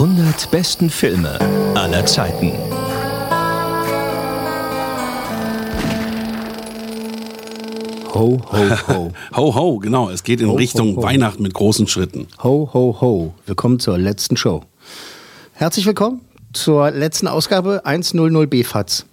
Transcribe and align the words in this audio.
100 0.00 0.50
besten 0.50 0.88
Filme 0.88 1.38
aller 1.74 2.06
Zeiten. 2.06 2.52
Ho, 8.14 8.40
ho, 8.50 8.88
ho. 8.88 9.12
Ho, 9.36 9.54
ho, 9.54 9.78
genau. 9.78 10.08
Es 10.08 10.22
geht 10.22 10.40
in 10.40 10.46
Ho, 10.46 10.52
ho, 10.52 10.56
Richtung 10.56 10.96
ho. 10.96 11.02
Weihnachten 11.02 11.42
mit 11.42 11.52
großen 11.52 11.86
Schritten. 11.86 12.28
Ho, 12.42 12.70
ho, 12.72 12.96
ho. 13.02 13.34
Willkommen 13.44 13.78
zur 13.78 13.98
letzten 13.98 14.38
Show. 14.38 14.62
Herzlich 15.52 15.84
willkommen 15.84 16.22
zur 16.54 16.90
letzten 16.92 17.28
Ausgabe 17.28 17.82
100 17.84 18.48
BFATS. 18.48 19.04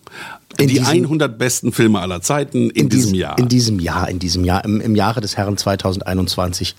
In 0.59 0.67
die 0.69 0.75
diesem- 0.79 0.87
100 1.05 1.37
besten 1.37 1.71
Filme 1.71 1.99
aller 1.99 2.21
Zeiten 2.21 2.69
in, 2.71 2.89
diesem 2.89 3.13
Jahr. 3.13 3.37
In 3.37 3.47
diesem 3.47 3.79
Jahr, 3.79 4.09
in 4.09 4.17
diesem 4.17 4.43
Jahr, 4.43 4.63
im, 4.65 4.81
im 4.81 4.95
Jahre 4.95 5.21
des 5.21 5.37
Herrn 5.37 5.55
2021. 5.55 6.75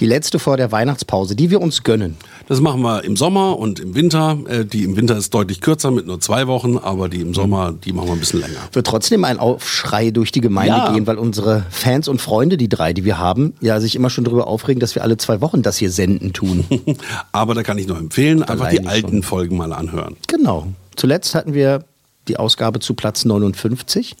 Die 0.00 0.04
letzte 0.06 0.38
vor 0.38 0.56
der 0.58 0.70
Weihnachtspause, 0.70 1.34
die 1.34 1.48
wir 1.50 1.62
uns 1.62 1.82
gönnen. 1.82 2.16
das 2.48 2.60
machen 2.60 2.82
wir 2.82 3.04
im 3.04 3.16
Sommer 3.16 3.58
und 3.58 3.80
im 3.80 3.94
Winter. 3.94 4.38
Äh, 4.48 4.64
Die 4.66 4.84
im 4.84 4.96
Winter 4.96 5.16
ist 5.16 5.32
deutlich 5.32 5.60
kürzer 5.62 5.90
mit 5.90 6.06
nur 6.06 6.20
zwei 6.20 6.46
Wochen, 6.46 6.76
aber 6.76 7.08
die 7.08 7.20
im 7.22 7.32
Sommer, 7.32 7.72
die 7.72 7.92
machen 7.94 8.08
wir 8.08 8.12
ein 8.14 8.18
bisschen 8.20 8.40
länger. 8.40 8.58
Wird 8.72 8.86
trotzdem 8.86 9.24
ein 9.24 9.38
Aufschrei 9.38 10.10
durch 10.10 10.30
die 10.32 10.40
Gemeinde 10.42 10.76
Ja. 10.76 10.92
gehen, 10.92 11.06
weil 11.06 11.16
unsere 11.16 11.64
Fans 11.70 12.08
und 12.08 12.20
Freunde, 12.20 12.58
die 12.58 12.68
drei, 12.68 12.92
die 12.92 13.04
wir 13.06 13.16
haben, 13.18 13.54
ja 13.62 13.80
sich 13.80 13.94
immer 13.96 14.10
schon 14.10 14.24
darüber 14.24 14.46
aufregen, 14.46 14.80
dass 14.80 14.94
wir 14.94 15.02
alle 15.02 15.16
zwei 15.16 15.40
Wochen 15.40 15.62
das 15.62 15.78
hier 15.78 15.90
senden 15.90 16.34
tun. 16.34 16.64
Aber 17.32 17.54
da 17.54 17.62
kann 17.62 17.78
ich 17.78 17.86
nur 17.86 17.96
empfehlen, 17.98 18.42
einfach 18.42 18.68
die 18.68 18.84
alten 18.84 19.08
schon. 19.08 19.22
Folgen 19.22 19.56
mal 19.56 19.72
anhören. 19.72 20.16
Genau. 20.26 20.66
Zuletzt 20.96 21.34
hatten 21.34 21.54
wir 21.54 21.84
die 22.28 22.36
Ausgabe 22.36 22.80
zu 22.80 22.94
Platz 22.94 23.24
59 23.24 24.16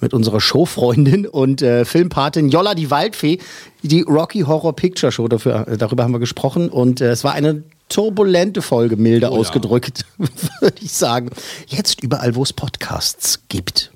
mit 0.00 0.12
unserer 0.12 0.40
Showfreundin 0.40 1.26
und 1.26 1.62
äh, 1.62 1.84
Filmpatin 1.84 2.48
Jolla 2.48 2.74
die 2.74 2.90
Waldfee, 2.90 3.38
die 3.82 4.02
Rocky 4.02 4.40
Horror 4.40 4.74
Picture 4.74 5.12
Show, 5.12 5.28
dafür, 5.28 5.68
äh, 5.68 5.78
darüber 5.78 6.02
haben 6.02 6.12
wir 6.12 6.18
gesprochen 6.18 6.68
und 6.68 7.00
äh, 7.00 7.10
es 7.10 7.22
war 7.24 7.32
eine 7.34 7.62
turbulente 7.88 8.62
Folge, 8.62 8.96
milde 8.96 9.28
Oh 9.30 9.34
ja. 9.34 9.38
ausgedrückt, 9.38 10.04
würde 10.60 10.76
ich 10.80 10.92
sagen. 10.92 11.30
Jetzt 11.68 12.02
überall, 12.02 12.34
wo 12.34 12.42
es 12.42 12.52
Podcasts 12.52 13.42
gibt. 13.48 13.92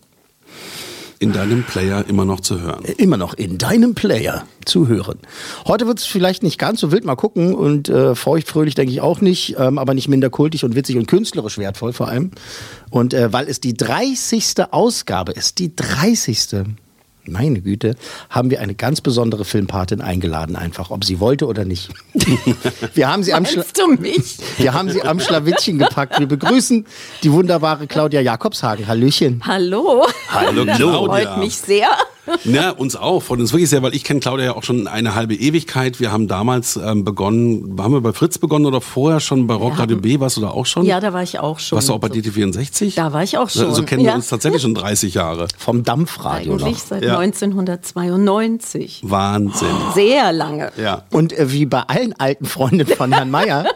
In 1.18 1.32
deinem 1.32 1.62
Player 1.62 2.04
immer 2.08 2.24
noch 2.24 2.40
zu 2.40 2.60
hören. 2.60 2.84
immer 2.98 3.16
noch 3.16 3.34
in 3.34 3.58
deinem 3.58 3.94
Player 3.94 4.44
zu 4.64 4.88
hören. 4.88 5.18
Heute 5.66 5.86
wird 5.86 5.98
es 5.98 6.04
vielleicht 6.04 6.42
nicht 6.42 6.58
ganz 6.58 6.80
so 6.80 6.92
wild, 6.92 7.04
mal 7.04 7.16
gucken 7.16 7.54
und 7.54 7.88
äh, 7.88 8.14
feuchtfröhlich 8.14 8.74
denke 8.74 8.92
ich 8.92 9.00
auch 9.00 9.20
nicht, 9.20 9.56
ähm, 9.58 9.78
aber 9.78 9.94
nicht 9.94 10.08
minder 10.08 10.30
kultig 10.30 10.64
und 10.64 10.74
witzig 10.74 10.96
und 10.96 11.06
künstlerisch 11.06 11.58
wertvoll 11.58 11.92
vor 11.92 12.08
allem. 12.08 12.32
Und 12.90 13.14
äh, 13.14 13.32
weil 13.32 13.48
es 13.48 13.60
die 13.60 13.74
30. 13.74 14.72
Ausgabe 14.72 15.32
ist, 15.32 15.58
die 15.58 15.74
30. 15.74 16.76
Meine 17.28 17.60
Güte, 17.60 17.96
haben 18.30 18.50
wir 18.50 18.60
eine 18.60 18.74
ganz 18.74 19.00
besondere 19.00 19.44
Filmpatin 19.44 20.00
eingeladen, 20.00 20.56
einfach, 20.56 20.90
ob 20.90 21.04
sie 21.04 21.20
wollte 21.20 21.46
oder 21.46 21.64
nicht. 21.64 21.90
Wir 22.94 23.08
haben 23.10 23.22
sie 23.22 23.34
am, 23.34 23.44
Schla 23.44 23.62
Meinst 23.62 23.78
du 23.78 23.88
mich? 23.88 24.38
wir 24.58 24.74
haben 24.74 24.90
sie 24.90 25.02
am 25.02 25.20
Schlawittchen 25.20 25.78
gepackt. 25.78 26.18
Wir 26.18 26.26
begrüßen 26.26 26.86
die 27.22 27.32
wunderbare 27.32 27.86
Claudia 27.86 28.20
Jakobshagen. 28.20 28.86
Hallöchen. 28.86 29.42
Hallo. 29.44 30.06
Hallo 30.30 30.64
Freut 31.06 31.38
mich 31.38 31.56
sehr. 31.56 31.88
Ja, 32.44 32.70
uns 32.70 32.96
auch. 32.96 33.22
Freut 33.22 33.40
uns 33.40 33.52
wirklich 33.52 33.68
sehr, 33.70 33.82
weil 33.82 33.94
ich 33.94 34.04
kenne 34.04 34.20
Claudia 34.20 34.46
ja 34.46 34.54
auch 34.56 34.62
schon 34.62 34.86
eine 34.86 35.14
halbe 35.14 35.34
Ewigkeit. 35.34 36.00
Wir 36.00 36.12
haben 36.12 36.28
damals 36.28 36.76
ähm, 36.76 37.04
begonnen, 37.04 37.76
haben 37.80 37.92
wir 37.92 38.00
bei 38.00 38.12
Fritz 38.12 38.38
begonnen 38.38 38.66
oder 38.66 38.80
vorher 38.80 39.20
schon 39.20 39.46
bei 39.46 39.54
Rockradio 39.54 39.96
B? 39.98 40.20
Warst 40.20 40.36
du 40.36 40.40
da 40.40 40.48
auch 40.48 40.66
schon? 40.66 40.84
Ja, 40.86 41.00
da 41.00 41.12
war 41.12 41.22
ich 41.22 41.38
auch 41.38 41.58
schon. 41.58 41.76
Warst 41.76 41.88
du 41.88 41.94
auch 41.94 41.98
bei 41.98 42.08
DT64? 42.08 42.94
Da 42.94 43.12
war 43.12 43.22
ich 43.22 43.36
auch 43.38 43.48
schon. 43.50 43.74
So 43.74 43.82
kennen 43.82 44.04
wir 44.04 44.14
uns 44.14 44.28
tatsächlich 44.28 44.62
schon 44.62 44.74
30 44.74 45.14
Jahre. 45.14 45.48
Vom 45.58 45.82
Dampfradio 45.82 46.52
Eigentlich 46.54 46.74
noch. 46.78 46.86
seit 46.86 47.04
Ja. 47.04 47.18
1992. 47.18 49.00
Wahnsinn. 49.04 49.68
Sehr 49.94 50.32
lange. 50.32 50.72
Ja. 50.76 51.02
Und 51.10 51.32
äh, 51.32 51.52
wie 51.52 51.66
bei 51.66 51.80
allen 51.82 52.12
alten 52.18 52.44
Freundinnen 52.44 52.96
von 52.96 53.12
Herrn 53.12 53.30
Meier, 53.30 53.66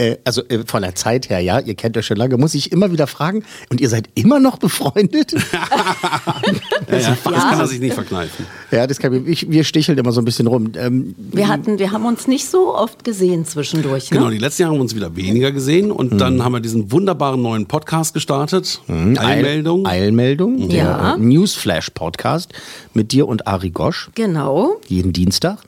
äh, 0.00 0.16
also 0.24 0.42
äh, 0.48 0.60
von 0.66 0.82
der 0.82 0.94
Zeit 0.94 1.28
her, 1.30 1.40
ja, 1.40 1.60
ihr 1.60 1.74
kennt 1.74 1.96
euch 1.96 2.06
schon 2.06 2.16
lange, 2.16 2.36
muss 2.36 2.54
ich 2.54 2.72
immer 2.72 2.90
wieder 2.92 3.06
fragen, 3.06 3.44
und 3.70 3.80
ihr 3.80 3.88
seid 3.88 4.08
immer 4.14 4.40
noch 4.40 4.58
befreundet? 4.58 5.34
Ja, 6.90 6.98
ja, 6.98 7.16
Das 7.24 7.42
kann 7.44 7.60
er 7.60 7.66
sich 7.68 7.78
nicht 7.80 7.94
verkneifen. 7.94 8.46
ja, 8.72 8.86
das 8.86 8.98
kann 8.98 9.26
ich, 9.26 9.48
wir 9.50 9.62
sticheln 9.64 9.96
immer 9.98 10.10
so 10.12 10.20
ein 10.20 10.24
bisschen 10.24 10.46
rum. 10.48 10.72
Ähm, 10.76 11.14
Wir 11.18 11.46
hatten, 11.48 11.78
wir 11.78 11.92
haben 11.92 12.04
uns 12.04 12.26
nicht 12.26 12.46
so 12.48 12.74
oft 12.74 13.04
gesehen 13.04 13.44
zwischendurch. 13.44 14.10
Ne? 14.10 14.18
Genau, 14.18 14.30
die 14.30 14.38
letzten 14.38 14.62
Jahre 14.62 14.72
haben 14.72 14.78
wir 14.78 14.82
uns 14.82 14.94
wieder 14.96 15.14
weniger 15.14 15.52
gesehen 15.52 15.92
und 15.92 16.18
dann 16.20 16.42
haben 16.44 16.52
wir 16.52 16.60
diesen 16.60 16.90
wunderbaren 16.90 17.40
neuen 17.42 17.66
Podcast 17.66 18.14
gestartet. 18.14 18.80
Eilmeldung. 18.88 19.86
Eil 19.86 20.02
Eilmeldung, 20.04 20.68
der 20.68 20.84
Ja. 20.84 21.14
äh, 21.14 21.18
Newsflash-Podcast 21.18 22.52
mit 22.94 23.12
dir 23.12 23.28
und 23.28 23.46
Ari 23.46 23.70
Gosch, 23.70 24.10
Genau. 24.14 24.80
jeden 24.88 25.12
Dienstag. 25.12 25.58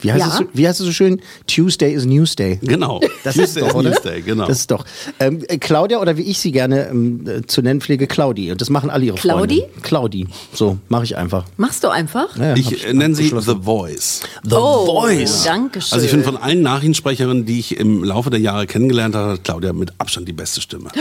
Wie 0.00 0.12
heißt, 0.12 0.20
Ja. 0.20 0.28
es, 0.32 0.36
so- 0.38 0.44
wie 0.52 0.68
heißt 0.68 0.80
es 0.80 0.86
so 0.86 0.92
schön? 0.92 1.20
Tuesday 1.46 1.92
is 1.92 2.04
Newsday. 2.04 2.58
Genau. 2.62 3.00
Das 3.24 3.34
Tuesday 3.34 3.44
ist 3.44 3.56
doch, 3.60 3.68
is 3.68 3.74
oder? 3.74 3.90
Newsday, 3.90 4.22
genau. 4.22 4.46
Das 4.46 4.58
ist 4.60 4.70
doch. 4.70 4.84
Ähm, 5.18 5.44
äh, 5.48 5.58
Claudia 5.58 6.00
oder 6.00 6.16
wie 6.16 6.22
ich 6.22 6.38
sie 6.38 6.52
gerne 6.52 6.88
ähm, 6.88 7.24
äh, 7.26 7.42
zu 7.46 7.62
nennen 7.62 7.80
pflege, 7.80 8.06
Claudi. 8.06 8.50
Und 8.52 8.60
das 8.60 8.70
machen 8.70 8.90
alle 8.90 9.06
ihre 9.06 9.16
Claudi? 9.16 9.60
Freunde. 9.60 9.80
Claudi. 9.82 10.28
So, 10.52 10.78
mache 10.88 11.04
ich 11.04 11.16
einfach. 11.16 11.44
Machst 11.56 11.84
du 11.84 11.88
einfach? 11.88 12.36
Ja, 12.36 12.54
ich 12.54 12.86
äh, 12.86 12.92
nenne 12.92 13.14
sie 13.14 13.28
The 13.28 13.56
Voice. 13.62 14.20
The 14.44 14.54
oh, 14.54 14.86
Voice. 14.86 15.44
Dankeschön. 15.44 15.92
Also 15.92 16.04
ich 16.04 16.10
finde 16.10 16.24
von 16.24 16.36
allen 16.36 16.62
Nachrichtensprecherinnen, 16.62 17.44
die 17.44 17.58
ich 17.58 17.76
im 17.76 18.04
Laufe 18.04 18.30
der 18.30 18.40
Jahre 18.40 18.66
kennengelernt 18.66 19.14
habe, 19.14 19.32
hat 19.32 19.44
Claudia 19.44 19.72
mit 19.72 19.92
Abstand 19.98 20.28
die 20.28 20.32
beste 20.32 20.60
Stimme. 20.60 20.90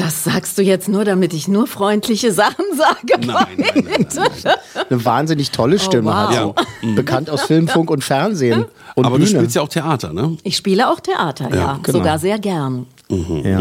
das 0.00 0.24
sagst 0.24 0.56
du 0.58 0.62
jetzt 0.62 0.88
nur, 0.88 1.04
damit 1.04 1.32
ich 1.34 1.48
nur 1.48 1.66
freundliche 1.66 2.32
Sachen 2.32 2.64
sage. 2.76 3.26
Nein, 3.26 3.46
nein, 3.56 3.84
nein, 3.84 4.06
nein. 4.14 4.54
Eine 4.88 5.04
wahnsinnig 5.04 5.50
tolle 5.50 5.78
Stimme 5.78 6.10
wow. 6.10 6.14
hat 6.14 6.32
sie. 6.80 6.88
Ja. 6.88 6.94
Bekannt 6.94 7.30
aus 7.30 7.42
Film, 7.42 7.68
Funk 7.68 7.90
und 7.90 8.04
Fernsehen. 8.04 8.66
Und 8.94 9.04
Aber 9.04 9.16
Bühne. 9.16 9.28
du 9.28 9.36
spielst 9.36 9.56
ja 9.56 9.62
auch 9.62 9.68
Theater, 9.68 10.12
ne? 10.12 10.36
Ich 10.44 10.56
spiele 10.56 10.88
auch 10.88 11.00
Theater, 11.00 11.54
ja. 11.54 11.78
genau. 11.82 11.98
Sogar 11.98 12.18
sehr 12.18 12.38
gern. 12.38 12.86
ja. 13.08 13.60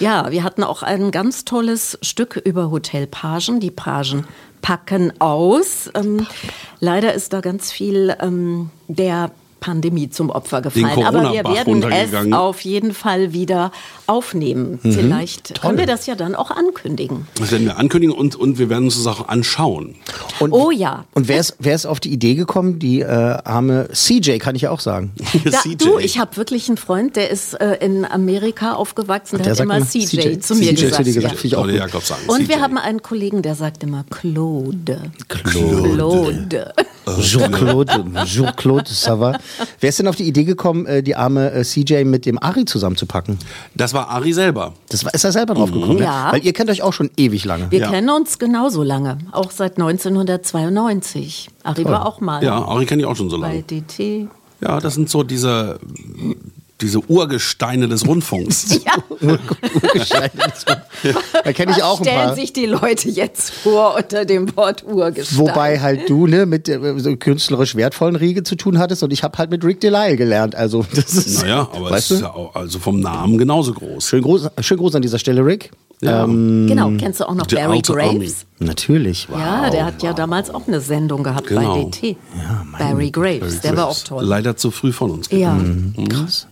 Ja, 0.00 0.30
wir 0.30 0.42
hatten 0.42 0.62
auch 0.62 0.82
ein 0.82 1.10
ganz 1.10 1.44
tolles 1.44 1.98
Stück 2.02 2.36
über 2.36 2.70
Hotelpagen. 2.70 3.60
Die 3.60 3.70
Pagen 3.70 4.26
packen 4.62 5.12
aus. 5.20 5.90
Ähm, 5.94 6.26
leider 6.80 7.12
ist 7.12 7.32
da 7.32 7.40
ganz 7.40 7.70
viel 7.70 8.16
ähm, 8.20 8.70
der 8.88 9.30
Pandemie 9.64 10.10
zum 10.10 10.28
Opfer 10.28 10.60
gefallen. 10.60 11.06
Aber 11.06 11.32
wir 11.32 11.42
werden 11.42 11.82
es 11.90 12.32
auf 12.34 12.60
jeden 12.60 12.92
Fall 12.92 13.32
wieder 13.32 13.72
aufnehmen. 14.06 14.78
Mhm. 14.82 14.92
Vielleicht 14.92 15.62
können 15.62 15.78
wir 15.78 15.86
das 15.86 16.04
ja 16.04 16.16
dann 16.16 16.34
auch 16.34 16.50
ankündigen. 16.50 17.26
Das 17.38 17.50
werden 17.50 17.64
wir 17.64 17.78
ankündigen 17.78 18.14
und, 18.14 18.36
und 18.36 18.58
wir 18.58 18.68
werden 18.68 18.84
uns 18.84 19.02
das 19.02 19.06
auch 19.06 19.26
anschauen. 19.28 19.94
Und, 20.38 20.52
Oh 20.52 20.70
ja. 20.70 21.06
Und 21.14 21.28
wer 21.28 21.40
ist, 21.40 21.56
wer 21.60 21.74
ist 21.74 21.86
auf 21.86 21.98
die 21.98 22.10
Idee 22.10 22.34
gekommen? 22.34 22.78
Die 22.78 23.00
äh, 23.00 23.06
arme 23.06 23.88
CJ, 23.90 24.36
kann 24.36 24.54
ich 24.54 24.62
ja 24.62 24.70
auch 24.70 24.80
sagen. 24.80 25.12
Da, 25.44 25.60
CJ. 25.60 25.76
du, 25.76 25.98
ich 25.98 26.18
habe 26.18 26.36
wirklich 26.36 26.68
einen 26.68 26.76
Freund, 26.76 27.16
der 27.16 27.30
ist 27.30 27.54
äh, 27.54 27.76
in 27.76 28.04
Amerika 28.04 28.74
aufgewachsen, 28.74 29.36
der, 29.38 29.44
Der 29.44 29.50
hat 29.52 29.56
sagt 29.58 29.70
immer 29.70 29.86
CJ, 29.86 30.06
CJ 30.06 30.40
zu 30.40 30.54
mir 30.56 30.74
CJ 30.74 30.84
gesagt. 30.86 31.04
gesagt. 31.04 31.44
ja. 31.44 31.58
Auch. 31.58 31.64
Und 32.28 32.48
wir 32.48 32.56
CJ. 32.56 32.60
haben 32.60 32.78
einen 32.78 33.02
Kollegen, 33.02 33.40
der 33.40 33.54
sagt 33.54 33.82
immer 33.82 34.04
Claude. 34.10 35.10
Claude. 35.28 35.94
Claude. 35.94 36.74
Jean-Claude, 37.20 38.04
Jean-Claude, 38.24 38.88
ça 38.88 39.18
va. 39.18 39.38
Wer 39.80 39.88
ist 39.88 39.98
denn 39.98 40.08
auf 40.08 40.16
die 40.16 40.24
Idee 40.24 40.44
gekommen, 40.44 40.86
äh, 40.86 41.02
die 41.02 41.16
arme 41.16 41.50
äh, 41.52 41.62
CJ 41.64 42.04
mit 42.04 42.26
dem 42.26 42.42
Ari 42.42 42.64
zusammenzupacken? 42.64 43.38
Das 43.74 43.92
war 43.94 44.08
Ari 44.10 44.32
selber. 44.32 44.72
Das 44.88 45.04
war, 45.04 45.12
ist 45.14 45.24
er 45.24 45.32
selber 45.32 45.54
drauf 45.54 45.70
gekommen? 45.72 45.98
Ja. 45.98 46.32
Weil 46.32 46.44
ihr 46.44 46.52
kennt 46.52 46.70
euch 46.70 46.82
auch 46.82 46.92
schon 46.92 47.10
ewig 47.16 47.44
lange. 47.44 47.70
Wir 47.70 47.80
Ja. 47.80 47.90
kennen 47.90 48.08
uns 48.10 48.38
genauso 48.38 48.82
lange, 48.82 49.18
auch 49.32 49.50
seit 49.50 49.76
1992. 49.78 51.50
Ari 51.62 51.84
war 51.84 52.06
auch 52.06 52.20
mal 52.20 52.42
Ja, 52.42 52.64
Ari 52.64 52.86
kenne 52.86 53.02
ich 53.02 53.06
auch 53.06 53.16
schon 53.16 53.30
so 53.30 53.38
bei 53.40 53.48
lange. 53.48 53.62
DT. 53.62 54.28
Ja, 54.60 54.80
das 54.80 54.94
sind 54.94 55.10
so 55.10 55.22
diese, 55.22 55.78
diese 56.80 56.98
Urgesteine 57.08 57.88
des 57.88 58.06
Rundfunks. 58.06 58.80
Da 61.44 61.52
kenne 61.52 61.72
ich 61.76 61.82
auch 61.82 61.98
ein 62.00 62.04
Stellen 62.04 62.26
paar. 62.26 62.34
sich 62.34 62.52
die 62.52 62.66
Leute 62.66 63.08
jetzt 63.10 63.50
vor 63.50 63.96
unter 63.96 64.24
dem 64.24 64.54
Wort 64.56 64.84
Urgestein. 64.84 65.38
Wobei 65.38 65.80
halt 65.80 66.08
du 66.08 66.26
ne, 66.26 66.46
mit 66.46 66.66
so 66.66 67.16
künstlerisch 67.16 67.76
wertvollen 67.76 68.16
Riege 68.16 68.42
zu 68.42 68.56
tun 68.56 68.78
hattest 68.78 69.02
und 69.02 69.12
ich 69.12 69.22
habe 69.22 69.36
halt 69.38 69.50
mit 69.50 69.64
Rick 69.64 69.80
Delisle 69.80 70.16
gelernt. 70.16 70.54
Also 70.54 70.84
das 70.94 71.14
ist, 71.14 71.42
Naja, 71.42 71.68
aber 71.72 71.86
es 71.86 71.92
weißt 71.92 72.10
ist 72.12 72.20
du? 72.20 72.24
ja 72.24 72.30
auch 72.34 72.54
also 72.54 72.78
vom 72.78 73.00
Namen 73.00 73.38
genauso 73.38 73.72
groß. 73.74 74.08
Schönen 74.08 74.22
Gruß, 74.22 74.48
schönen 74.60 74.80
Gruß 74.80 74.94
an 74.94 75.02
dieser 75.02 75.18
Stelle, 75.18 75.44
Rick. 75.44 75.70
Ja. 76.00 76.24
Genau, 76.26 76.90
kennst 76.98 77.20
du 77.20 77.28
auch 77.28 77.34
noch 77.34 77.46
Barry 77.46 77.78
Outer 77.78 77.96
Army. 77.98 78.18
Graves? 78.18 78.46
Natürlich. 78.58 79.28
Wow. 79.30 79.38
Ja, 79.38 79.70
der 79.70 79.84
hat 79.86 80.02
ja 80.02 80.12
damals 80.12 80.50
auch 80.50 80.66
eine 80.66 80.80
Sendung 80.80 81.22
gehabt 81.22 81.46
Genau. 81.46 81.84
bei 81.84 81.90
DT. 81.90 82.16
Barry 82.78 83.10
Graves, 83.10 83.60
der 83.60 83.76
war 83.76 83.88
auch 83.88 83.98
toll. 83.98 84.24
Leider 84.24 84.56
zu 84.56 84.70
früh 84.70 84.92
von 84.92 85.10
uns. 85.12 85.28
Ja, 85.30 85.56
Krass. 86.08 86.46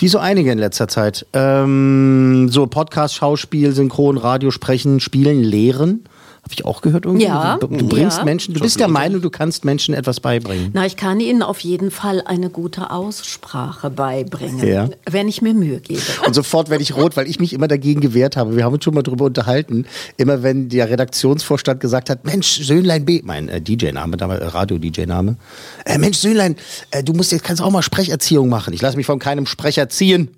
Wie 0.00 0.08
so 0.08 0.18
einige 0.18 0.52
in 0.52 0.58
letzter 0.58 0.86
Zeit. 0.86 1.26
Ähm, 1.32 2.48
so 2.50 2.68
Podcast, 2.68 3.16
Schauspiel, 3.16 3.72
Synchron, 3.72 4.16
Radio, 4.16 4.52
Sprechen, 4.52 5.00
Spielen, 5.00 5.42
Lehren. 5.42 6.04
Habe 6.48 6.54
ich 6.54 6.64
auch 6.64 6.80
gehört 6.80 7.04
irgendwie. 7.04 7.26
Ja. 7.26 7.58
Du, 7.58 7.66
du 7.66 7.86
bringst 7.86 8.18
Ja. 8.18 8.24
Menschen, 8.24 8.54
du 8.54 8.60
bist 8.60 8.80
der 8.80 8.88
Meinung, 8.88 9.20
du 9.20 9.28
kannst 9.28 9.66
Menschen 9.66 9.92
etwas 9.94 10.18
beibringen. 10.18 10.70
na, 10.72 10.86
ich 10.86 10.96
kann 10.96 11.20
Ihnen 11.20 11.42
auf 11.42 11.60
jeden 11.60 11.90
Fall 11.90 12.22
eine 12.24 12.48
gute 12.48 12.90
Aussprache 12.90 13.90
beibringen, 13.90 14.66
Ja. 14.66 14.88
wenn 15.10 15.28
ich 15.28 15.42
mir 15.42 15.52
Mühe 15.52 15.78
gebe. 15.80 16.00
Und 16.26 16.32
sofort 16.34 16.70
werde 16.70 16.82
ich 16.82 16.96
rot, 16.96 17.18
weil 17.18 17.28
ich 17.28 17.38
mich 17.38 17.52
immer 17.52 17.68
dagegen 17.68 18.00
gewehrt 18.00 18.38
habe. 18.38 18.56
Wir 18.56 18.64
haben 18.64 18.72
uns 18.72 18.82
schon 18.84 18.94
mal 18.94 19.02
darüber 19.02 19.26
unterhalten. 19.26 19.84
Immer 20.16 20.42
wenn 20.42 20.70
der 20.70 20.88
Redaktionsvorstand 20.88 21.80
gesagt 21.80 22.08
hat, 22.08 22.24
Mensch, 22.24 22.62
Söhnlein 22.62 23.04
B, 23.04 23.20
mein 23.24 23.50
äh, 23.50 23.60
DJ-Name, 23.60 24.16
damals 24.16 24.40
äh, 24.40 24.46
Radio-DJ-Name, 24.46 25.36
äh, 25.84 25.98
Mensch, 25.98 26.16
Söhnlein, 26.16 26.56
äh, 26.92 27.04
du 27.04 27.12
musst 27.12 27.30
jetzt 27.30 27.44
kannst 27.44 27.60
auch 27.60 27.70
mal 27.70 27.82
Sprecherziehung 27.82 28.48
machen. 28.48 28.72
Ich 28.72 28.80
lasse 28.80 28.96
mich 28.96 29.04
von 29.04 29.18
keinem 29.18 29.44
Sprecher 29.44 29.90
ziehen. 29.90 30.30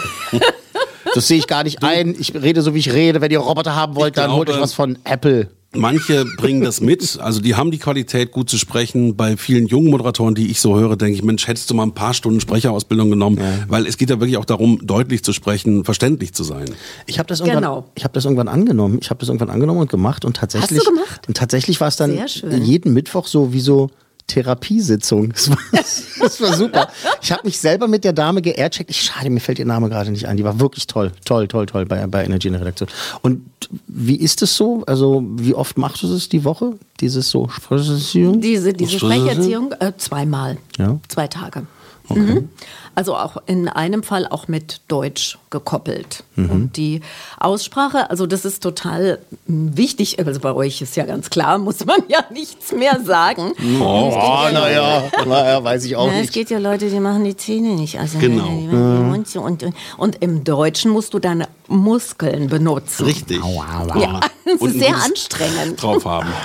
das 1.15 1.27
sehe 1.27 1.38
ich 1.38 1.47
gar 1.47 1.63
nicht 1.63 1.81
ein. 1.83 2.15
Ich 2.19 2.33
rede 2.35 2.62
so, 2.62 2.73
wie 2.75 2.79
ich 2.79 2.94
rede. 2.94 3.21
Wenn 3.21 3.31
ihr 3.31 3.39
Roboter 3.39 3.75
haben 3.75 3.95
wollt, 3.95 4.15
Ich 4.15 4.21
dann 4.21 4.31
holt 4.31 4.47
euch 4.50 4.53
glaube- 4.56 4.63
was 4.63 4.73
von 4.73 4.97
Apple. 5.03 5.50
Manche 5.77 6.23
bringen 6.38 6.62
das 6.63 6.79
mit, 6.79 7.19
also 7.19 7.41
die 7.41 7.56
haben 7.56 7.69
die 7.69 7.79
Qualität, 7.79 8.31
gut 8.31 8.50
zu 8.50 8.57
sprechen. 8.57 9.17
Bei 9.17 9.35
vielen 9.35 9.67
jungen 9.67 9.89
Moderatoren, 9.91 10.33
die 10.33 10.50
ich 10.50 10.62
so 10.62 10.77
höre, 10.79 10.95
denke 10.95 11.15
ich, 11.15 11.21
Mensch, 11.23 11.47
hättest 11.50 11.69
du 11.69 11.73
mal 11.73 11.83
ein 11.83 11.91
paar 11.94 12.13
Stunden 12.13 12.39
Sprecherausbildung 12.39 13.09
genommen, 13.09 13.41
weil 13.67 13.85
es 13.85 13.97
geht 13.97 14.09
ja 14.09 14.21
wirklich 14.21 14.38
auch 14.38 14.45
darum, 14.45 14.79
deutlich 14.88 15.21
zu 15.21 15.33
sprechen, 15.33 15.83
verständlich 15.83 16.33
zu 16.33 16.45
sein. 16.45 16.67
Ich 17.07 17.19
habe 17.19 17.27
das 17.27 17.41
irgendwann, 17.41 17.63
Genau. 17.63 17.85
ich 17.95 18.06
habe 18.06 18.13
das 18.13 18.23
irgendwann 18.23 18.47
angenommen. 18.47 19.00
Ich 19.01 19.09
habe 19.09 19.19
das 19.19 19.27
irgendwann 19.27 19.50
angenommen 19.50 19.81
und 19.81 19.89
gemacht 19.91 20.23
und 20.23 20.38
tatsächlich. 20.38 20.79
Hast 20.79 20.88
du 20.88 20.91
gemacht? 20.94 21.27
Und 21.27 21.35
tatsächlich 21.35 21.81
war 21.81 21.89
es 21.89 21.97
dann 21.97 22.18
jeden 22.63 22.94
Mittwoch 22.94 23.27
so 23.27 23.51
wie 23.51 23.59
so 23.59 23.89
Therapiesitzung. 24.27 25.31
Das 25.33 25.50
war, 25.50 25.57
das 25.72 26.42
war 26.42 26.54
super. 26.54 26.89
Ich 27.22 27.31
habe 27.31 27.42
mich 27.45 27.60
selber 27.60 27.88
mit 27.88 28.04
der 28.04 28.13
Dame 28.13 28.42
geaircheckt. 28.42 28.89
Ich 28.89 29.01
schade, 29.01 29.30
mir 29.30 29.39
fällt 29.39 29.60
ihr 29.60 29.66
Name 29.66 29.89
gerade 29.89 30.12
nicht 30.12 30.27
ein. 30.27 30.38
Die 30.38 30.44
war 30.44 30.60
wirklich 30.60 30.88
toll, 30.88 31.12
toll, 31.25 31.48
toll, 31.48 31.66
toll 31.66 31.86
bei, 31.86 32.06
bei 32.07 32.24
Energy 32.25 32.48
in 32.48 32.54
der 32.54 32.62
Redaktion. 32.62 32.89
Und 33.22 33.45
wie 33.88 34.16
ist 34.16 34.42
es 34.42 34.56
so? 34.56 34.83
Also 34.88 35.24
wie 35.38 35.54
oft 35.54 35.77
machst 35.77 36.04
du 36.04 36.07
das 36.07 36.30
die 36.30 36.44
Woche? 36.44 36.74
Dieses 37.00 37.30
so 37.30 37.48
Sprecherziehung? 37.50 38.42
Diese, 38.42 38.74
diese 38.74 39.00
Sprecherziehung 39.00 39.72
äh, 39.80 39.94
zweimal, 39.98 40.57
Ja. 40.78 41.00
zwei 41.07 41.28
Tage. 41.28 41.66
Mhm. 42.10 42.50
Also 42.95 43.15
auch 43.15 43.38
in 43.45 43.68
einem 43.68 44.03
Fall 44.03 44.27
auch 44.27 44.47
mit 44.47 44.81
Deutsch 44.88 45.38
gekoppelt. 45.50 46.24
Mhm. 46.36 46.50
Und 46.50 46.77
die 46.77 47.01
Aussprache, 47.39 48.09
also 48.09 48.25
das 48.25 48.45
ist 48.45 48.63
total 48.63 49.19
mm, 49.47 49.75
wichtig. 49.77 50.18
Also 50.25 50.39
bei 50.39 50.53
euch 50.53 50.81
ist 50.81 50.95
ja 50.95 51.06
ganz 51.06 51.30
klar, 51.30 51.57
muss 51.57 51.86
man 51.86 52.00
ja 52.07 52.19
nichts 52.31 52.71
mehr 52.71 53.00
sagen. 53.03 53.51
Oh, 53.80 54.12
naja, 54.51 55.03
naja, 55.25 55.63
weiß 55.63 55.86
ich 55.86 55.95
auch 55.95 56.07
Na, 56.07 56.15
es 56.15 56.21
nicht. 56.24 56.33
gibt 56.33 56.50
ja 56.50 56.57
Leute, 56.59 56.89
die 56.89 57.00
machen 57.00 57.24
die 57.24 57.36
Zähne 57.38 57.75
nicht. 57.75 58.00
Also 58.00 58.18
Genau. 58.19 58.47
die 58.47 58.68
den 58.68 59.09
Mund 59.09 59.27
so 59.27 59.42
und, 59.42 59.62
und, 59.63 59.75
und 59.97 60.21
im 60.21 60.44
Deutschen 60.44 60.92
musst 60.92 61.13
du 61.13 61.19
deine 61.19 61.47
Muskeln 61.68 62.47
benutzen. 62.47 63.06
Richtig. 63.06 63.42
Ja, 63.44 64.19
das 64.45 64.62
Und 64.62 64.69
ist 64.69 64.80
sehr 64.80 64.95
anstrengend. 64.95 65.81
Drauf 65.81 66.06
haben. 66.06 66.30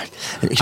Ich, 0.48 0.60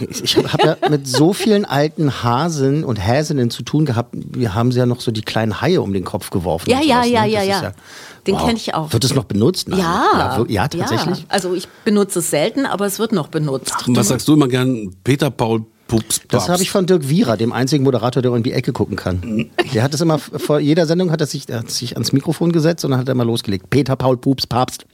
ich, 0.00 0.36
ich 0.36 0.36
habe 0.52 0.76
ja 0.82 0.88
mit 0.90 1.06
so 1.08 1.32
vielen 1.32 1.64
alten 1.64 2.22
Hasen 2.22 2.84
und 2.84 2.96
Häsinnen 2.96 3.50
zu 3.50 3.62
tun 3.62 3.84
gehabt. 3.86 4.10
Wir 4.12 4.54
haben 4.54 4.70
sie 4.72 4.78
ja 4.78 4.86
noch 4.86 5.00
so 5.00 5.10
die 5.10 5.22
kleinen 5.24 5.60
Haie 5.60 5.80
um 5.80 5.92
den 5.92 6.04
Kopf 6.04 6.30
geworfen. 6.30 6.70
Ja, 6.70 6.80
ja, 6.80 7.04
ja, 7.04 7.22
ne? 7.22 7.30
ja, 7.30 7.40
Das 7.40 7.62
ja. 7.62 7.72
Den 8.26 8.38
kenn 8.38 8.56
ich 8.56 8.74
auch. 8.74 8.92
Wird 8.92 9.04
es 9.04 9.14
noch 9.14 9.24
benutzt? 9.24 9.68
Nein. 9.68 9.80
Ja, 9.80 10.38
Ja, 10.38 10.44
ja 10.48 10.68
tatsächlich. 10.68 11.20
Ja. 11.20 11.24
Also 11.28 11.54
ich 11.54 11.68
benutze 11.84 12.20
es 12.20 12.30
selten, 12.30 12.64
aber 12.64 12.86
es 12.86 12.98
wird 12.98 13.12
noch 13.12 13.28
benutzt. 13.28 13.86
Und 13.86 13.96
was 13.96 14.08
sagst 14.08 14.26
du 14.28 14.34
immer 14.34 14.48
gern? 14.48 14.94
Peter 15.04 15.30
Paul 15.30 15.64
Pups 15.86 16.22
Das 16.28 16.48
habe 16.48 16.62
ich 16.62 16.70
von 16.70 16.86
Dirk 16.86 17.08
Wierer, 17.08 17.36
dem 17.36 17.52
einzigen 17.52 17.84
Moderator, 17.84 18.22
der 18.22 18.34
in 18.34 18.42
die 18.42 18.52
Ecke 18.52 18.72
gucken 18.72 18.96
kann. 18.96 19.50
Der 19.74 19.82
hat 19.82 19.92
es 19.92 20.00
immer 20.00 20.18
vor 20.18 20.58
jeder 20.58 20.86
Sendung 20.86 21.10
hat 21.10 21.20
er 21.20 21.26
sich, 21.26 21.48
er 21.48 21.60
hat 21.60 21.70
sich 21.70 21.94
ans 21.94 22.12
Mikrofon 22.12 22.52
gesetzt 22.52 22.84
und 22.84 22.92
dann 22.92 23.00
hat 23.00 23.08
er 23.08 23.12
immer 23.12 23.24
losgelegt. 23.24 23.68
Peter 23.70 23.96
Paul 23.96 24.16
Pups 24.16 24.46
Papst. 24.46 24.86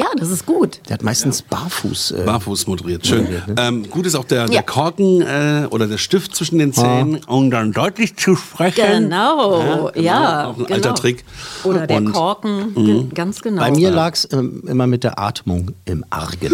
Ja, 0.00 0.06
das 0.16 0.30
ist 0.30 0.46
gut. 0.46 0.80
Der 0.88 0.94
hat 0.94 1.02
meistens 1.02 1.42
barfuß. 1.42 2.12
Äh, 2.12 2.22
Barfuß 2.24 2.68
moderiert, 2.68 3.04
schön. 3.04 3.26
ähm, 3.56 3.90
gut 3.90 4.06
ist 4.06 4.14
auch 4.14 4.24
der, 4.24 4.46
der 4.46 4.54
Ja. 4.54 4.62
Korken 4.62 5.22
äh, 5.22 5.66
oder 5.70 5.88
der 5.88 5.98
Stift 5.98 6.36
zwischen 6.36 6.58
den 6.58 6.72
Zähnen, 6.72 7.18
um 7.26 7.50
dann 7.50 7.72
deutlich 7.72 8.14
zu 8.16 8.36
sprechen. 8.36 8.84
Genau, 9.04 9.90
ja. 9.96 10.46
Auch 10.50 10.56
ein 10.56 10.64
genau. 10.66 10.74
alter 10.74 10.94
Trick. 10.94 11.24
Oder 11.64 11.88
der 11.88 11.96
Und- 11.96 12.04
Mhm. 12.04 12.12
Korken, 12.12 12.74
ge- 12.76 13.06
ganz 13.12 13.42
genau. 13.42 13.60
Bei 13.60 13.72
mir 13.72 13.90
lag 13.90 14.14
es 14.14 14.28
ähm, 14.32 14.62
immer 14.68 14.86
mit 14.86 15.02
der 15.02 15.18
Atmung 15.18 15.72
im 15.84 16.04
Argen. 16.10 16.52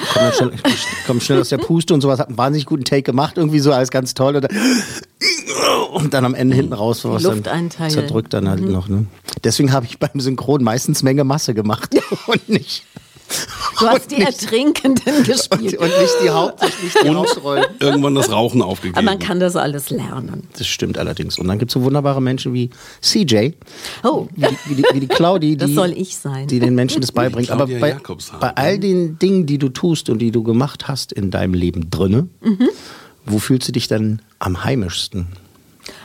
Ich 0.00 0.08
komme 0.08 0.32
schnell, 0.32 0.52
komm 1.06 1.20
schnell 1.20 1.40
aus 1.40 1.50
der 1.50 1.58
Puste 1.58 1.92
und 1.94 2.00
sowas, 2.00 2.18
habe 2.18 2.28
einen 2.30 2.38
wahnsinnig 2.38 2.64
guten 2.66 2.84
Take 2.84 3.02
gemacht, 3.02 3.34
irgendwie 3.36 3.60
so 3.60 3.72
alles 3.72 3.90
ganz 3.90 4.14
toll. 4.14 4.36
Und 4.36 4.42
dann, 4.42 4.56
und 5.92 6.14
dann 6.14 6.24
am 6.24 6.34
Ende 6.34 6.56
hinten 6.56 6.72
raus 6.72 7.04
war 7.04 7.14
was 7.14 7.22
dann 7.22 7.70
zerdrückt 7.70 8.32
dann 8.34 8.48
halt 8.48 8.62
noch. 8.68 8.88
Ne? 8.88 9.06
Deswegen 9.42 9.72
habe 9.72 9.86
ich 9.86 9.98
beim 9.98 10.20
Synchron 10.20 10.62
meistens 10.62 11.02
Menge 11.02 11.24
Masse 11.24 11.54
gemacht 11.54 11.94
und 12.26 12.48
nicht, 12.48 12.84
du 13.80 13.86
hast 13.86 14.10
die 14.10 14.16
nicht- 14.16 14.42
Ertrinkenden 14.42 15.22
gespielt. 15.24 15.78
und 15.78 15.86
nicht 15.88 16.14
die 16.22 16.30
Hauptsächlich 16.30 16.92
die 17.02 17.08
Hauptrollen. 17.10 17.64
Irgendwann 17.80 18.14
das 18.14 18.30
Rauchen 18.30 18.60
aufgegeben. 18.62 18.98
Aber 18.98 19.04
man 19.04 19.18
kann 19.18 19.40
das 19.40 19.56
alles 19.56 19.90
lernen. 19.90 20.44
Das 20.58 20.66
stimmt 20.66 20.98
allerdings. 20.98 21.38
Und 21.38 21.48
dann 21.48 21.58
gibt 21.58 21.70
es 21.70 21.74
so 21.74 21.82
wunderbare 21.82 22.20
Menschen 22.20 22.52
wie 22.52 22.70
CJ, 23.00 23.50
Oh, 24.02 24.28
wie 24.34 24.42
die, 24.42 24.56
wie 24.66 24.74
die, 24.76 24.84
wie 24.92 25.00
die 25.00 25.08
Claudi, 25.08 25.56
Das 25.56 25.68
die, 25.68 25.74
soll 25.74 25.92
ich 25.92 26.16
sein. 26.16 26.46
die 26.48 26.58
den 26.60 26.74
Menschen 26.74 27.00
das 27.00 27.12
beibringt. 27.12 27.50
Aber 27.50 27.66
bei, 27.66 27.96
bei 28.40 28.50
all 28.56 28.78
den 28.78 29.18
Dingen, 29.18 29.46
die 29.46 29.58
du 29.58 29.68
tust 29.70 30.10
und 30.10 30.18
die 30.18 30.30
du 30.30 30.42
gemacht 30.42 30.86
hast 30.88 31.12
in 31.12 31.30
deinem 31.30 31.54
Leben 31.54 31.90
drinne, 31.90 32.28
Mhm. 32.42 32.68
wo 33.24 33.38
fühlst 33.38 33.68
du 33.68 33.72
dich 33.72 33.88
dann 33.88 34.20
am 34.38 34.64
heimischsten? 34.64 35.28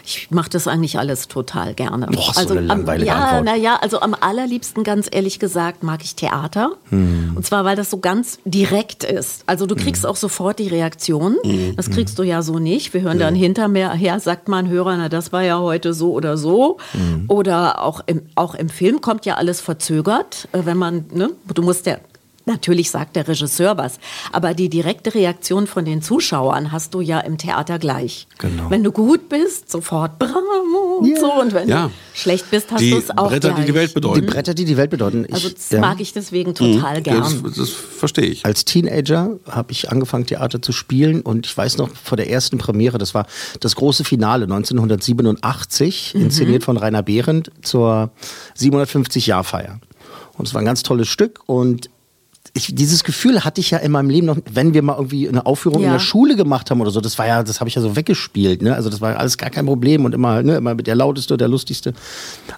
Ich 0.05 0.31
mache 0.31 0.49
das 0.49 0.67
eigentlich 0.67 0.97
alles 0.97 1.27
total 1.27 1.73
gerne. 1.73 2.07
Boah, 2.07 2.33
so 2.33 2.49
eine 2.49 2.59
am, 2.59 2.65
langweilige 2.65 3.07
ja, 3.07 3.15
Antwort. 3.15 3.45
naja, 3.45 3.79
also 3.81 4.01
am 4.01 4.15
allerliebsten, 4.19 4.83
ganz 4.83 5.07
ehrlich 5.11 5.39
gesagt, 5.39 5.83
mag 5.83 6.03
ich 6.03 6.15
Theater. 6.15 6.71
Hm. 6.89 7.33
Und 7.35 7.45
zwar, 7.45 7.65
weil 7.65 7.75
das 7.75 7.89
so 7.89 7.99
ganz 7.99 8.39
direkt 8.45 9.03
ist. 9.03 9.43
Also 9.45 9.65
du 9.65 9.75
kriegst 9.75 10.05
auch 10.05 10.15
sofort 10.15 10.59
die 10.59 10.67
Reaktion. 10.67 11.37
Hm. 11.43 11.75
Das 11.75 11.89
kriegst 11.89 12.17
du 12.19 12.23
ja 12.23 12.41
so 12.41 12.59
nicht. 12.59 12.93
Wir 12.93 13.01
hören 13.01 13.19
dann 13.19 13.35
hinterher, 13.35 13.91
her 13.93 14.19
sagt 14.19 14.47
mal 14.47 14.57
ein 14.57 14.69
Hörer, 14.69 14.97
na 14.97 15.09
das 15.09 15.31
war 15.31 15.43
ja 15.43 15.59
heute 15.59 15.93
so 15.93 16.13
oder 16.13 16.37
so. 16.37 16.77
Hm. 16.91 17.25
Oder 17.27 17.81
auch 17.83 18.01
im, 18.05 18.23
auch 18.35 18.55
im 18.55 18.69
Film 18.69 19.01
kommt 19.01 19.25
ja 19.25 19.35
alles 19.35 19.61
verzögert. 19.61 20.47
äh, 20.51 20.61
Wenn 20.65 20.77
man, 20.77 21.05
ne, 21.13 21.29
du 21.53 21.61
musst 21.61 21.85
ja 21.85 21.97
Natürlich 22.45 22.89
sagt 22.89 23.15
der 23.15 23.27
Regisseur 23.27 23.77
was, 23.77 23.99
aber 24.31 24.53
die 24.53 24.69
direkte 24.69 25.13
Reaktion 25.13 25.67
von 25.67 25.85
den 25.85 26.01
Zuschauern 26.01 26.71
hast 26.71 26.93
du 26.93 27.01
ja 27.01 27.19
im 27.19 27.37
Theater 27.37 27.77
gleich. 27.79 28.27
Genau. 28.39 28.69
Wenn 28.69 28.83
du 28.83 28.91
gut 28.91 29.29
bist, 29.29 29.69
sofort 29.69 30.17
bravo 30.17 30.99
und 30.99 31.19
so. 31.19 31.31
Und 31.33 31.53
wenn 31.53 31.69
Ja. 31.69 31.87
du 31.87 31.91
schlecht 32.13 32.49
bist, 32.49 32.71
hast 32.71 32.81
die 32.81 32.91
du 32.91 32.97
es 32.97 33.11
auch 33.11 33.29
Bretter, 33.29 33.49
gleich. 33.49 33.61
die 33.61 33.65
die 33.71 33.73
Welt 33.75 33.89
Die 33.91 33.93
bedeuten. 33.93 34.25
Bretter, 34.25 34.53
die 34.53 34.65
die 34.65 34.77
Welt 34.77 34.89
bedeuten. 34.89 35.25
Ich, 35.27 35.33
Also 35.33 35.49
das 35.49 35.69
ja. 35.69 35.79
mag 35.79 35.99
ich 36.01 36.11
deswegen 36.13 36.55
total 36.55 36.95
Ja, 36.95 36.99
gern. 37.01 37.19
das, 37.43 37.55
das 37.55 37.69
verstehe 37.69 38.25
ich. 38.25 38.45
Als 38.45 38.65
Teenager 38.65 39.31
habe 39.49 39.71
ich 39.71 39.91
angefangen, 39.91 40.25
Theater 40.25 40.61
zu 40.61 40.71
spielen 40.71 41.21
und 41.21 41.45
ich 41.45 41.55
weiß 41.55 41.77
noch 41.77 41.89
vor 41.95 42.17
der 42.17 42.29
ersten 42.31 42.57
Premiere, 42.57 42.97
das 42.97 43.13
war 43.13 43.27
das 43.59 43.75
große 43.75 44.03
Finale 44.03 44.47
1987, 44.47 46.13
Mhm. 46.15 46.21
inszeniert 46.23 46.63
von 46.63 46.77
Rainer 46.77 47.03
Behrendt 47.03 47.51
zur 47.61 48.11
750-Jahr-Feier. 48.55 49.79
Und 50.37 50.47
es 50.47 50.53
war 50.53 50.61
ein 50.61 50.65
ganz 50.65 50.83
tolles 50.83 51.07
Stück 51.09 51.41
und 51.45 51.89
ich, 52.53 52.73
dieses 52.73 53.03
Gefühl 53.03 53.43
hatte 53.45 53.61
ich 53.61 53.71
ja 53.71 53.77
in 53.77 53.91
meinem 53.91 54.09
Leben 54.09 54.27
noch, 54.27 54.37
wenn 54.51 54.73
wir 54.73 54.81
mal 54.81 54.95
irgendwie 54.95 55.29
eine 55.29 55.45
Aufführung 55.45 55.79
in 55.81 55.85
Ja. 55.87 55.93
der 55.93 55.99
Schule 55.99 56.35
gemacht 56.35 56.71
haben 56.71 56.81
oder 56.81 56.91
so, 56.91 56.99
das 57.01 57.17
war 57.17 57.27
ja, 57.27 57.43
das 57.43 57.59
habe 57.59 57.67
ich 57.67 57.75
ja 57.75 57.81
so 57.81 57.95
weggespielt, 57.95 58.61
ne? 58.61 58.73
Also 58.75 58.89
das 58.89 59.01
war 59.01 59.17
alles 59.17 59.37
gar 59.37 59.49
kein 59.49 59.65
Problem 59.65 60.05
und 60.05 60.13
immer, 60.13 60.41
ne, 60.41 60.55
immer 60.57 60.73
mit 60.75 60.87
der 60.87 60.95
lauteste 60.95 61.33
und 61.35 61.41
der 61.41 61.47
lustigste. 61.47 61.93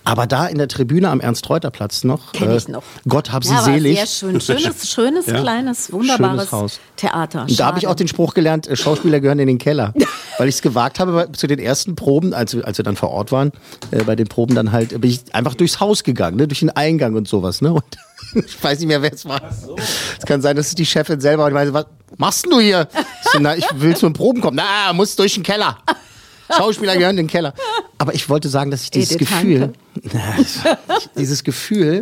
Aber 0.03 0.27
da 0.27 0.47
in 0.47 0.57
der 0.57 0.67
Tribüne 0.67 1.09
am 1.09 1.19
Ernst-Reuter-Platz 1.19 2.03
noch, 2.03 2.31
Kenn 2.31 2.55
ich 2.55 2.67
noch. 2.67 2.83
Gott 3.07 3.31
hab 3.31 3.43
sie 3.43 3.53
ja, 3.53 3.61
selig. 3.63 3.97
sehr 3.97 4.07
schön. 4.07 4.41
Schönes, 4.41 4.89
schönes 4.91 5.25
kleines, 5.25 5.91
wunderbares 5.91 6.49
Schönes 6.49 6.51
Haus. 6.51 6.79
Theater. 6.95 7.41
Und 7.41 7.59
da 7.59 7.65
habe 7.65 7.77
ich 7.77 7.83
Schade. 7.83 7.91
auch 7.91 7.95
den 7.95 8.07
Spruch 8.07 8.33
gelernt, 8.33 8.67
äh, 8.67 8.75
Schauspieler 8.75 9.19
gehören 9.19 9.39
in 9.39 9.47
den 9.47 9.57
Keller. 9.57 9.93
Weil 10.37 10.47
ich 10.47 10.55
es 10.55 10.61
gewagt 10.61 10.99
habe, 10.99 11.29
zu 11.33 11.47
den 11.47 11.59
ersten 11.59 11.95
Proben, 11.95 12.33
als, 12.33 12.55
wir- 12.55 12.65
als 12.65 12.77
wir 12.77 12.83
dann 12.83 12.95
vor 12.95 13.09
Ort 13.11 13.31
waren, 13.31 13.51
äh, 13.91 14.03
bei 14.03 14.15
den 14.15 14.27
Proben 14.27 14.55
dann 14.55 14.71
halt, 14.71 14.89
bin 15.01 15.09
ich 15.09 15.21
einfach 15.35 15.55
durchs 15.55 15.79
Haus 15.79 16.03
gegangen, 16.03 16.37
ne, 16.37 16.47
durch 16.47 16.59
den 16.61 16.69
Eingang 16.71 17.15
und 17.15 17.27
sowas. 17.27 17.61
Ne? 17.61 17.73
Und 17.73 17.83
ich 18.45 18.63
weiß 18.63 18.79
nicht 18.79 18.87
mehr, 18.87 19.01
wer 19.01 19.13
es 19.13 19.25
war. 19.25 19.41
Es 20.19 20.25
kann 20.25 20.41
sein, 20.41 20.55
dass 20.55 20.67
es 20.67 20.75
die 20.75 20.85
Chefin 20.85 21.19
selber 21.19 21.43
war. 21.43 21.47
Und 21.47 21.51
die 21.51 21.55
meinte, 21.55 21.73
was 21.73 21.85
machst 22.17 22.45
denn 22.45 22.51
du 22.51 22.59
hier? 22.59 22.87
Ich, 23.23 23.31
so, 23.31 23.39
na, 23.39 23.55
ich 23.55 23.65
will 23.75 23.95
zum 23.95 24.13
Proben 24.13 24.41
kommen. 24.41 24.57
Na, 24.57 24.93
muss 24.93 25.15
durch 25.15 25.33
den 25.35 25.43
Keller. 25.43 25.77
Schauspieler 26.55 26.95
gehören 26.97 27.11
in 27.11 27.25
den 27.25 27.27
Keller. 27.27 27.53
Aber 27.97 28.13
ich 28.13 28.27
wollte 28.27 28.49
sagen, 28.49 28.71
dass 28.71 28.83
ich 28.83 28.91
dieses 28.91 29.11
Edith 29.15 29.29
Gefühl, 29.29 29.73
dieses 31.17 31.43
Gefühl, 31.43 32.01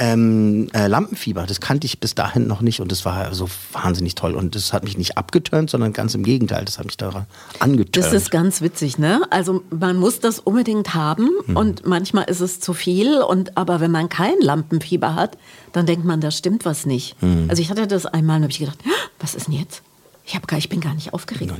ähm, 0.00 0.68
äh, 0.72 0.86
Lampenfieber. 0.86 1.44
Das 1.46 1.60
kannte 1.60 1.84
ich 1.86 2.00
bis 2.00 2.14
dahin 2.14 2.46
noch 2.46 2.62
nicht 2.62 2.80
und 2.80 2.90
das 2.90 3.04
war 3.04 3.34
so 3.34 3.48
wahnsinnig 3.72 4.14
toll. 4.14 4.34
Und 4.34 4.54
das 4.54 4.72
hat 4.72 4.82
mich 4.82 4.96
nicht 4.96 5.18
abgeturnt, 5.18 5.68
sondern 5.68 5.92
ganz 5.92 6.14
im 6.14 6.22
Gegenteil. 6.22 6.64
Das 6.64 6.78
hat 6.78 6.86
mich 6.86 6.96
daran 6.96 7.26
angeturnt. 7.58 7.96
Das 7.96 8.14
ist 8.14 8.30
ganz 8.30 8.62
witzig, 8.62 8.96
ne? 8.96 9.20
Also 9.28 9.62
man 9.68 9.96
muss 9.98 10.18
das 10.20 10.38
unbedingt 10.38 10.94
haben 10.94 11.28
Mhm. 11.46 11.56
und 11.56 11.86
manchmal 11.86 12.24
ist 12.24 12.40
es 12.40 12.60
zu 12.60 12.72
viel. 12.72 13.20
Und 13.20 13.58
aber 13.58 13.80
wenn 13.80 13.90
man 13.90 14.08
kein 14.08 14.40
Lampenfieber 14.40 15.14
hat, 15.14 15.36
dann 15.72 15.84
denkt 15.84 16.06
man, 16.06 16.20
da 16.22 16.30
stimmt 16.30 16.64
was 16.64 16.86
nicht. 16.86 17.20
Mhm. 17.22 17.46
Also 17.48 17.60
ich 17.60 17.68
hatte 17.70 17.86
das 17.86 18.06
einmal 18.06 18.36
und 18.38 18.44
habe 18.44 18.52
ich 18.52 18.58
gedacht, 18.58 18.78
"Ah, 18.86 19.08
was 19.20 19.34
ist 19.34 19.48
denn 19.48 19.54
jetzt? 19.54 19.82
Ich, 20.30 20.36
hab 20.36 20.46
gar, 20.46 20.58
ich 20.60 20.68
bin 20.68 20.80
gar 20.80 20.94
nicht 20.94 21.12
aufgeregt. 21.12 21.52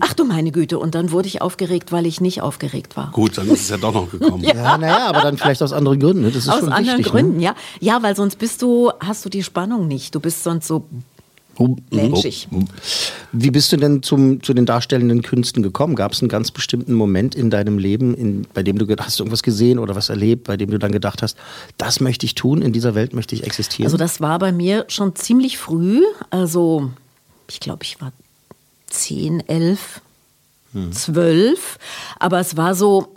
Ach 0.00 0.12
du 0.12 0.24
meine 0.26 0.52
Güte. 0.52 0.78
Und 0.78 0.94
dann 0.94 1.12
wurde 1.12 1.28
ich 1.28 1.40
aufgeregt, 1.40 1.92
weil 1.92 2.04
ich 2.04 2.20
nicht 2.20 2.42
aufgeregt 2.42 2.94
war. 2.94 3.10
Gut, 3.12 3.38
dann 3.38 3.48
ist 3.48 3.62
es 3.62 3.68
ja 3.70 3.78
doch 3.78 3.94
noch 3.94 4.10
gekommen. 4.10 4.44
ja, 4.44 4.76
naja, 4.76 5.06
aber 5.08 5.22
dann 5.22 5.38
vielleicht 5.38 5.62
aus 5.62 5.72
anderen 5.72 5.98
Gründen. 5.98 6.24
ne? 6.24 6.28
Das 6.30 6.42
ist 6.42 6.48
Aus 6.50 6.60
schon 6.60 6.68
anderen 6.70 6.98
wichtig, 6.98 7.10
Gründen, 7.12 7.36
Ne? 7.38 7.42
ja. 7.44 7.54
Ja, 7.80 8.02
weil 8.02 8.14
sonst 8.14 8.36
bist 8.36 8.60
du, 8.60 8.92
hast 9.00 9.24
du 9.24 9.30
die 9.30 9.42
Spannung 9.42 9.88
nicht. 9.88 10.14
Du 10.14 10.20
bist 10.20 10.44
sonst 10.44 10.66
so 10.66 10.84
lätschig. 11.90 12.48
Wie 13.32 13.50
bist 13.50 13.72
du 13.72 13.78
denn 13.78 14.02
zum, 14.02 14.42
zu 14.42 14.52
den 14.52 14.66
darstellenden 14.66 15.22
Künsten 15.22 15.62
gekommen? 15.62 15.94
Gab 15.94 16.12
es 16.12 16.20
einen 16.20 16.28
ganz 16.28 16.50
bestimmten 16.50 16.92
Moment 16.92 17.34
in 17.34 17.48
deinem 17.48 17.78
Leben, 17.78 18.14
in, 18.14 18.46
bei 18.52 18.62
dem 18.62 18.76
du 18.76 18.86
hast 18.98 19.18
du 19.18 19.22
irgendwas 19.24 19.42
gesehen 19.42 19.78
oder 19.78 19.96
was 19.96 20.10
erlebt, 20.10 20.44
bei 20.44 20.58
dem 20.58 20.70
du 20.70 20.78
dann 20.78 20.92
gedacht 20.92 21.22
hast, 21.22 21.38
das 21.78 22.00
möchte 22.00 22.26
ich 22.26 22.34
tun, 22.34 22.60
in 22.60 22.74
dieser 22.74 22.94
Welt 22.94 23.14
möchte 23.14 23.34
ich 23.34 23.44
existieren? 23.44 23.86
Also 23.86 23.96
das 23.96 24.20
war 24.20 24.38
bei 24.38 24.52
mir 24.52 24.84
schon 24.88 25.16
ziemlich 25.16 25.56
früh. 25.56 26.02
Also 26.30 26.90
ich 27.48 27.60
glaube, 27.60 27.84
ich 27.84 28.00
war 28.00 28.12
10, 28.88 29.48
11, 29.48 30.00
12. 30.92 31.78
Aber 32.18 32.40
es 32.40 32.56
war 32.56 32.74
so, 32.74 33.12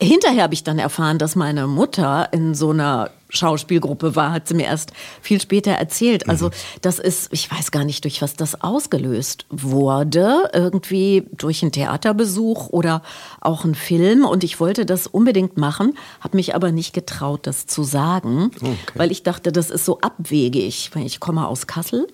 hinterher 0.00 0.42
habe 0.42 0.54
ich 0.54 0.64
dann 0.64 0.78
erfahren, 0.78 1.18
dass 1.18 1.36
meine 1.36 1.66
Mutter 1.66 2.28
in 2.32 2.54
so 2.54 2.70
einer 2.70 3.10
Schauspielgruppe 3.28 4.16
war, 4.16 4.32
hat 4.32 4.48
sie 4.48 4.54
mir 4.54 4.66
erst 4.66 4.92
viel 5.22 5.40
später 5.40 5.70
erzählt. 5.70 6.28
Also 6.28 6.50
das 6.82 6.98
ist, 6.98 7.32
ich 7.32 7.50
weiß 7.50 7.70
gar 7.70 7.84
nicht, 7.84 8.02
durch 8.02 8.22
was 8.22 8.34
das 8.34 8.60
ausgelöst 8.60 9.46
wurde, 9.50 10.50
irgendwie 10.52 11.28
durch 11.30 11.62
einen 11.62 11.70
Theaterbesuch 11.70 12.70
oder 12.70 13.02
auch 13.40 13.64
einen 13.64 13.76
Film. 13.76 14.24
Und 14.24 14.42
ich 14.42 14.58
wollte 14.58 14.84
das 14.84 15.06
unbedingt 15.06 15.56
machen, 15.56 15.96
habe 16.20 16.36
mich 16.36 16.56
aber 16.56 16.72
nicht 16.72 16.92
getraut, 16.92 17.46
das 17.46 17.66
zu 17.66 17.84
sagen, 17.84 18.50
weil 18.94 19.12
ich 19.12 19.22
dachte, 19.22 19.52
das 19.52 19.70
ist 19.70 19.84
so 19.84 20.00
abwegig. 20.00 20.90
weil 20.94 21.06
Ich 21.06 21.20
komme 21.20 21.46
aus 21.46 21.68
Kassel. 21.68 22.08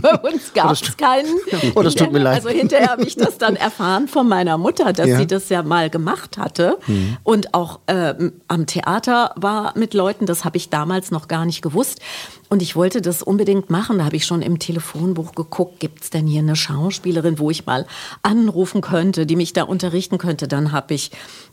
Bei 0.00 0.14
uns 0.16 0.52
gab 0.54 0.70
es 0.82 0.96
keinen. 0.96 1.28
Oh, 1.74 1.82
das 1.82 1.94
tut 1.94 2.12
mir 2.12 2.20
leid. 2.20 2.36
Also 2.36 2.48
hinterher 2.48 2.88
habe 2.90 3.04
ich 3.04 3.16
das 3.16 3.36
dann 3.38 3.56
erfahren 3.56 4.08
von 4.08 4.28
meiner 4.28 4.56
Mutter, 4.58 4.92
dass 4.92 5.06
Ja. 5.08 5.18
sie 5.18 5.26
das 5.26 5.48
ja 5.48 5.62
mal 5.62 5.90
gemacht 5.90 6.38
hatte 6.38 6.78
und 7.24 7.52
auch 7.54 7.80
ähm, 7.88 8.32
am 8.48 8.66
Theater 8.66 9.34
war 9.36 9.76
mit 9.76 9.92
Leuten. 9.94 10.26
Das 10.26 10.44
habe 10.44 10.56
ich 10.56 10.70
damals 10.70 11.10
noch 11.10 11.28
gar 11.28 11.44
nicht 11.44 11.62
gewusst. 11.62 12.00
Und 12.48 12.60
ich 12.60 12.76
wollte 12.76 13.00
das 13.00 13.22
unbedingt 13.22 13.70
machen. 13.70 13.98
Da 13.98 14.04
habe 14.04 14.16
ich 14.16 14.26
schon 14.26 14.42
im 14.42 14.58
Telefonbuch 14.58 15.32
geguckt, 15.34 15.80
gibt 15.80 16.02
es 16.04 16.10
denn 16.10 16.26
hier 16.26 16.40
eine 16.40 16.54
Schauspielerin, 16.56 17.38
wo 17.38 17.50
ich 17.50 17.64
mal 17.64 17.86
anrufen 18.22 18.82
könnte, 18.82 19.24
die 19.24 19.36
mich 19.36 19.54
da 19.54 19.62
unterrichten 19.62 20.18
könnte. 20.18 20.48
Dann 20.48 20.70
habe 20.72 20.92
ich 20.92 21.10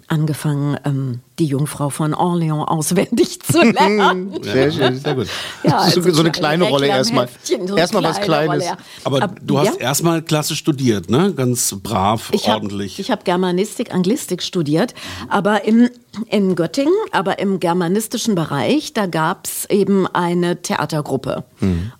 angefangen, 0.10 0.78
ähm, 0.86 1.20
die 1.40 1.46
Jungfrau 1.46 1.90
von 1.90 2.14
Orléans 2.14 2.66
auswendig 2.66 3.40
zu 3.42 3.62
lernen. 3.72 4.38
Sehr 4.44 4.72
schön, 4.72 4.98
sehr 5.00 5.16
gut. 5.16 5.28
Ja, 5.64 5.72
das 5.86 5.88
ist 5.90 5.94
so, 5.96 6.00
also 6.02 6.14
so 6.14 6.22
eine 6.22 6.32
kleine 6.32 6.66
Rolle 6.66 6.88
erstmal. 6.88 7.28
So 7.44 7.76
Erstmal 7.78 8.04
was 8.04 8.20
kleine 8.22 8.46
Kleines. 8.48 8.50
Rolle, 8.50 8.64
ja. 8.66 8.78
Aber 9.04 9.22
Ab- 9.24 9.36
du 9.42 9.60
hast 9.60 9.76
ja? 9.76 9.82
erstmal 9.82 10.22
Klasse 10.22 10.56
studiert, 10.56 11.10
ne? 11.10 11.34
Ganz 11.34 11.76
brav, 11.84 12.30
Ich 12.34 12.48
hab- 12.48 12.56
ordentlich. 12.56 13.00
Ich 13.00 13.12
habe 13.12 13.24
Germanistik, 13.24 13.94
Anglistik 13.94 14.42
studiert, 14.44 14.94
aber 15.30 15.64
im, 15.66 15.90
in 16.30 16.56
Göttingen, 16.56 16.94
aber 17.12 17.40
im 17.40 17.60
germanistischen 17.60 18.36
Bereich, 18.36 18.94
da 18.94 19.06
gab 19.06 19.46
es 19.46 19.66
eben 19.70 20.08
eine 20.08 20.62
Theatergruppe. 20.62 21.44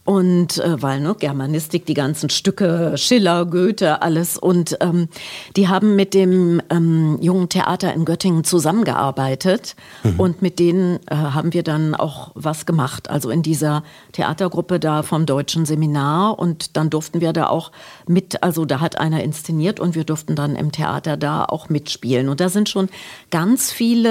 Und 0.06 0.58
äh, 0.58 0.82
weil, 0.82 1.02
ne, 1.02 1.16
Germanistik, 1.20 1.86
die 1.86 1.94
ganzen 1.94 2.30
Stücke, 2.30 2.94
Schiller, 2.98 3.46
Goethe, 3.46 4.02
alles. 4.02 4.38
Und 4.38 4.78
ähm, 4.82 5.08
die 5.56 5.68
haben 5.68 5.96
mit 5.96 6.14
dem 6.14 6.62
ähm, 6.70 7.18
jungen 7.22 7.50
Theater 7.50 7.94
in 7.94 8.06
Göttingen 8.06 8.44
zusammengearbeitet. 8.44 9.76
Und 10.18 10.42
mit 10.42 10.60
denen 10.60 11.00
äh, 11.08 11.16
haben 11.16 11.54
wir 11.54 11.64
dann 11.64 11.96
auch 11.96 12.32
was 12.36 12.66
gemacht. 12.66 13.10
Also 13.10 13.30
in 13.30 13.42
dieser 13.42 13.84
Theatergruppe 14.14 14.80
da 14.80 15.04
vom 15.04 15.26
Deutschen 15.26 15.66
Seminar. 15.66 16.40
Und 16.40 16.76
dann 16.78 16.90
durften 16.90 17.22
wir 17.22 17.34
da 17.34 17.48
auch 17.48 17.72
mit, 18.08 18.42
also 18.42 18.66
da 18.66 18.80
hat 18.80 19.00
einer 19.00 19.24
inszeniert 19.24 19.80
und 19.80 19.96
wir 19.96 20.04
durften 20.04 20.36
dann 20.36 20.56
im 20.56 20.72
Theater 20.72 21.18
da 21.18 21.46
auch 21.46 21.70
mitspielen. 21.70 22.30
Und 22.30 22.40
da 22.40 22.50
sind 22.50 22.70
schon 22.70 22.90
ganz 23.30 23.72
viele 23.72 24.09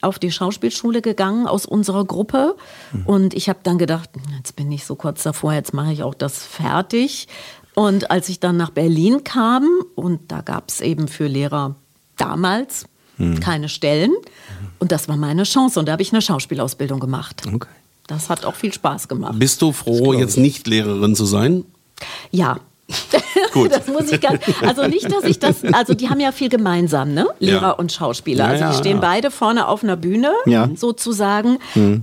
auf 0.00 0.18
die 0.18 0.30
Schauspielschule 0.30 1.02
gegangen 1.02 1.46
aus 1.46 1.66
unserer 1.66 2.04
Gruppe. 2.04 2.56
Und 3.04 3.34
ich 3.34 3.48
habe 3.48 3.60
dann 3.62 3.78
gedacht, 3.78 4.10
jetzt 4.36 4.56
bin 4.56 4.70
ich 4.72 4.84
so 4.84 4.94
kurz 4.94 5.22
davor, 5.22 5.52
jetzt 5.52 5.74
mache 5.74 5.92
ich 5.92 6.02
auch 6.02 6.14
das 6.14 6.44
fertig. 6.44 7.28
Und 7.74 8.10
als 8.10 8.28
ich 8.28 8.40
dann 8.40 8.56
nach 8.56 8.70
Berlin 8.70 9.24
kam, 9.24 9.68
und 9.94 10.32
da 10.32 10.40
gab 10.40 10.68
es 10.68 10.80
eben 10.80 11.08
für 11.08 11.26
Lehrer 11.26 11.76
damals 12.16 12.84
keine 13.40 13.68
Stellen, 13.68 14.12
und 14.78 14.92
das 14.92 15.08
war 15.08 15.16
meine 15.16 15.42
Chance. 15.42 15.78
Und 15.78 15.86
da 15.86 15.92
habe 15.92 16.02
ich 16.02 16.12
eine 16.12 16.22
Schauspielausbildung 16.22 17.00
gemacht. 17.00 17.42
Okay. 17.46 17.68
Das 18.06 18.28
hat 18.28 18.44
auch 18.44 18.54
viel 18.56 18.72
Spaß 18.72 19.08
gemacht. 19.08 19.38
Bist 19.38 19.62
du 19.62 19.72
froh, 19.72 20.14
jetzt 20.14 20.36
nicht 20.36 20.66
Lehrerin 20.66 21.14
zu 21.14 21.26
sein? 21.26 21.64
Ja. 22.30 22.58
Gut. 23.52 23.72
Das 23.72 23.86
muss 23.88 24.10
ich 24.12 24.20
ganz, 24.20 24.40
also 24.62 24.86
nicht, 24.86 25.10
dass 25.12 25.24
ich 25.24 25.38
das, 25.38 25.62
also 25.72 25.94
die 25.94 26.08
haben 26.08 26.20
ja 26.20 26.32
viel 26.32 26.48
gemeinsam, 26.48 27.12
ne? 27.14 27.26
Lehrer 27.38 27.60
Ja. 27.62 27.70
und 27.72 27.92
Schauspieler. 27.92 28.44
Ja, 28.44 28.50
Also 28.66 28.76
die 28.78 28.78
stehen 28.88 29.00
beide 29.00 29.30
vorne 29.30 29.66
auf 29.68 29.82
einer 29.82 29.96
Bühne, 29.96 30.32
Ja. 30.46 30.66
Mhm. 30.66 30.76
sozusagen. 30.76 31.58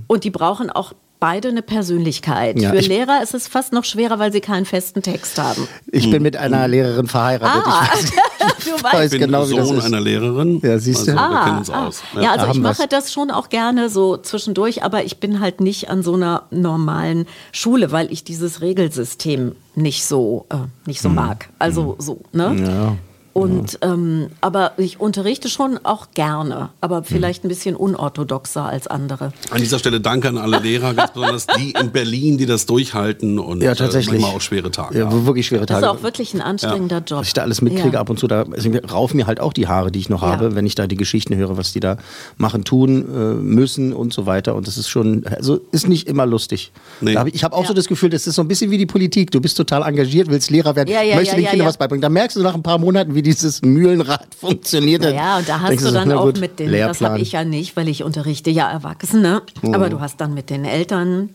Und 0.06 0.24
die 0.24 0.30
brauchen 0.30 0.70
auch 0.70 0.92
beide 1.20 1.48
eine 1.48 1.62
Persönlichkeit. 1.62 2.60
Ja, 2.60 2.70
Für 2.70 2.76
ich- 2.76 2.88
Lehrer 2.88 3.22
ist 3.22 3.34
es 3.34 3.48
fast 3.48 3.72
noch 3.72 3.84
schwerer, 3.84 4.18
weil 4.18 4.32
sie 4.32 4.40
keinen 4.40 4.64
festen 4.66 5.02
Text 5.02 5.38
haben. 5.38 5.66
Ich 5.90 6.10
bin 6.10 6.22
mit 6.22 6.36
einer 6.36 6.68
Lehrerin 6.68 7.06
verheiratet. 7.06 7.62
Ah, 7.66 7.88
Ich 7.98 8.04
weiß, 8.04 8.64
du 8.64 8.76
ich 8.76 8.82
weißt. 8.84 8.94
weiß 8.94 9.12
Ich 9.12 9.18
bin 9.20 9.20
genau, 9.30 9.48
wie 9.50 9.56
das 9.56 9.68
Sohn 9.68 9.78
ist. 9.78 9.84
einer 9.84 10.00
Lehrerin. 10.00 10.60
Ja, 10.62 10.78
siehst 10.78 11.08
du. 11.08 11.12
Also, 11.12 11.22
wir 11.30 11.36
Ah, 11.40 11.44
kennen 11.44 11.58
uns 11.58 11.70
ah. 11.70 11.86
aus. 11.86 12.02
Ja, 12.20 12.32
also 12.32 12.46
Da 12.46 12.52
ich 12.52 12.58
mache 12.58 12.78
wir's. 12.78 12.88
das 12.88 13.12
schon 13.12 13.30
auch 13.30 13.48
gerne 13.48 13.88
so 13.88 14.16
zwischendurch, 14.16 14.82
aber 14.84 15.04
ich 15.04 15.18
bin 15.18 15.40
halt 15.40 15.60
nicht 15.60 15.90
an 15.90 16.02
so 16.02 16.14
einer 16.14 16.44
normalen 16.50 17.26
Schule, 17.52 17.90
weil 17.92 18.12
ich 18.12 18.24
dieses 18.24 18.60
Regelsystem 18.60 19.56
nicht 19.74 20.04
so 20.04 20.46
äh, 20.50 20.56
nicht 20.86 21.02
Hm. 21.02 21.02
so 21.02 21.08
mag. 21.10 21.48
Also 21.58 21.96
so, 21.98 22.20
ne? 22.32 22.96
Und 23.38 23.78
ähm, 23.82 24.28
aber 24.40 24.72
ich 24.78 25.00
unterrichte 25.00 25.48
schon 25.48 25.78
auch 25.84 26.08
gerne, 26.14 26.70
aber 26.80 27.04
vielleicht 27.04 27.44
ein 27.44 27.48
bisschen 27.48 27.76
unorthodoxer 27.76 28.64
als 28.64 28.86
andere. 28.86 29.32
An 29.50 29.58
dieser 29.60 29.78
Stelle 29.78 30.00
danke 30.00 30.28
an 30.28 30.38
alle 30.38 30.58
Lehrer, 30.58 30.94
ganz 30.94 31.12
besonders 31.12 31.46
die 31.58 31.70
in 31.72 31.90
Berlin, 31.92 32.38
die 32.38 32.46
das 32.46 32.66
durchhalten 32.66 33.38
und 33.38 33.62
Ja, 33.62 33.74
tatsächlich. 33.74 34.08
Äh, 34.16 34.20
manchmal 34.20 34.36
auch 34.36 34.40
schwere 34.40 34.70
Tage. 34.70 34.98
Ja, 34.98 35.26
wirklich 35.26 35.46
schwere 35.46 35.66
Das 35.66 35.80
Tage. 35.80 35.86
ist 35.86 35.92
auch 36.00 36.02
wirklich 36.02 36.34
ein 36.34 36.40
anstrengender 36.40 36.98
Job. 36.98 37.20
was 37.20 37.28
ich 37.28 37.34
da 37.34 37.42
alles 37.42 37.62
mitkriege 37.62 37.94
Ja. 37.94 38.00
ab 38.00 38.10
und 38.10 38.18
zu, 38.18 38.26
da 38.26 38.44
mir 38.44 38.84
raufen 38.90 39.16
mir 39.16 39.26
halt 39.26 39.40
auch 39.40 39.52
die 39.52 39.68
Haare, 39.68 39.90
die 39.92 39.98
ich 40.00 40.08
noch 40.08 40.22
Ja. 40.22 40.28
habe, 40.28 40.54
wenn 40.54 40.66
ich 40.66 40.74
da 40.74 40.86
die 40.86 40.96
Geschichten 40.96 41.36
höre, 41.36 41.56
was 41.56 41.72
die 41.72 41.80
da 41.80 41.96
machen, 42.36 42.64
tun 42.64 43.02
äh, 43.02 43.34
müssen 43.34 43.92
und 43.92 44.12
so 44.12 44.26
weiter. 44.26 44.54
Und 44.54 44.66
das 44.66 44.76
ist 44.78 44.88
schon, 44.88 45.24
also 45.26 45.60
ist 45.70 45.88
nicht 45.88 46.08
immer 46.08 46.26
lustig. 46.26 46.72
Nee. 47.00 47.16
Hab 47.16 47.26
ich 47.28 47.34
ich 47.34 47.44
habe 47.44 47.54
auch 47.54 47.62
Ja. 47.62 47.68
so 47.68 47.74
das 47.74 47.86
Gefühl, 47.86 48.10
das 48.10 48.26
ist 48.26 48.34
so 48.34 48.42
ein 48.42 48.48
bisschen 48.48 48.70
wie 48.72 48.78
die 48.78 48.86
Politik. 48.86 49.30
Du 49.30 49.40
bist 49.40 49.56
total 49.56 49.82
engagiert, 49.82 50.28
willst 50.28 50.50
Lehrer 50.50 50.74
werden, 50.74 50.88
Ja, 50.90 51.02
ja, 51.02 51.14
möchtest 51.14 51.32
ja, 51.32 51.36
den 51.38 51.44
ja, 51.44 51.50
Kindern 51.50 51.66
ja. 51.66 51.68
was 51.68 51.76
beibringen. 51.76 52.02
Da 52.02 52.08
merkst 52.08 52.36
du 52.36 52.42
nach 52.42 52.54
ein 52.54 52.62
paar 52.64 52.78
Monaten, 52.78 53.14
wie 53.14 53.22
dieses 53.34 53.62
Mühlenrad 53.62 54.26
funktioniert. 54.38 55.04
Ja, 55.04 55.38
und 55.38 55.48
da 55.48 55.60
hast 55.60 55.70
denkst 55.70 55.84
du 55.84 55.90
dann 55.92 56.12
auch 56.12 56.24
gut, 56.26 56.40
mit 56.40 56.58
den, 56.58 56.66
das 56.66 56.72
Lehrplan. 56.72 57.10
habe 57.12 57.20
ich 57.20 57.32
ja 57.32 57.44
nicht, 57.44 57.76
weil 57.76 57.88
ich 57.88 58.02
unterrichte 58.02 58.50
ja 58.50 58.70
Erwachsene, 58.70 59.42
Mhm. 59.62 59.74
aber 59.74 59.88
du 59.90 60.00
hast 60.00 60.20
dann 60.20 60.34
mit 60.34 60.50
den 60.50 60.64
Eltern 60.64 61.30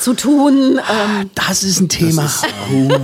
zu 0.00 0.14
tun. 0.14 0.78
Ähm, 0.78 1.30
Das 1.34 1.62
ist 1.62 1.80
ein 1.80 1.88
Thema. 1.88 2.28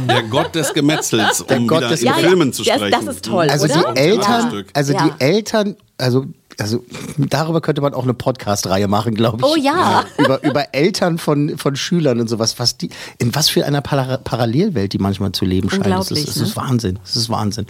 Der 0.09 0.23
Gott 0.25 0.55
des 0.55 0.73
Gemetzels, 0.75 1.41
um 1.43 1.67
Gott 1.67 1.79
wieder 1.81 1.89
des 1.91 2.01
in 2.01 2.07
Ja, 2.07 2.19
ja, 2.19 2.29
Filmen 2.29 2.53
zu 2.53 2.63
das- 2.65 2.77
sprechen. 2.77 3.05
das 3.07 3.15
ist 3.17 3.25
toll. 3.25 3.49
Also 3.51 3.65
oder? 3.67 3.93
die 3.95 4.01
Eltern, 4.01 4.65
also 4.75 4.93
Ja. 4.93 5.09
die 5.19 5.25
Eltern, 5.25 5.77
also 5.99 6.25
also 6.59 6.85
darüber 7.17 7.61
könnte 7.61 7.81
man 7.81 7.95
auch 7.95 8.03
eine 8.03 8.15
Podcast-Reihe 8.15 8.89
machen, 8.89 9.15
glaube 9.15 9.39
ich. 9.39 9.45
Oh 9.45 9.57
ja. 9.57 10.05
über, 10.19 10.43
über 10.43 10.75
Eltern 10.75 11.19
von, 11.19 11.57
von 11.57 11.77
Schülern 11.77 12.21
und 12.21 12.29
sowas, 12.29 12.59
was 12.59 12.77
die, 12.77 12.91
in 13.19 13.35
was 13.35 13.49
für 13.49 13.65
einer 13.65 13.81
Para 13.81 14.19
Parallelwelt 14.19 14.93
die 14.93 14.99
manchmal 14.99 15.33
zu 15.33 15.45
leben 15.45 15.71
scheinen. 15.71 15.91
Das 15.91 16.11
ist, 16.11 16.27
das 16.27 16.37
ist 16.37 16.57
ne? 16.57 16.63
Wahnsinn. 16.63 16.99
Das 17.05 17.17
ist 17.17 17.31
Wahnsinn. 17.31 17.67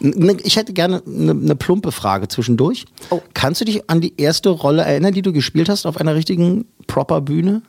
Ne, 0.00 0.36
Ich 0.42 0.56
hätte 0.56 0.72
gerne 0.72 1.02
eine, 1.06 1.30
eine 1.30 1.56
plumpe 1.56 1.92
Frage 1.92 2.28
zwischendurch. 2.28 2.84
Oh. 3.10 3.20
Kannst 3.34 3.60
du 3.60 3.64
dich 3.64 3.88
an 3.88 4.00
die 4.00 4.14
erste 4.20 4.48
Rolle 4.48 4.82
erinnern, 4.82 5.14
die 5.14 5.22
du 5.22 5.32
gespielt 5.32 5.68
hast 5.68 5.86
auf 5.86 5.96
einer 5.98 6.14
richtigen 6.14 6.66
proper 6.86 7.20
Bühne? 7.20 7.62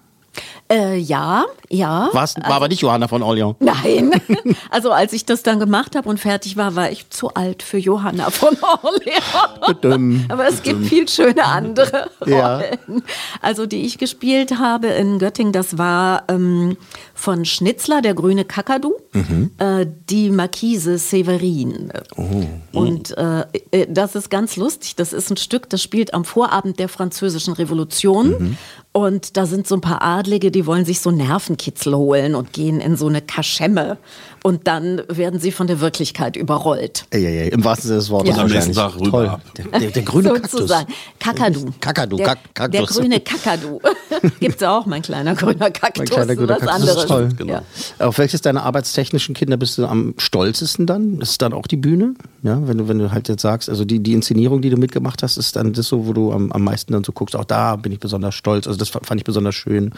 Äh, 0.72 0.98
ja, 0.98 1.46
Ja. 1.70 2.10
War's, 2.12 2.36
war 2.38 2.51
aber 2.56 2.67
nicht 2.67 2.82
Johanna 2.82 3.08
von 3.08 3.24
Orleans. 3.24 3.56
Nein. 3.60 4.12
Also 4.70 4.91
als 4.91 5.13
ich 5.13 5.25
das 5.25 5.44
dann 5.44 5.60
gemacht 5.60 5.96
habe 5.96 6.08
und 6.10 6.20
fertig 6.20 6.58
war, 6.58 6.75
war 6.75 6.91
ich 6.91 7.10
zu 7.10 7.34
alt 7.34 7.63
für 7.63 7.77
Johanna 7.77 8.29
von 8.29 8.56
Orleans. 8.84 10.25
Aber 10.29 10.48
es 10.48 10.62
gibt 10.62 10.86
viel 10.86 11.08
schöne 11.08 11.44
andere 11.46 12.10
Ja. 12.25 12.58
Rollen. 12.58 13.03
Also 13.41 13.65
die 13.65 13.86
ich 13.86 13.98
gespielt 13.98 14.58
habe 14.60 14.88
in 14.88 15.20
Göttingen, 15.20 15.53
das 15.53 15.77
war 15.77 16.24
ähm, 16.29 16.77
von 17.13 17.46
Schnitzler, 17.46 18.01
der 18.01 18.13
grüne 18.13 18.46
Kakadu, 18.46 18.94
Mhm. 19.13 19.51
äh, 19.58 19.86
die 20.10 20.29
Marquise 20.29 20.98
Severin. 20.98 21.91
Oh. 22.17 22.77
Und 22.79 23.17
äh, 23.17 23.46
äh, 23.72 23.88
das 23.89 24.15
ist 24.15 24.29
ganz 24.29 24.56
lustig. 24.58 24.96
Das 24.96 25.13
ist 25.13 25.32
ein 25.32 25.38
Stück, 25.38 25.70
das 25.70 25.82
spielt 25.82 26.13
am 26.13 26.24
Vorabend 26.25 26.77
der 26.79 26.89
Französischen 26.89 27.53
Revolution. 27.53 28.29
Mhm. 28.29 28.58
Und 28.98 29.38
da 29.38 29.46
sind 29.46 29.68
so 29.68 29.75
ein 29.75 29.82
paar 29.82 30.01
Adlige, 30.01 30.50
die 30.50 30.66
wollen 30.66 30.84
sich 30.84 31.01
so 31.01 31.12
Nervenkitzel 31.12 31.96
holen 31.96 32.34
und 32.34 32.51
gehen 32.51 32.82
in 32.82 32.98
so 32.98 33.06
eine 33.06 33.22
Kaschemme. 33.22 34.00
Und 34.48 34.66
dann 34.66 35.01
werden 35.10 35.42
sie 35.42 35.51
von 35.51 35.68
der 35.68 35.82
Wirklichkeit 35.82 36.38
überrollt. 36.38 37.06
Ey, 37.10 37.25
ey, 37.25 37.38
ey, 37.39 37.50
Im 37.50 37.66
wahrsten 37.66 37.88
Sinne 37.89 38.00
des 38.00 38.10
Wortes. 38.10 38.30
Ja. 38.30 38.36
Und 38.44 38.50
am 38.50 38.56
nächsten. 38.56 38.72
Tag 38.74 38.96
rüber 38.96 39.10
Toll. 39.12 39.27
ab. 39.27 39.42
Der, 39.58 39.80
der, 39.80 39.92
der 39.92 40.01
grüne 40.04 40.30
Kaktus. 40.34 40.51
Sozusagen. 40.51 40.94
Kakadu. 41.20 41.66
Kakadu, 41.82 42.16
Der, 42.16 42.27
Kak- 42.27 42.72
der 42.72 42.82
Kaktus. 42.82 42.98
grüne 42.98 43.20
Kakadu. 43.20 43.82
Gibt's 44.39 44.63
auch, 44.63 44.86
mein 44.86 45.01
kleiner 45.01 45.36
grüner 45.36 45.70
Kaktus. 45.70 46.00
Mein 46.00 46.08
kleiner 46.08 46.36
grüner 46.38 46.56
was 46.56 46.60
Kaktus, 46.62 46.86
das 46.86 46.96
ist 46.96 47.12
anderes. 47.12 47.30
toll. 47.30 47.30
Genau. 47.38 47.62
Ja. 48.00 48.08
Auf 48.08 48.18
welches 48.20 48.39
deiner 48.42 48.63
arbeitstechnischen 48.63 49.36
Kinder 49.36 49.58
bist 49.58 49.77
du 49.77 49.86
am 49.86 50.13
stolzesten 50.18 50.86
dann? 50.86 51.20
Ist 51.20 51.32
es 51.32 51.38
dann 51.39 51.51
auch 51.51 51.68
die 51.68 51.75
Bühne? 51.75 52.13
Ja, 52.44 52.66
wenn 52.68 52.77
du, 52.77 52.88
wenn 52.88 53.00
du 53.00 53.12
halt 53.12 53.27
jetzt 53.27 53.42
sagst, 53.42 53.70
also 53.70 53.84
die, 53.84 54.00
die 54.00 54.13
Inszenierung, 54.13 54.62
die 54.62 54.70
du 54.70 54.77
mitgemacht 54.77 55.24
hast, 55.24 55.36
ist 55.36 55.58
dann 55.58 55.74
das 55.74 55.88
so, 55.89 56.08
wo 56.08 56.13
du 56.13 56.32
am, 56.32 56.54
am 56.54 56.63
meisten 56.63 56.94
dann 56.94 57.04
so 57.04 57.12
guckst, 57.12 57.36
auch 57.36 57.44
da 57.44 57.75
bin 57.75 57.92
ich 57.92 58.00
besonders 58.00 58.34
stolz. 58.36 58.66
Also 58.66 58.80
das 58.80 58.88
fand 58.88 59.20
ich 59.20 59.25
besonders 59.25 59.56
schön. 59.56 59.92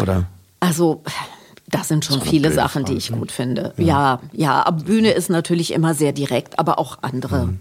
Oder? 0.00 0.24
Also, 0.58 1.02
das 1.70 1.88
sind 1.88 2.04
schon 2.04 2.20
Das 2.20 2.28
viele 2.28 2.52
Sachen, 2.52 2.84
die 2.84 2.92
ich 2.94 3.10
ne? 3.10 3.16
gut 3.16 3.32
finde. 3.32 3.72
Ja, 3.78 4.20
ja, 4.32 4.64
aber 4.66 4.84
Bühne 4.84 5.10
ist 5.12 5.30
natürlich 5.30 5.72
immer 5.72 5.94
sehr 5.94 6.12
direkt, 6.12 6.58
aber 6.58 6.78
auch 6.78 6.98
andere, 7.00 7.54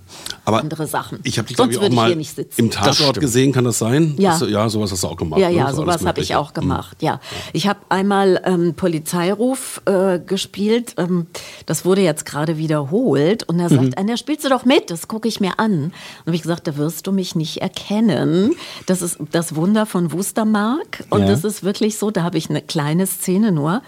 Aber 0.45 0.60
andere 0.60 0.86
Sachen. 0.88 1.19
Ich 1.24 1.38
habe 1.38 1.48
dich, 1.48 1.55
glaube 1.55 1.74
Sonst 1.74 1.75
ich, 1.75 1.77
auch 1.79 1.81
würde 1.83 1.93
ich 1.93 2.00
mal 2.01 2.07
hier 2.07 2.15
nicht 2.17 2.36
sitzen. 2.36 2.60
im 2.60 2.69
Tatort 2.72 3.19
gesehen, 3.19 3.53
kann 3.53 3.63
das 3.63 3.79
sein? 3.79 4.13
Ja. 4.17 4.38
Du- 4.38 4.45
ja, 4.45 4.67
sowas 4.69 4.91
hast 4.91 5.03
du 5.03 5.07
auch 5.07 5.15
gemacht. 5.15 5.39
Ja, 5.39 5.50
ne? 5.50 5.55
ja, 5.55 5.69
So 5.72 5.77
sowas 5.77 6.05
habe 6.05 6.22
ich 6.22 6.36
auch 6.36 6.53
gemacht, 6.53 7.01
ja. 7.01 7.19
Ich 7.53 7.67
habe 7.67 7.79
einmal 7.89 8.41
ähm, 8.45 8.74
Polizeiruf 8.75 9.81
äh, 9.86 10.19
gespielt, 10.19 10.95
ähm, 10.98 11.27
das 11.65 11.86
wurde 11.86 12.01
jetzt 12.01 12.25
gerade 12.25 12.57
wiederholt 12.57 13.43
und 13.43 13.60
er 13.60 13.69
Mhm. 13.72 13.75
sagt, 13.86 13.98
Anja, 13.98 14.17
spielst 14.17 14.43
du 14.45 14.50
doch 14.50 14.65
mit, 14.65 14.89
das 14.91 15.07
gucke 15.07 15.27
ich 15.27 15.39
mir 15.39 15.60
an. 15.60 15.86
Und 15.86 15.93
habe 16.27 16.36
ich 16.36 16.41
gesagt, 16.41 16.67
da 16.67 16.77
wirst 16.77 17.07
du 17.07 17.12
mich 17.12 17.36
nicht 17.36 17.57
erkennen. 17.62 18.51
Das 18.86 19.01
ist 19.01 19.17
das 19.31 19.55
Wunder 19.55 19.86
von 19.86 20.12
Wustermark 20.12 21.05
und 21.10 21.22
Ja. 21.22 21.27
das 21.27 21.43
ist 21.43 21.63
wirklich 21.63 21.98
so, 21.98 22.12
da 22.12 22.24
habe 22.24 22.38
ich 22.38 22.50
eine 22.50 22.62
kleine 22.62 23.07
Szene 23.07 23.51
nur, 23.51 23.81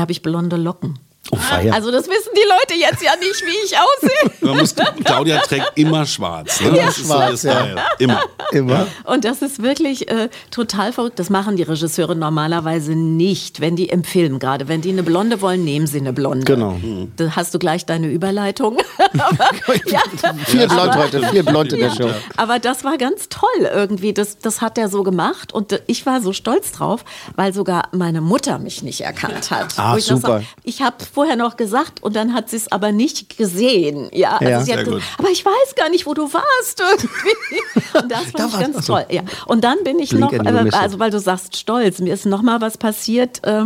da 0.00 0.02
habe 0.04 0.12
ich 0.12 0.22
blonde 0.22 0.56
Locken. 0.56 0.98
Oh, 1.32 1.36
feier. 1.36 1.74
Also 1.74 1.92
das 1.92 2.08
wissen 2.08 2.30
die 2.34 2.48
Leute 2.48 2.80
jetzt 2.80 3.02
ja 3.02 3.12
nicht, 3.14 3.42
wie 3.44 3.64
ich 3.64 3.76
aussehe. 3.76 4.32
Man 4.40 4.58
muss, 4.58 4.74
Claudia 5.04 5.38
trägt 5.40 5.72
immer 5.76 6.04
schwarz. 6.06 6.60
Ne? 6.60 6.72
das 6.72 6.96
ist 6.98 7.06
so 7.06 7.14
schwarz, 7.14 7.42
ja. 7.42 7.52
Style. 7.60 7.82
Immer. 7.98 8.20
Immer. 8.52 8.86
Und 9.04 9.24
das 9.24 9.42
ist 9.42 9.62
wirklich 9.62 10.10
äh, 10.10 10.28
total 10.50 10.92
verrückt. 10.92 11.18
Das 11.18 11.30
machen 11.30 11.56
die 11.56 11.62
Regisseure 11.62 12.16
normalerweise 12.16 12.92
nicht, 12.96 13.60
wenn 13.60 13.76
die 13.76 13.84
im 13.84 14.02
Film 14.02 14.38
gerade, 14.40 14.66
wenn 14.66 14.80
die 14.80 14.88
eine 14.88 15.02
Blonde 15.04 15.40
wollen, 15.40 15.62
nehmen 15.62 15.86
sie 15.86 15.98
eine 15.98 16.12
Blonde. 16.12 16.44
Genau. 16.46 16.80
Da 17.16 17.36
hast 17.36 17.54
du 17.54 17.58
gleich 17.60 17.86
deine 17.86 18.08
Überleitung. 18.08 18.78
ja. 19.86 20.00
Viel 20.46 20.66
blond 20.66 20.96
heute, 20.96 21.22
viel 21.28 21.44
blond 21.44 21.72
in 21.74 21.80
der 21.80 21.90
Show. 21.90 22.10
Aber 22.38 22.58
das 22.58 22.82
war 22.82 22.96
ganz 22.98 23.28
toll 23.28 23.48
irgendwie. 23.72 24.12
Das, 24.14 24.38
das 24.38 24.62
hat 24.62 24.78
er 24.78 24.88
so 24.88 25.02
gemacht 25.02 25.52
und 25.52 25.80
ich 25.86 26.06
war 26.06 26.20
so 26.22 26.32
stolz 26.32 26.72
drauf, 26.72 27.04
weil 27.36 27.52
sogar 27.52 27.88
meine 27.92 28.20
Mutter 28.20 28.58
mich 28.58 28.82
nicht 28.82 29.02
erkannt 29.02 29.50
hat. 29.50 29.74
Ah, 29.78 29.92
Wo 29.92 29.98
ich 29.98 30.06
das 30.06 30.20
super. 30.22 30.38
auch- 30.38 30.42
ich 30.64 30.82
habe 30.82 30.96
vorher 31.12 31.36
noch 31.36 31.56
gesagt 31.56 32.02
und 32.02 32.16
dann 32.16 32.32
hat 32.34 32.48
sie 32.50 32.56
es 32.56 32.70
aber 32.72 32.92
nicht 32.92 33.36
gesehen. 33.36 34.08
Ja, 34.12 34.36
also 34.38 34.44
Ja. 34.50 34.60
sie 34.62 34.72
hat 34.72 34.84
gesagt, 34.84 35.02
aber 35.18 35.30
ich 35.30 35.44
weiß 35.44 35.74
gar 35.76 35.88
nicht, 35.90 36.06
wo 36.06 36.14
du 36.14 36.32
warst 36.32 36.80
irgendwie. 36.80 37.60
Und 37.98 38.10
das 38.10 38.32
Da 38.32 38.38
fand 38.38 38.48
ich 38.48 38.52
war- 38.54 38.60
ganz 38.60 38.76
ach 38.78 38.82
so. 38.82 38.92
toll. 38.94 39.06
Ja. 39.10 39.22
Und 39.46 39.64
dann 39.64 39.82
bin 39.84 39.98
ich 39.98 40.10
Blink 40.10 40.32
noch, 40.32 40.32
äh, 40.32 40.70
also 40.76 40.98
weil 40.98 41.10
du 41.10 41.18
sagst 41.18 41.56
stolz, 41.56 41.98
mir 41.98 42.14
ist 42.14 42.24
noch 42.26 42.42
mal 42.42 42.60
was 42.60 42.78
passiert. 42.78 43.42
Äh, 43.44 43.64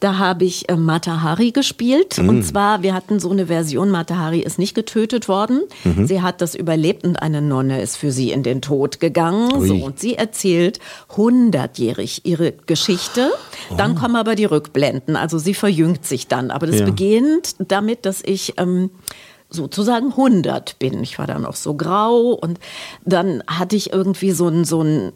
da 0.00 0.18
habe 0.18 0.44
ich 0.44 0.68
äh, 0.68 0.76
Mata 0.76 1.22
Hari 1.22 1.52
gespielt. 1.52 2.18
Mm. 2.18 2.28
Und 2.28 2.42
zwar, 2.44 2.82
wir 2.82 2.94
hatten 2.94 3.18
so 3.20 3.30
eine 3.30 3.46
Version, 3.46 3.90
Mata 3.90 4.16
Hari 4.16 4.40
ist 4.40 4.58
nicht 4.58 4.74
getötet 4.74 5.28
worden. 5.28 5.62
Mhm. 5.84 6.06
Sie 6.06 6.22
hat 6.22 6.40
das 6.40 6.54
überlebt 6.54 7.04
und 7.04 7.16
eine 7.22 7.40
Nonne 7.40 7.80
ist 7.80 7.96
für 7.96 8.10
sie 8.12 8.30
in 8.32 8.42
den 8.42 8.60
Tod 8.62 9.00
gegangen. 9.00 9.52
Ui. 9.54 9.68
So, 9.68 9.74
und 9.76 9.98
sie 9.98 10.14
erzählt 10.16 10.78
hundertjährig 11.16 12.22
ihre 12.24 12.52
Geschichte. 12.52 13.30
Dann 13.76 13.92
Oh. 13.96 14.00
kommen 14.00 14.16
aber 14.16 14.34
die 14.34 14.44
Rückblenden. 14.44 15.16
Also 15.16 15.38
sie 15.38 15.54
verjüngt 15.54 16.04
sich 16.04 16.26
dann. 16.28 16.50
Aber 16.50 16.66
das 16.66 16.80
Ja. 16.80 16.84
beginnt 16.84 17.54
damit, 17.58 18.04
dass 18.06 18.22
ich 18.24 18.54
ähm, 18.58 18.90
sozusagen 19.48 20.12
100 20.16 20.78
bin. 20.78 21.02
Ich 21.02 21.18
war 21.18 21.26
dann 21.26 21.42
noch 21.42 21.54
so 21.56 21.74
grau 21.74 22.30
und 22.32 22.58
dann 23.04 23.42
hatte 23.46 23.76
ich 23.76 23.92
irgendwie 23.92 24.32
so 24.32 24.48
ein 24.48 24.64
so 24.64 24.82
ein 24.82 25.12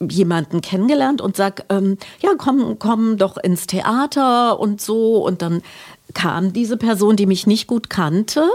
jemanden 0.00 0.60
kennengelernt 0.60 1.20
und 1.20 1.36
sag, 1.36 1.64
ähm, 1.70 1.98
ja, 2.20 2.30
komm, 2.36 2.78
komm 2.78 3.16
doch 3.16 3.36
ins 3.36 3.66
Theater 3.66 4.58
und 4.58 4.80
so. 4.80 5.24
Und 5.24 5.42
dann 5.42 5.62
kam 6.14 6.52
diese 6.52 6.76
Person, 6.76 7.16
die 7.16 7.26
mich 7.26 7.46
nicht 7.46 7.66
gut 7.66 7.90
kannte. 7.90 8.48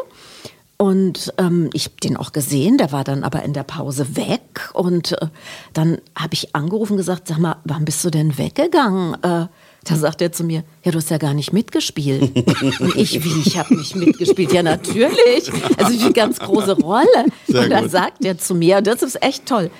Und 0.78 1.34
ähm, 1.38 1.70
ich 1.74 1.86
habe 1.86 1.96
den 2.02 2.16
auch 2.16 2.32
gesehen, 2.32 2.78
der 2.78 2.94
war 2.94 3.04
dann 3.04 3.26
aber 3.26 3.44
in 3.44 3.52
der 3.52 3.64
Pause 3.64 4.16
weg. 4.16 4.70
Und 4.74 5.12
äh, 5.22 5.28
dann 5.74 5.98
habe 6.16 6.34
ich 6.34 6.56
angerufen 6.56 6.94
und 6.94 6.98
gesagt, 6.98 7.28
sag 7.28 7.38
mal, 7.38 7.58
wann 7.66 7.84
bist 7.84 8.04
du 8.06 8.10
denn 8.10 8.38
weggegangen? 8.38 9.16
Äh, 9.16 9.48
da 9.86 9.96
sagt 9.96 10.22
er 10.22 10.32
zu 10.32 10.44
mir, 10.44 10.64
ja, 10.84 10.92
du 10.92 10.98
hast 10.98 11.10
ja 11.10 11.18
gar 11.18 11.34
nicht 11.34 11.52
mitgespielt. 11.52 12.22
und 12.80 12.96
ich, 12.96 13.24
wie, 13.24 13.42
ich 13.46 13.58
habe 13.58 13.76
nicht 13.76 13.96
mitgespielt? 13.96 14.54
Ja, 14.54 14.64
natürlich. 14.64 15.52
Also 15.78 16.00
eine 16.00 16.14
ganz 16.14 16.40
große 16.40 16.80
Rolle. 16.80 17.26
Sehr 17.48 17.64
und 17.64 17.70
dann 17.70 17.84
gut. 17.84 17.92
sagt 17.92 18.24
er 18.24 18.38
zu 18.38 18.56
mir, 18.56 18.82
das 18.82 19.04
ist 19.04 19.22
echt 19.22 19.46
toll. 19.46 19.72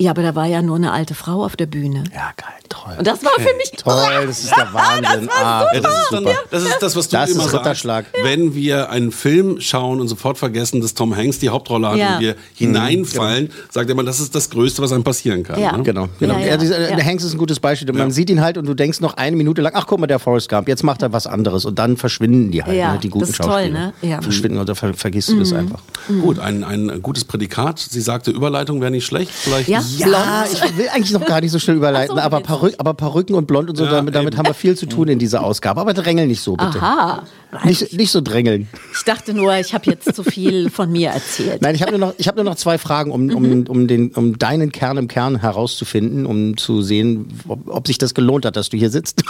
Ja, 0.00 0.10
aber 0.10 0.22
da 0.22 0.34
war 0.34 0.46
ja 0.46 0.62
nur 0.62 0.76
eine 0.76 0.90
alte 0.90 1.14
Frau 1.14 1.44
auf 1.44 1.54
der 1.54 1.66
Bühne. 1.66 2.02
Ja, 2.14 2.32
geil, 2.36 2.48
toll. 2.68 2.94
Und 2.98 3.06
das 3.06 3.22
war 3.22 3.32
für 3.36 3.54
mich 3.56 3.70
Toll, 3.76 3.94
das 4.26 4.42
ist 4.42 4.50
der 4.56 4.72
Wahnsinn. 4.72 5.28
ah, 5.30 5.66
Ja, 5.72 5.80
das, 5.80 5.92
ist 6.02 6.12
dann, 6.12 6.24
das 6.50 6.62
ist 6.64 6.78
das, 6.80 6.96
was 6.96 7.08
du 7.08 7.16
Das 7.16 7.30
immer 7.30 7.40
ist 7.44 7.50
sagst. 7.50 7.60
Ritterschlag. 7.66 8.06
Wenn 8.22 8.54
wir 8.54 8.90
einen 8.90 9.12
Film 9.12 9.60
schauen 9.60 10.00
und 10.00 10.08
sofort 10.08 10.38
vergessen, 10.38 10.80
dass 10.80 10.94
Tom 10.94 11.14
Hanks 11.14 11.38
die 11.38 11.50
Hauptrolle 11.50 11.90
hat 11.90 11.96
Ja. 11.98 12.14
und 12.16 12.20
wir 12.20 12.36
hineinfallen, 12.54 13.50
sagt 13.70 13.88
er 13.88 13.92
immer, 13.92 14.02
das 14.02 14.18
ist 14.18 14.34
das 14.34 14.50
Größte, 14.50 14.82
was 14.82 14.92
einem 14.92 15.04
passieren 15.04 15.42
kann. 15.42 15.60
Ja. 15.60 15.76
Ne? 15.76 15.82
Genau, 15.82 16.08
genau. 16.18 16.34
Ja, 16.34 16.40
Ja, 16.40 16.46
ja, 16.46 16.56
dieser, 16.56 16.90
ja. 16.90 16.96
Der 16.96 17.04
Hanks 17.04 17.22
ist 17.24 17.34
ein 17.34 17.38
gutes 17.38 17.60
Beispiel. 17.60 17.92
Man 17.92 18.10
sieht 18.10 18.30
ihn 18.30 18.40
halt 18.40 18.56
und 18.58 18.66
du 18.66 18.74
denkst 18.74 19.00
noch 19.00 19.14
eine 19.18 19.36
Minute 19.36 19.62
lang, 19.62 19.72
ach 19.76 19.86
guck 19.86 20.00
mal, 20.00 20.06
der 20.06 20.18
Forrest 20.18 20.48
Gump, 20.48 20.68
jetzt 20.68 20.82
macht 20.82 21.02
er 21.02 21.12
was 21.12 21.26
anderes 21.26 21.64
und 21.64 21.78
dann 21.78 21.96
verschwinden 21.96 22.50
die 22.50 22.62
halt, 22.64 22.76
Ja, 22.76 22.94
ne, 22.94 22.98
die 22.98 23.08
guten 23.10 23.20
das 23.26 23.30
ist 23.30 23.36
toll, 23.42 23.48
Schauspieler. 23.50 23.78
ne? 23.78 23.92
Ja. 24.02 24.16
Mhm. 24.18 24.22
Verschwinden 24.22 24.58
und 24.58 24.68
dann 24.68 24.76
ver 24.76 24.94
vergisst 24.94 25.28
du 25.28 25.38
das 25.38 25.52
einfach. 25.52 25.80
Gut, 26.22 26.38
ein, 26.38 26.64
ein 26.64 27.02
gutes 27.02 27.24
Prädikat. 27.24 27.78
Sie 27.78 28.00
sagte, 28.00 28.30
Überleitung 28.30 28.80
wäre 28.80 28.90
nicht 28.90 29.04
schlecht. 29.06 29.30
Vielleicht 29.30 29.68
Ja. 29.68 29.81
Ja, 29.96 30.44
Blond. 30.44 30.64
ich 30.64 30.76
will 30.78 30.88
eigentlich 30.88 31.12
noch 31.12 31.24
gar 31.24 31.40
nicht 31.40 31.50
so 31.52 31.58
schnell 31.58 31.76
überleiten, 31.82 32.16
so, 32.16 32.22
aber, 32.22 32.40
Perü 32.40 32.72
aber 32.78 32.94
Perücken 32.94 33.34
und 33.34 33.46
Blond 33.46 33.70
und 33.70 33.76
so, 33.76 33.84
Ja, 33.84 33.90
damit, 33.90 34.14
damit 34.14 34.36
haben 34.36 34.46
wir 34.46 34.54
viel 34.54 34.76
zu 34.76 34.86
tun 34.86 35.08
in 35.08 35.18
dieser 35.18 35.42
Ausgabe. 35.44 35.80
Aber 35.80 35.94
drängeln 35.94 36.28
nicht 36.28 36.42
so, 36.42 36.54
bitte. 36.56 36.78
Aha. 36.78 37.22
Nicht, 37.64 37.92
nicht 37.92 38.10
so 38.10 38.22
drängeln. 38.22 38.66
Ich 38.96 39.04
dachte 39.04 39.34
nur, 39.34 39.54
ich 39.58 39.74
habe 39.74 39.84
jetzt 39.90 40.14
zu 40.14 40.24
viel 40.24 40.70
von 40.70 40.90
mir 40.90 41.10
erzählt. 41.10 41.60
Nein, 41.60 41.74
ich 41.74 41.82
habe 41.82 41.90
nur, 41.92 42.00
noch- 42.00 42.14
ich 42.16 42.26
hab 42.26 42.34
nur 42.36 42.44
noch 42.44 42.54
zwei 42.54 42.78
Fragen, 42.78 43.10
um, 43.10 43.26
Mhm. 43.26 43.34
um, 43.36 43.66
um, 43.68 43.86
den, 43.86 44.10
um 44.14 44.38
deinen 44.38 44.72
Kern 44.72 44.96
im 44.96 45.06
Kern 45.06 45.38
herauszufinden, 45.40 46.24
um 46.24 46.56
zu 46.56 46.80
sehen, 46.80 47.28
ob, 47.46 47.68
ob 47.68 47.86
sich 47.86 47.98
das 47.98 48.14
gelohnt 48.14 48.46
hat, 48.46 48.56
dass 48.56 48.70
du 48.70 48.78
hier 48.78 48.88
sitzt. 48.88 49.22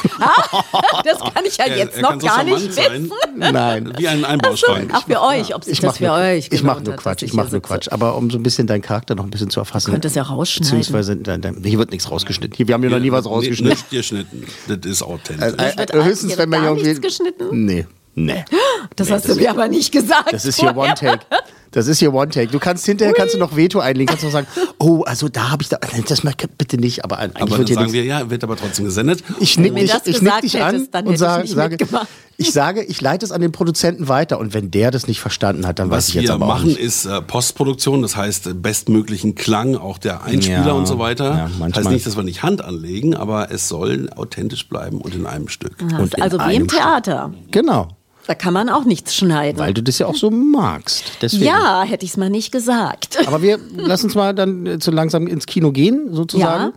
Das 1.05 1.19
kann 1.19 1.45
ich 1.47 1.57
ja 1.57 1.65
Er- 1.67 1.77
jetzt 1.77 1.97
er 1.97 2.03
noch 2.03 2.11
kann 2.11 2.21
so 2.21 2.27
gar 2.29 2.45
nicht 2.45 2.73
sein. 2.73 3.05
wissen. 3.05 3.11
Nein. 3.37 3.93
Wie 3.99 4.07
ein 4.09 4.25
Einbaustein. 4.25 4.89
Ach, 4.93 5.05
für 5.05 5.21
euch, 5.21 5.55
ob 5.55 5.65
sich 5.65 5.75
Ich 5.75 5.81
das 5.81 5.89
mache 5.95 5.99
für 5.99 6.05
nur, 6.07 6.15
euch 6.17 6.39
ich 6.45 6.51
gelohnt 6.51 6.67
mach 6.67 6.81
nur 6.85 6.95
Quatsch, 6.97 7.23
ich 7.23 7.33
mache 7.33 7.51
nur. 7.51 7.61
Quatsch. 7.61 7.89
Aber 7.91 8.17
um 8.17 8.31
so 8.31 8.39
ein 8.39 8.43
bisschen 8.45 8.67
deinen 8.67 8.83
Charakter 8.83 9.15
noch 9.17 9.25
ein 9.25 9.31
bisschen 9.31 9.51
zu 9.51 9.59
erfassen. 9.61 9.91
Könnt 9.91 10.05
es 10.05 10.15
ja 10.15 10.23
rausschneiden. 10.23 10.79
Beziehungsweise, 10.79 11.17
nein, 11.17 11.41
nein, 11.43 11.57
hier 11.65 11.79
wird 11.79 11.91
nichts 11.91 12.11
rausgeschnitten. 12.11 12.57
Hier, 12.57 12.69
wir 12.69 12.75
haben 12.75 12.83
hier 12.83 12.91
noch 12.91 13.01
nie 13.01 13.11
was 13.11 13.27
rausgeschnitten. 13.27 13.71
Nicht 13.77 13.91
geschnitten. 13.91 14.45
Das 14.69 14.79
ist 14.91 15.03
authentisch. 15.03 15.55
Äh, 15.59 16.03
höchstens, 16.05 16.31
hier 16.33 16.39
wenn 16.39 16.49
man 16.51 16.65
irgendwie. 16.65 16.85
nichts 16.89 17.01
geschnitten? 17.01 17.65
Nee, 17.65 17.87
nee. 18.15 18.45
Das 18.97 19.11
hast 19.11 19.29
du 19.29 19.35
mir 19.35 19.51
aber 19.51 19.69
nicht 19.69 19.93
gesagt. 19.93 20.33
Das 20.33 20.45
ist 20.45 20.59
hier 20.61 20.75
vorher. 20.75 20.93
One-Take. 20.93 21.25
Das 21.71 21.87
ist 21.87 22.01
hier 22.01 22.13
One-Take. 22.13 22.49
Du 22.53 22.59
kannst 22.59 22.85
hinterher 22.85 23.15
kannst 23.15 23.35
du 23.35 23.39
noch 23.39 23.57
Veto 23.57 23.81
einlegen, 23.81 24.07
kannst 24.09 24.23
du 24.23 24.27
noch 24.27 24.33
sagen, 24.33 24.47
oh, 24.79 25.03
also 25.05 25.29
da 25.31 25.51
habe 25.51 25.63
ich 25.63 25.71
da, 25.71 25.79
das 26.07 26.23
mal 26.23 26.35
bitte 26.59 26.77
nicht, 26.77 27.03
aber 27.05 27.19
eigentlich 27.19 27.41
aber 27.41 27.51
wird 27.59 27.61
dann 27.61 27.67
hier 27.67 27.75
sagen 27.77 27.93
wir, 27.95 28.05
ja, 28.05 28.29
wird 28.31 28.45
aber 28.45 28.57
trotzdem 28.57 28.85
gesendet. 28.85 29.25
Ich 29.41 29.59
nick 29.59 29.75
das 29.89 30.07
ich 30.07 30.21
nick 30.21 30.41
dich 30.43 30.63
an 30.63 30.75
hättest, 30.75 30.95
dann 30.95 31.07
und 31.07 31.13
hätte 31.15 31.45
ich 31.45 31.51
sage, 31.53 31.79
sage 31.79 32.07
ich 32.37 32.53
sage, 32.53 32.83
ich 32.83 33.01
leite 33.01 33.25
es 33.25 33.33
an 33.33 33.41
den 33.41 33.53
Produzenten 33.53 34.09
weiter 34.09 34.39
und 34.39 34.53
wenn 34.53 34.71
der 34.71 34.91
das 34.91 35.07
nicht 35.07 35.21
verstanden 35.21 35.67
hat, 35.67 35.79
dann 35.79 35.89
weiß 35.91 35.97
Was 35.97 36.09
ich 36.09 36.15
jetzt 36.17 36.25
wir 36.29 36.35
aber 36.35 36.45
auch 36.47 36.49
machen, 36.57 36.69
nicht. 36.69 36.79
ist 36.81 37.07
äh, 37.07 37.23
Postproduktion, 37.23 38.03
das 38.03 38.17
heißt 38.17 38.49
äh, 38.49 38.55
bestmöglichen 38.55 39.35
Klang, 39.35 39.77
auch 39.77 39.97
der 39.97 40.25
Einspieler 40.25 40.67
Ja, 40.67 40.73
und 40.73 40.87
so 40.87 40.99
weiter. 40.99 41.25
ja, 41.25 41.45
das 41.49 41.59
manchmal. 41.59 41.85
heißt 41.85 41.93
nicht, 41.95 42.07
dass 42.07 42.17
wir 42.17 42.23
nicht 42.23 42.43
Hand 42.43 42.63
anlegen, 42.63 43.15
aber 43.15 43.51
es 43.51 43.69
soll 43.69 44.11
authentisch 44.15 44.69
bleiben 44.69 45.01
und 45.01 45.15
in 45.15 45.25
einem 45.27 45.49
Stück. 45.49 45.77
Und 45.81 46.15
in 46.15 46.23
also 46.23 46.39
wie 46.41 46.55
im 46.57 46.69
Theater. 46.69 47.33
Genau, 47.51 47.89
Da 48.27 48.35
kann 48.35 48.55
man 48.55 48.69
auch 48.69 48.85
nichts 48.85 49.17
schneiden. 49.17 49.59
weil 49.59 49.75
du 49.75 49.83
das 49.83 49.99
ja 49.99 50.07
auch 50.07 50.15
so 50.15 50.31
magst. 50.31 51.05
Deswegen. 51.23 51.45
ja, 51.45 51.83
hätte 51.83 52.05
ich 52.05 52.13
es 52.13 52.17
mal 52.17 52.31
nicht 52.31 52.53
gesagt. 52.53 53.19
Aber 53.27 53.43
wir 53.43 53.59
lassen 53.77 54.07
uns 54.07 54.15
mal 54.15 54.33
dann 54.35 54.65
äh, 54.67 54.79
so 54.81 54.91
langsam 54.93 55.27
ins 55.27 55.47
Kino 55.47 55.73
gehen, 55.73 56.15
sozusagen. 56.15 56.73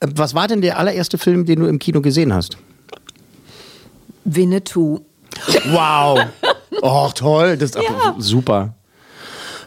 Äh, 0.00 0.08
Was 0.16 0.34
war 0.34 0.48
denn 0.48 0.60
der 0.60 0.78
allererste 0.78 1.16
Film, 1.18 1.46
den 1.46 1.60
du 1.60 1.66
im 1.66 1.78
Kino 1.78 2.00
gesehen 2.00 2.34
hast? 2.34 2.58
Winnetou. 4.24 5.00
Wow. 5.70 6.20
Oh, 6.80 7.10
toll. 7.12 7.56
Das 7.56 7.70
ist 7.70 7.76
aber 7.76 8.14
super. 8.18 8.74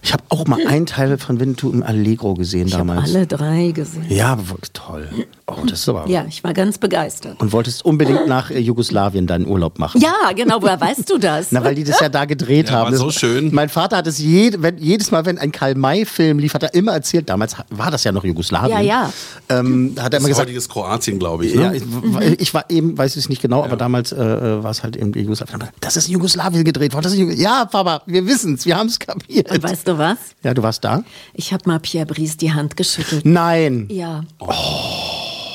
Ich 0.04 0.14
habe 0.14 0.24
auch 0.30 0.48
mal 0.48 0.66
einen 0.66 0.86
Teil 0.88 1.18
von 1.20 1.40
Winnetou 1.40 1.72
im 1.72 1.84
Allegro 1.84 2.34
gesehen 2.34 2.68
Ich 2.68 2.74
habe 2.74 2.88
damals. 2.88 3.14
alle 3.14 3.28
drei 3.28 3.72
gesehen. 3.72 4.06
Ja, 4.10 4.38
toll. 4.74 5.08
Oh, 5.46 5.58
das 5.66 5.80
ist 5.82 5.90
aber. 5.90 6.08
Ja, 6.08 6.26
ich 6.28 6.44
war 6.44 6.54
ganz 6.54 6.78
begeistert. 6.80 7.40
Und 7.40 7.52
wolltest 7.52 7.86
unbedingt 7.86 8.28
nach 8.28 8.50
äh, 8.50 8.58
Jugoslawien 8.60 9.28
deinen 9.28 9.46
Urlaub 9.48 9.78
machen. 9.78 10.02
Ja, 10.02 10.32
genau, 10.36 10.62
woher 10.62 10.80
weißt 10.82 11.08
du 11.10 11.18
das? 11.20 11.52
Na, 11.52 11.64
weil 11.64 11.76
die 11.76 11.84
das 11.84 12.00
ja 12.00 12.10
da 12.10 12.26
gedreht 12.26 12.70
Ja, 12.70 12.78
haben. 12.78 12.92
war 12.92 12.98
so 12.98 13.06
Das- 13.08 13.16
schön. 13.16 13.54
Mein 13.54 13.70
Vater 13.70 13.98
hat 13.98 14.08
es 14.08 14.18
jed, 14.18 14.62
wenn, 14.64 14.78
jedes 14.80 15.12
Mal, 15.12 15.26
wenn 15.26 15.38
ein 15.38 15.52
Karl-May-Film 15.52 16.40
lief, 16.40 16.54
hat 16.54 16.64
er 16.64 16.74
immer 16.74 16.94
erzählt, 16.94 17.30
damals 17.30 17.56
war 17.70 17.92
das 17.92 18.04
ja 18.04 18.12
noch 18.12 18.24
Jugoslawien. 18.24 18.72
Ja, 18.72 18.82
ja. 18.82 19.14
Ähm, 19.50 19.94
hat 20.00 20.06
er 20.06 20.10
Das 20.10 20.20
immer 20.20 20.30
ist 20.30 20.36
gesagt, 20.36 20.48
heutiges 20.48 20.70
Kroatien, 20.70 21.20
glaube 21.20 21.46
ich. 21.46 21.54
ja, 21.54 21.72
Ne? 21.72 21.78
ich, 21.78 22.40
ich 22.42 22.54
war 22.54 22.66
eben, 22.70 22.98
weiß 22.98 23.12
ich 23.18 23.24
es 23.26 23.30
nicht 23.30 23.42
genau, 23.42 23.64
aber 23.64 23.76
damals 23.78 24.12
äh, 24.14 24.16
äh, 24.24 24.64
war 24.64 24.72
es 24.72 24.82
halt 24.84 24.96
eben 24.96 25.14
Jugoslawien. 25.14 25.64
Das 25.80 25.96
ist 25.98 26.08
in 26.08 26.14
Jugoslawien 26.14 26.64
gedreht 26.64 26.94
worden. 26.94 27.04
Das 27.04 27.14
Jugos- 27.16 27.36
ja, 27.40 27.66
Papa, 27.66 28.02
wir 28.08 28.26
wissen 28.26 28.56
es, 28.56 28.66
wir 28.66 28.78
haben 28.78 28.88
es 28.88 28.98
kapiert. 28.98 29.52
Und 29.52 29.62
weißt 29.62 29.88
du 29.88 29.91
was? 29.98 30.18
ja, 30.44 30.54
du 30.54 30.64
warst 30.64 30.84
da? 30.84 31.04
Ich 31.34 31.54
habe 31.54 31.64
mal 31.68 31.80
Pierre 31.80 32.06
Brice 32.06 32.38
die 32.38 32.52
Hand 32.54 32.78
geschüttelt. 32.78 33.26
Nein. 33.26 33.88
Ja. 33.92 34.24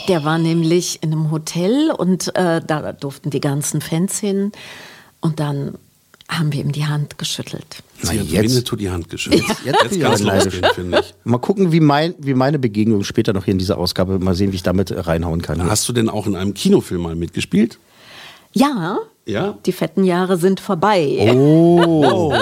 Der 0.09 0.25
war 0.25 0.39
nämlich 0.39 1.03
in 1.03 1.13
einem 1.13 1.31
Hotel 1.31 1.91
und 1.91 2.35
äh, 2.37 2.61
da 2.65 2.93
durften 2.93 3.31
die 3.31 3.41
ganzen 3.41 3.81
Fans 3.81 4.19
hin. 4.21 4.53
Und 5.21 5.41
dann 5.41 5.75
haben 6.29 6.53
wir 6.53 6.61
ihm 6.61 6.73
die 6.73 6.87
Hand 6.87 7.19
geschüttelt. 7.19 7.83
Sie 8.03 8.15
Na, 8.15 8.21
hat 8.21 8.27
jetzt- 8.29 8.51
Winnetou 8.53 8.77
die 8.77 8.91
Hand 8.91 9.09
geschüttelt. 9.11 9.43
Jetzt 9.65 9.65
Jetzt, 9.83 9.93
ich 9.97 10.01
kann 10.01 10.21
losgehen, 10.23 10.65
finde 10.75 11.01
ich. 11.01 11.15
Mal 11.25 11.39
gucken, 11.39 11.73
wie, 11.73 11.81
mein, 11.81 12.15
wie 12.19 12.35
meine 12.35 12.59
Begegnung 12.59 13.03
später 13.05 13.33
noch 13.33 13.45
hier 13.45 13.53
in 13.53 13.59
dieser 13.59 13.79
Ausgabe, 13.79 14.19
mal 14.19 14.35
sehen, 14.35 14.53
wie 14.53 14.57
ich 14.57 14.63
damit 14.63 14.91
äh, 14.91 14.99
reinhauen 15.01 15.43
kann. 15.43 15.63
Hast 15.65 15.89
du 15.89 15.93
denn 15.93 16.09
auch 16.09 16.27
in 16.27 16.37
einem 16.37 16.55
Kinofilm 16.55 17.03
mal 17.03 17.15
mitgespielt? 17.17 17.79
Ja, 18.53 18.99
Ja? 19.29 19.59
die 19.67 19.73
fetten 19.73 20.05
Jahre 20.05 20.37
sind 20.37 20.61
vorbei. 20.61 21.33
Oh, 21.35 22.33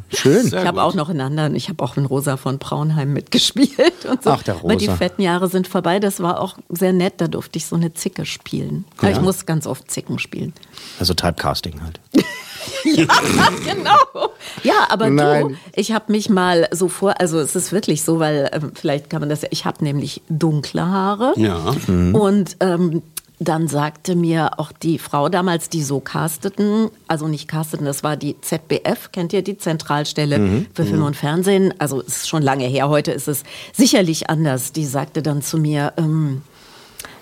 schön. 0.08 0.46
Sehr 0.46 0.60
Ich 0.62 0.66
habe 0.66 0.82
auch 0.82 0.94
noch 0.94 1.10
in 1.10 1.20
anderen, 1.20 1.54
ich 1.54 1.68
habe 1.68 1.84
auch 1.84 1.98
in 1.98 2.06
Rosa 2.06 2.38
von 2.38 2.58
Braunheim 2.58 3.12
mitgespielt 3.12 4.06
und 4.08 4.22
so. 4.22 4.30
Ach, 4.30 4.42
der 4.42 4.56
Aber 4.56 4.76
die 4.76 4.86
Rosa. 4.86 4.96
fetten 4.96 5.20
Jahre 5.20 5.48
sind 5.48 5.68
vorbei, 5.68 6.00
das 6.00 6.20
war 6.20 6.40
auch 6.40 6.56
sehr 6.70 6.94
nett, 6.94 7.14
da 7.18 7.28
durfte 7.28 7.58
ich 7.58 7.66
so 7.66 7.76
eine 7.76 7.92
Zicke 7.92 8.24
spielen. 8.24 8.86
Ja. 9.02 9.10
ich 9.10 9.20
muss 9.20 9.44
ganz 9.44 9.66
oft 9.66 9.90
Zicken 9.90 10.18
spielen. 10.18 10.54
Also 10.98 11.12
Typecasting 11.12 11.82
halt. 11.82 12.00
genau. 12.84 14.30
Ja, 14.62 14.86
aber 14.88 15.10
Nein. 15.10 15.48
du, 15.48 15.56
ich 15.74 15.92
habe 15.92 16.10
mich 16.12 16.28
mal 16.28 16.68
so 16.72 16.88
vor, 16.88 17.20
also 17.20 17.38
es 17.38 17.54
ist 17.54 17.72
wirklich 17.72 18.02
so, 18.02 18.18
weil 18.18 18.48
ähm, 18.52 18.72
vielleicht 18.74 19.10
kann 19.10 19.20
man 19.20 19.28
das 19.28 19.42
ja, 19.42 19.48
ich 19.50 19.64
habe 19.64 19.84
nämlich 19.84 20.22
dunkle 20.28 20.86
Haare. 20.86 21.32
Ja. 21.36 21.74
Und 21.86 22.56
ähm, 22.60 23.02
dann 23.38 23.68
sagte 23.68 24.16
mir 24.16 24.58
auch 24.58 24.72
die 24.72 24.98
Frau 24.98 25.28
damals, 25.28 25.68
die 25.68 25.82
so 25.82 26.00
casteten, 26.00 26.90
also 27.06 27.28
nicht 27.28 27.48
casteten, 27.48 27.84
das 27.84 28.02
war 28.02 28.16
die 28.16 28.40
ZBF, 28.40 29.12
kennt 29.12 29.32
ihr 29.32 29.42
die 29.42 29.58
Zentralstelle 29.58 30.66
für 30.72 30.84
Film 30.84 31.02
und 31.02 31.16
Fernsehen? 31.16 31.74
Also 31.78 32.00
es 32.00 32.18
ist 32.18 32.28
schon 32.28 32.42
lange 32.42 32.64
her, 32.66 32.88
heute 32.88 33.12
ist 33.12 33.28
es 33.28 33.42
sicherlich 33.74 34.30
anders. 34.30 34.72
Die 34.72 34.86
sagte 34.86 35.22
dann 35.22 35.42
zu 35.42 35.58
mir, 35.58 35.92
ähm, 35.98 36.42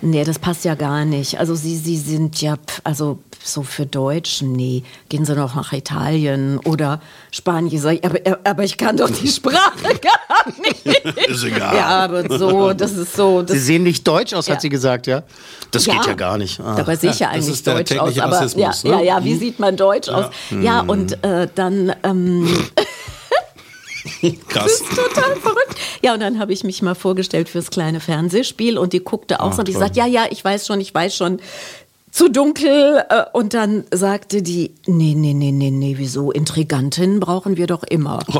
Nee, 0.01 0.25
das 0.25 0.39
passt 0.39 0.65
ja 0.65 0.75
gar 0.75 1.05
nicht. 1.05 1.39
Also 1.39 1.55
Sie, 1.55 1.77
Sie 1.77 1.97
sind 1.97 2.41
ja, 2.43 2.57
also 2.85 3.19
so 3.43 3.63
für 3.63 3.87
Deutsch, 3.87 4.43
nee, 4.43 4.83
gehen 5.09 5.25
Sie 5.25 5.35
doch 5.35 5.55
nach 5.55 5.73
Italien 5.73 6.59
oder 6.65 7.01
Spanien. 7.31 7.81
Sag 7.81 7.95
ich, 7.95 8.05
aber, 8.05 8.19
aber 8.45 8.65
ich 8.65 8.77
kann 8.77 8.97
doch 8.97 9.11
die 9.11 9.29
Sprache 9.29 9.79
gar 10.03 10.53
nicht. 10.61 10.87
Ist 11.29 11.45
egal. 11.45 11.77
Ja, 11.77 11.87
aber 12.05 12.39
so, 12.39 12.73
das 12.73 12.93
ist 12.93 13.15
so. 13.17 13.43
Das, 13.43 13.53
Sie 13.57 13.63
sehen 13.63 13.83
nicht 13.83 14.07
deutsch 14.07 14.35
aus, 14.35 14.47
Ja. 14.47 14.55
hat 14.55 14.61
sie 14.63 14.69
gesagt, 14.69 15.07
ja? 15.07 15.23
Das 15.71 15.85
geht 15.85 16.07
ja 16.07 16.15
gar 16.15 16.39
nicht. 16.39 16.61
Ah. 16.61 16.75
Dabei 16.77 16.97
sehe 16.97 17.11
ich 17.11 17.19
ja 17.19 17.29
Das 17.35 17.45
eigentlich 17.47 17.63
deutsch 17.63 17.97
aus. 17.99 18.19
Aber 18.19 18.37
Rassismus, 18.37 18.83
ja, 18.83 18.91
ne? 18.97 19.05
ja, 19.05 19.17
ja, 19.19 19.25
wie 19.25 19.37
sieht 19.37 19.59
man 19.59 19.77
deutsch 19.77 20.09
aus? 20.09 20.27
Ja, 20.61 20.81
und 20.81 21.23
äh, 21.25 21.49
dann. 21.55 21.93
Ähm, 22.03 22.49
Krass. 24.49 24.83
total 24.95 25.37
verrückt. 25.37 25.77
Ja, 26.03 26.15
und 26.15 26.21
dann 26.21 26.39
habe 26.39 26.53
ich 26.53 26.65
mich 26.65 26.83
mal 26.83 26.95
vorgestellt 26.95 27.49
fürs 27.49 27.71
kleine 27.71 28.01
Fernsehspiel 28.01 28.79
und 28.79 28.93
die 28.93 29.01
guckte 29.01 29.41
auch 29.41 29.53
so 29.53 29.61
und 29.61 29.69
ich 29.69 29.77
sagte, 29.77 29.99
ja, 29.99 30.07
ja, 30.07 30.27
ich 30.31 30.45
weiß 30.45 30.67
schon, 30.67 30.81
ich 30.81 30.95
weiß 30.95 31.15
schon. 31.17 31.41
Zu 32.11 32.29
dunkel. 32.31 33.03
äh, 33.11 33.25
Und 33.33 33.55
dann 33.55 33.83
sagte 33.91 34.41
die, 34.41 34.73
nee, 34.87 35.15
nee, 35.17 35.35
nee, 35.35 35.51
nee, 35.51 35.73
nee, 35.73 35.95
wieso? 35.99 36.31
Intrigantinnen 36.31 37.19
brauchen 37.19 37.57
wir 37.57 37.67
doch 37.67 37.83
immer. 37.83 38.21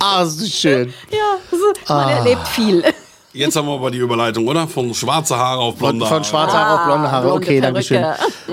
Ah, 0.00 0.22
das 0.22 0.36
ist 0.36 0.54
schön. 0.54 0.92
Ja, 1.10 1.36
so, 1.50 1.92
man 1.92 2.08
erlebt 2.08 2.46
viel. 2.48 2.84
Jetzt 3.34 3.56
haben 3.56 3.68
wir 3.68 3.74
aber 3.74 3.90
die 3.90 3.98
Überleitung, 3.98 4.46
oder? 4.46 4.66
Von 4.66 4.94
schwarze 4.94 5.36
Haare 5.36 5.60
auf 5.60 5.78
Von, 5.78 5.98
blonde 5.98 6.06
von 6.06 6.14
Haare. 6.14 6.24
schwarzer 6.24 6.58
Haare 6.58 6.80
auf 6.80 6.86
blonde 6.86 7.12
Haare. 7.12 7.26
Ah, 7.26 7.30
blonde 7.30 7.46
Okay, 7.46 7.60
danke 7.60 7.82
schön. 7.82 8.04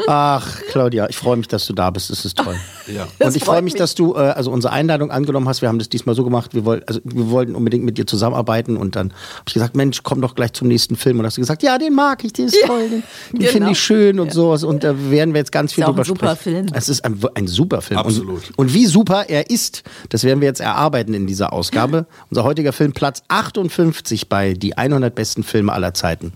Ach, 0.07 0.61
Claudia, 0.69 1.07
ich 1.09 1.15
freue 1.15 1.37
mich, 1.37 1.47
dass 1.47 1.65
du 1.65 1.73
da 1.73 1.89
bist. 1.89 2.09
Das 2.09 2.25
ist 2.25 2.37
toll. 2.37 2.55
Ja. 2.87 3.07
Und 3.19 3.35
ich 3.35 3.43
freue 3.43 3.61
mich, 3.61 3.73
mich. 3.73 3.79
dass 3.79 3.95
du 3.95 4.15
äh, 4.15 4.17
also 4.17 4.51
unsere 4.51 4.73
Einladung 4.73 5.11
angenommen 5.11 5.47
hast. 5.47 5.61
Wir 5.61 5.69
haben 5.69 5.79
das 5.79 5.87
diesmal 5.87 6.13
so 6.13 6.23
gemacht, 6.23 6.53
wir, 6.53 6.65
woll, 6.65 6.83
also, 6.87 6.99
wir 7.03 7.29
wollten 7.29 7.55
unbedingt 7.55 7.85
mit 7.85 7.97
dir 7.97 8.05
zusammenarbeiten 8.05 8.75
und 8.75 8.95
dann 8.95 9.11
habe 9.11 9.43
ich 9.47 9.53
gesagt, 9.53 9.75
Mensch, 9.75 10.03
komm 10.03 10.21
doch 10.21 10.35
gleich 10.35 10.53
zum 10.53 10.67
nächsten 10.67 10.97
Film. 10.97 11.19
Und 11.19 11.25
hast 11.25 11.37
du 11.37 11.41
gesagt, 11.41 11.63
ja, 11.63 11.77
den 11.77 11.93
mag 11.93 12.23
ich, 12.25 12.33
den 12.33 12.47
ist 12.47 12.57
toll, 12.65 12.89
den, 12.89 13.03
den 13.31 13.39
genau. 13.39 13.51
finde 13.51 13.71
ich 13.71 13.79
schön 13.79 14.19
und 14.19 14.33
sowas. 14.33 14.63
Und 14.63 14.83
da 14.83 14.93
werden 15.09 15.33
wir 15.33 15.39
jetzt 15.39 15.53
ganz 15.53 15.71
viel 15.71 15.83
Ist 15.83 15.89
auch 15.89 15.93
drüber 15.93 16.03
ein 16.03 16.05
super 16.05 16.35
sprechen. 16.35 16.67
Film. 16.67 16.67
Es 16.73 16.89
ist 16.89 17.05
ein, 17.05 17.19
ein 17.33 17.47
super 17.47 17.81
Film. 17.81 17.99
Absolut. 17.99 18.49
Und, 18.49 18.59
und 18.59 18.73
wie 18.73 18.85
super 18.85 19.29
er 19.29 19.49
ist, 19.49 19.83
das 20.09 20.25
werden 20.25 20.41
wir 20.41 20.47
jetzt 20.47 20.59
erarbeiten 20.59 21.13
in 21.13 21.27
dieser 21.27 21.53
Ausgabe. 21.53 22.07
Unser 22.29 22.43
heutiger 22.43 22.73
Film 22.73 22.91
Platz 22.91 23.23
58 23.29 24.27
bei 24.27 24.53
die 24.65 24.77
100 24.77 25.13
besten 25.13 25.43
Filme 25.43 25.71
aller 25.73 25.93
Zeiten. 25.93 26.33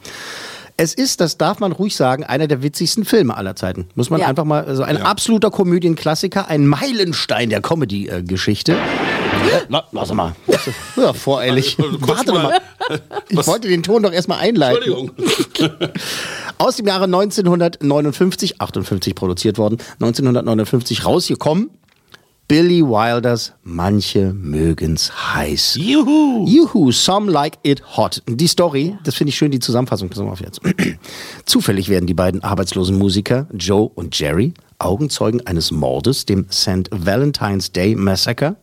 Es 0.78 0.94
ist, 0.94 1.20
das 1.20 1.38
darf 1.38 1.60
man 1.60 1.74
ruhig 1.74 1.94
sagen, 1.96 2.24
einer 2.24 2.48
der 2.48 2.62
witzigsten 2.64 3.04
Filme 3.04 3.36
aller 3.36 3.56
Zeiten. 3.58 3.88
Muss 3.96 4.10
man 4.10 4.22
Ja. 4.22 4.28
einfach 4.28 4.46
mal, 4.46 4.64
also 4.64 4.84
ein 4.84 4.96
absoluter 5.02 5.52
Komödienklassiker, 5.52 6.48
ein 6.48 6.66
Meilenstein 6.68 7.50
der 7.50 7.60
Comedy-Geschichte. 7.62 8.78
La- 9.68 9.84
lass 9.92 10.14
mal. 10.14 10.36
Ja, 10.96 11.12
voreilig. 11.14 11.78
Also, 11.80 11.98
kurz 11.98 12.18
Warte 12.20 12.32
mal. 12.34 12.62
Ich 13.30 13.46
wollte 13.46 13.68
den 13.68 13.84
Ton 13.84 14.02
doch 14.04 14.12
erstmal 14.12 14.40
einleiten. 14.40 14.78
Entschuldigung. 14.84 15.12
Aus 16.58 16.78
dem 16.78 16.88
Jahre 16.88 17.04
1959, 17.06 18.60
58 18.62 19.16
produziert 19.16 19.58
worden, 19.58 19.78
1959 20.02 21.06
rausgekommen. 21.06 21.70
Billy 22.50 22.82
Wilders 22.82 23.54
Manche 23.64 24.34
mögen's 24.34 25.12
heiß. 25.36 25.76
Juhu. 25.80 26.48
Juhu, 26.48 26.92
some 26.92 27.32
like 27.32 27.60
it 27.62 27.96
hot. 27.96 28.24
Die 28.28 28.48
Story, 28.48 28.98
das 29.04 29.14
finde 29.14 29.30
ich 29.30 29.38
schön, 29.38 29.52
die 29.52 29.60
Zusammenfassung. 29.60 30.10
Pass 30.10 30.18
mal 30.18 30.32
auf 30.32 30.42
jetzt. 30.42 30.60
Zufällig 31.46 31.90
werden 31.90 32.08
die 32.08 32.16
beiden 32.16 32.42
arbeitslosen 32.42 32.98
Musiker, 32.98 33.46
Joe 33.54 33.92
und 33.94 34.18
Jerry, 34.18 34.56
Augenzeugen 34.80 35.46
eines 35.46 35.70
Mordes, 35.70 36.26
dem 36.26 36.48
St. 36.52 36.90
Valentine's 36.90 37.72
Day 37.72 37.94
Massacre. 37.94 38.56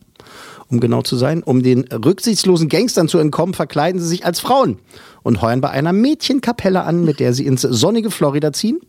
Um 0.69 0.81
genau 0.81 1.03
zu 1.03 1.17
sein, 1.17 1.45
um 1.45 1.63
den 1.63 1.85
rücksichtslosen 1.85 2.69
Gangstern 2.69 3.07
zu 3.07 3.19
entkommen, 3.19 3.55
verkleiden 3.55 4.01
sie 4.01 4.09
sich 4.09 4.27
als 4.27 4.41
Frauen 4.41 4.81
und 5.23 5.43
heuern 5.43 5.61
bei 5.61 5.71
einer 5.71 5.93
Mädchenkapelle 5.93 6.83
an, 6.83 7.05
mit 7.05 7.21
der 7.21 7.33
sie 7.33 7.47
ins 7.47 7.63
sonnige 7.63 8.11
Florida 8.11 8.53
ziehen. 8.53 8.81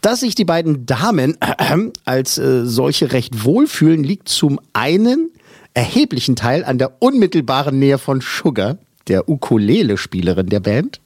Dass 0.00 0.20
sich 0.20 0.34
die 0.34 0.44
beiden 0.44 0.86
Damen 0.86 1.36
als 2.04 2.38
äh, 2.38 2.64
solche 2.66 3.12
recht 3.12 3.44
wohlfühlen, 3.44 4.04
liegt 4.04 4.28
zum 4.28 4.60
einen 4.72 5.30
erheblichen 5.74 6.36
Teil 6.36 6.64
an 6.64 6.78
der 6.78 7.02
unmittelbaren 7.02 7.78
Nähe 7.78 7.98
von 7.98 8.20
Sugar, 8.20 8.78
der 9.06 9.28
Ukulele-Spielerin 9.28 10.46
der 10.46 10.60
Band. 10.60 11.00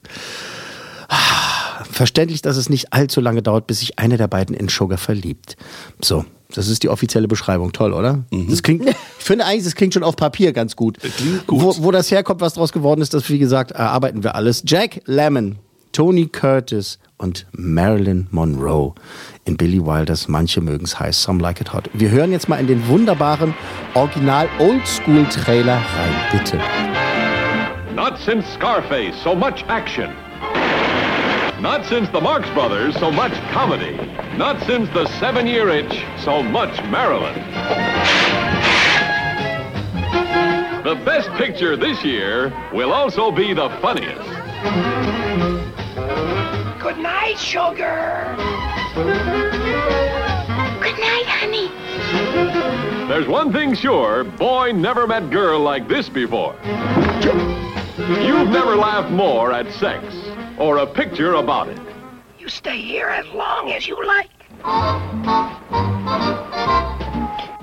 Ah, 1.07 1.53
Verständlich, 1.93 2.41
dass 2.41 2.57
es 2.57 2.69
nicht 2.69 2.91
allzu 2.91 3.21
lange 3.21 3.41
dauert, 3.43 3.67
bis 3.67 3.79
sich 3.79 3.99
eine 3.99 4.17
der 4.17 4.27
beiden 4.27 4.55
in 4.55 4.67
Sugar 4.67 4.97
verliebt. 4.97 5.57
So, 6.01 6.25
das 6.51 6.67
ist 6.67 6.81
die 6.83 6.89
offizielle 6.89 7.27
Beschreibung. 7.27 7.71
Toll, 7.71 7.93
oder? 7.93 8.23
Das 8.49 8.63
klingt, 8.63 8.87
ich 8.89 8.95
finde 9.19 9.45
eigentlich, 9.45 9.65
das 9.65 9.75
klingt 9.75 9.93
schon 9.93 10.03
auf 10.03 10.15
Papier 10.15 10.53
ganz 10.53 10.75
gut. 10.75 10.97
klingt 10.99 11.45
gut. 11.45 11.61
Wo, 11.61 11.83
wo 11.83 11.91
das 11.91 12.09
herkommt, 12.09 12.41
was 12.41 12.53
daraus 12.53 12.71
geworden 12.71 13.01
ist, 13.01 13.13
das, 13.13 13.29
wie 13.29 13.39
gesagt, 13.39 13.71
erarbeiten 13.71 14.23
wir 14.23 14.35
alles. 14.35 14.63
Jack 14.65 15.01
Lemmon, 15.05 15.57
Tony 15.93 16.25
Curtis 16.25 16.97
und 17.19 17.45
Marilyn 17.51 18.27
Monroe 18.31 18.95
in 19.45 19.55
Billy 19.57 19.79
Wilders 19.79 20.27
Manche 20.27 20.59
mögen's 20.59 20.99
heiß, 20.99 21.21
Some 21.21 21.39
Like 21.39 21.61
It 21.61 21.71
Hot. 21.71 21.87
Wir 21.93 22.09
hören 22.09 22.31
jetzt 22.31 22.49
mal 22.49 22.59
in 22.59 22.65
den 22.65 22.85
wunderbaren 22.87 23.53
Original 23.93 24.49
Oldschool 24.57 25.23
Trailer 25.25 25.75
rein, 25.75 26.15
bitte. 26.31 26.59
Not 27.95 28.17
since 28.17 28.43
Scarface, 28.55 29.15
so 29.23 29.35
much 29.35 29.63
action. 29.69 30.09
Not 31.61 31.85
since 31.85 32.09
the 32.11 32.19
Marx 32.19 32.49
Brothers, 32.55 32.95
so 32.99 33.11
much 33.11 33.31
comedy. 33.53 33.95
Not 34.35 34.57
since 34.65 34.89
the 34.93 35.05
Seven 35.19 35.45
Year 35.45 35.69
Itch, 35.69 36.03
so 36.17 36.41
much 36.41 36.71
Maryland. 36.89 37.39
The 40.83 40.95
best 41.05 41.29
picture 41.37 41.77
this 41.77 42.03
year 42.03 42.51
will 42.73 42.91
also 42.91 43.31
be 43.31 43.53
the 43.53 43.69
funniest. 43.79 45.22
Good 46.93 47.01
night, 47.01 47.39
sugar. 47.39 48.35
Good 50.79 50.99
night, 50.99 51.25
honey. 51.25 51.71
There's 53.07 53.27
one 53.27 53.51
thing 53.51 53.73
sure 53.73 54.23
boy 54.23 54.73
never 54.73 55.07
met 55.07 55.31
girl 55.31 55.59
like 55.59 55.87
this 55.87 56.07
before. 56.07 56.55
You've 56.63 58.49
never 58.49 58.75
laughed 58.75 59.09
more 59.09 59.51
at 59.51 59.71
sex 59.73 60.05
or 60.59 60.77
a 60.77 60.85
picture 60.85 61.33
about 61.33 61.69
it. 61.69 61.79
You 62.37 62.47
stay 62.47 62.79
here 62.79 63.07
as 63.07 63.25
long 63.33 63.71
as 63.71 63.87
you 63.87 63.97
like. 64.05 64.29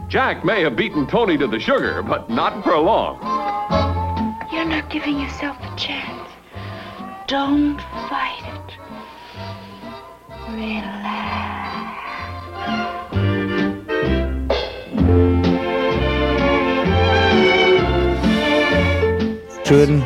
Jack 0.09 0.45
may 0.45 0.63
have 0.63 0.75
beaten 0.75 1.07
Tony 1.07 1.39
to 1.39 1.47
the 1.47 1.61
sugar, 1.61 2.03
but 2.03 2.29
not 2.29 2.65
for 2.65 2.77
long. 2.77 3.21
You're 4.53 4.65
not 4.65 4.91
giving 4.91 5.21
yourself 5.21 5.57
a 5.61 5.77
chance. 5.77 6.29
Don't 7.29 7.79
fight 8.09 8.43
it. 8.43 8.80
Schön, 19.65 20.03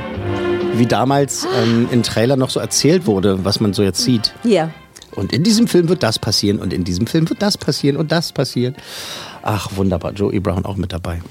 wie 0.75 0.85
damals 0.87 1.47
ähm, 1.63 1.89
in 1.91 2.03
Trailer 2.03 2.37
noch 2.37 2.51
so 2.51 2.61
erzählt 2.61 3.07
wurde, 3.07 3.45
was 3.45 3.61
man 3.61 3.73
so 3.73 3.83
jetzt 3.83 4.03
sieht. 4.03 4.35
Ja. 4.45 4.71
Und 5.15 5.33
in 5.33 5.43
diesem 5.45 5.69
Film 5.69 5.89
wird 5.89 6.03
das 6.03 6.19
passieren 6.19 6.59
und 6.59 6.73
in 6.73 6.85
diesem 6.85 7.07
Film 7.07 7.29
wird 7.31 7.41
das 7.41 7.57
passieren 7.57 7.97
und 7.97 8.11
das 8.13 8.33
passieren. 8.33 8.75
Ach, 9.43 9.69
wunderbar. 9.77 10.13
Joey 10.13 10.41
Brown 10.41 10.65
auch 10.67 10.77
mit 10.77 10.93
dabei. 10.93 11.23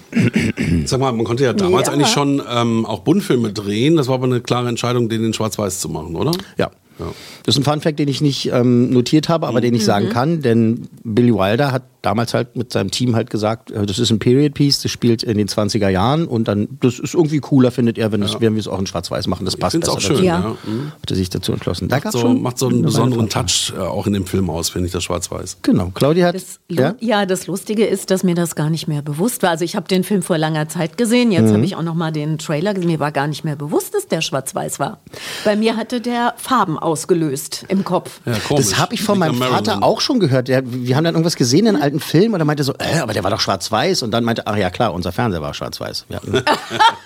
Sag 0.85 0.99
mal, 1.01 1.11
man 1.11 1.25
konnte 1.25 1.43
ja 1.43 1.53
damals 1.53 1.87
Ja. 1.87 1.93
eigentlich 1.93 2.07
schon 2.07 2.41
ähm, 2.49 2.85
auch 2.85 2.99
Buntfilme 3.01 3.51
drehen. 3.51 3.97
Das 3.97 4.07
war 4.07 4.15
aber 4.15 4.25
eine 4.25 4.39
klare 4.39 4.69
Entscheidung, 4.69 5.09
den 5.09 5.23
in 5.25 5.33
Schwarz-Weiß 5.33 5.79
zu 5.79 5.89
machen, 5.89 6.15
oder? 6.15 6.31
Ja. 6.57 6.71
Das 6.97 7.55
ist 7.55 7.57
ein 7.57 7.63
Funfact, 7.63 7.99
den 7.99 8.07
ich 8.07 8.21
nicht 8.21 8.51
ähm, 8.51 8.89
notiert 8.91 9.29
habe, 9.29 9.47
aber 9.47 9.61
den 9.61 9.73
ich 9.73 9.85
sagen 9.85 10.09
kann, 10.09 10.41
denn 10.41 10.87
Billy 11.03 11.33
Wilder 11.33 11.71
hat 11.71 11.83
damals 12.03 12.35
halt 12.35 12.55
mit 12.55 12.71
seinem 12.71 12.91
Team 12.91 13.15
halt 13.15 13.31
gesagt, 13.31 13.71
äh, 13.71 13.85
das 13.87 13.97
ist 13.97 14.11
ein 14.11 14.19
Period 14.19 14.53
Piece, 14.53 14.81
das 14.83 14.91
spielt 14.91 15.23
in 15.23 15.37
den 15.37 15.47
20er 15.47 15.89
Jahren 15.89 16.27
und 16.27 16.47
dann, 16.47 16.67
das 16.81 16.99
ist 16.99 17.15
irgendwie 17.15 17.39
cooler, 17.39 17.71
findet 17.71 17.97
er, 17.97 18.11
wenn, 18.11 18.21
das, 18.21 18.39
wenn 18.39 18.53
wir 18.53 18.59
es 18.59 18.67
auch 18.67 18.77
in 18.77 18.85
Schwarz-Weiß 18.85 19.25
machen. 19.27 19.45
Das 19.45 19.57
passt 19.57 19.79
besser 19.79 19.93
auch 19.93 19.99
schön. 20.01 20.23
Ja. 20.23 20.39
ja. 20.39 20.57
Mhm. 20.71 20.91
Hat 21.01 21.09
er 21.09 21.15
sich 21.15 21.29
dazu 21.31 21.53
entschlossen. 21.53 21.87
Da 21.87 21.95
Macht 22.03 22.11
so, 22.11 22.19
schon 22.19 22.41
macht 22.43 22.59
so 22.59 22.67
einen 22.67 22.75
eine 22.75 22.83
besonderen 22.83 23.29
Touch 23.29 23.73
äh, 23.75 23.79
auch 23.81 24.05
in 24.05 24.13
dem 24.13 24.25
Film 24.27 24.49
aus, 24.49 24.69
finde 24.69 24.87
ich, 24.87 24.91
das 24.93 25.03
Schwarz-Weiß. 25.05 25.57
Genau. 25.63 25.91
Claudia 25.95 26.27
hat. 26.27 26.35
Das, 26.35 26.59
Lu- 26.69 26.93
ja? 26.99 27.25
das 27.25 27.47
Lustige 27.47 27.85
ist, 27.85 28.11
dass 28.11 28.23
mir 28.23 28.35
das 28.35 28.55
gar 28.55 28.69
nicht 28.69 28.87
mehr 28.87 29.01
bewusst 29.01 29.41
war. 29.41 29.49
Also 29.51 29.63
ich 29.65 29.75
habe 29.75 29.87
den 29.87 30.03
Film 30.03 30.21
vor 30.21 30.37
langer 30.37 30.67
Zeit 30.69 30.97
gesehen, 30.97 31.31
jetzt 31.31 31.49
Mhm. 31.49 31.53
habe 31.55 31.65
ich 31.65 31.75
auch 31.77 31.81
noch 31.83 31.95
mal 31.95 32.11
den 32.11 32.37
Trailer 32.37 32.73
gesehen. 32.73 32.89
Mir 32.91 32.99
war 32.99 33.11
gar 33.13 33.27
nicht 33.27 33.43
mehr 33.45 33.55
bewusst, 33.55 33.93
dass 33.95 34.07
der 34.07 34.21
schwarz-weiß 34.21 34.77
war. 34.79 34.99
Bei 35.45 35.55
mir 35.55 35.77
hatte 35.77 36.01
der 36.01 36.33
Farben 36.37 36.77
ausgelöst 36.77 37.65
im 37.69 37.83
Kopf. 37.85 38.19
Ja. 38.25 38.33
Das 38.55 38.77
habe 38.77 38.93
ich 38.93 39.01
von 39.03 39.17
meinem 39.17 39.35
Vater 39.35 39.83
auch 39.83 40.01
schon 40.01 40.19
gehört. 40.19 40.49
Der, 40.49 40.63
wir 40.65 40.95
haben 40.97 41.05
dann 41.05 41.13
irgendwas 41.15 41.35
gesehen 41.37 41.65
in 41.67 41.75
einem 41.77 41.92
alten 41.93 41.99
Film 41.99 42.33
und 42.33 42.39
er 42.41 42.45
meinte 42.45 42.63
so, 42.63 42.73
äh, 42.79 42.99
aber 42.99 43.13
der 43.13 43.23
war 43.23 43.31
doch 43.31 43.39
schwarz-weiß. 43.39 44.03
Und 44.03 44.11
dann 44.11 44.23
meinte, 44.23 44.47
ach 44.47 44.57
ja 44.57 44.69
klar, 44.69 44.93
unser 44.93 45.11
Fernseher 45.11 45.41
war 45.41 45.53
schwarz-weiß. 45.53 46.05
Wir 46.07 46.17
hatten, 46.17 46.33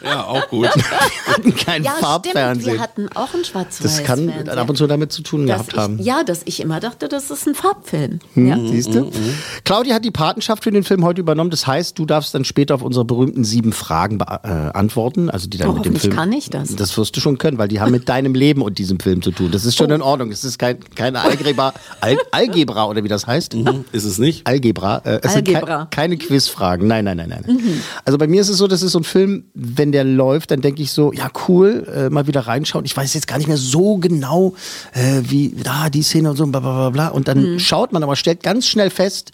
Ja, 0.03 0.23
auch 0.25 0.47
gut. 0.49 0.63
wir 0.75 1.33
hatten 1.33 1.55
kein 1.55 1.83
Ja, 1.83 1.91
stimmt. 1.91 2.05
Farbfernsehen. 2.05 2.73
Wir 2.75 2.81
hatten 2.81 3.09
auch 3.15 3.33
einen 3.33 3.43
schwarz-weiß 3.45 3.81
Das 3.97 4.03
kann 4.03 4.29
Fernseher. 4.29 4.57
ab 4.57 4.69
und 4.69 4.75
zu 4.77 4.87
damit 4.87 5.11
zu 5.11 5.21
tun 5.21 5.45
dass 5.47 5.57
gehabt 5.57 5.73
ich, 5.73 5.79
haben. 5.79 5.99
Ja, 6.01 6.23
dass 6.23 6.41
ich 6.45 6.59
immer 6.61 6.79
dachte, 6.79 7.07
das 7.07 7.29
ist 7.31 7.47
ein 7.47 7.55
Farbfilm. 7.55 8.19
Hm, 8.33 8.47
Ja. 8.47 8.57
Siehst 8.57 8.93
du? 8.93 9.11
Claudia 9.65 9.95
hat 9.95 10.05
die 10.05 10.11
Patenschaft 10.11 10.63
für 10.63 10.71
den 10.71 10.83
Film 10.83 11.03
heute 11.03 11.21
übernommen. 11.21 11.49
Das 11.49 11.67
heißt, 11.67 11.97
du 11.99 12.05
darfst 12.05 12.33
dann 12.33 12.45
später 12.45 12.75
auf 12.75 12.81
unsere 12.81 13.05
berühmten 13.05 13.43
sieben 13.43 13.73
Fragen 13.73 14.17
bea- 14.19 14.41
äh, 14.43 14.77
antworten. 14.77 15.29
Also 15.29 15.47
die 15.47 15.57
dann 15.57 15.69
Oh, 15.69 15.73
mit 15.73 15.85
dem 15.85 15.95
Film. 15.95 16.15
kann 16.15 16.31
ich 16.31 16.49
das. 16.49 16.75
Das 16.75 16.97
wirst 16.97 17.15
du 17.15 17.19
schon 17.19 17.37
können, 17.37 17.57
weil 17.57 17.67
die 17.67 17.79
haben 17.81 17.91
mit 17.91 18.07
deinem 18.09 18.33
Leben 18.35 18.61
und 18.61 18.77
diesem 18.77 18.99
Film 18.99 19.21
zu 19.21 19.31
tun. 19.31 19.51
Das 19.51 19.65
ist 19.65 19.75
Oh. 19.79 19.83
schon 19.83 19.91
in 19.91 20.01
Ordnung. 20.01 20.31
Es 20.31 20.43
ist 20.43 20.57
kein, 20.59 20.77
keine 20.95 21.21
Algebra, 21.21 21.73
Al 22.01 22.17
Algebra 22.31 22.85
oder 22.87 23.03
wie 23.03 23.07
das 23.07 23.27
heißt. 23.27 23.55
Ist 23.91 24.05
es 24.05 24.17
nicht? 24.17 24.45
Algebra. 24.47 24.76
Äh, 24.83 25.19
es 25.23 25.33
sind 25.33 25.47
Algebra. 25.47 25.85
kei 25.85 26.01
keine 26.01 26.17
Quizfragen. 26.17 26.87
Nein, 26.87 27.05
nein, 27.05 27.17
nein, 27.17 27.29
nein. 27.29 27.81
Also 28.05 28.17
bei 28.17 28.27
mir 28.27 28.41
ist 28.41 28.49
es 28.49 28.57
so, 28.57 28.67
das 28.67 28.81
ist 28.81 28.91
so 28.91 28.99
ein 28.99 29.03
Film, 29.03 29.45
wenn 29.53 29.91
der 29.91 30.03
läuft, 30.03 30.51
dann 30.51 30.61
denke 30.61 30.81
ich 30.81 30.91
so, 30.91 31.11
ja 31.11 31.29
cool, 31.47 31.87
äh, 31.93 32.09
mal 32.09 32.27
wieder 32.27 32.41
reinschauen. 32.41 32.85
Ich 32.85 32.95
weiß 32.95 33.13
jetzt 33.13 33.27
gar 33.27 33.37
nicht 33.37 33.47
mehr 33.47 33.57
so 33.57 33.97
genau, 33.97 34.53
äh, 34.93 35.21
wie 35.23 35.55
da 35.63 35.89
die 35.89 36.03
Szene 36.03 36.29
und 36.29 36.37
so, 36.37 36.45
bla 36.45 36.59
bla 36.59 36.75
bla 36.75 36.89
bla. 36.89 37.07
Und 37.09 37.27
dann 37.27 37.59
schaut 37.59 37.91
man, 37.91 38.03
aber 38.03 38.15
stellt 38.15 38.43
ganz 38.43 38.67
schnell 38.67 38.89
fest, 38.89 39.31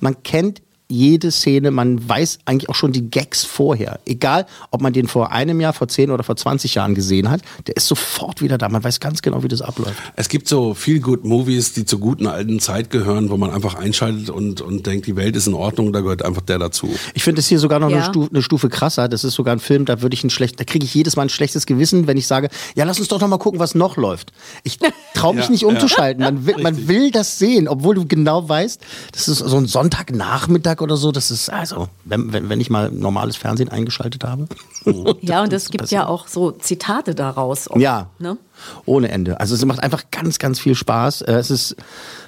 man 0.00 0.22
kennt 0.22 0.62
jede 0.88 1.30
Szene, 1.30 1.70
man 1.70 2.06
weiß 2.08 2.40
eigentlich 2.44 2.68
auch 2.68 2.74
schon 2.74 2.92
die 2.92 3.10
Gags 3.10 3.44
vorher. 3.44 4.00
Egal, 4.04 4.46
ob 4.70 4.82
man 4.82 4.92
den 4.92 5.08
vor 5.08 5.32
einem 5.32 5.60
Jahr, 5.60 5.72
vor 5.72 5.88
10 5.88 6.10
oder 6.10 6.22
vor 6.24 6.36
20 6.36 6.74
Jahren 6.74 6.94
gesehen 6.94 7.30
hat, 7.30 7.40
der 7.66 7.76
ist 7.76 7.86
sofort 7.88 8.42
wieder 8.42 8.58
da. 8.58 8.68
Man 8.68 8.84
weiß 8.84 9.00
ganz 9.00 9.22
genau, 9.22 9.42
wie 9.42 9.48
das 9.48 9.62
abläuft. 9.62 9.96
Es 10.16 10.28
gibt 10.28 10.46
so 10.46 10.74
viel 10.74 11.00
good 11.00 11.24
Movies, 11.24 11.72
die 11.72 11.84
zur 11.84 12.00
guten 12.00 12.26
alten 12.26 12.60
Zeit 12.60 12.90
gehören, 12.90 13.30
wo 13.30 13.36
man 13.36 13.50
einfach 13.50 13.74
einschaltet 13.76 14.28
und, 14.30 14.60
und 14.60 14.86
denkt, 14.86 15.06
die 15.06 15.16
Welt 15.16 15.36
ist 15.36 15.46
in 15.46 15.54
Ordnung, 15.54 15.92
da 15.92 16.00
gehört 16.00 16.22
einfach 16.24 16.42
der 16.42 16.58
dazu. 16.58 16.94
Ich 17.14 17.24
finde 17.24 17.40
es 17.40 17.48
hier 17.48 17.58
sogar 17.58 17.78
noch 17.80 17.88
eine, 17.88 17.96
Ja. 17.96 18.04
Stufe, 18.04 18.30
eine 18.30 18.42
Stufe 18.42 18.68
krasser. 18.68 19.08
Das 19.08 19.24
ist 19.24 19.34
sogar 19.34 19.54
ein 19.56 19.60
Film, 19.60 19.86
da 19.86 20.02
würde 20.02 20.14
ich 20.14 20.22
ein 20.24 20.30
schlecht, 20.30 20.60
da 20.60 20.64
kriege 20.64 20.84
ich 20.84 20.94
jedes 20.94 21.16
Mal 21.16 21.22
ein 21.22 21.28
schlechtes 21.30 21.64
Gewissen, 21.66 22.06
wenn 22.06 22.16
ich 22.18 22.26
sage, 22.26 22.48
ja, 22.76 22.84
lass 22.84 22.98
uns 22.98 23.08
doch 23.08 23.20
noch 23.20 23.28
mal 23.28 23.38
gucken, 23.38 23.58
was 23.58 23.74
noch 23.74 23.96
läuft. 23.96 24.32
Ich 24.64 24.78
traue 25.14 25.34
mich 25.34 25.44
Ja, 25.46 25.50
nicht 25.50 25.62
ja. 25.62 25.68
umzuschalten. 25.68 26.22
Man 26.22 26.46
will, 26.46 26.56
man 26.62 26.88
will 26.88 27.10
das 27.10 27.38
sehen, 27.38 27.68
obwohl 27.68 27.94
du 27.94 28.06
genau 28.06 28.48
weißt, 28.48 28.80
das 29.12 29.28
ist 29.28 29.38
so 29.38 29.56
ein 29.56 29.66
Sonntagnachmittag 29.66 30.73
oder 30.82 30.96
so. 30.96 31.12
Das 31.12 31.30
ist 31.30 31.48
also, 31.50 31.88
wenn, 32.04 32.32
wenn, 32.32 32.48
wenn 32.48 32.60
ich 32.60 32.70
mal 32.70 32.90
normales 32.90 33.36
Fernsehen 33.36 33.68
eingeschaltet 33.68 34.24
habe. 34.24 34.46
Ja, 35.22 35.42
und 35.42 35.50
es 35.52 35.70
gibt 35.70 35.90
ja 35.90 36.06
auch 36.06 36.28
so 36.28 36.50
Zitate 36.50 37.14
daraus. 37.14 37.68
oft, 37.70 37.80
Ja. 37.80 38.10
Ne? 38.18 38.36
Ohne 38.84 39.08
Ende. 39.10 39.40
Also 39.40 39.54
es 39.54 39.64
macht 39.64 39.82
einfach 39.82 40.04
ganz, 40.10 40.38
ganz 40.38 40.60
viel 40.60 40.74
Spaß. 40.74 41.22
Äh, 41.22 41.32
Es 41.36 41.50
ist 41.50 41.74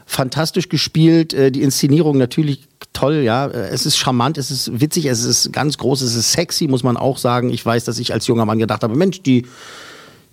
fantastisch 0.06 0.68
gespielt. 0.70 1.34
Äh, 1.34 1.50
Die 1.52 1.62
Inszenierung 1.62 2.16
natürlich 2.16 2.66
toll, 2.94 3.16
ja. 3.16 3.46
Äh, 3.46 3.68
Es 3.68 3.84
ist 3.84 3.98
charmant, 3.98 4.38
es 4.38 4.50
ist 4.50 4.80
witzig, 4.80 5.04
es 5.04 5.22
ist 5.24 5.52
ganz 5.52 5.76
groß, 5.76 6.00
es 6.00 6.14
ist 6.14 6.32
sexy, 6.32 6.66
muss 6.66 6.82
man 6.82 6.96
auch 6.96 7.18
sagen. 7.18 7.50
Ich 7.50 7.64
weiß, 7.64 7.84
dass 7.84 7.98
ich 7.98 8.14
als 8.14 8.26
junger 8.26 8.46
Mann 8.46 8.58
gedacht 8.58 8.82
habe, 8.82 8.94
Mensch, 8.96 9.20
die, 9.22 9.44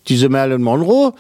diese 0.08 0.30
Marilyn 0.30 0.62
Monroe, 0.64 1.14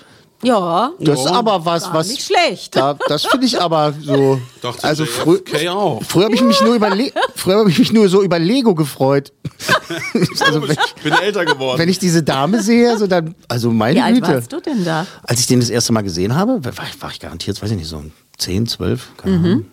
Ja, 0.43 0.91
das 0.99 1.19
ist 1.21 1.27
aber 1.27 1.65
was, 1.65 1.91
was. 1.93 2.09
nicht 2.09 2.23
schlecht. 2.23 2.75
Da, 2.75 2.95
das 3.07 3.25
finde 3.25 3.45
ich 3.45 3.59
aber 3.61 3.93
so. 4.01 4.39
Doch, 4.61 4.75
die 4.77 4.83
also 4.83 5.05
frü 5.05 5.39
auch. 5.69 6.03
früher 6.03 6.25
habe 6.25 6.35
ich 6.35 6.41
mich 6.41 6.61
nur 6.61 6.75
über 6.75 6.89
Le 6.93 7.11
früher 7.35 7.59
habe 7.59 7.69
ich 7.69 7.79
mich 7.79 7.91
nur 7.93 8.09
so 8.09 8.21
über 8.21 8.39
Lego 8.39 8.75
gefreut. 8.75 9.31
also 10.45 10.61
wenn 10.61 10.71
ich, 10.71 10.95
bin 11.03 11.13
älter 11.13 11.45
geworden. 11.45 11.79
wenn 11.79 11.89
ich 11.89 11.99
diese 11.99 12.23
Dame 12.23 12.61
sehe, 12.61 12.97
so 12.97 13.07
dann, 13.07 13.35
also 13.47 13.71
meine 13.71 13.99
Wie 13.99 14.01
alt 14.03 14.15
Güte. 14.15 14.33
warst 14.35 14.51
du 14.53 14.59
denn 14.59 14.83
da? 14.83 15.05
Als 15.23 15.39
ich 15.39 15.47
den 15.47 15.59
das 15.59 15.69
erste 15.69 15.93
Mal 15.93 16.01
gesehen 16.01 16.35
habe, 16.35 16.59
war, 16.63 16.71
ich- 16.87 17.01
war 17.01 17.11
ich 17.11 17.19
garantiert, 17.19 17.61
weiß 17.61 17.71
ich 17.71 17.77
nicht, 17.77 17.87
so 17.87 18.03
10, 18.37 18.67
12, 18.67 19.07
keine 19.17 19.35
Ahnung. 19.37 19.65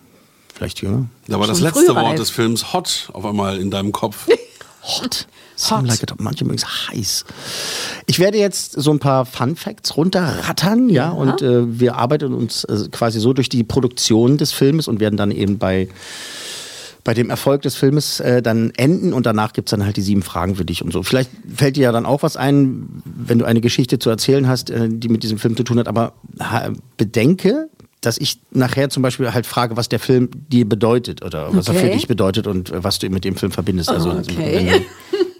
Vielleicht 0.53 0.81
jünger. 0.81 1.05
da 1.27 1.39
war 1.39 1.47
das 1.47 1.59
letzte. 1.59 1.95
Wort 1.95 2.19
des 2.19 2.29
Films 2.29 2.71
hot 2.73 3.09
auf 3.13 3.25
einmal 3.25 3.57
in 3.59 3.71
deinem 3.71 3.91
Kopf. 3.91 4.27
Hot. 4.83 5.27
Seem 5.61 5.85
like 5.85 6.01
it, 6.03 6.13
manche 6.19 6.43
mögen 6.45 6.57
es 6.57 6.65
heiß. 6.89 7.25
Ich 8.07 8.19
werde 8.19 8.37
jetzt 8.37 8.73
so 8.73 8.91
ein 8.91 8.99
paar 8.99 9.25
Fun 9.25 9.55
Facts 9.55 9.95
runterrattern, 9.97 10.89
ja, 10.89 11.09
und 11.09 11.41
äh, 11.41 11.79
wir 11.79 11.95
arbeiten 11.97 12.33
uns 12.33 12.63
äh, 12.63 12.87
quasi 12.91 13.19
so 13.19 13.33
durch 13.33 13.49
die 13.49 13.63
Produktion 13.63 14.37
des 14.37 14.51
Filmes 14.51 14.87
und 14.87 14.99
werden 14.99 15.17
dann 15.17 15.31
eben 15.31 15.57
bei 15.57 15.87
bei 17.03 17.15
dem 17.15 17.31
Erfolg 17.31 17.63
des 17.63 17.73
Filmes 17.75 18.19
äh, 18.19 18.43
dann 18.43 18.71
enden 18.77 19.13
und 19.13 19.25
danach 19.25 19.53
gibt's 19.53 19.71
dann 19.71 19.83
halt 19.83 19.97
die 19.97 20.01
sieben 20.03 20.21
Fragen 20.21 20.55
für 20.55 20.65
dich 20.65 20.83
und 20.83 20.93
so. 20.93 21.01
Vielleicht 21.01 21.31
fällt 21.55 21.75
dir 21.75 21.81
ja 21.85 21.91
dann 21.91 22.05
auch 22.05 22.21
was 22.21 22.37
ein, 22.37 23.01
wenn 23.05 23.39
du 23.39 23.45
eine 23.45 23.59
Geschichte 23.59 23.97
zu 23.97 24.11
erzählen 24.11 24.47
hast, 24.47 24.69
äh, 24.69 24.87
die 24.87 25.09
mit 25.09 25.23
diesem 25.23 25.39
Film 25.39 25.57
zu 25.57 25.63
tun 25.63 25.79
hat, 25.79 25.87
aber 25.87 26.13
ha, 26.39 26.69
bedenke, 26.97 27.69
dass 28.01 28.19
ich 28.19 28.39
nachher 28.51 28.89
zum 28.91 29.01
Beispiel 29.01 29.33
halt 29.33 29.47
frage, 29.47 29.77
was 29.77 29.89
der 29.89 29.97
Film 29.99 30.29
dir 30.49 30.69
bedeutet 30.69 31.23
oder 31.25 31.55
was 31.55 31.67
er 31.67 31.73
für 31.73 31.89
dich 31.89 32.07
bedeutet 32.07 32.45
und 32.45 32.69
äh, 32.71 32.83
was 32.83 32.99
du 32.99 33.09
mit 33.09 33.25
dem 33.25 33.35
Film 33.35 33.51
verbindest. 33.51 33.89
Also, 33.89 34.11
Okay. 34.11 34.35
wenn 34.37 34.67
du- 34.67 34.85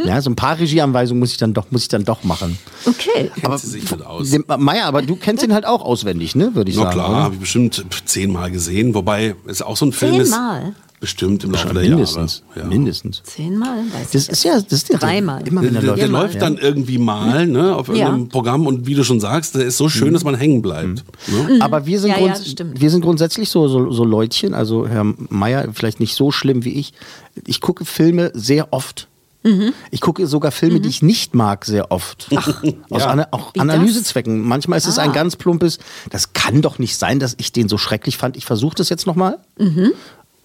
ja, 0.05 0.21
so 0.21 0.29
ein 0.29 0.35
paar 0.35 0.57
Regieanweisungen 0.59 1.19
muss 1.19 1.31
ich 1.31 1.37
dann 1.37 1.53
doch, 1.53 1.69
muss 1.71 1.83
ich 1.83 1.87
dann 1.87 2.05
doch 2.05 2.23
machen. 2.23 2.57
Okay. 2.85 3.31
Aber 3.43 3.57
sie 3.57 3.67
sich 3.67 3.89
mit 3.91 4.05
aus. 4.05 4.31
Meier, 4.57 4.85
aber 4.85 5.01
du 5.01 5.15
kennst 5.15 5.43
ihn 5.43 5.53
halt 5.53 5.65
auch 5.65 5.81
auswendig, 5.83 6.35
ne? 6.35 6.55
Würde 6.55 6.69
ich 6.71 6.77
Na 6.77 6.83
sagen. 6.83 6.93
klar, 6.95 7.09
oder? 7.09 7.23
habe 7.23 7.33
ich 7.35 7.39
bestimmt 7.41 7.83
zehnmal 8.05 8.51
gesehen, 8.51 8.93
wobei 8.93 9.35
es 9.47 9.61
auch 9.61 9.77
so 9.77 9.85
ein 9.85 9.91
Film 9.93 10.19
ist. 10.21 10.31
Zehnmal? 10.31 10.73
Bestimmt 10.99 11.43
im 11.43 11.49
Laufe 11.49 11.73
der 11.73 11.81
mindestens. 11.81 12.43
Jahre. 12.55 12.67
Ja. 12.69 12.71
Mindestens. 12.77 13.23
Zehnmal? 13.23 13.79
Weiß 13.91 14.11
Das 14.11 14.23
ich 14.25 14.29
ist 14.29 14.43
ja, 14.43 14.53
das 14.61 14.71
ist 14.71 14.89
ja 14.89 14.99
Dreimal. 14.99 15.47
Immer 15.47 15.63
er 15.63 15.71
Der, 15.71 15.81
läuft. 15.81 15.97
der 15.97 16.05
Immer, 16.05 16.19
läuft 16.21 16.33
ja. 16.35 16.39
dann 16.41 16.57
irgendwie 16.59 16.99
mal 16.99 17.47
ne, 17.47 17.75
auf 17.75 17.87
irgendeinem 17.89 18.21
Ja. 18.25 18.29
Programm 18.29 18.67
und 18.67 18.85
wie 18.85 18.93
du 18.93 19.03
schon 19.03 19.19
sagst, 19.19 19.55
der 19.55 19.63
ist 19.65 19.77
so 19.77 19.89
schön, 19.89 20.13
dass 20.13 20.23
man 20.23 20.35
hängen 20.35 20.61
bleibt. 20.61 21.03
Ne? 21.25 21.57
Aber 21.59 21.87
wir 21.87 21.99
sind, 21.99 22.13
wir 22.15 22.89
sind 22.91 23.01
grundsätzlich 23.01 23.49
so, 23.49 23.67
so, 23.67 23.89
so 23.91 24.03
Leutchen, 24.03 24.53
also 24.53 24.87
Herr 24.87 25.03
Meier 25.29 25.69
vielleicht 25.73 25.99
nicht 25.99 26.13
so 26.13 26.29
schlimm 26.31 26.65
wie 26.65 26.73
ich. 26.73 26.93
Ich 27.47 27.61
gucke 27.61 27.83
Filme 27.83 28.29
sehr 28.35 28.71
oft. 28.71 29.07
Mhm. 29.43 29.73
Ich 29.89 30.01
gucke 30.01 30.27
sogar 30.27 30.51
Filme, 30.51 30.79
die 30.79 30.89
ich 30.89 31.01
nicht 31.01 31.33
mag, 31.33 31.65
sehr 31.65 31.91
oft. 31.91 32.29
Aus 32.89 33.01
Ja. 33.01 33.07
ana 33.07 33.27
auch 33.31 33.53
Wie 33.55 33.59
Analysezwecken. 33.59 34.39
Manchmal 34.41 34.77
ist 34.77 34.87
es 34.87 34.99
ein 34.99 35.09
Ah. 35.09 35.13
ganz 35.13 35.35
plumpes, 35.35 35.79
das 36.09 36.33
kann 36.33 36.61
doch 36.61 36.77
nicht 36.79 36.97
sein, 36.97 37.19
dass 37.19 37.35
ich 37.39 37.51
den 37.51 37.67
so 37.69 37.77
schrecklich 37.77 38.17
fand. 38.17 38.37
Ich 38.37 38.45
versuche 38.45 38.75
das 38.75 38.89
jetzt 38.89 39.07
nochmal. 39.07 39.39
Mhm. 39.57 39.93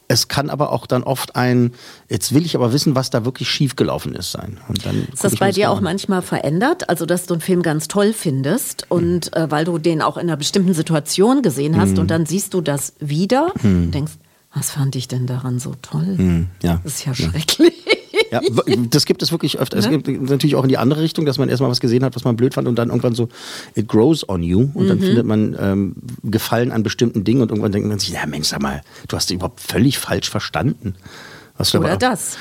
Es 0.08 0.28
kann 0.28 0.50
aber 0.50 0.70
auch 0.72 0.86
dann 0.86 1.02
oft 1.02 1.34
ein, 1.34 1.72
jetzt 2.08 2.32
will 2.32 2.46
ich 2.46 2.54
aber 2.54 2.72
wissen, 2.72 2.94
was 2.94 3.10
da 3.10 3.24
wirklich 3.24 3.48
schiefgelaufen 3.50 4.14
ist 4.14 4.30
sein. 4.30 4.60
Und 4.68 4.86
dann 4.86 5.08
Ist 5.12 5.24
das 5.24 5.34
bei 5.34 5.50
dir 5.50 5.70
auch 5.72 5.78
an. 5.78 5.82
manchmal 5.82 6.22
verändert? 6.22 6.88
Also, 6.88 7.06
dass 7.06 7.26
du 7.26 7.34
einen 7.34 7.40
Film 7.40 7.60
ganz 7.62 7.88
toll 7.88 8.12
findest 8.12 8.86
und 8.88 9.34
äh, 9.36 9.50
weil 9.50 9.64
du 9.64 9.78
den 9.78 10.02
auch 10.02 10.16
in 10.16 10.28
einer 10.28 10.36
bestimmten 10.36 10.74
Situation 10.74 11.42
gesehen 11.42 11.76
hast 11.76 11.98
und 11.98 12.12
dann 12.12 12.24
siehst 12.24 12.54
du 12.54 12.60
das 12.60 12.92
wieder 13.00 13.52
und 13.64 13.90
denkst, 13.90 14.12
was 14.54 14.70
fand 14.70 14.94
ich 14.94 15.08
denn 15.08 15.26
daran 15.26 15.58
so 15.58 15.74
toll? 15.82 16.46
ja. 16.62 16.80
Das 16.84 16.92
ist 16.94 17.04
ja 17.04 17.12
schrecklich. 17.12 17.74
Ja, 18.30 18.40
das 18.90 19.04
gibt 19.06 19.22
es 19.22 19.30
wirklich 19.32 19.58
öfter. 19.58 19.76
Es 19.76 19.88
gibt 19.88 20.08
natürlich 20.08 20.56
auch 20.56 20.62
in 20.64 20.68
die 20.68 20.78
andere 20.78 21.00
Richtung, 21.00 21.26
dass 21.26 21.38
man 21.38 21.48
erstmal 21.48 21.70
was 21.70 21.80
gesehen 21.80 22.04
hat, 22.04 22.16
was 22.16 22.24
man 22.24 22.36
blöd 22.36 22.54
fand 22.54 22.66
und 22.68 22.76
dann 22.76 22.88
irgendwann 22.88 23.14
so, 23.14 23.28
it 23.74 23.86
grows 23.88 24.28
on 24.28 24.42
you 24.42 24.68
und 24.74 24.84
Mhm. 24.84 24.88
dann 24.88 25.00
findet 25.00 25.26
man 25.26 25.56
ähm, 25.60 25.94
Gefallen 26.24 26.72
an 26.72 26.82
bestimmten 26.82 27.24
Dingen 27.24 27.42
und 27.42 27.50
irgendwann 27.50 27.72
denkt 27.72 27.88
man 27.88 27.98
sich, 27.98 28.10
ja 28.10 28.26
Mensch, 28.26 28.48
sag 28.48 28.62
mal, 28.62 28.82
du 29.08 29.16
hast 29.16 29.30
dich 29.30 29.36
überhaupt 29.36 29.60
völlig 29.60 29.98
falsch 29.98 30.28
verstanden. 30.30 30.94
Was 31.58 31.70
du 31.70 31.78
Oder 31.78 31.88
aber- 31.92 31.96
das. 31.98 32.36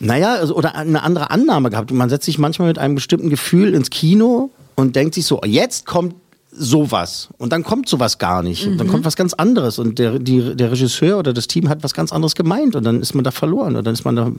Naja, 0.00 0.34
also, 0.34 0.54
oder 0.54 0.74
eine 0.76 1.02
andere 1.02 1.30
Annahme 1.30 1.70
gehabt. 1.70 1.90
Und 1.90 1.96
man 1.98 2.08
setzt 2.10 2.24
sich 2.26 2.38
manchmal 2.38 2.68
mit 2.68 2.78
einem 2.78 2.94
bestimmten 2.94 3.30
Gefühl 3.30 3.74
ins 3.74 3.90
Kino 3.90 4.50
und 4.76 4.96
denkt 4.96 5.14
sich 5.14 5.26
so, 5.26 5.40
jetzt 5.44 5.86
kommt 5.86 6.14
sowas. 6.52 7.28
Und 7.38 7.52
dann 7.52 7.62
kommt 7.62 7.88
sowas 7.88 8.18
gar 8.18 8.42
nicht. 8.42 8.66
Und 8.66 8.78
dann 8.78 8.88
kommt 8.88 9.04
was 9.04 9.16
ganz 9.16 9.34
anderes. 9.34 9.78
Und 9.78 9.98
der, 9.98 10.18
die, 10.18 10.56
der 10.56 10.72
Regisseur 10.72 11.18
oder 11.18 11.32
das 11.32 11.46
Team 11.46 11.68
hat 11.68 11.82
was 11.82 11.94
ganz 11.94 12.12
anderes 12.12 12.34
gemeint. 12.34 12.74
Und 12.76 12.84
dann 12.84 13.00
ist 13.00 13.14
man 13.14 13.24
da 13.24 13.30
verloren. 13.30 13.76
Und 13.76 13.84
dann 13.86 13.94
ist 13.94 14.04
man 14.04 14.16
da 14.16 14.32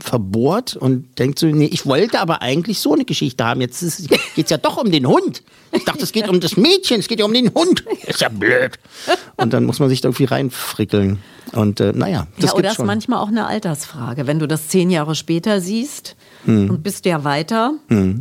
verbohrt 0.00 0.76
und 0.76 1.18
denkt 1.18 1.38
so, 1.38 1.46
nee, 1.46 1.66
ich 1.66 1.86
wollte 1.86 2.20
aber 2.20 2.42
eigentlich 2.42 2.80
so 2.80 2.92
eine 2.94 3.04
Geschichte 3.04 3.44
haben. 3.44 3.60
Jetzt 3.60 3.80
geht 4.34 4.46
es 4.46 4.50
ja 4.50 4.58
doch 4.58 4.76
um 4.76 4.90
den 4.90 5.06
Hund. 5.06 5.42
Ich 5.72 5.84
dachte, 5.84 6.02
es 6.02 6.12
geht 6.12 6.28
um 6.28 6.40
das 6.40 6.56
Mädchen, 6.56 7.00
es 7.00 7.08
geht 7.08 7.18
ja 7.20 7.24
um 7.24 7.32
den 7.32 7.52
Hund. 7.54 7.84
Ist 8.06 8.20
ja 8.20 8.28
blöd. 8.28 8.78
Und 9.36 9.52
dann 9.52 9.64
muss 9.64 9.78
man 9.78 9.88
sich 9.88 10.00
da 10.00 10.08
irgendwie 10.08 10.24
reinfrickeln. 10.24 11.18
Und 11.52 11.80
äh, 11.80 11.92
naja, 11.94 12.26
das 12.38 12.50
ja, 12.50 12.56
oder 12.56 12.70
ist 12.70 12.76
schon. 12.76 12.86
manchmal 12.86 13.20
auch 13.20 13.28
eine 13.28 13.46
Altersfrage. 13.46 14.26
Wenn 14.26 14.38
du 14.38 14.46
das 14.48 14.68
zehn 14.68 14.90
Jahre 14.90 15.14
später 15.14 15.60
siehst 15.60 16.16
Hm. 16.44 16.70
und 16.70 16.82
bist 16.82 17.04
ja 17.04 17.22
weiter 17.22 17.74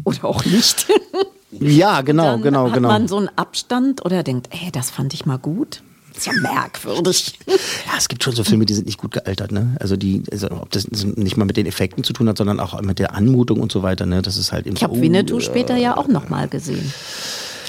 oder 0.04 0.26
auch 0.26 0.46
nicht, 0.46 0.86
Ja, 1.60 2.02
genau, 2.02 2.24
dann 2.24 2.42
genau, 2.42 2.68
hat 2.68 2.74
genau. 2.74 2.88
man 2.88 3.08
so 3.08 3.18
einen 3.18 3.30
Abstand 3.36 4.06
oder 4.06 4.24
denkt, 4.24 4.50
ey, 4.52 4.72
das 4.72 4.90
fand 4.90 5.14
ich 5.14 5.26
mal 5.26 5.38
gut. 5.38 5.82
Ist 6.16 6.28
ja 6.28 6.34
merkwürdig. 6.34 7.40
Ja, 7.48 7.98
es 7.98 8.08
gibt 8.08 8.24
schon 8.24 8.34
so 8.34 8.44
Filme, 8.44 8.66
die 8.66 8.74
sind 8.74 8.86
nicht 8.86 8.98
gut 8.98 9.12
gealtert, 9.12 9.52
ne? 9.52 9.76
Also 9.80 9.98
die, 9.98 10.24
also 10.32 10.48
ob 10.52 10.72
das 10.72 10.88
nicht 10.92 11.36
mal 11.36 11.46
mit 11.46 11.58
den 11.58 11.66
Effekten 11.66 12.04
zu 12.04 12.14
tun 12.14 12.30
hat, 12.30 12.38
sondern 12.38 12.60
auch 12.60 12.80
mit 12.82 13.00
der 13.00 13.14
Anmutung 13.16 13.60
und 13.60 13.72
so 13.72 13.82
weiter, 13.84 14.06
ne? 14.06 14.22
Das 14.22 14.38
ist 14.38 14.52
halt 14.52 14.66
eben 14.66 14.76
Ich 14.76 14.84
habe 14.84 15.00
Winnetou 15.00 15.38
äh, 15.38 15.42
später 15.42 15.76
ja 15.78 15.98
auch 15.98 16.08
noch 16.08 16.30
mal 16.30 16.48
gesehen. 16.48 16.94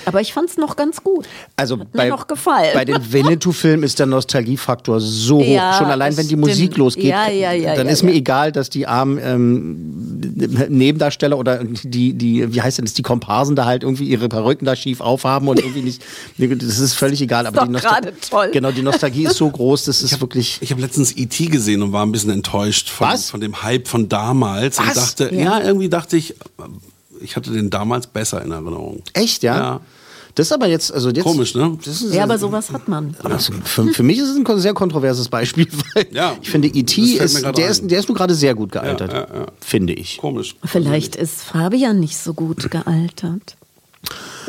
Aber 0.06 0.20
ich 0.20 0.32
fand 0.32 0.50
es 0.50 0.56
noch 0.56 0.76
ganz 0.76 1.02
gut. 1.02 1.26
Also 1.56 1.76
mir 1.76 1.86
bei, 1.92 2.08
noch 2.08 2.26
gefallen. 2.26 2.70
bei 2.74 2.84
den 2.84 3.12
Winnetou-Filmen 3.12 3.82
ist 3.84 3.98
der 3.98 4.06
Nostalgiefaktor 4.06 5.00
so 5.00 5.38
hoch. 5.38 5.46
Ja, 5.46 5.74
Schon 5.74 5.86
allein, 5.86 6.16
wenn 6.16 6.24
die 6.26 6.34
stimmt. 6.34 6.46
Musik 6.46 6.76
losgeht, 6.76 7.04
Ja, 7.04 7.28
ja, 7.28 7.52
ja, 7.52 7.74
dann 7.74 7.86
ja, 7.86 7.92
ist 7.92 8.02
mir 8.02 8.12
egal, 8.12 8.52
dass 8.52 8.70
die 8.70 8.86
armen 8.86 9.18
ähm, 9.22 10.68
Nebendarsteller 10.68 11.38
oder 11.38 11.62
die, 11.64 12.14
die, 12.14 12.54
wie 12.54 12.62
heißt 12.62 12.78
denn 12.78 12.84
das, 12.84 12.94
die 12.94 13.02
Komparsen 13.02 13.56
da 13.56 13.64
halt 13.64 13.82
irgendwie 13.82 14.04
ihre 14.04 14.28
Perücken 14.28 14.64
da 14.64 14.76
schief 14.76 15.00
aufhaben 15.00 15.48
und 15.48 15.58
irgendwie 15.58 15.82
nicht. 15.82 16.02
Das 16.38 16.78
ist 16.78 16.94
völlig 16.94 17.20
egal. 17.20 17.46
Aber 17.46 17.66
doch 17.66 18.00
die 18.00 18.10
toll. 18.28 18.50
Genau, 18.52 18.70
die 18.70 18.82
Nostalgie 18.82 19.24
ist 19.24 19.36
so 19.36 19.48
groß, 19.50 19.84
das 19.84 20.02
ist 20.02 20.20
wirklich. 20.20 20.58
Ich 20.60 20.70
habe 20.70 20.80
letztens 20.80 21.16
E.T. 21.16 21.46
gesehen 21.46 21.82
und 21.82 21.92
war 21.92 22.04
ein 22.04 22.12
bisschen 22.12 22.30
enttäuscht 22.30 22.90
von, 22.90 23.08
Was? 23.08 23.30
von 23.30 23.40
dem 23.40 23.62
Hype 23.62 23.88
von 23.88 24.08
damals 24.08 24.78
und 24.78 24.88
Was? 24.88 24.94
dachte, 24.94 25.34
ja. 25.34 25.60
irgendwie 25.60 25.88
dachte 25.88 26.16
ich, 26.16 26.34
ich 27.22 27.36
hatte 27.36 27.50
den 27.52 27.70
damals 27.70 28.06
besser 28.06 28.42
in 28.42 28.50
Erinnerung. 28.50 29.02
Echt, 29.14 29.42
ja? 29.42 29.56
Ja. 29.56 29.80
Das 30.34 30.46
ist 30.46 30.52
aber 30.52 30.66
jetzt, 30.66 30.92
also 30.92 31.10
jetzt. 31.10 31.22
Komisch, 31.24 31.54
ne? 31.54 31.76
Das 31.84 32.00
ist, 32.00 32.14
Ja, 32.14 32.22
aber 32.22 32.38
sowas 32.38 32.70
hat 32.72 32.88
man. 32.88 33.14
Also 33.22 33.52
für, 33.64 33.86
für 33.88 34.02
mich 34.02 34.18
ist 34.18 34.28
es 34.30 34.36
ein 34.36 34.58
sehr 34.60 34.72
kontroverses 34.72 35.28
Beispiel, 35.28 35.66
weil 35.94 36.06
Ja, 36.10 36.34
ich 36.40 36.48
finde, 36.48 36.68
E.T. 36.68 37.00
ist, 37.02 37.42
der 37.42 37.68
ist, 37.68 37.90
der 37.90 37.98
ist 37.98 38.08
nur 38.08 38.16
gerade 38.16 38.34
sehr 38.34 38.54
gut 38.54 38.72
gealtert, 38.72 39.12
Ja, 39.12 39.18
ja, 39.30 39.40
ja. 39.40 39.46
finde 39.60 39.92
ich. 39.92 40.16
Komisch. 40.16 40.56
Vielleicht 40.64 41.16
ist 41.16 41.42
Fabian 41.42 42.00
nicht 42.00 42.16
so 42.16 42.32
gut 42.32 42.70
gealtert. 42.70 43.56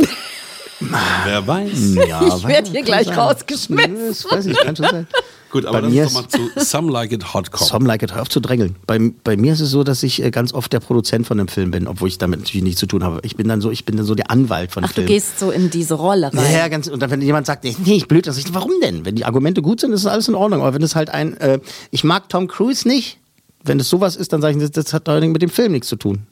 Wer 0.80 1.48
weiß. 1.48 1.96
Ja, 2.08 2.22
Ich 2.38 2.48
werd 2.48 2.68
hier 2.68 2.84
gleich 2.84 3.08
sein. 3.08 3.18
rausgeschmissen. 3.20 3.96
Das 4.08 4.26
weiß 4.30 4.46
ich, 4.48 4.58
kann 4.58 4.76
schon 4.76 4.86
sein. 4.90 5.08
Gut, 5.52 5.66
aber 5.66 5.74
Bei 5.78 5.82
dann 5.82 5.92
mir 5.92 6.06
ist 6.06 6.16
doch 6.16 6.22
mal 6.24 6.28
zu 6.28 6.50
Some 6.66 6.92
Like 6.92 7.12
It 7.12 7.34
Hot 7.36 7.52
Cop. 7.52 7.68
Some 7.68 7.86
like 7.88 8.02
it, 8.02 8.12
hör 8.16 8.24
auf 8.24 8.30
zu 8.30 8.40
drängeln. 8.40 8.76
Bei, 8.88 9.00
bei 9.24 9.38
mir 9.38 9.54
ist 9.54 9.60
es 9.60 9.70
so, 9.70 9.84
dass 9.84 10.02
ich 10.02 10.24
äh, 10.24 10.32
ganz 10.32 10.52
oft 10.52 10.74
der 10.74 10.80
Produzent 10.80 11.28
von 11.28 11.40
einem 11.40 11.48
Film 11.48 11.70
bin, 11.70 11.88
obwohl 11.88 12.08
ich 12.08 12.18
damit 12.18 12.40
natürlich 12.40 12.64
nichts 12.64 12.80
zu 12.80 12.88
tun 12.88 13.04
habe. 13.04 13.20
Ich 13.22 13.36
bin 13.36 13.48
dann 13.48 13.62
so, 13.62 13.70
ich 13.70 13.86
bin 13.86 13.96
dann 13.96 14.06
so 14.08 14.16
der 14.16 14.32
Anwalt 14.32 14.72
von 14.72 14.84
Ach, 14.84 14.88
du 14.90 14.94
Filmen. 14.96 15.10
gehst 15.10 15.38
so 15.38 15.52
in 15.52 15.70
diese 15.70 15.94
Rolle 15.94 16.34
rein. 16.34 16.52
Ja, 16.54 16.68
ganz, 16.70 16.88
und 16.88 17.00
dann, 17.02 17.12
wenn 17.12 17.22
jemand 17.22 17.46
sagt, 17.46 17.66
nee, 17.66 17.76
ich 17.86 18.08
blöd, 18.08 18.26
dass 18.26 18.38
ich, 18.40 18.52
warum 18.52 18.72
denn? 18.82 19.06
Wenn 19.06 19.14
die 19.16 19.26
Argumente 19.26 19.62
gut 19.62 19.80
sind, 19.80 19.94
ist 19.94 20.08
alles 20.08 20.28
in 20.28 20.34
Ordnung. 20.34 20.62
Aber 20.62 20.74
wenn 20.74 20.82
es 20.82 20.96
halt 20.96 21.12
ein, 21.12 21.38
äh, 21.38 21.60
ich 21.92 22.04
mag 22.04 22.30
Tom 22.30 22.48
Cruise 22.48 22.88
nicht, 22.88 23.20
wenn 23.64 23.80
es 23.80 23.88
sowas 23.90 24.16
ist, 24.16 24.34
dann 24.34 24.42
sage 24.42 24.58
ich, 24.58 24.60
das, 24.64 24.72
das 24.72 24.92
hat 24.92 25.08
allerdings 25.08 25.34
mit 25.34 25.44
dem 25.44 25.52
Film 25.52 25.74
nichts 25.74 25.88
zu 25.88 25.98
tun. 25.98 26.24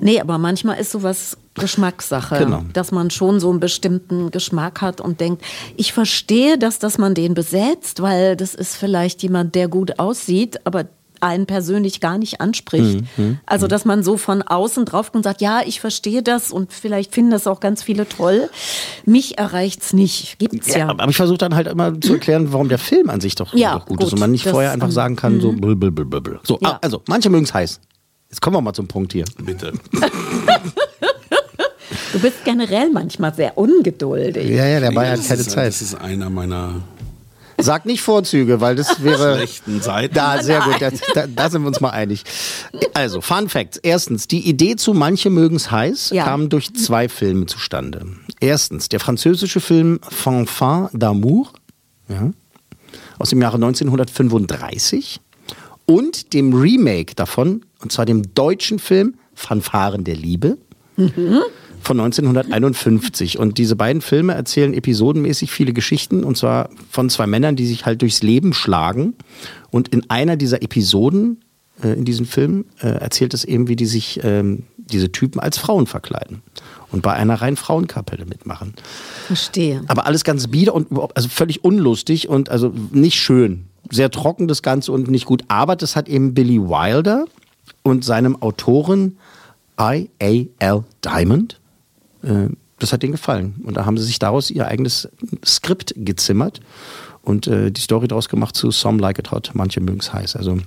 Nee, 0.00 0.20
aber 0.20 0.38
manchmal 0.38 0.78
ist 0.78 0.92
sowas 0.92 1.36
Geschmackssache, 1.54 2.38
Genau. 2.38 2.62
dass 2.72 2.92
man 2.92 3.10
schon 3.10 3.40
so 3.40 3.50
einen 3.50 3.60
bestimmten 3.60 4.30
Geschmack 4.30 4.80
hat 4.80 5.00
und 5.00 5.20
denkt, 5.20 5.42
ich 5.76 5.92
verstehe 5.92 6.58
das, 6.58 6.78
dass 6.78 6.98
man 6.98 7.14
den 7.14 7.34
besetzt, 7.34 8.00
weil 8.02 8.36
das 8.36 8.54
ist 8.54 8.76
vielleicht 8.76 9.22
jemand, 9.22 9.54
der 9.54 9.68
gut 9.68 9.98
aussieht, 9.98 10.60
aber 10.64 10.84
einen 11.20 11.46
persönlich 11.46 12.00
gar 12.00 12.18
nicht 12.18 12.40
anspricht. 12.42 13.02
Mhm, 13.16 13.38
also, 13.46 13.66
dass 13.66 13.84
man 13.86 14.02
so 14.02 14.16
von 14.18 14.42
außen 14.42 14.84
drauf 14.84 15.06
kommt 15.10 15.16
und 15.16 15.22
sagt, 15.22 15.40
ja, 15.40 15.62
ich 15.64 15.80
verstehe 15.80 16.22
das 16.22 16.50
und 16.52 16.72
vielleicht 16.72 17.14
finden 17.14 17.30
das 17.30 17.46
auch 17.46 17.60
ganz 17.60 17.82
viele 17.82 18.06
toll. 18.06 18.50
Mich 19.06 19.38
erreicht's 19.38 19.92
nicht. 19.94 20.38
Gibt's 20.38 20.74
ja. 20.74 20.88
Aber 20.88 21.08
ich 21.08 21.16
versuche 21.16 21.38
dann 21.38 21.54
halt 21.54 21.66
immer 21.68 21.98
zu 22.00 22.14
erklären, 22.14 22.52
warum 22.52 22.68
der 22.68 22.78
Film 22.78 23.08
an 23.08 23.20
sich 23.20 23.36
doch, 23.36 23.54
Ja, 23.54 23.74
doch 23.78 23.86
gut, 23.86 23.98
gut, 23.98 24.06
ist 24.08 24.12
und 24.12 24.18
man 24.20 24.32
nicht 24.32 24.46
vorher 24.46 24.72
einfach 24.72 24.88
ähm, 24.88 24.92
sagen 24.92 25.16
kann, 25.16 25.40
so 25.40 25.52
blub, 25.52 25.80
blub, 25.80 25.94
blub. 26.10 26.40
So, 26.42 26.58
Ja. 26.60 26.78
also, 26.82 27.00
manche 27.08 27.30
mögen 27.30 27.44
es 27.44 27.54
heiß. 27.54 27.80
Jetzt 28.30 28.40
kommen 28.40 28.56
wir 28.56 28.60
mal 28.60 28.72
zum 28.72 28.88
Punkt 28.88 29.12
hier. 29.12 29.24
Bitte. 29.38 29.72
Du 32.12 32.20
bist 32.20 32.44
generell 32.44 32.90
manchmal 32.90 33.34
sehr 33.34 33.58
ungeduldig. 33.58 34.48
Ja, 34.48 34.66
ja, 34.66 34.80
der 34.80 34.92
Bayer 34.92 35.12
hat 35.18 35.26
keine 35.26 35.40
ist, 35.40 35.50
Zeit. 35.50 35.66
Das 35.66 35.82
ist 35.82 35.94
einer 35.96 36.30
meiner 36.30 36.82
Sag 37.58 37.86
nicht 37.86 38.02
Vorzüge, 38.02 38.60
weil 38.60 38.76
das 38.76 39.02
wäre. 39.02 39.36
schlechten 39.36 39.80
Seiten. 39.80 40.14
Da, 40.14 40.42
sehr 40.42 40.60
gut, 40.60 40.76
da, 40.80 40.90
da, 41.14 41.26
da 41.26 41.50
sind 41.50 41.62
wir 41.62 41.68
uns 41.68 41.80
mal 41.80 41.90
einig. 41.90 42.22
Also, 42.94 43.20
Fun 43.20 43.48
Facts. 43.48 43.78
Erstens, 43.78 44.28
die 44.28 44.48
Idee 44.48 44.76
zu 44.76 44.92
Manche 44.94 45.30
mögen's 45.30 45.70
heiß 45.70 46.10
Ja. 46.10 46.24
kam 46.24 46.48
durch 46.48 46.72
zwei 46.74 47.08
Filme 47.08 47.46
zustande. 47.46 48.06
Erstens, 48.40 48.88
der 48.88 49.00
französische 49.00 49.60
Film 49.60 50.00
Fanfan 50.08 50.88
d'amour 50.88 51.48
ja, 52.08 52.30
aus 53.18 53.30
dem 53.30 53.40
Jahre 53.40 53.56
1935 53.56 55.20
und 55.86 56.32
dem 56.32 56.52
Remake 56.54 57.14
davon, 57.14 57.64
und 57.84 57.92
zwar 57.92 58.06
dem 58.06 58.34
deutschen 58.34 58.78
Film 58.78 59.14
Fanfaren 59.34 60.04
der 60.04 60.16
Liebe 60.16 60.58
von 61.84 62.00
1951. 62.00 63.38
Und 63.38 63.58
diese 63.58 63.76
beiden 63.76 64.00
Filme 64.00 64.34
erzählen 64.34 64.74
episodenmäßig 64.74 65.50
viele 65.50 65.72
Geschichten, 65.72 66.24
und 66.24 66.36
zwar 66.36 66.70
von 66.90 67.10
zwei 67.10 67.26
Männern, 67.26 67.56
die 67.56 67.66
sich 67.66 67.86
halt 67.86 68.02
durchs 68.02 68.22
Leben 68.22 68.52
schlagen. 68.52 69.14
Und 69.70 69.88
in 69.88 70.08
einer 70.08 70.36
dieser 70.36 70.62
Episoden 70.62 71.42
äh, 71.82 71.88
in 71.88 72.04
diesem 72.04 72.26
Film 72.26 72.64
äh, 72.80 72.88
erzählt 72.88 73.34
es 73.34 73.44
eben, 73.44 73.68
wie 73.68 73.76
die 73.76 73.86
sich 73.86 74.20
ähm, 74.22 74.64
diese 74.78 75.12
Typen 75.12 75.40
als 75.40 75.58
Frauen 75.58 75.86
verkleiden 75.86 76.42
und 76.92 77.02
bei 77.02 77.12
einer 77.12 77.40
reinen 77.40 77.56
Frauenkapelle 77.56 78.26
mitmachen. 78.26 78.74
Verstehe. 79.26 79.82
Aber 79.88 80.06
alles 80.06 80.24
ganz 80.24 80.48
bieder 80.48 80.74
und 80.74 80.88
also 81.14 81.28
völlig 81.28 81.64
unlustig 81.64 82.28
und 82.28 82.50
also 82.50 82.72
nicht 82.92 83.16
schön. 83.16 83.66
Sehr 83.90 84.10
trocken 84.10 84.48
das 84.48 84.62
Ganze 84.62 84.92
und 84.92 85.10
nicht 85.10 85.26
gut. 85.26 85.42
Aber 85.48 85.76
das 85.76 85.96
hat 85.96 86.08
eben 86.08 86.34
Billy 86.34 86.60
Wilder 86.60 87.26
und 87.84 88.04
seinem 88.04 88.42
Autoren 88.42 89.18
I.A.L. 89.80 90.84
Diamond, 91.04 91.60
äh, 92.22 92.48
das 92.80 92.92
hat 92.92 93.02
denen 93.02 93.12
gefallen. 93.12 93.54
Und 93.64 93.76
da 93.76 93.86
haben 93.86 93.96
sie 93.98 94.04
sich 94.04 94.18
daraus 94.18 94.50
ihr 94.50 94.66
eigenes 94.66 95.08
Skript 95.44 95.94
gezimmert 95.96 96.60
und 97.22 97.46
äh, 97.46 97.70
die 97.70 97.80
Story 97.80 98.08
daraus 98.08 98.28
gemacht 98.28 98.56
zu 98.56 98.70
Some 98.72 99.00
Like 99.00 99.18
It 99.20 99.30
Hot, 99.30 99.52
manche 99.54 99.80
mögen 99.80 100.00
es 100.00 100.12
heiß. 100.12 100.34
Also 100.34 100.58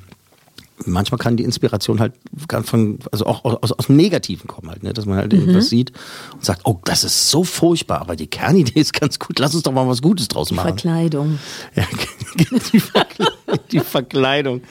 manchmal 0.85 1.17
kann 1.17 1.37
die 1.37 1.43
Inspiration 1.43 1.99
halt 1.99 2.13
ganz 2.47 2.69
von, 2.69 2.99
also 3.11 3.25
auch 3.25 3.43
aus, 3.43 3.71
aus 3.71 3.87
dem 3.87 3.95
Negativen 3.95 4.47
kommen 4.47 4.69
halt, 4.69 4.83
ne? 4.83 4.93
dass 4.93 5.05
man 5.05 5.17
halt 5.17 5.33
Mhm. 5.33 5.39
irgendwas 5.39 5.69
sieht 5.69 5.91
und 6.33 6.45
sagt, 6.45 6.61
oh, 6.65 6.79
das 6.83 7.03
ist 7.03 7.29
so 7.29 7.43
furchtbar, 7.43 8.01
aber 8.01 8.15
die 8.15 8.27
Kernidee 8.27 8.79
ist 8.79 8.93
ganz 8.93 9.19
gut, 9.19 9.39
lass 9.39 9.53
uns 9.53 9.63
doch 9.63 9.71
mal 9.71 9.87
was 9.87 10.01
Gutes 10.01 10.27
draus 10.27 10.51
machen. 10.51 10.67
Verkleidung. 10.67 11.39
Ja, 11.75 11.83
die, 12.73 12.79
Verkle 12.79 13.27
die 13.71 13.79
Verkleidung. 13.79 14.61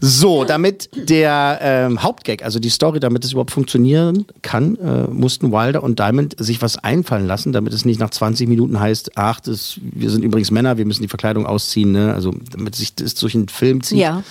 So, 0.00 0.44
damit 0.44 0.90
der 0.94 1.58
ähm, 1.62 2.02
Hauptgag, 2.02 2.42
also 2.42 2.58
die 2.58 2.70
Story, 2.70 3.00
damit 3.00 3.24
es 3.24 3.32
überhaupt 3.32 3.50
funktionieren 3.50 4.26
kann, 4.42 4.76
äh, 4.76 5.08
mussten 5.08 5.52
Wilder 5.52 5.82
und 5.82 5.98
Diamond 5.98 6.36
sich 6.38 6.62
was 6.62 6.78
einfallen 6.78 7.26
lassen, 7.26 7.52
damit 7.52 7.72
es 7.72 7.84
nicht 7.84 7.98
nach 7.98 8.10
20 8.10 8.48
Minuten 8.48 8.78
heißt, 8.78 9.16
ach, 9.16 9.40
das, 9.40 9.78
wir 9.82 10.10
sind 10.10 10.22
übrigens 10.22 10.50
Männer, 10.50 10.78
wir 10.78 10.86
müssen 10.86 11.02
die 11.02 11.08
Verkleidung 11.08 11.46
ausziehen, 11.46 11.92
ne? 11.92 12.14
also 12.14 12.34
damit 12.52 12.74
sich 12.74 12.94
das 12.94 13.14
durch 13.14 13.34
einen 13.34 13.48
Film 13.48 13.82
zieht. 13.82 13.98
Ja. 13.98 14.22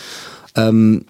Ähm, 0.56 1.06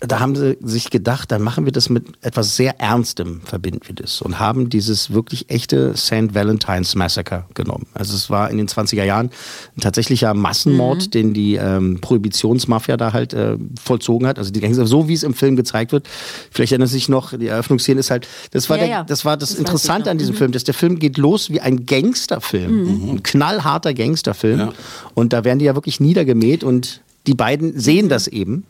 da 0.00 0.20
haben 0.20 0.36
sie 0.36 0.58
sich 0.62 0.90
gedacht, 0.90 1.32
dann 1.32 1.40
machen 1.40 1.64
wir 1.64 1.72
das 1.72 1.88
mit 1.88 2.04
etwas 2.20 2.54
sehr 2.54 2.78
Ernstem, 2.80 3.40
verbinden 3.46 3.80
wir 3.86 3.94
das. 3.94 4.20
Und 4.20 4.38
haben 4.38 4.68
dieses 4.68 5.10
wirklich 5.14 5.48
echte 5.48 5.96
St. 5.96 6.34
Valentine's 6.34 6.94
Massacre 6.94 7.46
genommen. 7.54 7.86
Also 7.94 8.14
es 8.14 8.28
war 8.28 8.50
in 8.50 8.58
den 8.58 8.68
20er 8.68 9.04
Jahren 9.04 9.30
ein 9.74 9.80
tatsächlicher 9.80 10.34
Massenmord, 10.34 11.14
den 11.14 11.32
die 11.32 11.54
ähm, 11.54 11.98
Prohibitionsmafia 12.02 12.98
da 12.98 13.14
halt 13.14 13.32
äh, 13.32 13.56
vollzogen 13.82 14.26
hat. 14.28 14.38
Also 14.38 14.50
die 14.52 14.60
Gangster, 14.60 14.86
so 14.86 15.08
wie 15.08 15.14
es 15.14 15.22
im 15.22 15.32
Film 15.32 15.56
gezeigt 15.56 15.92
wird. 15.92 16.06
Vielleicht 16.50 16.72
erinnert 16.72 16.90
sich 16.90 17.08
noch, 17.08 17.32
die 17.32 17.46
Eröffnungsszene 17.46 17.98
ist 18.00 18.10
halt, 18.10 18.28
das 18.50 18.68
war, 18.68 18.76
Ja, 18.76 18.82
der, 18.82 18.90
ja. 18.90 19.02
das, 19.02 19.24
war 19.24 19.38
das, 19.38 19.48
Das 19.50 19.58
Interessante 19.58 20.10
an 20.10 20.18
diesem 20.18 20.34
Mhm. 20.34 20.38
Film, 20.38 20.52
dass 20.52 20.64
der 20.64 20.74
Film 20.74 20.98
geht 20.98 21.16
los 21.16 21.48
wie 21.48 21.62
ein 21.62 21.86
Gangsterfilm. 21.86 23.12
Ein 23.14 23.22
knallharter 23.22 23.94
Gangsterfilm. 23.94 24.58
Ja. 24.58 24.72
Und 25.14 25.32
da 25.32 25.42
werden 25.44 25.58
die 25.58 25.64
ja 25.64 25.74
wirklich 25.74 26.00
niedergemäht 26.00 26.62
und 26.62 27.00
die 27.26 27.34
beiden 27.34 27.78
sehen 27.78 28.08
das 28.08 28.28
eben. 28.28 28.64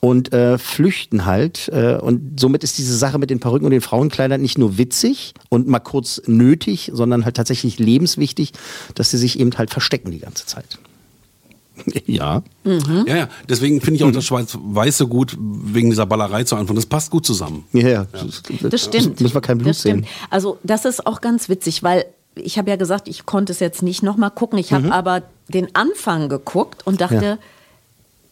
und 0.00 0.32
äh, 0.32 0.56
flüchten 0.56 1.26
halt. 1.26 1.68
Äh, 1.72 1.98
und 2.00 2.40
somit 2.40 2.64
ist 2.64 2.78
diese 2.78 2.96
Sache 2.96 3.18
mit 3.18 3.28
den 3.28 3.38
Perücken 3.38 3.66
und 3.66 3.70
den 3.72 3.82
Frauenkleidern 3.82 4.40
nicht 4.40 4.56
nur 4.56 4.78
witzig 4.78 5.34
und 5.50 5.68
mal 5.68 5.78
kurz 5.80 6.22
nötig, 6.26 6.90
sondern 6.94 7.26
halt 7.26 7.36
tatsächlich 7.36 7.78
lebenswichtig, 7.78 8.52
dass 8.94 9.10
sie 9.10 9.18
sich 9.18 9.38
eben 9.38 9.50
halt 9.58 9.70
verstecken 9.70 10.10
die 10.10 10.20
ganze 10.20 10.46
Zeit. 10.46 10.78
ja. 12.06 12.42
Ja, 12.64 13.16
ja. 13.16 13.28
Deswegen 13.48 13.80
finde 13.82 13.96
ich 13.96 14.04
auch 14.04 14.10
das 14.12 14.24
Schwarz-Weiß 14.24 14.96
so 14.98 15.06
gut, 15.08 15.36
wegen 15.38 15.90
dieser 15.90 16.06
Ballerei 16.06 16.44
zu 16.44 16.56
Anfang. 16.56 16.76
Das 16.76 16.86
passt 16.86 17.10
gut 17.10 17.26
zusammen. 17.26 17.64
Ja, 17.72 17.88
ja. 17.88 18.06
Das 18.70 18.82
stimmt. 18.84 19.20
Müssen 19.20 19.34
wir 19.34 19.40
kein 19.42 19.58
Blut 19.58 19.74
sehen. 19.74 20.06
Also 20.30 20.58
das 20.62 20.84
ist 20.86 21.06
auch 21.06 21.20
ganz 21.20 21.48
witzig, 21.50 21.82
weil 21.82 22.04
ich 22.36 22.56
habe 22.58 22.70
ja 22.70 22.76
gesagt, 22.76 23.06
ich 23.08 23.26
konnte 23.26 23.52
es 23.52 23.60
jetzt 23.60 23.82
nicht 23.82 24.02
nochmal 24.02 24.30
gucken. 24.30 24.58
Ich 24.58 24.72
habe 24.72 24.92
aber 24.92 25.22
den 25.48 25.74
Anfang 25.74 26.28
geguckt 26.30 26.86
und 26.86 27.00
dachte, 27.02 27.16
Mhm. 27.16 27.22
Ja. 27.22 27.38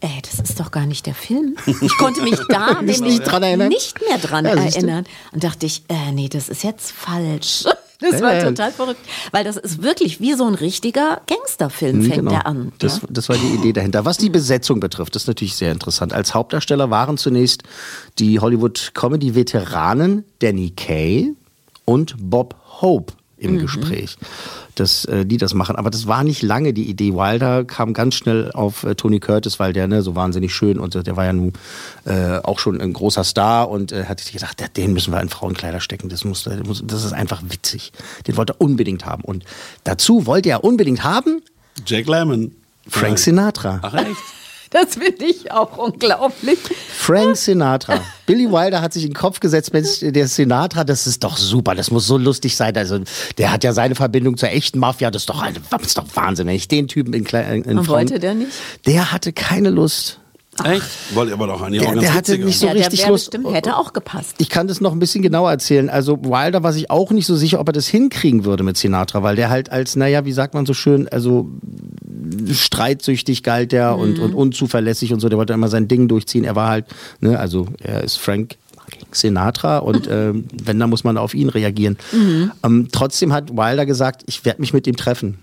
Ey, 0.01 0.21
das 0.21 0.39
ist 0.39 0.59
doch 0.59 0.71
gar 0.71 0.85
nicht 0.85 1.05
der 1.05 1.13
Film. 1.15 1.55
Ich 1.81 1.97
konnte 1.97 2.21
mich 2.21 2.39
da 2.49 2.81
Nicht 2.81 3.01
nämlich 3.01 3.19
dran 3.21 3.43
erinnern? 3.43 3.67
nicht 3.69 3.99
mehr 4.07 4.17
dran 4.17 4.45
Ja, 4.45 4.51
erinnern. 4.51 5.05
Und 5.31 5.43
dachte 5.43 5.65
ich, 5.65 5.83
äh, 5.89 6.11
nee, 6.13 6.29
das 6.29 6.49
ist 6.49 6.63
jetzt 6.63 6.91
falsch. 6.91 7.63
Das 8.01 8.13
Ja, 8.13 8.21
war 8.21 8.33
ja. 8.33 8.43
total 8.45 8.71
verrückt. 8.71 9.01
Weil 9.31 9.43
das 9.43 9.57
ist 9.57 9.83
wirklich 9.83 10.21
wie 10.21 10.33
so 10.33 10.45
ein 10.47 10.53
richtiger 10.55 11.19
Gangsterfilm, 11.27 12.01
fängt 12.03 12.15
Genau. 12.15 12.31
der 12.31 12.47
an. 12.47 12.71
Das, 12.79 13.01
ja? 13.01 13.07
das 13.09 13.27
war 13.27 13.35
die 13.35 13.55
Idee 13.55 13.73
dahinter. 13.73 14.05
Was 14.05 14.15
die 14.15 14.29
Besetzung 14.29 14.79
betrifft, 14.79 15.17
ist 15.17 15.27
natürlich 15.27 15.57
sehr 15.57 15.73
interessant. 15.73 16.13
Als 16.13 16.33
Hauptdarsteller 16.33 16.89
waren 16.89 17.17
zunächst 17.17 17.63
die 18.17 18.39
Hollywood-Comedy-Veteranen 18.39 20.23
Danny 20.39 20.71
Kaye 20.77 21.33
und 21.83 22.15
Bob 22.17 22.55
Hope 22.81 23.13
im 23.39 23.53
Mhm. 23.55 23.59
Gespräch, 23.59 24.17
dass 24.75 25.05
äh, 25.05 25.25
die 25.25 25.37
das 25.37 25.53
machen. 25.53 25.75
Aber 25.75 25.89
das 25.89 26.07
war 26.07 26.23
nicht 26.23 26.41
lange 26.41 26.73
die 26.73 26.89
Idee. 26.89 27.13
Wilder 27.13 27.63
kam 27.65 27.93
ganz 27.93 28.15
schnell 28.15 28.51
auf 28.51 28.83
äh, 28.83 28.95
Tony 28.95 29.19
Curtis, 29.19 29.59
weil 29.59 29.73
der 29.73 29.87
ne, 29.87 30.01
so 30.01 30.15
wahnsinnig 30.15 30.53
schön 30.53 30.79
und 30.79 30.95
äh, 30.95 31.03
der 31.03 31.15
war 31.17 31.25
ja 31.25 31.33
nun 31.33 31.53
äh, 32.05 32.37
auch 32.43 32.59
schon 32.59 32.79
ein 32.79 32.93
großer 32.93 33.23
Star 33.23 33.69
und 33.69 33.91
äh, 33.91 34.05
hat 34.05 34.19
sich 34.19 34.33
gedacht, 34.33 34.59
der- 34.59 34.69
den 34.69 34.93
müssen 34.93 35.11
wir 35.13 35.21
in 35.21 35.29
Frauenkleider 35.29 35.79
stecken. 35.79 36.09
Das, 36.09 36.23
muss, 36.25 36.43
das 36.43 36.59
muss, 36.65 36.83
das 36.85 37.03
ist 37.05 37.13
einfach 37.13 37.41
witzig. 37.49 37.91
Den 38.27 38.37
wollte 38.37 38.53
er 38.53 38.61
unbedingt 38.61 39.05
haben. 39.05 39.23
Und 39.23 39.43
dazu 39.83 40.25
wollte 40.25 40.49
er 40.49 40.63
unbedingt 40.63 41.03
haben 41.03 41.41
Jack 41.85 42.07
Lemmon. 42.07 42.51
Frank 42.87 43.19
Sinatra. 43.19 43.79
Ach 43.83 43.93
echt? 43.93 44.07
Das 44.71 44.95
finde 44.95 45.25
ich 45.25 45.51
auch 45.51 45.77
unglaublich. 45.77 46.59
Frank 46.95 47.35
Sinatra. 47.37 48.01
Billy 48.27 48.51
Wilder 48.51 48.81
hat 48.83 48.93
sich 48.93 49.03
in 49.03 49.09
den 49.09 49.15
Kopf 49.15 49.39
gesetzt, 49.39 49.73
Mensch, 49.73 49.99
der 50.01 50.27
Sinatra, 50.27 50.83
das 50.83 51.07
ist 51.07 51.23
doch 51.23 51.37
super, 51.37 51.73
das 51.73 51.89
muss 51.89 52.05
so 52.05 52.17
lustig 52.19 52.55
sein. 52.55 52.77
Also, 52.77 52.99
der 53.39 53.51
hat 53.51 53.63
ja 53.63 53.73
seine 53.73 53.95
Verbindung 53.95 54.37
zur 54.37 54.49
echten 54.49 54.77
Mafia, 54.77 55.09
das 55.09 55.23
ist 55.23 55.29
doch, 55.29 55.43
das 55.71 55.81
ist 55.81 55.97
doch 55.97 56.05
Wahnsinn. 56.13 56.45
Wenn 56.45 56.55
ich 56.55 56.67
den 56.67 56.87
Typen 56.87 57.13
in, 57.13 57.25
Kle- 57.25 57.63
in 57.63 57.79
Und 57.79 57.87
wollte 57.87 58.19
der 58.19 58.35
nicht? 58.35 58.51
Der 58.85 59.11
hatte 59.11 59.33
keine 59.33 59.71
Lust. 59.71 60.18
Echt? 60.65 60.83
Wollte 61.15 61.33
aber 61.33 61.47
doch 61.47 61.61
eigentlich 61.61 61.81
Der- 61.81 61.89
auch 61.89 61.93
ganz 61.93 62.05
der 62.05 62.13
hatte 62.13 62.37
nicht 62.37 62.59
so 62.59 62.67
ja, 62.67 62.73
der 62.73 62.81
richtig 62.83 63.01
wäre 63.01 63.11
Lust. 63.11 63.31
bestimmt, 63.31 63.53
hätte 63.53 63.75
auch 63.77 63.93
gepasst. 63.93 64.35
Ich 64.39 64.49
kann 64.49 64.67
das 64.67 64.81
noch 64.81 64.91
ein 64.91 64.99
bisschen 64.99 65.21
genauer 65.21 65.51
erzählen. 65.51 65.89
Also 65.89 66.17
Wilder 66.23 66.63
war 66.63 66.73
sich 66.73 66.89
auch 66.89 67.11
nicht 67.11 67.25
so 67.25 67.35
sicher, 67.35 67.59
ob 67.59 67.69
er 67.69 67.73
das 67.73 67.87
hinkriegen 67.87 68.45
würde 68.45 68.63
mit 68.63 68.77
Sinatra, 68.77 69.23
weil 69.23 69.35
der 69.35 69.49
halt 69.49 69.71
als, 69.71 69.95
naja, 69.95 70.25
wie 70.25 70.31
sagt 70.31 70.53
man 70.53 70.65
so 70.65 70.73
schön, 70.73 71.07
also 71.09 71.49
streitsüchtig 72.51 73.43
galt 73.43 73.71
der 73.71 73.97
und, 73.97 74.19
und 74.19 74.33
unzuverlässig 74.33 75.13
und 75.13 75.19
so. 75.19 75.29
Der 75.29 75.37
wollte 75.37 75.53
immer 75.53 75.67
sein 75.67 75.87
Ding 75.87 76.07
durchziehen. 76.07 76.43
Er 76.43 76.55
war 76.55 76.69
halt, 76.69 76.85
ne, 77.19 77.39
also 77.39 77.67
er 77.81 78.03
ist 78.03 78.17
Frank 78.17 78.55
Sinatra 79.11 79.79
und 79.79 80.07
ähm, 80.11 80.45
wenn, 80.63 80.79
dann 80.79 80.89
muss 80.89 81.03
man 81.03 81.17
auf 81.17 81.33
ihn 81.33 81.49
reagieren. 81.49 81.97
Ähm, 82.63 82.87
trotzdem 82.91 83.33
hat 83.33 83.51
Wilder 83.55 83.85
gesagt, 83.85 84.23
ich 84.27 84.45
werde 84.45 84.61
mich 84.61 84.73
mit 84.73 84.87
ihm 84.87 84.95
treffen. 84.95 85.39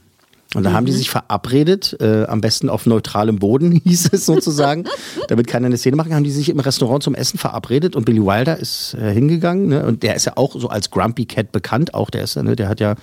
Und 0.55 0.63
da 0.63 0.73
haben 0.73 0.87
die 0.87 0.93
sich 0.93 1.11
verabredet, 1.11 1.97
äh, 2.01 2.25
am 2.25 2.41
besten 2.41 2.71
auf 2.71 2.87
neutralem 2.87 3.39
Boden, 3.39 3.73
hieß 3.85 4.11
es 4.13 4.27
sozusagen, 4.27 4.85
damit 5.29 5.49
keiner 5.49 5.67
eine 5.67 5.77
Szene 5.77 5.97
machen, 5.97 6.15
haben 6.15 6.25
die 6.25 6.31
sich 6.31 6.49
im 6.49 6.61
Restaurant 6.61 7.03
zum 7.03 7.15
Essen 7.15 7.39
verabredet 7.39 7.97
und 7.97 8.05
Billy 8.05 8.23
Wilder 8.23 8.57
ist 8.57 8.95
äh, 8.95 9.13
hingegangen 9.13 9.69
ne? 9.69 9.85
und 9.85 10.03
der 10.03 10.15
ist 10.15 10.25
ja 10.25 10.33
auch 10.37 10.59
so 10.59 10.69
als 10.69 10.91
Grumpy 10.91 11.27
Cat 11.27 11.53
bekannt, 11.53 11.95
auch 11.95 12.11
der 12.11 12.23
ist 12.23 12.37
ja, 12.37 12.43
ne? 12.43 12.57
der 12.57 12.69
hat 12.69 12.81
ja 12.81 12.95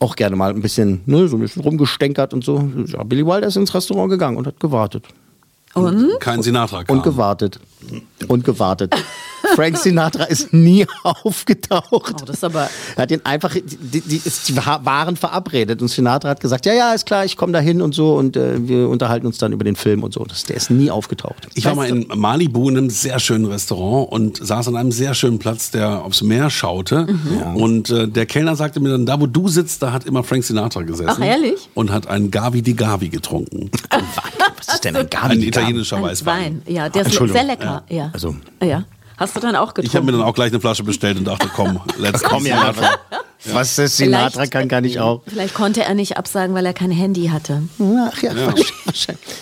auch 0.00 0.16
gerne 0.16 0.36
mal 0.36 0.50
ein 0.50 0.60
bisschen, 0.60 1.00
ne, 1.06 1.28
so 1.28 1.36
ein 1.36 1.40
bisschen 1.40 1.62
rumgestänkert 1.62 2.34
und 2.34 2.44
so. 2.44 2.68
Ja, 2.86 3.02
Billy 3.04 3.24
Wilder 3.24 3.46
ist 3.46 3.56
ins 3.56 3.72
Restaurant 3.74 4.10
gegangen 4.10 4.36
und 4.36 4.46
hat 4.46 4.60
gewartet. 4.60 5.06
Und? 5.74 6.20
Kein 6.20 6.42
Sinatra 6.42 6.84
kam. 6.84 6.96
Und 6.96 7.02
gewartet. 7.02 7.58
Und 8.28 8.44
gewartet. 8.44 8.94
Frank 9.54 9.78
Sinatra 9.78 10.24
ist 10.24 10.52
nie 10.52 10.86
aufgetaucht. 11.02 11.90
Oh, 11.92 12.24
das 12.26 12.36
ist 12.36 12.44
aber. 12.44 12.68
Er 12.96 13.02
hat 13.02 13.10
ihn 13.10 13.20
einfach, 13.24 13.54
die, 13.54 14.00
die, 14.00 14.18
die, 14.18 14.56
waren 14.56 15.16
verabredet 15.16 15.80
und 15.82 15.88
Sinatra 15.88 16.30
hat 16.30 16.40
gesagt, 16.40 16.66
ja, 16.66 16.74
ja, 16.74 16.92
ist 16.92 17.06
klar, 17.06 17.24
ich 17.24 17.36
komme 17.36 17.52
da 17.52 17.60
hin 17.60 17.80
und 17.80 17.94
so 17.94 18.14
und 18.16 18.36
äh, 18.36 18.66
wir 18.66 18.88
unterhalten 18.88 19.26
uns 19.26 19.38
dann 19.38 19.52
über 19.52 19.64
den 19.64 19.76
Film 19.76 20.02
und 20.02 20.12
so. 20.12 20.24
Das, 20.24 20.44
der 20.44 20.56
ist 20.56 20.70
nie 20.70 20.90
aufgetaucht. 20.90 21.48
Ich 21.54 21.64
war 21.64 21.74
mal 21.74 21.88
in 21.88 22.06
Malibu 22.14 22.68
in 22.68 22.76
einem 22.76 22.90
sehr 22.90 23.18
schönen 23.18 23.46
Restaurant 23.46 24.10
und 24.10 24.44
saß 24.44 24.68
an 24.68 24.76
einem 24.76 24.92
sehr 24.92 25.14
schönen 25.14 25.38
Platz, 25.38 25.70
der 25.70 26.04
aufs 26.04 26.22
Meer 26.22 26.50
schaute. 26.50 27.06
Mhm. 27.06 27.56
Und 27.56 27.90
äh, 27.90 28.08
der 28.08 28.26
Kellner 28.26 28.56
sagte 28.56 28.80
mir 28.80 28.90
dann, 28.90 29.06
da 29.06 29.20
wo 29.20 29.26
du 29.26 29.48
sitzt, 29.48 29.82
da 29.82 29.92
hat 29.92 30.04
immer 30.04 30.24
Frank 30.24 30.44
Sinatra 30.44 30.82
gesessen. 30.82 31.10
Ach, 31.10 31.24
ehrlich? 31.24 31.68
Und 31.74 31.90
hat 31.90 32.06
einen 32.06 32.30
Gavi 32.30 32.62
di 32.62 32.74
Gavi 32.74 33.08
getrunken. 33.08 33.70
Was 34.58 34.74
ist 34.76 34.84
denn 34.84 34.96
ein 34.96 35.10
Gabi? 35.10 35.34
Ein 35.34 35.42
italienischer 35.42 35.96
Ein 35.96 36.02
Weißwein. 36.04 36.62
Wein, 36.66 36.74
ja, 36.74 36.88
der 36.88 37.06
ist 37.06 37.14
sehr 37.14 37.44
lecker. 37.44 37.84
Ja. 37.88 38.10
Also- 38.12 38.36
ja. 38.62 38.84
Hast 39.16 39.36
du 39.36 39.40
dann 39.40 39.54
auch 39.56 39.68
getrunken? 39.74 39.86
Ich 39.86 39.96
habe 39.96 40.06
mir 40.06 40.12
dann 40.12 40.22
auch 40.22 40.34
gleich 40.34 40.50
eine 40.52 40.60
Flasche 40.60 40.82
bestellt 40.82 41.18
und 41.18 41.24
dachte, 41.24 41.48
komm, 41.54 41.80
let's 41.98 42.22
Komm 42.22 42.44
ja, 42.46 42.58
Sinatra. 42.72 42.90
was 43.52 43.78
ist 43.78 43.96
Sinatra 43.96 44.30
Vielleicht- 44.30 44.52
kann, 44.52 44.68
kann 44.68 44.84
ich 44.84 44.98
auch. 45.00 45.22
Vielleicht 45.26 45.54
konnte 45.54 45.84
er 45.84 45.94
nicht 45.94 46.16
absagen, 46.16 46.54
weil 46.54 46.66
er 46.66 46.72
kein 46.72 46.90
Handy 46.90 47.26
hatte. 47.28 47.62
Ach 47.78 48.22
ja, 48.22 48.32
wahrscheinlich. 48.34 48.72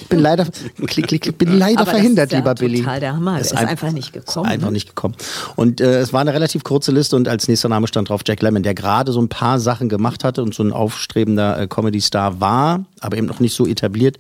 Ich 0.03 0.09
bin 0.09 0.19
leider, 0.19 0.47
klick, 0.87 1.07
klick, 1.09 1.39
bin 1.39 1.59
leider 1.59 1.81
Aber 1.81 1.91
das 1.93 2.01
verhindert, 2.01 2.27
ist 2.27 2.33
ja 2.33 2.39
lieber 2.39 2.55
Billy. 2.55 2.79
total 2.81 3.01
der 3.01 3.17
Hammer. 3.17 3.33
Der 3.35 3.41
ist 3.43 3.57
ein- 3.57 3.69
einfach 3.69 3.91
nicht 3.93 4.13
gekommen, 4.13 4.47
Ist 4.47 4.53
einfach 4.53 4.67
ne? 4.69 4.73
nicht 4.73 4.89
gekommen. 4.89 5.15
Und 5.57 5.81
äh, 5.81 6.01
es 6.01 6.13
war 6.13 6.21
eine 6.21 6.33
relativ 6.35 6.65
kurze 6.65 6.93
Liste 6.93 7.17
und 7.17 7.29
als 7.29 7.49
nächster 7.49 7.69
Name 7.69 7.87
stand 7.87 8.09
drauf 8.09 8.21
Jack 8.27 8.43
Lemmon, 8.43 8.63
der 8.63 8.75
gerade 8.75 9.13
so 9.13 9.21
ein 9.21 9.29
paar 9.29 9.59
Sachen 9.61 9.89
gemacht 9.89 10.25
hatte 10.25 10.43
und 10.43 10.55
so 10.55 10.63
ein 10.63 10.73
aufstrebender 10.73 11.59
äh, 11.61 11.67
Comedy-Star 11.67 12.41
war, 12.41 12.85
aber 13.01 13.17
eben 13.17 13.27
noch 13.27 13.41
nicht 13.41 13.55
so 13.55 13.67
etabliert. 13.67 14.19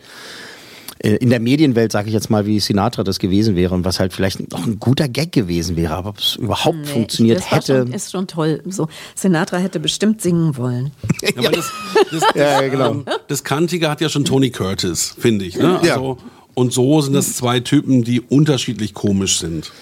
Äh, 1.03 1.16
In 1.16 1.30
der 1.30 1.40
Medienwelt, 1.40 1.92
sage 1.92 2.09
ich 2.09 2.14
jetzt 2.14 2.30
mal, 2.30 2.46
wie 2.46 2.61
Sinatra 2.61 3.03
das 3.05 3.18
gewesen 3.18 3.57
wäre 3.57 3.74
und 3.74 3.84
was 3.84 3.98
halt 4.00 4.12
vielleicht 4.12 4.50
noch 4.53 4.64
ein 4.66 4.78
guter 4.78 5.09
Gag 5.09 5.32
gewesen 5.32 5.76
wäre, 5.76 5.94
aber 5.94 6.11
ob 6.11 6.18
es 6.18 6.36
überhaupt 6.36 6.78
Nee, 6.78 6.86
funktioniert 6.86 7.38
das 7.38 7.50
hätte. 7.50 7.78
Schon, 7.82 7.92
ist 7.92 8.11
schon 8.12 8.26
toll. 8.26 8.62
So, 8.66 8.88
Sinatra 9.14 9.59
hätte 9.59 9.80
bestimmt 9.80 10.22
singen 10.22 10.57
wollen. 10.57 10.92
Ja, 11.22 11.30
aber 11.36 11.50
das, 11.50 11.70
das, 12.11 12.22
Ja, 12.34 12.62
ja, 12.62 12.68
genau. 12.68 12.90
ähm, 12.92 13.05
das 13.28 13.44
Kantige 13.44 13.88
hat 13.90 14.00
ja 14.00 14.09
schon 14.09 14.24
Tony 14.24 14.50
Curtis, 14.50 15.14
finde 15.18 15.44
ich. 15.44 15.57
Ne? 15.57 15.80
Ja. 15.82 15.94
Also, 15.94 16.18
und 16.55 16.72
so 16.72 17.00
sind 17.00 17.14
das 17.14 17.34
zwei 17.34 17.61
Typen, 17.61 18.05
die 18.05 18.20
unterschiedlich 18.20 18.92
komisch 18.94 19.38
sind. 19.38 19.72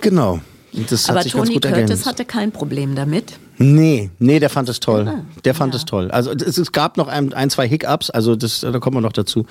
Genau. 0.00 0.40
Das 0.88 1.08
Aber 1.08 1.18
hat 1.18 1.24
sich 1.24 1.32
ganz 1.34 1.44
Tony 1.48 1.54
gut 1.54 1.62
Curtis 1.64 1.80
ergänzt. 1.80 2.06
hatte 2.06 2.24
kein 2.24 2.52
Problem 2.52 2.94
damit. 2.94 3.34
Nee, 3.58 4.10
nee, 4.18 4.38
der 4.38 4.50
fand 4.50 4.68
es 4.68 4.80
toll. 4.80 5.08
Ah, 5.08 5.22
Der 5.44 5.54
fand 5.54 5.74
es 5.74 5.84
toll. 5.84 6.10
Also 6.10 6.30
es, 6.32 6.58
es 6.58 6.72
gab 6.72 6.96
noch 6.96 7.08
ein, 7.08 7.32
ein 7.32 7.48
zwei 7.50 7.66
Hiccups, 7.68 8.10
also 8.10 8.36
das, 8.36 8.60
da 8.60 8.78
kommen 8.78 8.96
wir 8.96 9.00
noch 9.00 9.12
dazu. 9.12 9.46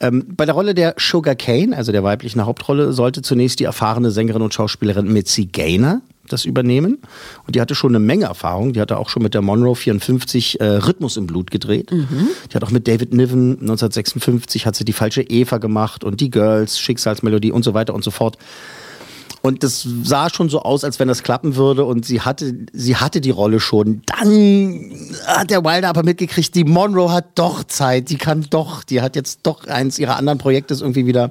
Ähm, 0.00 0.24
bei 0.36 0.46
der 0.46 0.54
Rolle 0.54 0.74
der 0.74 0.94
Sugar 0.98 1.34
Kane, 1.34 1.76
also 1.76 1.92
der 1.92 2.02
weiblichen 2.02 2.44
Hauptrolle, 2.46 2.92
sollte 2.92 3.22
zunächst 3.22 3.60
die 3.60 3.64
erfahrene 3.64 4.10
Sängerin 4.10 4.42
und 4.42 4.54
Schauspielerin 4.54 5.12
Mitzi 5.12 5.46
Gaynor 5.46 6.00
das 6.28 6.44
übernehmen. 6.44 6.98
Und 7.44 7.56
die 7.56 7.60
hatte 7.60 7.74
schon 7.74 7.90
eine 7.90 7.98
Menge 7.98 8.26
Erfahrung. 8.26 8.72
Die 8.72 8.80
hatte 8.80 8.98
auch 8.98 9.08
schon 9.08 9.22
mit 9.22 9.34
der 9.34 9.42
Monroe 9.42 9.74
54 9.74 10.60
äh, 10.60 10.64
Rhythmus 10.64 11.16
im 11.16 11.26
Blut 11.26 11.50
gedreht. 11.50 11.90
Die 11.90 12.54
hat 12.54 12.62
auch 12.62 12.70
mit 12.70 12.86
David 12.86 13.12
Niven 13.12 13.58
1956 13.60 14.64
hat 14.64 14.76
sie 14.76 14.84
die 14.84 14.92
falsche 14.92 15.22
Eva 15.22 15.58
gemacht 15.58 16.04
und 16.04 16.20
die 16.20 16.30
Girls, 16.30 16.78
Schicksalsmelodie 16.78 17.50
und 17.50 17.64
so 17.64 17.74
weiter 17.74 17.94
und 17.94 18.04
so 18.04 18.12
fort. 18.12 18.38
Und 19.42 19.62
das 19.62 19.86
sah 20.02 20.28
schon 20.28 20.50
so 20.50 20.62
aus, 20.62 20.84
als 20.84 20.98
wenn 20.98 21.08
das 21.08 21.22
klappen 21.22 21.56
würde. 21.56 21.84
Und 21.84 22.04
sie 22.04 22.20
hatte, 22.20 22.54
sie 22.72 22.96
hatte 22.96 23.20
die 23.20 23.30
Rolle 23.30 23.60
schon. 23.60 24.02
Dann 24.06 24.90
hat 25.26 25.50
der 25.50 25.64
Wilder 25.64 25.88
aber 25.88 26.02
mitgekriegt, 26.02 26.54
die 26.54 26.64
Monroe 26.64 27.10
hat 27.10 27.38
doch 27.38 27.64
Zeit. 27.64 28.10
Die 28.10 28.18
kann 28.18 28.46
doch, 28.50 28.84
die 28.84 29.00
hat 29.00 29.16
jetzt 29.16 29.40
doch 29.44 29.66
eins 29.66 29.98
ihrer 29.98 30.16
anderen 30.16 30.38
Projekte 30.38 30.74
irgendwie 30.74 31.06
wieder, 31.06 31.30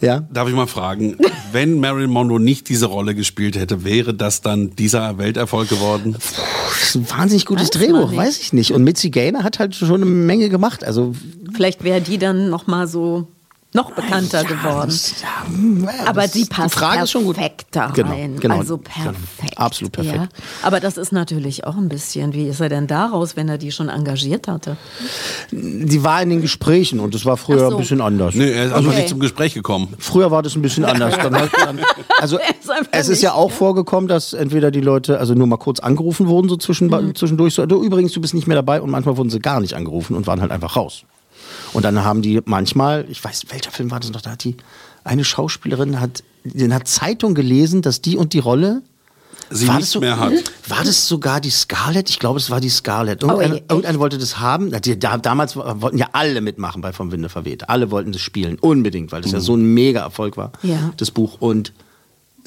ja. 0.00 0.20
Darf 0.32 0.48
ich 0.48 0.54
mal 0.54 0.66
fragen, 0.66 1.16
wenn 1.52 1.78
Marilyn 1.78 2.10
Monroe 2.10 2.40
nicht 2.40 2.68
diese 2.68 2.86
Rolle 2.86 3.14
gespielt 3.14 3.56
hätte, 3.56 3.84
wäre 3.84 4.14
das 4.14 4.40
dann 4.40 4.74
dieser 4.76 5.18
Welterfolg 5.18 5.68
geworden? 5.68 6.14
Das 6.14 6.82
ist 6.82 6.94
ein 6.96 7.10
wahnsinnig 7.10 7.46
gutes 7.46 7.68
Weiß 7.68 7.70
Drehbuch, 7.70 8.16
weiß 8.16 8.38
ich 8.40 8.52
nicht. 8.52 8.72
Und 8.72 8.84
Mitzi 8.84 9.10
Gaynor 9.10 9.44
hat 9.44 9.58
halt 9.58 9.74
schon 9.74 10.02
eine 10.02 10.06
Menge 10.06 10.48
gemacht. 10.48 10.84
Also 10.84 11.14
Vielleicht 11.52 11.84
wäre 11.84 12.00
die 12.00 12.18
dann 12.18 12.50
noch 12.50 12.66
mal 12.66 12.86
so 12.86 13.26
noch 13.72 13.92
bekannter 13.92 14.42
geworden. 14.44 14.88
das- 14.90 15.14
ja, 15.22 16.06
Aber 16.06 16.26
die 16.26 16.44
passt 16.44 16.74
Frage 16.74 17.04
ist 17.04 17.10
schon 17.12 17.24
gut. 17.24 17.36
perfekt 17.36 17.66
da 17.70 17.86
Genau, 17.88 18.10
rein. 18.10 18.36
genau, 18.40 18.58
also 18.58 18.78
genau. 18.78 18.90
perfekt. 19.12 19.58
Absolut 19.58 19.92
perfekt. 19.92 20.16
Ja. 20.16 20.28
Aber 20.62 20.80
das 20.80 20.96
ist 20.96 21.12
natürlich 21.12 21.64
auch 21.64 21.76
ein 21.76 21.88
bisschen, 21.88 22.32
wie 22.34 22.48
ist 22.48 22.60
er 22.60 22.68
denn 22.68 22.86
daraus, 22.88 23.36
wenn 23.36 23.48
er 23.48 23.58
die 23.58 23.70
schon 23.70 23.88
engagiert 23.88 24.48
hatte? 24.48 24.76
Die 25.52 26.02
war 26.02 26.20
in 26.22 26.30
den 26.30 26.40
Gesprächen 26.42 26.98
und 27.00 27.14
das 27.14 27.24
war 27.24 27.36
früher 27.36 27.60
so. 27.70 27.76
ein 27.76 27.76
bisschen 27.76 28.00
anders. 28.00 28.34
Nee, 28.34 28.50
er 28.50 28.66
ist 28.66 28.72
einfach 28.72 28.90
Okay. 28.90 28.96
nicht 29.00 29.08
zum 29.08 29.20
Gespräch 29.20 29.54
gekommen. 29.54 29.94
Früher 29.98 30.30
war 30.30 30.42
das 30.42 30.56
ein 30.56 30.62
bisschen 30.62 30.84
anders. 30.84 31.16
Dann 31.16 31.32
dann, 31.32 31.48
also 32.20 32.38
es 32.90 33.08
ist 33.08 33.22
ja 33.22 33.34
auch 33.34 33.50
vorgekommen, 33.52 34.08
dass 34.08 34.32
entweder 34.32 34.70
die 34.70 34.80
Leute 34.80 35.18
also 35.20 35.34
nur 35.34 35.46
mal 35.46 35.58
kurz 35.58 35.80
angerufen 35.80 36.26
wurden 36.26 36.48
so 36.48 36.56
zwischen, 36.56 36.88
Mhm. 36.88 37.14
zwischendurch. 37.14 37.54
So, 37.54 37.66
du, 37.66 37.82
übrigens, 37.84 38.12
du 38.12 38.20
bist 38.20 38.34
nicht 38.34 38.46
mehr 38.48 38.56
dabei 38.56 38.80
und 38.80 38.90
manchmal 38.90 39.16
wurden 39.16 39.30
sie 39.30 39.38
gar 39.38 39.60
nicht 39.60 39.74
angerufen 39.74 40.16
und 40.16 40.26
waren 40.26 40.40
halt 40.40 40.50
einfach 40.50 40.74
raus. 40.76 41.04
Und 41.72 41.84
dann 41.84 42.02
haben 42.04 42.22
die 42.22 42.40
manchmal, 42.44 43.06
ich 43.08 43.22
weiß, 43.22 43.44
welcher 43.48 43.70
Film 43.70 43.90
war 43.90 44.00
das 44.00 44.10
noch, 44.10 44.20
da 44.20 44.30
hat 44.32 44.44
die 44.44 44.56
eine 45.04 45.24
Schauspielerin 45.24 46.00
hat 46.00 46.22
in 46.44 46.72
einer 46.72 46.84
Zeitung 46.84 47.34
gelesen, 47.34 47.82
dass 47.82 48.00
die 48.00 48.16
und 48.16 48.32
die 48.32 48.38
Rolle 48.38 48.82
Sie 49.52 49.66
war 49.66 49.74
nicht 49.76 49.86
das 49.86 49.92
so, 49.92 50.00
mehr 50.00 50.18
hat. 50.20 50.32
War 50.68 50.84
das 50.84 51.08
sogar 51.08 51.40
die 51.40 51.50
Scarlett? 51.50 52.08
Ich 52.08 52.20
glaube, 52.20 52.38
es 52.38 52.50
war 52.50 52.60
die 52.60 52.68
Scarlett. 52.68 53.22
Irgendeine, 53.22 53.54
Oh, 53.54 53.56
echt? 53.56 53.64
irgendeine 53.70 53.98
wollte 53.98 54.16
das 54.18 54.38
haben. 54.38 54.68
Na, 54.70 54.78
Die, 54.78 54.96
da, 54.96 55.16
damals 55.18 55.56
wollten 55.56 55.98
ja 55.98 56.08
alle 56.12 56.40
mitmachen 56.40 56.82
bei 56.82 56.92
Vom 56.92 57.10
Winde 57.10 57.28
verweht. 57.28 57.68
Alle 57.68 57.90
wollten 57.90 58.12
das 58.12 58.20
spielen. 58.20 58.58
Unbedingt, 58.60 59.10
weil 59.10 59.22
das 59.22 59.32
ja 59.32 59.40
so 59.40 59.56
ein 59.56 59.62
mega 59.74 60.00
Erfolg 60.02 60.36
war, 60.36 60.52
Ja. 60.62 60.92
das 60.98 61.10
Buch. 61.10 61.38
Und 61.40 61.72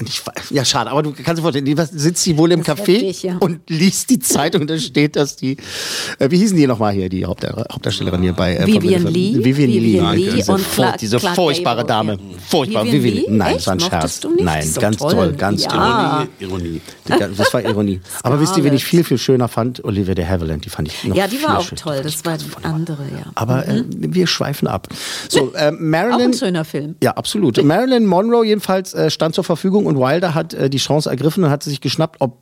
ich, 0.06 0.22
weiß- 0.22 0.52
ja, 0.54 0.66
schade, 0.66 0.90
aber 0.92 1.04
du 1.04 1.12
kannst 1.14 1.40
dir 1.40 1.42
vorstellen, 1.44 1.66
die 1.66 1.78
was- 1.78 1.90
sitzt 1.92 2.24
sie 2.24 2.38
wohl 2.38 2.52
im 2.52 2.64
Das 2.64 2.78
Café 2.78 2.94
heftig, 2.94 3.24
ja. 3.24 3.38
und 3.40 3.60
liest 3.70 4.10
die 4.10 4.20
Zeitung, 4.20 4.66
da 4.68 4.78
steht, 4.78 5.16
dass 5.16 5.36
die, 5.36 5.58
äh, 6.20 6.30
wie 6.32 6.38
hießen 6.38 6.58
die 6.58 6.66
nochmal 6.68 6.94
hier, 6.94 7.10
die 7.10 7.26
Haupt, 7.26 7.44
Hauptdarstellerin 7.46 8.22
hier 8.22 8.34
bei 8.34 8.56
äh, 8.56 8.66
Vivian? 8.66 9.06
Lee? 9.08 9.36
Vivian 9.44 9.70
Lee. 9.70 9.84
Vivian 9.84 10.16
Lee 10.16 10.32
diese, 10.36 10.52
und 10.52 10.72
Clark- 10.72 10.98
diese 10.98 11.18
Clark 11.18 11.36
furchtbare 11.36 11.86
Dame. 11.86 12.14
ja. 12.14 12.20
Furchtbar. 12.50 12.86
Vivian 12.86 13.04
Vivian, 13.04 13.16
Lee? 13.26 13.38
Nein, 13.38 13.54
das 13.56 13.68
war 13.68 13.74
ein? 13.74 13.80
Scherz. 13.80 14.24
Nicht? 14.24 14.42
Nein, 14.44 14.74
ganz 14.80 14.98
toll. 14.98 15.12
toll, 15.14 15.34
ganz 15.34 15.64
Ja. 15.66 16.18
toll. 16.20 16.28
Ironie. 16.40 16.82
Die- 17.08 17.14
Das 17.38 17.54
war 17.54 17.62
Ironie. 17.64 18.02
Aber 18.24 18.40
wisst 18.40 18.58
ihr, 18.58 18.64
wen 18.64 18.74
ich 18.74 18.84
viel, 18.86 19.04
viel 19.04 19.18
schöner 19.18 19.48
fand? 19.48 19.84
Olivia 19.84 20.16
de 20.16 20.26
Havilland. 20.26 20.66
Die 20.66 20.70
fand 20.70 20.88
ich 20.88 21.04
noch 21.04 21.16
Ja, 21.16 21.28
die 21.28 21.42
war 21.44 21.60
auch 21.60 21.64
schöner. 21.64 21.82
toll. 21.82 22.02
Das 22.04 22.26
war 22.26 22.38
die 22.38 22.46
andere, 22.64 23.04
ja. 23.04 23.32
Aber 23.36 23.68
äh, 23.68 23.84
wir 23.90 24.28
schweifen 24.28 24.68
ab. 24.68 24.88
So, 25.30 25.54
äh, 25.54 25.68
Auch 25.74 25.80
Marilyn. 25.80 26.32
ein 26.32 26.34
schöner 26.34 26.66
Film. 26.66 26.96
Ja, 27.04 27.12
absolut. 27.12 27.64
Marilyn 27.64 28.06
Monroe 28.06 28.46
jedenfalls 28.46 28.94
äh, 28.94 29.10
stand 29.10 29.36
zur 29.36 29.44
Verfügung 29.44 29.83
und 29.86 29.98
Wilder 29.98 30.34
hat 30.34 30.54
äh, 30.54 30.70
die 30.70 30.78
Chance 30.78 31.10
ergriffen 31.10 31.44
und 31.44 31.50
hat 31.50 31.64
sich 31.64 31.82
geschnappt, 31.82 32.22
ob 32.22 32.38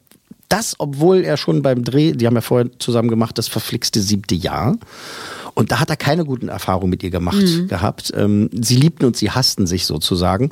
das, 0.49 0.75
obwohl 0.79 1.23
er 1.23 1.37
schon 1.37 1.61
beim 1.61 1.83
Dreh, 1.83 2.11
die 2.11 2.27
haben 2.27 2.35
ja 2.35 2.41
vorher 2.41 2.69
zusammen 2.77 3.09
gemacht, 3.09 3.37
das 3.37 3.47
verflixte 3.47 4.01
siebte 4.01 4.35
Jahr. 4.35 4.77
Und 5.53 5.71
da 5.71 5.79
hat 5.79 5.89
er 5.89 5.97
keine 5.97 6.25
guten 6.25 6.49
Erfahrungen 6.49 6.89
mit 6.89 7.03
ihr 7.03 7.09
gemacht 7.09 7.67
gehabt. 7.67 8.11
Ähm, 8.15 8.49
sie 8.53 8.75
liebten 8.75 9.05
und 9.05 9.17
sie 9.17 9.31
hassten 9.31 9.67
sich 9.67 9.85
sozusagen. 9.85 10.51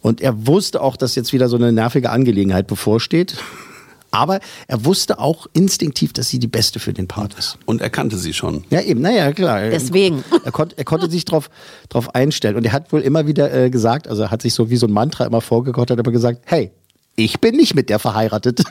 Und 0.00 0.20
er 0.20 0.46
wusste 0.46 0.82
auch, 0.82 0.96
dass 0.96 1.14
jetzt 1.14 1.32
wieder 1.32 1.48
so 1.48 1.56
eine 1.56 1.72
nervige 1.72 2.10
Angelegenheit 2.10 2.66
bevorsteht. 2.66 3.36
Aber 4.14 4.38
er 4.68 4.84
wusste 4.84 5.18
auch 5.18 5.48
instinktiv, 5.54 6.12
dass 6.12 6.28
sie 6.28 6.38
die 6.38 6.46
Beste 6.46 6.78
für 6.78 6.92
den 6.92 7.08
Part 7.08 7.34
ist. 7.34 7.58
Und 7.66 7.82
er 7.82 7.90
kannte 7.90 8.16
sie 8.16 8.32
schon. 8.32 8.62
Ja, 8.70 8.80
eben, 8.80 9.00
naja, 9.00 9.32
klar. 9.32 9.70
Deswegen. 9.70 10.22
Er, 10.44 10.52
konnt, 10.52 10.78
er 10.78 10.84
konnte 10.84 11.10
sich 11.10 11.24
drauf, 11.24 11.50
drauf 11.88 12.14
einstellen. 12.14 12.54
Und 12.54 12.64
er 12.64 12.72
hat 12.72 12.92
wohl 12.92 13.00
immer 13.00 13.26
wieder 13.26 13.52
äh, 13.52 13.70
gesagt, 13.70 14.06
also 14.06 14.22
er 14.22 14.30
hat 14.30 14.42
sich 14.42 14.54
so 14.54 14.70
wie 14.70 14.76
so 14.76 14.86
ein 14.86 14.92
Mantra 14.92 15.24
immer 15.24 15.40
vorgekocht, 15.40 15.90
hat 15.90 15.98
aber 15.98 16.12
gesagt, 16.12 16.42
hey, 16.44 16.70
ich 17.16 17.40
bin 17.40 17.56
nicht 17.56 17.74
mit 17.74 17.90
der 17.90 17.98
verheiratet. 17.98 18.62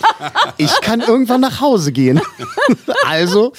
ich 0.58 0.72
kann 0.82 1.00
irgendwann 1.00 1.40
nach 1.40 1.62
Hause 1.62 1.92
gehen. 1.92 2.20
also, 3.06 3.52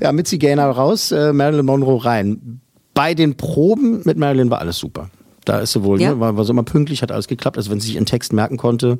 ja, 0.00 0.12
mit 0.12 0.28
Zigeuner 0.28 0.66
raus, 0.66 1.10
äh, 1.10 1.32
Marilyn 1.32 1.66
Monroe 1.66 2.04
rein. 2.04 2.60
Bei 2.94 3.14
den 3.14 3.36
Proben 3.36 4.02
mit 4.04 4.16
Marilyn 4.16 4.50
war 4.50 4.60
alles 4.60 4.78
super. 4.78 5.10
Da 5.48 5.60
ist 5.60 5.72
sie 5.72 5.82
wohl, 5.82 6.00
Ja. 6.00 6.10
ne, 6.10 6.20
war, 6.20 6.36
war 6.36 6.44
so 6.44 6.52
immer 6.52 6.62
pünktlich, 6.62 7.00
hat 7.02 7.10
alles 7.10 7.26
geklappt, 7.28 7.56
also 7.56 7.70
wenn 7.70 7.80
sie 7.80 7.86
sich 7.86 7.94
ihren 7.96 8.06
Text 8.06 8.32
merken 8.32 8.56
konnte, 8.58 8.98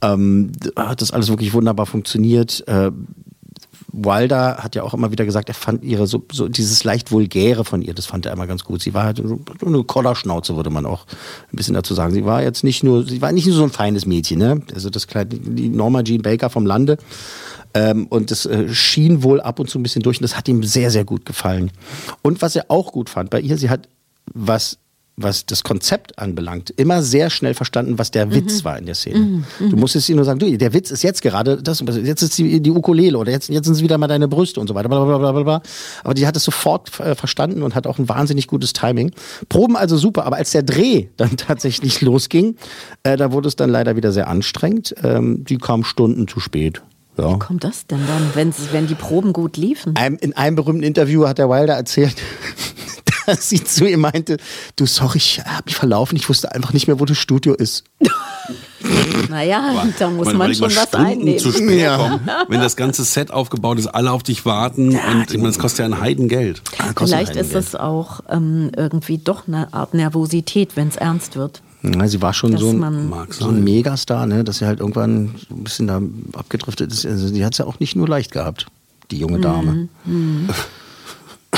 ähm, 0.00 0.52
hat 0.76 1.00
das 1.02 1.10
alles 1.10 1.28
wirklich 1.28 1.52
wunderbar 1.52 1.86
funktioniert. 1.86 2.62
Äh, 2.68 2.92
Wilder 3.90 4.58
hat 4.58 4.74
ja 4.76 4.82
auch 4.82 4.92
immer 4.94 5.10
wieder 5.10 5.24
gesagt, 5.24 5.48
er 5.48 5.54
fand 5.54 5.82
ihre 5.82 6.06
so, 6.06 6.22
so 6.30 6.46
dieses 6.48 6.84
leicht 6.84 7.10
vulgäre 7.10 7.64
von 7.64 7.80
ihr, 7.82 7.94
das 7.94 8.06
fand 8.06 8.26
er 8.26 8.32
immer 8.32 8.46
ganz 8.46 8.62
gut. 8.64 8.82
Sie 8.82 8.92
war 8.94 9.04
halt 9.04 9.20
eine 9.64 9.82
Kollerschnauze, 9.84 10.56
würde 10.56 10.70
man 10.70 10.84
auch 10.86 11.06
ein 11.52 11.56
bisschen 11.56 11.74
dazu 11.74 11.94
sagen. 11.94 12.12
Sie 12.12 12.24
war 12.24 12.42
jetzt 12.42 12.64
nicht 12.64 12.84
nur, 12.84 13.04
sie 13.06 13.22
war 13.22 13.32
nicht 13.32 13.46
nur 13.46 13.56
so 13.56 13.64
ein 13.64 13.70
feines 13.70 14.04
Mädchen, 14.06 14.38
ne? 14.38 14.60
Also 14.74 14.90
das 14.90 15.06
kleine, 15.06 15.30
die 15.30 15.68
Norma 15.68 16.02
Jean 16.02 16.22
Baker 16.22 16.50
vom 16.50 16.66
Lande. 16.66 16.98
Ähm, 17.74 18.06
und 18.08 18.30
das 18.30 18.46
äh, 18.46 18.68
schien 18.72 19.22
wohl 19.22 19.40
ab 19.40 19.58
und 19.58 19.68
zu 19.70 19.78
ein 19.78 19.82
bisschen 19.82 20.02
durch 20.02 20.18
und 20.18 20.22
das 20.22 20.36
hat 20.36 20.48
ihm 20.48 20.62
sehr, 20.62 20.90
sehr 20.90 21.04
gut 21.04 21.24
gefallen. 21.24 21.70
Und 22.22 22.40
was 22.42 22.56
er 22.56 22.66
auch 22.68 22.92
gut 22.92 23.08
fand 23.10 23.30
bei 23.30 23.40
ihr, 23.40 23.56
sie 23.58 23.70
hat 23.70 23.88
was 24.34 24.78
was 25.18 25.46
das 25.46 25.64
Konzept 25.64 26.18
anbelangt, 26.18 26.70
immer 26.70 27.02
sehr 27.02 27.28
schnell 27.28 27.54
verstanden, 27.54 27.98
was 27.98 28.10
der 28.10 28.32
Witz 28.32 28.64
war 28.64 28.78
in 28.78 28.86
der 28.86 28.94
Szene. 28.94 29.44
Du 29.58 29.76
musstest 29.76 30.08
ihr 30.08 30.14
nur 30.14 30.24
sagen, 30.24 30.38
du, 30.38 30.56
der 30.56 30.72
Witz 30.72 30.90
ist 30.90 31.02
jetzt 31.02 31.22
gerade, 31.22 31.60
das, 31.60 31.82
jetzt 32.02 32.22
ist 32.22 32.38
die, 32.38 32.60
die 32.60 32.70
Ukulele 32.70 33.18
oder 33.18 33.32
jetzt, 33.32 33.48
jetzt 33.48 33.64
sind 33.64 33.74
es 33.74 33.82
wieder 33.82 33.98
mal 33.98 34.06
deine 34.06 34.28
Brüste 34.28 34.60
und 34.60 34.68
so 34.68 34.74
weiter. 34.74 34.88
Blablabla. 34.88 35.62
Aber 36.04 36.14
die 36.14 36.26
hat 36.26 36.36
es 36.36 36.44
sofort 36.44 36.98
äh, 37.00 37.14
verstanden 37.14 37.62
und 37.62 37.74
hat 37.74 37.86
auch 37.86 37.98
ein 37.98 38.08
wahnsinnig 38.08 38.46
gutes 38.46 38.72
Timing. 38.72 39.12
Proben 39.48 39.76
also 39.76 39.96
super, 39.96 40.24
aber 40.24 40.36
als 40.36 40.52
der 40.52 40.62
Dreh 40.62 41.08
dann 41.16 41.36
tatsächlich 41.36 42.00
losging, 42.00 42.56
äh, 43.02 43.16
da 43.16 43.32
wurde 43.32 43.48
es 43.48 43.56
dann 43.56 43.70
leider 43.70 43.96
wieder 43.96 44.12
sehr 44.12 44.28
anstrengend. 44.28 44.94
Ähm, 45.02 45.44
die 45.44 45.58
kam 45.58 45.84
Stunden 45.84 46.28
zu 46.28 46.38
spät. 46.38 46.82
Ja. 47.18 47.36
Kommt 47.36 47.64
das 47.64 47.86
denn 47.88 48.00
dann, 48.06 48.52
wenn, 48.72 48.86
die 48.86 48.94
Proben 48.94 49.32
gut 49.32 49.56
liefen? 49.56 49.96
Einem, 49.96 50.18
in 50.20 50.36
einem 50.36 50.54
berühmten 50.54 50.84
Interview 50.84 51.26
hat 51.26 51.38
der 51.38 51.48
Wilder 51.48 51.74
erzählt, 51.74 52.14
dass 53.28 53.48
sie 53.48 53.62
zu 53.62 53.86
ihm 53.88 54.00
meinte, 54.00 54.38
du, 54.76 54.86
sorry, 54.86 55.18
ich 55.18 55.40
habe 55.44 55.62
mich 55.66 55.76
verlaufen, 55.76 56.16
ich 56.16 56.28
wusste 56.28 56.52
einfach 56.54 56.72
nicht 56.72 56.86
mehr, 56.86 56.98
wo 57.00 57.04
das 57.04 57.18
Studio 57.18 57.54
ist. 57.54 57.84
Naja, 59.28 59.86
da 59.98 60.08
muss 60.08 60.26
man 60.26 60.36
überleg 60.36 60.56
schon 60.56 60.66
was 60.74 60.82
Stunden 60.88 61.06
einnehmen. 61.06 61.38
zu 61.38 61.52
spät 61.52 61.80
Ja. 61.80 61.96
kommen, 61.96 62.20
wenn 62.48 62.60
das 62.60 62.76
ganze 62.76 63.04
Set 63.04 63.30
aufgebaut 63.30 63.78
ist, 63.78 63.88
alle 63.88 64.10
auf 64.12 64.22
dich 64.22 64.46
warten 64.46 64.90
und 64.96 65.30
ich 65.30 65.36
meine, 65.36 65.48
das 65.48 65.58
kostet 65.58 65.80
ja 65.80 65.84
ein 65.86 66.00
Heidengeld. 66.00 66.62
Vielleicht 66.96 67.36
ist 67.36 67.54
es 67.54 67.74
auch 67.74 68.20
ähm, 68.30 68.70
irgendwie 68.76 69.18
doch 69.18 69.46
eine 69.48 69.72
Art 69.74 69.92
Nervosität, 69.94 70.76
wenn 70.76 70.88
es 70.88 70.96
ernst 70.96 71.36
wird. 71.36 71.60
Ja, 71.82 72.08
sie 72.08 72.22
war 72.22 72.32
schon 72.32 72.52
Dass 72.52 72.60
so 72.60 72.70
ein, 72.70 72.78
man- 72.78 73.08
Mag 73.10 73.34
so 73.34 73.48
ein. 73.48 73.62
Megastar, 73.62 74.26
ne, 74.26 74.44
dass 74.44 74.58
sie 74.58 74.66
halt 74.66 74.80
irgendwann 74.80 75.34
ein 75.50 75.64
bisschen 75.64 75.86
da 75.88 76.00
abgedriftet 76.34 76.90
ist. 76.92 77.04
Also, 77.04 77.30
die 77.30 77.44
hat 77.44 77.52
es 77.52 77.58
ja 77.58 77.66
auch 77.66 77.80
nicht 77.80 77.96
nur 77.96 78.08
leicht 78.08 78.30
gehabt, 78.32 78.66
die 79.10 79.18
junge 79.18 79.40
Dame. 79.40 79.88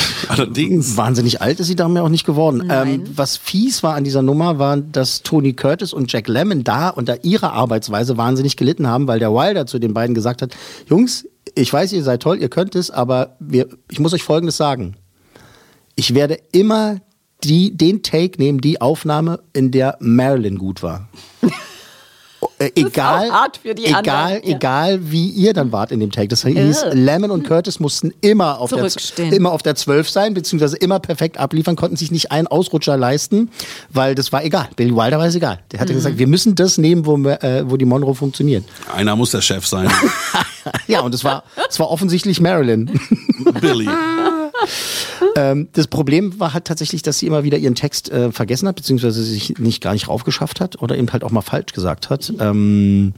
Allerdings. 0.29 0.97
Wahnsinnig 0.97 1.41
alt 1.43 1.61
ist 1.61 1.67
sie 1.67 1.77
damit 1.77 2.03
auch 2.03 2.09
nicht 2.09 2.25
geworden. 2.25 2.69
Ähm, 2.71 3.05
was 3.15 3.37
fies 3.37 3.83
war 3.83 3.95
an 3.95 4.05
dieser 4.05 4.23
Nummer, 4.23 4.59
war, 4.59 4.77
dass 4.77 5.23
Tony 5.23 5.53
Curtis 5.53 5.93
und 5.93 6.13
Jack 6.13 6.29
Lemmon 6.29 6.65
da 6.65 6.89
unter 6.89 7.25
ihrer 7.25 7.53
Arbeitsweise 7.53 8.17
wahnsinnig 8.17 8.57
gelitten 8.57 8.87
haben, 8.87 9.07
weil 9.07 9.19
der 9.19 9.33
Wilder 9.33 9.67
zu 9.67 9.79
den 9.79 9.95
beiden 9.95 10.15
gesagt 10.15 10.43
hat, 10.43 10.57
Jungs, 10.89 11.27
ich 11.55 11.73
weiß, 11.73 11.93
ihr 11.93 12.03
seid 12.03 12.23
toll, 12.23 12.39
ihr 12.41 12.49
könnt 12.49 12.75
es, 12.75 12.91
aber 12.91 13.37
wir, 13.41 13.69
ich 13.91 13.99
muss 13.99 14.13
euch 14.13 14.23
Folgendes 14.23 14.57
sagen. 14.57 14.97
Ich 15.97 16.15
werde 16.15 16.39
immer 16.53 16.97
die, 17.45 17.77
den 17.77 18.03
Take 18.03 18.39
nehmen, 18.39 18.61
die 18.61 18.81
Aufnahme, 18.81 19.41
in 19.53 19.71
der 19.71 19.97
Marilyn 20.01 20.59
gut 20.59 20.83
war. 20.83 21.09
Äh, 22.61 22.71
egal, 22.75 23.31
auch 23.31 23.33
hart 23.33 23.57
für 23.57 23.75
die 23.75 23.87
egal, 23.87 23.99
anderen, 24.07 24.49
ja. 24.51 24.57
egal, 24.57 25.11
wie 25.11 25.31
ihr 25.31 25.55
dann 25.55 25.73
wart 25.73 25.93
in 25.93 26.01
dem 26.01 26.11
Take. 26.13 26.29
Das 26.29 26.45
hieß, 26.45 26.83
Äh. 26.83 26.95
Lemon 26.95 27.31
und 27.31 27.47
Curtis 27.47 27.81
mussten 27.81 28.13
immer 28.21 28.59
auf, 28.61 28.69
der, 28.71 29.33
immer 29.33 29.53
auf 29.53 29.63
der 29.63 29.75
12 29.77 30.11
sein, 30.11 30.35
beziehungsweise 30.35 30.77
immer 30.77 31.01
perfekt 31.01 31.39
abliefern, 31.39 31.75
konnten 31.75 31.97
sich 31.97 32.11
nicht 32.11 32.31
einen 32.31 32.47
Ausrutscher 32.49 32.99
leisten, 32.99 33.51
weil 33.89 34.15
das 34.15 34.31
war 34.31 34.45
egal. 34.45 34.69
Billy 34.77 34.95
Wilder 34.95 35.19
war 35.19 35.25
es 35.27 35.35
egal. 35.35 35.61
Der 35.73 35.79
Mhm. 35.79 35.81
hatte 35.81 35.95
gesagt, 35.95 36.19
wir 36.19 36.27
müssen 36.27 36.55
das 36.55 36.77
nehmen, 36.77 37.07
wo, 37.07 37.17
wir, 37.17 37.43
äh, 37.43 37.69
wo 37.71 37.79
die 37.79 37.87
Monroe 37.87 38.15
funktioniert. 38.15 38.65
Einer 38.95 39.17
muss 39.17 39.31
der 39.31 39.41
Chef 39.41 39.67
sein. 39.67 39.89
ja, 40.87 41.01
und 41.01 41.15
es 41.15 41.25
war, 41.25 41.45
es 41.69 41.81
war 41.81 41.91
offensichtlich 41.91 42.41
Marilyn. 42.41 42.91
Billy. 43.61 43.89
Ähm, 45.37 45.68
das 45.72 45.87
Problem 45.87 46.39
war 46.41 46.55
halt 46.55 46.64
tatsächlich, 46.64 47.03
dass 47.03 47.18
sie 47.18 47.26
immer 47.26 47.45
wieder 47.45 47.59
ihren 47.59 47.74
Text 47.74 48.11
äh, 48.11 48.33
vergessen 48.33 48.68
hat, 48.68 48.76
beziehungsweise 48.76 49.22
sich 49.22 49.59
nicht 49.59 49.83
gar 49.83 49.93
nicht 49.93 50.09
raufgeschafft 50.09 50.61
hat 50.61 50.81
oder 50.83 50.97
eben 50.97 51.12
halt 51.12 51.24
auch 51.24 51.31
mal 51.31 51.41
falsch 51.43 51.72
gesagt 51.72 52.11
hat. 52.11 52.33
Ähm, 52.39 53.14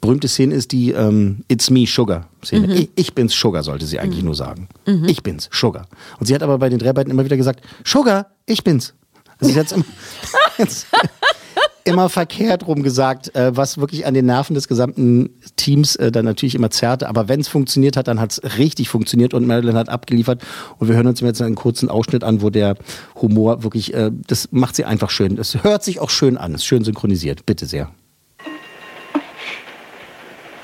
berühmte 0.00 0.28
Szene 0.28 0.54
ist 0.54 0.72
die 0.72 0.92
ähm, 0.92 1.44
It's 1.48 1.70
me, 1.70 1.86
Sugar 1.86 2.28
Szene. 2.44 2.74
Ich, 2.74 2.90
ich 2.94 3.14
bin's, 3.14 3.34
Sugar, 3.34 3.62
sollte 3.62 3.86
sie 3.86 3.98
eigentlich 3.98 4.24
nur 4.24 4.34
sagen. 4.34 4.68
Ich 5.06 5.22
bin's, 5.22 5.48
Sugar. 5.52 5.86
Und 6.18 6.26
sie 6.26 6.34
hat 6.34 6.42
aber 6.42 6.58
bei 6.58 6.68
den 6.68 6.78
Dreharbeiten 6.78 7.10
immer 7.10 7.24
wieder 7.24 7.36
gesagt, 7.36 7.64
Sugar, 7.84 8.30
ich 8.46 8.64
bin's. 8.64 8.94
Also 9.38 9.52
sie 9.52 9.58
hat's 9.60 9.72
immer, 9.72 9.84
immer 11.84 12.08
verkehrt 12.08 12.66
rum 12.66 12.82
gesagt, 12.82 13.34
äh, 13.34 13.56
was 13.56 13.78
wirklich 13.78 14.06
an 14.06 14.14
den 14.14 14.26
Nerven 14.26 14.54
des 14.54 14.68
gesamten 14.68 15.30
Teams 15.56 15.96
äh, 15.96 16.12
dann 16.12 16.24
natürlich 16.24 16.54
immer 16.54 16.70
zerrte. 16.70 17.08
Aber 17.08 17.28
wenn 17.28 17.40
es 17.40 17.48
funktioniert 17.48 17.96
hat, 17.96 18.08
dann 18.08 18.20
hat 18.20 18.32
es 18.32 18.58
richtig 18.58 18.88
funktioniert 18.88 19.34
und 19.34 19.46
Marilyn 19.46 19.76
hat 19.76 19.88
abgeliefert. 19.88 20.42
Und 20.78 20.88
wir 20.88 20.96
hören 20.96 21.06
uns 21.06 21.20
jetzt 21.20 21.42
einen 21.42 21.54
kurzen 21.54 21.88
Ausschnitt 21.88 22.24
an, 22.24 22.42
wo 22.42 22.50
der 22.50 22.76
Humor 23.20 23.62
wirklich, 23.62 23.94
äh, 23.94 24.10
das 24.26 24.48
macht 24.52 24.76
sie 24.76 24.84
einfach 24.84 25.10
schön. 25.10 25.38
Es 25.38 25.62
hört 25.62 25.84
sich 25.84 26.00
auch 26.00 26.10
schön 26.10 26.36
an, 26.36 26.54
ist 26.54 26.64
schön 26.64 26.84
synchronisiert. 26.84 27.46
Bitte 27.46 27.66
sehr. 27.66 27.90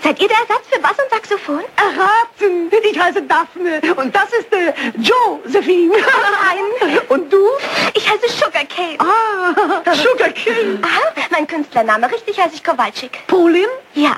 Seid 0.06 0.22
ihr 0.22 0.28
der 0.28 0.36
Ersatz 0.36 0.68
für 0.70 0.78
Bass 0.78 0.92
und 0.92 1.10
Saxophon? 1.10 1.64
Erraten! 1.74 2.70
Ich 2.88 2.96
heiße 2.96 3.22
Daphne 3.22 3.80
und 3.96 4.14
das 4.14 4.32
ist 4.38 4.52
äh, 4.52 4.72
Josephine. 4.98 5.96
Nein. 6.80 7.00
Und 7.08 7.32
du? 7.32 7.44
Ich 7.92 8.08
heiße 8.08 8.28
Sugar 8.28 8.64
Cane. 8.66 8.96
Ah, 9.00 9.92
Sugar 9.94 10.28
King. 10.28 10.78
Aha, 10.80 11.26
mein 11.30 11.48
Künstlername. 11.48 12.08
Richtig 12.08 12.38
heiße 12.38 12.54
ich 12.54 12.62
Kowalczyk. 12.62 13.26
Polin? 13.26 13.66
Ja. 13.94 14.14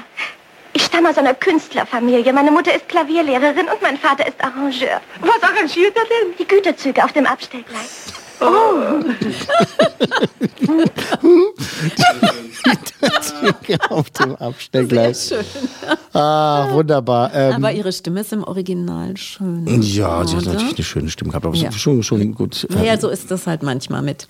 Ich 0.75 0.85
stamme 0.85 1.09
aus 1.09 1.17
einer 1.17 1.33
Künstlerfamilie. 1.33 2.35
Meine 2.35 2.51
Mutter 2.51 2.75
ist 2.75 2.87
Klavierlehrerin 2.91 3.69
und 3.69 3.81
mein 3.81 3.97
Vater 3.97 4.27
ist 4.27 4.45
Arrangeur. 4.45 5.01
Was 5.21 5.43
arrangiert 5.43 5.97
er 5.97 6.05
denn? 6.05 6.37
Die 6.39 6.47
Güterzüge 6.47 7.03
auf 7.03 7.13
dem 7.13 7.25
Abstellgleis. 7.25 8.13
Auf 13.91 14.11
dem 14.11 14.35
Abstellgleis. 14.37 15.29
Sehr 15.29 15.45
schön. 15.45 15.69
Ah, 16.13 16.73
wunderbar. 16.73 17.31
Ähm, 17.35 17.55
Aber 17.55 17.73
ihre 17.73 17.93
Stimme 17.93 18.21
ist 18.21 18.33
im 18.33 18.45
Original 18.45 19.17
schön. 19.17 19.67
ja, 19.83 20.27
sie 20.27 20.37
hat 20.37 20.43
oder? 20.43 20.53
natürlich 20.55 20.77
eine 20.77 20.85
schöne 20.85 21.11
Stimme 21.11 21.31
gehabt, 21.31 21.47
aber 21.47 21.57
Ja. 21.57 21.73
schon, 21.73 22.03
schon 22.03 22.35
gut. 22.35 22.67
Naja, 22.71 22.95
ähm, 22.95 23.01
so 23.01 23.09
ist 23.09 23.31
das 23.31 23.47
halt 23.47 23.63
manchmal 23.63 24.03
mit 24.03 24.27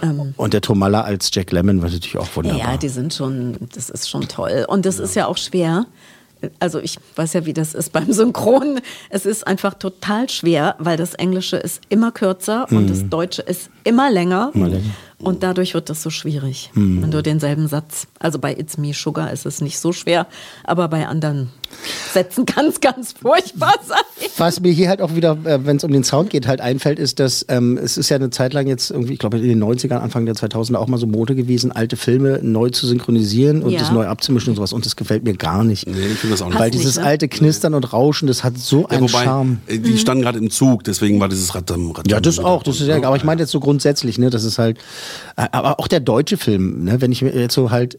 Ähm, 0.00 0.32
Und 0.36 0.52
der 0.54 0.60
Tomalla 0.60 1.00
als 1.00 1.28
Jack 1.32 1.50
Lemmon 1.50 1.82
war 1.82 1.88
natürlich 1.90 2.16
auch 2.18 2.28
wunderbar. 2.36 2.60
Ja, 2.60 2.76
die 2.76 2.88
sind 2.88 3.12
schon, 3.14 3.56
das 3.74 3.90
ist 3.90 4.08
schon 4.08 4.28
toll. 4.28 4.64
Und 4.68 4.86
das 4.86 5.00
ist 5.00 5.16
ja 5.16 5.26
auch 5.26 5.36
schwer. 5.36 5.86
Also 6.60 6.78
ich 6.78 6.98
weiß 7.16 7.32
ja, 7.32 7.46
wie 7.46 7.52
das 7.52 7.74
ist 7.74 7.92
beim 7.92 8.12
Synchron. 8.12 8.80
Es 9.10 9.26
ist 9.26 9.46
einfach 9.46 9.74
total 9.74 10.28
schwer, 10.28 10.76
weil 10.78 10.96
das 10.96 11.14
Englische 11.14 11.56
ist 11.56 11.82
immer 11.88 12.12
kürzer 12.12 12.66
und 12.70 12.88
das 12.88 13.08
Deutsche 13.08 13.42
ist 13.42 13.70
immer 13.84 14.10
länger. 14.10 14.52
Immer 14.54 14.68
länger. 14.68 14.90
Und 15.20 15.42
dadurch 15.42 15.74
wird 15.74 15.90
das 15.90 16.02
so 16.02 16.10
schwierig, 16.10 16.70
wenn 16.74 17.10
du 17.10 17.22
denselben 17.22 17.66
Satz. 17.66 18.06
Also 18.20 18.38
bei 18.38 18.54
It's 18.54 18.78
Me 18.78 18.92
Sugar 18.94 19.32
ist 19.32 19.46
es 19.46 19.60
nicht 19.60 19.78
so 19.78 19.92
schwer, 19.92 20.28
aber 20.62 20.86
bei 20.88 21.08
anderen 21.08 21.50
Sätzen 22.12 22.46
ganz, 22.46 22.80
ganz 22.80 23.12
furchtbar 23.12 23.74
sein. 23.86 23.98
Was 24.38 24.60
mir 24.60 24.72
hier 24.72 24.88
halt 24.88 25.00
auch 25.02 25.14
wieder, 25.14 25.36
äh, 25.44 25.64
wenn 25.64 25.76
es 25.76 25.84
um 25.84 25.92
den 25.92 26.04
Sound 26.04 26.30
geht, 26.30 26.46
halt 26.46 26.60
einfällt, 26.60 26.98
ist, 26.98 27.18
dass 27.20 27.44
ähm, 27.48 27.78
es 27.82 27.96
ist 27.98 28.08
ja 28.08 28.16
eine 28.16 28.30
Zeit 28.30 28.52
lang 28.54 28.66
jetzt 28.66 28.90
irgendwie, 28.90 29.12
ich 29.12 29.18
glaube 29.18 29.38
in 29.38 29.48
den 29.48 29.62
90ern, 29.62 29.98
Anfang 29.98 30.24
der 30.26 30.34
2000er 30.34 30.76
auch 30.76 30.86
mal 30.88 30.98
so 30.98 31.06
Mode 31.06 31.34
gewesen, 31.34 31.70
alte 31.72 31.96
Filme 31.96 32.40
neu 32.42 32.70
zu 32.70 32.86
synchronisieren 32.86 33.62
und 33.62 33.72
Ja. 33.72 33.80
das 33.80 33.92
neu 33.92 34.06
abzumischen 34.06 34.50
und 34.50 34.56
sowas. 34.56 34.72
Und 34.72 34.86
das 34.86 34.96
gefällt 34.96 35.24
mir 35.24 35.34
gar 35.34 35.64
nicht. 35.64 35.86
Nee, 35.86 35.94
ich 36.12 36.18
finde 36.18 36.34
das 36.34 36.42
auch 36.42 36.48
nicht. 36.48 36.58
Weil 36.58 36.70
dieses 36.70 36.96
nicht, 36.96 37.04
ne? 37.04 37.10
alte 37.10 37.28
Knistern 37.28 37.74
und 37.74 37.92
Rauschen, 37.92 38.26
das 38.26 38.42
hat 38.44 38.58
so 38.58 38.82
Ja, 38.82 38.88
einen 38.88 39.02
wobei, 39.02 39.24
Charme. 39.24 39.58
äh, 39.66 39.78
die 39.78 39.98
standen 39.98 40.22
gerade 40.22 40.38
im 40.38 40.50
Zug, 40.50 40.84
deswegen 40.84 41.20
war 41.20 41.28
dieses 41.28 41.54
Radam, 41.54 41.90
Radam 41.90 42.10
Ja, 42.10 42.20
das 42.20 42.38
auch. 42.38 42.62
Das 42.62 42.80
ist 42.80 42.86
ja, 42.86 42.96
aber 43.02 43.16
ich 43.16 43.24
meine 43.24 43.40
jetzt 43.42 43.50
so 43.52 43.60
grundsätzlich, 43.60 44.18
ne, 44.18 44.30
das 44.30 44.44
ist 44.44 44.58
halt, 44.58 44.78
äh, 45.36 45.46
aber 45.52 45.78
auch 45.78 45.88
der 45.88 46.00
deutsche 46.00 46.36
Film, 46.38 46.84
ne, 46.84 47.00
wenn 47.00 47.12
ich 47.12 47.22
mir 47.22 47.34
jetzt 47.34 47.54
so 47.54 47.70
halt, 47.70 47.98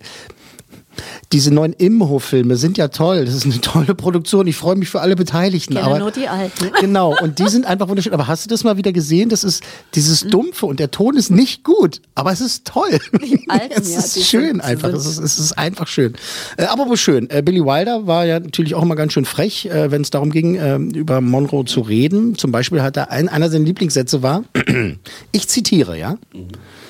diese 1.32 1.54
neuen 1.54 1.74
Imho-Filme 1.74 2.56
sind 2.56 2.78
ja 2.78 2.88
toll. 2.88 3.26
Das 3.26 3.36
ist 3.36 3.46
eine 3.46 3.62
tolle 3.62 3.96
Produktion. 3.96 4.48
Ich 4.48 4.56
freue 4.56 4.76
mich 4.76 4.90
für 4.90 5.02
alle 5.02 5.16
Beteiligten. 5.16 5.76
Kenne 5.76 5.86
aber 5.86 6.00
nur 6.00 6.12
die 6.12 6.28
alten. 6.28 6.72
Genau, 6.80 7.16
und 7.22 7.40
die 7.40 7.48
sind 7.50 7.66
einfach 7.66 7.88
wunderschön. 7.88 8.14
Aber 8.14 8.28
hast 8.28 8.46
du 8.46 8.50
das 8.50 8.64
mal 8.64 8.78
wieder 8.78 8.92
gesehen? 8.92 9.30
Das 9.30 9.44
ist 9.44 9.64
dieses 9.96 10.22
Dumpfe 10.22 10.66
und 10.66 10.80
der 10.80 10.92
Ton 10.92 11.16
ist 11.16 11.30
nicht 11.30 11.64
gut, 11.64 12.02
aber 12.16 12.32
es 12.32 12.42
ist 12.42 12.66
toll. 12.66 13.00
Die 13.22 13.44
alten, 13.48 13.74
es 13.82 13.92
ja, 13.92 14.00
ist 14.00 14.16
die 14.16 14.24
schön 14.24 14.62
einfach. 14.62 14.90
Es 14.90 15.06
ist, 15.06 15.20
es 15.20 15.40
ist 15.40 15.58
einfach 15.58 15.88
schön. 15.88 16.14
Äh, 16.58 16.66
aber 16.66 16.88
wo 16.88 16.96
schön. 16.96 17.30
Äh, 17.30 17.42
Billy 17.42 17.64
Wilder 17.64 18.08
war 18.08 18.26
ja 18.26 18.40
natürlich 18.40 18.76
auch 18.76 18.82
immer 18.82 18.96
ganz 18.96 19.14
schön 19.14 19.26
frech, 19.26 19.66
äh, 19.66 19.92
wenn 19.92 20.02
es 20.02 20.10
darum 20.10 20.32
ging, 20.32 20.56
ähm, 20.56 20.92
über 20.92 21.22
Monroe 21.22 21.66
zu 21.66 21.82
reden. 21.82 22.36
Zum 22.36 22.52
Beispiel 22.52 22.82
hat 22.82 22.98
er 22.98 23.12
ein, 23.12 23.30
einer 23.30 23.50
seiner 23.50 23.66
Lieblingssätze 23.66 24.22
war, 24.24 24.44
ich 25.32 25.48
zitiere, 25.48 25.98
ja. 25.98 26.18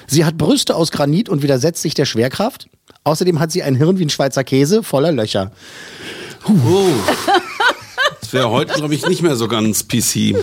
Sie 0.08 0.26
hat 0.26 0.38
Brüste 0.38 0.76
aus 0.76 0.92
Granit 0.92 1.30
und 1.30 1.44
widersetzt 1.44 1.82
sich 1.82 1.94
der 1.94 2.06
Schwerkraft. 2.06 2.68
Außerdem 3.04 3.40
hat 3.40 3.52
sie 3.52 3.64
ein 3.64 3.76
Hirn 3.76 4.00
wie 4.00 4.06
ein 4.06 4.10
Schweizer 4.10 4.44
Käse 4.44 4.84
voller 4.84 5.12
Löcher. 5.12 5.52
Oh. 6.48 6.86
Das 8.22 8.34
wäre 8.34 8.52
heute, 8.52 8.74
glaube 8.74 8.94
ich, 8.94 9.08
nicht 9.08 9.24
mehr 9.24 9.36
so 9.36 9.48
ganz 9.48 9.88
PC. 9.88 10.36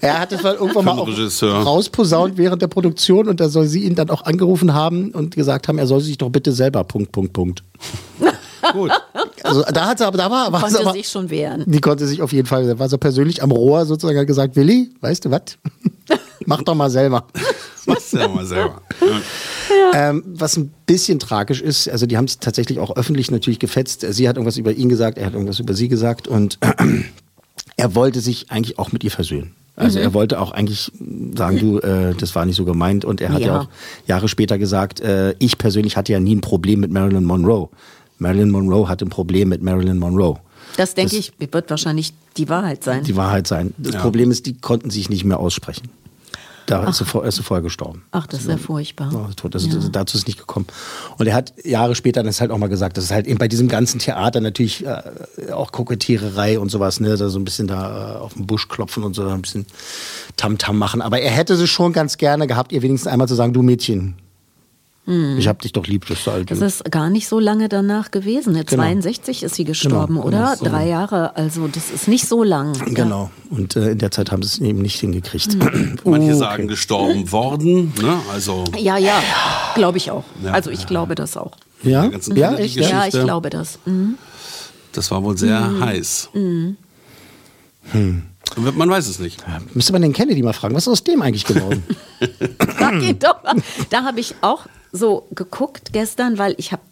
Er 0.00 0.18
hat 0.18 0.32
es 0.32 0.42
mal 0.42 0.54
irgendwann 0.54 0.84
mal 0.86 1.62
rausposaunt 1.62 2.38
während 2.38 2.62
der 2.62 2.68
Produktion 2.68 3.28
und 3.28 3.38
da 3.38 3.50
soll 3.50 3.66
sie 3.66 3.84
ihn 3.84 3.94
dann 3.94 4.08
auch 4.08 4.24
angerufen 4.24 4.72
haben 4.72 5.10
und 5.10 5.34
gesagt 5.34 5.68
haben, 5.68 5.76
er 5.76 5.86
soll 5.86 6.00
sich 6.00 6.16
doch 6.16 6.30
bitte 6.30 6.52
selber 6.52 6.84
Punkt, 6.84 7.12
Punkt, 7.12 7.34
Punkt. 7.34 7.62
Gut. 8.72 8.90
Also 9.42 9.62
da 9.62 9.88
hat 9.88 9.98
sie 9.98 10.06
aber, 10.06 10.16
da 10.16 10.30
war, 10.30 10.50
war 10.52 10.60
sie 10.60 10.76
Konnte 10.76 10.88
aber, 10.88 10.92
sich 10.92 11.06
schon 11.08 11.28
wehren. 11.28 11.64
die 11.66 11.80
konnte 11.80 12.06
sich 12.06 12.22
auf 12.22 12.32
jeden 12.32 12.46
Fall, 12.46 12.66
da 12.66 12.78
war 12.78 12.88
so 12.88 12.96
persönlich 12.96 13.42
am 13.42 13.50
Rohr 13.50 13.84
sozusagen 13.84 14.26
gesagt, 14.26 14.56
Willi, 14.56 14.90
weißt 15.02 15.26
du 15.26 15.30
was? 15.30 15.42
Mach 16.46 16.62
doch 16.62 16.74
mal 16.74 16.88
selber. 16.88 17.26
Mach's 17.86 18.12
ja 18.12 18.28
mal 18.28 18.44
selber. 18.46 18.80
Ähm, 19.94 20.22
was 20.26 20.56
ein 20.56 20.72
bisschen 20.86 21.18
tragisch 21.18 21.60
ist, 21.60 21.88
also 21.88 22.06
die 22.06 22.16
haben 22.16 22.24
es 22.24 22.38
tatsächlich 22.38 22.78
auch 22.78 22.96
öffentlich 22.96 23.30
natürlich 23.30 23.58
gefetzt. 23.58 24.04
Sie 24.08 24.28
hat 24.28 24.36
irgendwas 24.36 24.56
über 24.56 24.72
ihn 24.72 24.88
gesagt, 24.88 25.18
er 25.18 25.26
hat 25.26 25.32
irgendwas 25.34 25.58
über 25.60 25.74
sie 25.74 25.88
gesagt 25.88 26.26
und 26.28 26.58
er 27.76 27.94
wollte 27.94 28.20
sich 28.20 28.50
eigentlich 28.50 28.78
auch 28.78 28.92
mit 28.92 29.04
ihr 29.04 29.10
versöhnen. 29.10 29.54
Also 29.76 29.98
Mhm. 29.98 30.04
er 30.04 30.14
wollte 30.14 30.40
auch 30.40 30.52
eigentlich 30.52 30.92
sagen, 31.36 31.58
du, 31.58 31.78
äh, 31.80 32.14
das 32.14 32.34
war 32.34 32.46
nicht 32.46 32.56
so 32.56 32.64
gemeint. 32.64 33.04
Und 33.04 33.20
er 33.20 33.32
hat 33.32 33.40
ja, 33.40 33.46
Ja. 33.48 33.60
auch 33.62 33.68
Jahre 34.06 34.28
später 34.28 34.56
gesagt, 34.56 35.00
äh, 35.00 35.34
ich 35.40 35.58
persönlich 35.58 35.96
hatte 35.96 36.12
ja 36.12 36.20
nie 36.20 36.36
ein 36.36 36.40
Problem 36.40 36.80
mit 36.80 36.92
Marilyn 36.92 37.24
Monroe. 37.24 37.68
Marilyn 38.18 38.50
Monroe 38.50 38.88
hatte 38.88 39.04
ein 39.04 39.10
Problem 39.10 39.48
mit 39.48 39.62
Marilyn 39.62 39.98
Monroe. 39.98 40.36
Das 40.76 40.94
denke 40.94 41.16
Das- 41.16 41.28
ich, 41.28 41.32
wird 41.52 41.68
wahrscheinlich 41.70 42.12
die 42.36 42.48
Wahrheit 42.48 42.84
sein. 42.84 43.02
Die 43.02 43.16
Wahrheit 43.16 43.46
sein. 43.48 43.74
Das 43.78 43.94
Ja. 43.94 44.00
Problem 44.00 44.30
ist, 44.30 44.46
die 44.46 44.54
konnten 44.54 44.90
sich 44.90 45.08
nicht 45.10 45.24
mehr 45.24 45.40
aussprechen. 45.40 45.88
Da 46.66 46.88
ist 46.88 46.98
sie, 46.98 47.04
vor, 47.04 47.24
ist 47.24 47.36
sie 47.36 47.42
vorher 47.42 47.62
gestorben. 47.62 48.04
Ach, 48.10 48.26
das 48.26 48.40
ist 48.40 48.48
ja 48.48 48.56
furchtbar. 48.56 49.10
Oh, 49.14 49.32
tot. 49.34 49.54
Also, 49.54 49.88
Dazu 49.88 50.16
ist 50.16 50.26
nicht 50.26 50.38
gekommen. 50.38 50.66
Und 51.18 51.26
er 51.26 51.34
hat 51.34 51.52
Jahre 51.64 51.94
später 51.94 52.22
das 52.22 52.40
halt 52.40 52.50
auch 52.50 52.58
mal 52.58 52.68
gesagt, 52.68 52.96
dass 52.96 53.04
es 53.04 53.10
halt 53.10 53.26
eben 53.26 53.38
bei 53.38 53.48
diesem 53.48 53.68
ganzen 53.68 53.98
Theater 53.98 54.40
natürlich 54.40 54.84
äh, 54.86 55.52
auch 55.52 55.72
Kokettiererei 55.72 56.58
und 56.58 56.70
sowas, 56.70 57.00
ne, 57.00 57.16
da 57.16 57.28
so 57.28 57.38
ein 57.38 57.44
bisschen 57.44 57.66
da 57.66 58.14
äh, 58.14 58.18
auf 58.18 58.34
den 58.34 58.46
Busch 58.46 58.68
klopfen 58.68 59.02
und 59.04 59.14
so 59.14 59.26
ein 59.26 59.42
bisschen 59.42 59.66
Tamtam 60.36 60.78
machen. 60.78 61.02
Aber 61.02 61.20
er 61.20 61.30
hätte 61.30 61.54
es 61.54 61.70
schon 61.70 61.92
ganz 61.92 62.16
gerne 62.16 62.46
gehabt, 62.46 62.72
ihr 62.72 62.82
wenigstens 62.82 63.10
einmal 63.10 63.28
zu 63.28 63.34
sagen, 63.34 63.52
du 63.52 63.62
Mädchen, 63.62 64.14
ich 65.06 65.48
hab 65.48 65.60
dich 65.60 65.72
doch 65.72 65.86
lieb, 65.86 66.06
das 66.08 66.20
ist 66.20 66.28
alt. 66.28 66.50
Das 66.50 66.60
ist 66.62 66.90
gar 66.90 67.10
nicht 67.10 67.28
so 67.28 67.38
lange 67.38 67.68
danach 67.68 68.10
gewesen. 68.10 68.54
Genau. 68.54 68.64
62 68.64 69.42
ist 69.42 69.54
sie 69.54 69.64
gestorben, 69.64 70.14
Genau, 70.14 70.26
oder? 70.26 70.56
genau. 70.58 70.70
Drei 70.70 70.88
Jahre, 70.88 71.36
also 71.36 71.68
das 71.68 71.90
ist 71.90 72.08
nicht 72.08 72.26
so 72.26 72.42
lang. 72.42 72.72
Genau. 72.94 73.30
Und 73.50 73.76
äh, 73.76 73.90
in 73.90 73.98
der 73.98 74.10
Zeit 74.10 74.32
haben 74.32 74.42
sie 74.42 74.48
es 74.48 74.58
eben 74.66 74.80
nicht 74.80 74.98
hingekriegt. 75.00 75.56
Manche 76.04 76.28
Okay. 76.30 76.32
sagen 76.34 76.68
gestorben 76.68 77.30
worden, 77.32 77.92
ne? 78.00 78.18
Also 78.32 78.64
Ja, 78.78 78.96
ja, 78.96 79.22
glaube 79.74 79.98
ich 79.98 80.10
auch. 80.10 80.24
Ja. 80.42 80.52
Also 80.52 80.70
ich 80.70 80.86
glaube 80.86 81.14
das 81.14 81.36
auch. 81.36 81.52
Ja, 81.82 82.10
ja, 82.34 82.54
echt, 82.54 82.76
ja. 82.76 82.88
Ja, 82.88 83.06
ich 83.06 83.12
glaube 83.12 83.50
das. 83.50 83.78
Mhm. 83.84 84.14
das 84.92 85.10
war 85.10 85.22
wohl 85.22 85.36
sehr 85.36 85.80
heiß. 85.80 86.30
Man 88.56 88.88
weiß 88.90 89.08
es 89.08 89.18
nicht. 89.18 89.42
Müsste 89.74 89.92
man 89.92 90.02
den 90.02 90.12
Kennedy 90.12 90.42
mal 90.42 90.52
fragen, 90.52 90.74
was 90.74 90.84
ist 90.84 90.88
aus 90.88 91.04
dem 91.04 91.22
eigentlich 91.22 91.44
geworden? 91.44 91.82
Mal. 92.78 93.14
Da 93.90 94.04
habe 94.04 94.20
ich 94.20 94.34
auch 94.42 94.66
so 94.92 95.26
geguckt 95.34 95.92
gestern, 95.92 96.38
weil 96.38 96.54
ich 96.58 96.72
habe 96.72 96.82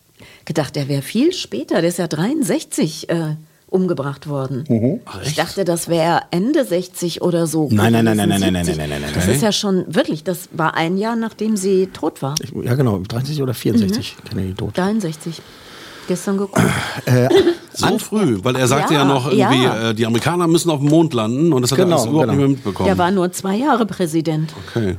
gedacht, 0.45 0.75
der 0.77 0.89
wäre 0.89 1.03
viel 1.03 1.33
später. 1.33 1.81
Der 1.81 1.91
ist 1.91 1.99
ja 1.99 2.09
63 2.09 3.09
äh, 3.11 3.37
umgebracht 3.69 4.29
worden. 4.29 5.01
ich 5.25 5.35
dachte, 5.35 5.65
das 5.65 5.89
wäre 5.89 6.23
Ende 6.31 6.65
60 6.65 7.23
oder 7.23 7.47
so. 7.47 7.69
Nein, 7.71 7.93
nein, 7.93 8.05
nein, 8.05 8.17
nein, 8.17 8.29
nein, 8.29 8.53
nein, 8.53 8.65
70. 8.65 8.77
nein, 8.77 8.91
nein, 8.91 9.03
nein, 9.03 9.13
Das 9.15 9.27
nein. 9.27 9.37
ist 9.37 9.43
ja 9.43 9.53
schon 9.53 9.85
wirklich, 9.95 10.25
das 10.25 10.49
war 10.53 10.75
ein 10.75 10.99
Jahr, 10.99 11.17
nachdem 11.17 11.57
sie 11.57 11.87
tot 11.87 12.23
war. 12.23 12.35
ja, 12.63 12.75
genau, 12.75 12.99
63 12.99 13.43
oder 13.43 13.55
64, 13.55 14.17
Kennedy 14.29 14.55
tot. 14.55 14.77
63. 14.77 15.41
Gestern 16.09 16.37
geguckt. 16.39 16.61
So 17.75 17.99
früh, 17.99 18.39
weil 18.43 18.57
er 18.57 18.67
sagte 18.67 18.95
ja, 18.95 19.01
Ja, 19.01 19.05
noch 19.07 19.31
irgendwie, 19.31 19.63
ja. 19.65 19.91
äh, 19.91 19.95
die 19.95 20.05
Amerikaner 20.05 20.47
müssen 20.47 20.71
auf 20.71 20.81
dem 20.81 20.89
Mond 20.91 21.15
landen 21.15 21.53
und 21.53 21.63
das 21.63 21.71
hat 21.73 21.79
Genau, 21.79 21.91
er 21.91 21.95
alles 21.97 22.07
überhaupt 22.07 22.23
genau. 22.29 22.33
nicht 22.33 22.39
mehr 22.41 22.49
mitbekommen. 22.57 22.87
Der 22.87 22.99
war 22.99 23.11
nur 23.11 23.33
zwei 23.33 23.57
Jahre 23.57 23.87
Präsident. 23.87 24.53
okay. 24.69 24.97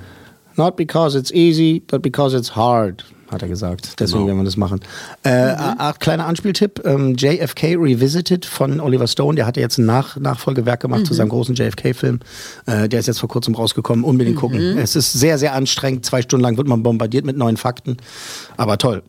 Not 0.55 0.75
because 0.75 1.17
it's 1.17 1.31
easy, 1.31 1.81
but 1.87 2.01
because 2.03 2.37
it's 2.37 2.55
hard, 2.55 3.03
hat 3.31 3.41
er 3.41 3.47
gesagt. 3.47 3.99
Deswegen 3.99 4.19
Genau. 4.19 4.27
werden 4.27 4.37
wir 4.39 4.43
das 4.45 4.55
machen. 4.57 4.79
Äh, 5.25 5.51
äh, 5.51 5.93
kleiner 5.99 6.27
Anspieltipp, 6.27 6.81
ähm, 6.85 7.15
JFK 7.15 7.75
Revisited 7.75 8.45
von 8.45 8.79
Oliver 8.79 9.07
Stone, 9.07 9.35
der 9.35 9.47
hatte 9.47 9.59
jetzt 9.59 9.79
ein 9.79 9.85
Nach 9.87 10.15
Nachfolgewerk 10.17 10.79
gemacht 10.79 11.07
zu 11.07 11.15
seinem 11.15 11.29
großen 11.29 11.55
JFK-Film. 11.55 12.19
Äh, 12.67 12.87
der 12.87 12.99
ist 12.99 13.07
jetzt 13.07 13.19
vor 13.19 13.29
kurzem 13.29 13.55
rausgekommen, 13.55 14.03
unbedingt 14.05 14.37
gucken. 14.37 14.77
Es 14.77 14.95
ist 14.95 15.11
sehr, 15.13 15.39
sehr 15.39 15.53
anstrengend, 15.55 16.05
zwei 16.05 16.21
Stunden 16.21 16.43
lang 16.43 16.57
wird 16.57 16.67
man 16.67 16.83
bombardiert 16.83 17.25
mit 17.25 17.35
neuen 17.35 17.57
Fakten, 17.57 17.97
aber 18.55 18.77
toll. 18.77 19.01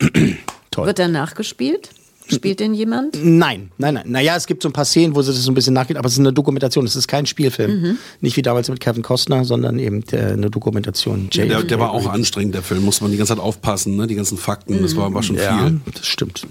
Toll. 0.75 0.87
Wird 0.87 0.99
er 0.99 1.09
nachgespielt? 1.09 1.91
Spielt 2.27 2.59
denn 2.59 2.73
jemand? 2.73 3.19
Nein, 3.23 3.71
nein, 3.77 3.95
nein. 3.95 4.05
Naja, 4.07 4.35
es 4.35 4.47
gibt 4.47 4.63
so 4.63 4.71
ein 4.71 4.73
paar 4.73 4.87
Szenen, 4.87 5.15
wo 5.15 5.21
sie 5.21 5.31
das 5.31 5.43
so 5.43 5.51
ein 5.51 5.55
bisschen 5.55 5.75
nachgeht, 5.75 5.99
aber 5.99 6.07
es 6.07 6.15
ist 6.15 6.21
eine 6.21 6.33
Dokumentation, 6.33 6.87
es 6.87 6.97
ist 6.97 7.07
kein 7.07 7.27
Spielfilm. 7.27 7.99
Nicht 8.23 8.39
wie 8.39 8.43
damals 8.43 8.71
mit 8.71 8.81
Kevin 8.81 9.03
Costner, 9.03 9.45
sondern 9.45 9.79
eben 9.79 10.03
äh, 10.11 10.33
eine 10.33 10.49
Dokumentation. 10.49 11.29
Der, 11.35 11.45
JFK. 11.45 11.69
der 11.69 11.81
war 11.81 11.91
auch 11.93 12.07
anstrengend, 12.07 12.55
der 12.55 12.63
Film. 12.63 12.83
Muss 12.83 13.03
man 13.03 13.11
die 13.11 13.19
ganze 13.19 13.35
Zeit 13.35 13.43
aufpassen, 13.45 13.97
ne? 13.97 14.07
Die 14.07 14.15
ganzen 14.15 14.39
Fakten, 14.39 14.81
das 14.81 14.97
war, 14.97 15.13
war 15.13 15.23
schon 15.23 15.37
Ja, 15.37 15.67
viel. 15.67 15.81
das 15.93 16.07
stimmt. 16.07 16.47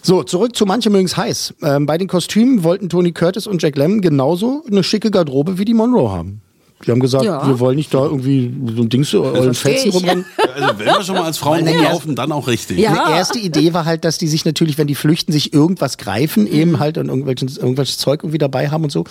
So, 0.00 0.22
zurück 0.22 0.56
zu 0.56 0.64
manche 0.64 0.88
mögen's 0.88 1.14
heiß. 1.16 1.54
Ähm, 1.62 1.84
bei 1.84 1.98
den 1.98 2.08
Kostümen 2.08 2.62
wollten 2.64 2.88
Tony 2.88 3.12
Curtis 3.12 3.46
und 3.46 3.62
Jack 3.62 3.76
Lemmon 3.76 4.00
genauso 4.00 4.64
eine 4.70 4.82
schicke 4.82 5.10
Garderobe 5.10 5.58
wie 5.58 5.66
die 5.66 5.74
Monroe 5.74 6.10
haben. 6.10 6.40
Die 6.84 6.90
haben 6.90 7.00
gesagt, 7.00 7.24
Ja. 7.24 7.46
wir 7.46 7.58
wollen 7.60 7.76
nicht 7.76 7.92
da 7.94 8.04
irgendwie 8.04 8.52
so 8.76 8.82
ein 8.82 8.88
Ding 8.88 9.04
so 9.04 9.22
euren 9.24 9.54
versteh 9.54 9.90
Fetzen 9.90 9.90
rumrennen. 9.98 10.24
Also 10.54 10.78
wenn 10.78 10.86
wir 10.86 11.02
schon 11.02 11.14
mal 11.16 11.24
als 11.24 11.38
Frauen 11.38 11.66
rumlaufen, 11.66 12.14
dann 12.14 12.32
auch 12.32 12.46
richtig. 12.46 12.78
Ja. 12.78 13.04
Eine 13.06 13.16
erste 13.16 13.38
Idee 13.38 13.72
war 13.74 13.84
halt, 13.84 14.04
dass 14.04 14.18
die 14.18 14.28
sich 14.28 14.44
natürlich, 14.44 14.78
wenn 14.78 14.86
die 14.86 14.94
flüchten, 14.94 15.32
sich 15.32 15.52
irgendwas 15.52 15.98
greifen, 15.98 16.46
eben 16.46 16.78
halt 16.78 16.98
und 16.98 17.08
irgendwelches, 17.08 17.56
irgendwelches 17.58 17.98
Zeug 17.98 18.22
irgendwie 18.22 18.38
dabei 18.38 18.68
haben 18.70 18.84
und 18.84 18.90
so. 18.90 19.04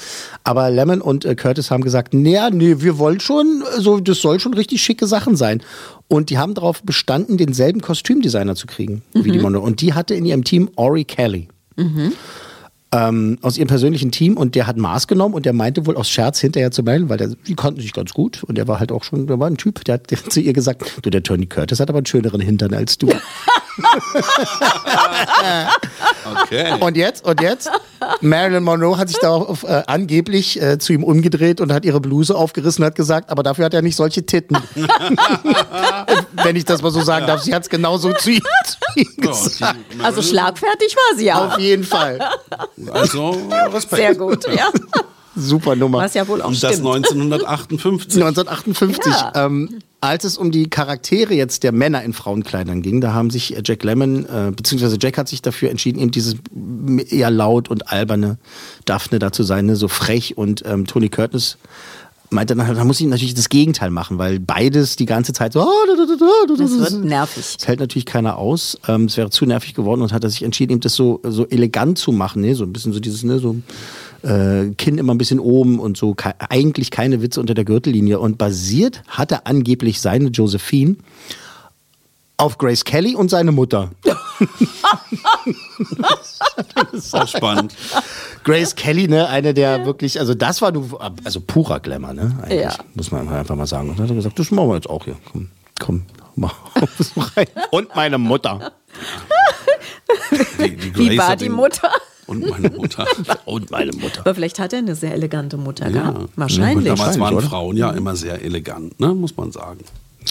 Aber 0.44 0.70
Lemon 0.70 1.02
und 1.02 1.26
äh, 1.26 1.36
Curtis 1.36 1.72
haben 1.72 1.84
gesagt, 1.84 2.14
naja, 2.14 2.50
nee, 2.50 2.76
wir 2.80 2.98
wollen 2.98 3.20
schon, 3.20 3.64
so, 3.80 4.00
das 4.00 4.20
soll 4.22 4.40
schon 4.40 4.54
richtig 4.54 4.82
schicke 4.82 5.08
Sachen 5.08 5.36
sein. 5.36 5.62
Und 6.08 6.30
die 6.30 6.38
haben 6.38 6.54
darauf 6.54 6.84
bestanden, 6.84 7.38
denselben 7.38 7.82
Kostümdesigner 7.82 8.56
zu 8.56 8.68
kriegen 8.68 9.02
wie 9.14 9.32
die 9.32 9.40
Monroe. 9.40 9.62
Und 9.62 9.82
die 9.82 9.94
hatte 9.94 10.14
in 10.14 10.26
ihrem 10.26 10.44
Team 10.44 10.70
Ori 10.76 11.06
Kelly. 11.06 11.48
Ähm, 12.96 13.40
aus 13.42 13.58
ihrem 13.58 13.70
persönlichen 13.70 14.12
Team 14.12 14.38
und 14.38 14.54
der 14.54 14.68
hat 14.68 14.78
Maß 14.78 15.08
genommen 15.08 15.34
und 15.34 15.48
der 15.48 15.54
meinte 15.54 15.88
wohl 15.88 15.98
aus 15.98 16.12
Scherz 16.12 16.40
hinterher 16.40 16.70
zu 16.70 16.84
melden, 16.84 17.10
weil 17.10 17.18
der, 17.18 17.30
die 17.30 17.56
kannten 17.56 17.82
sich 17.82 17.92
ganz 17.92 18.14
gut 18.14 18.44
und 18.44 18.56
der 18.56 18.68
war 18.68 18.80
halt 18.80 18.92
auch 18.92 19.04
schon, 19.04 19.26
der 19.26 19.40
war 19.40 19.48
ein 19.48 19.58
Typ, 19.58 19.84
der 19.86 19.96
hat, 19.96 20.12
der 20.12 20.18
hat 20.20 20.32
zu 20.32 20.40
ihr 20.40 20.54
gesagt, 20.54 20.84
du, 21.02 21.10
der 21.10 21.24
Tony 21.24 21.48
Curtis 21.48 21.80
hat 21.80 21.90
aber 21.90 21.98
einen 21.98 22.06
schöneren 22.06 22.40
Hintern 22.40 22.72
als 22.76 23.00
du. 23.00 23.10
Okay. 26.26 26.74
Und 26.80 26.98
jetzt, 26.98 27.26
und 27.26 27.42
jetzt? 27.42 27.70
Marilyn 28.22 28.64
Monroe 28.64 28.98
hat 28.98 29.10
sich 29.10 29.18
da 29.20 29.30
auf, 29.30 29.64
äh, 29.64 29.84
angeblich 29.88 30.62
äh, 30.62 30.78
zu 30.78 30.94
ihm 30.94 31.04
umgedreht 31.04 31.62
und 31.62 31.72
hat 31.72 31.86
ihre 31.86 32.00
Bluse 32.00 32.36
aufgerissen 32.36 32.84
und 32.84 32.88
hat 32.88 32.96
gesagt, 32.96 33.30
aber 33.30 33.44
dafür 33.44 33.66
hat 33.66 33.74
er 33.74 33.82
nicht 33.82 33.96
solche 33.96 34.26
Titten. 34.26 34.58
Wenn 36.44 36.56
ich 36.56 36.66
das 36.66 36.82
mal 36.82 36.92
so 36.92 37.02
sagen 37.02 37.28
darf. 37.28 37.42
Sie 37.42 37.54
hat 37.54 37.64
es 37.64 37.70
genauso 37.70 38.12
zu 38.14 38.32
ihm, 38.32 38.44
zu 38.66 38.78
ihm 39.00 39.16
gesagt. 39.18 39.80
Also 40.02 40.22
schlagfertig 40.22 40.96
war 40.96 41.18
sie 41.18 41.32
auch. 41.32 41.54
Auf 41.54 41.60
jeden 41.60 41.84
Fall. 41.84 42.20
Also 42.92 43.38
Respekt. 43.72 44.02
Sehr 44.02 44.16
gut, 44.16 44.46
ja. 44.54 44.70
Super 45.36 45.76
Nummer. 45.76 46.00
Was 46.00 46.14
ja 46.14 46.28
wohl 46.28 46.42
auch 46.42 46.48
Und 46.50 46.62
das 46.64 46.74
stimmt. 46.76 46.88
1958. 46.88 48.22
1958. 48.24 49.04
Ja. 49.14 49.46
Ähm, 49.46 49.80
als 50.02 50.26
es 50.26 50.38
um 50.38 50.52
die 50.52 50.70
Charaktere 50.70 51.34
jetzt 51.34 51.64
der 51.64 51.72
Männer 51.72 52.04
in 52.04 52.14
Frauenkleidern 52.14 52.82
ging, 52.82 53.00
da 53.02 53.14
haben 53.14 53.30
sich 53.30 53.56
äh, 53.56 53.62
Jack 53.64 53.84
Lemmon, 53.84 54.26
äh, 54.26 54.52
beziehungsweise 54.56 54.98
Jack 55.02 55.18
hat 55.18 55.28
sich 55.30 55.42
dafür 55.42 55.70
entschieden, 55.70 56.00
eben 56.00 56.12
dieses 56.12 56.36
eher 57.10 57.32
laut 57.32 57.70
und 57.70 57.90
alberne 57.92 58.38
Daphne 58.86 59.20
da 59.20 59.32
zu 59.32 59.44
sein, 59.44 59.66
ne? 59.66 59.76
so 59.76 59.88
frech 59.88 60.38
und 60.38 60.64
ähm, 60.66 60.88
Tony 60.88 61.10
Curtis 61.10 61.58
meinte 62.30 62.56
dann, 62.56 62.66
halt, 62.68 62.78
da 62.78 62.84
muss 62.84 63.00
ich 63.00 63.06
natürlich 63.08 63.36
das 63.36 63.48
Gegenteil 63.48 63.92
machen, 63.92 64.18
weil 64.18 64.40
beides 64.40 64.96
die 64.96 65.06
ganze 65.06 65.34
Zeit 65.34 65.54
so. 65.54 65.62
"Ah, 65.62 65.70
da, 65.88 65.94
da, 65.96 66.06
da, 66.06 66.16
da, 66.48 66.56
Das 66.64 66.72
da, 66.72 66.80
wird 66.96 67.06
nervig. 67.06 67.56
das 67.58 67.68
hält 67.68 67.80
natürlich 67.80 68.06
keiner 68.08 68.38
aus. 68.38 68.78
Ähm, 68.88 69.06
es 69.06 69.18
wäre 69.18 69.30
zu 69.30 69.46
nervig 69.46 69.74
geworden 69.76 70.02
und 70.02 70.12
hat 70.12 70.24
er 70.24 70.32
sich 70.32 70.42
entschieden, 70.44 70.72
eben 70.74 70.82
das 70.82 70.96
so, 70.96 71.22
so 71.24 71.46
elegant 71.48 72.00
zu 72.00 72.12
machen, 72.12 72.42
ne? 72.42 72.56
so 72.56 72.64
ein 72.64 72.74
bisschen 72.74 72.92
so 72.92 73.00
dieses, 73.00 73.24
ne, 73.24 73.38
so 73.40 73.56
äh, 74.24 74.70
Kinn 74.78 74.98
immer 74.98 75.14
ein 75.14 75.18
bisschen 75.18 75.40
oben 75.40 75.80
und 75.80 75.98
so 75.98 76.14
ke 76.16 76.34
eigentlich 76.50 76.92
keine 76.92 77.22
Witze 77.22 77.40
unter 77.40 77.54
der 77.54 77.66
Gürtellinie. 77.66 78.20
Und 78.20 78.38
basiert 78.38 79.04
hat 79.08 79.32
er 79.32 79.46
angeblich 79.48 80.02
seine 80.02 80.30
Josephine 80.30 80.96
auf 82.38 82.58
Grace 82.58 82.84
Kelly 82.84 83.16
und 83.16 83.30
seine 83.30 83.52
Mutter. 83.52 83.92
Auch 87.12 87.28
spannend. 87.28 87.76
Grace 88.44 88.76
Kelly, 88.76 89.08
ne, 89.08 89.28
eine 89.30 89.54
der 89.54 89.86
wirklich, 89.86 90.20
also 90.20 90.34
das 90.34 90.62
war 90.62 90.72
du, 90.72 90.98
also 91.24 91.40
purer 91.42 91.80
Glamour, 91.80 92.14
ne? 92.14 92.36
Eigentlich, 92.42 92.62
Ja. 92.62 92.76
muss 92.96 93.12
man 93.12 93.28
einfach 93.30 93.56
mal 93.56 93.68
sagen. 93.68 93.90
Und 93.90 94.00
dann 94.00 94.06
hat 94.06 94.12
er 94.12 94.16
gesagt, 94.16 94.40
das 94.40 94.52
machen 94.52 94.70
wir 94.70 94.76
jetzt 94.76 94.90
auch 94.90 95.06
hier. 95.06 95.16
Komm, 95.32 95.50
komm, 95.80 96.02
mach 96.36 96.56
rein. 97.38 97.48
Und 97.72 97.96
meine 97.96 98.18
Mutter. 98.18 98.72
Die, 100.60 100.76
die 100.76 100.96
Wie 100.96 101.18
war 101.18 101.36
die 101.36 101.50
Mutter? 101.50 101.90
Und 102.28 102.50
meine 102.50 102.70
Mutter. 102.70 103.06
Und 103.46 103.72
meine 103.72 103.92
Mutter. 103.92 104.22
Aber 104.22 104.36
vielleicht 104.36 104.60
hat 104.60 104.74
er 104.74 104.80
eine 104.80 104.96
sehr 104.96 105.14
elegante 105.14 105.58
Mutter 105.58 105.86
Ja. 105.90 106.12
gehabt. 106.12 106.30
Wahrscheinlich. 106.36 106.86
Damals 106.86 107.20
waren 107.20 107.36
oder? 107.36 107.46
Frauen 107.48 107.78
ja 107.78 107.92
immer 107.92 108.16
sehr 108.16 108.42
elegant, 108.44 109.00
ne? 109.00 109.14
muss 109.14 109.36
man 109.36 109.52
sagen. 109.52 109.80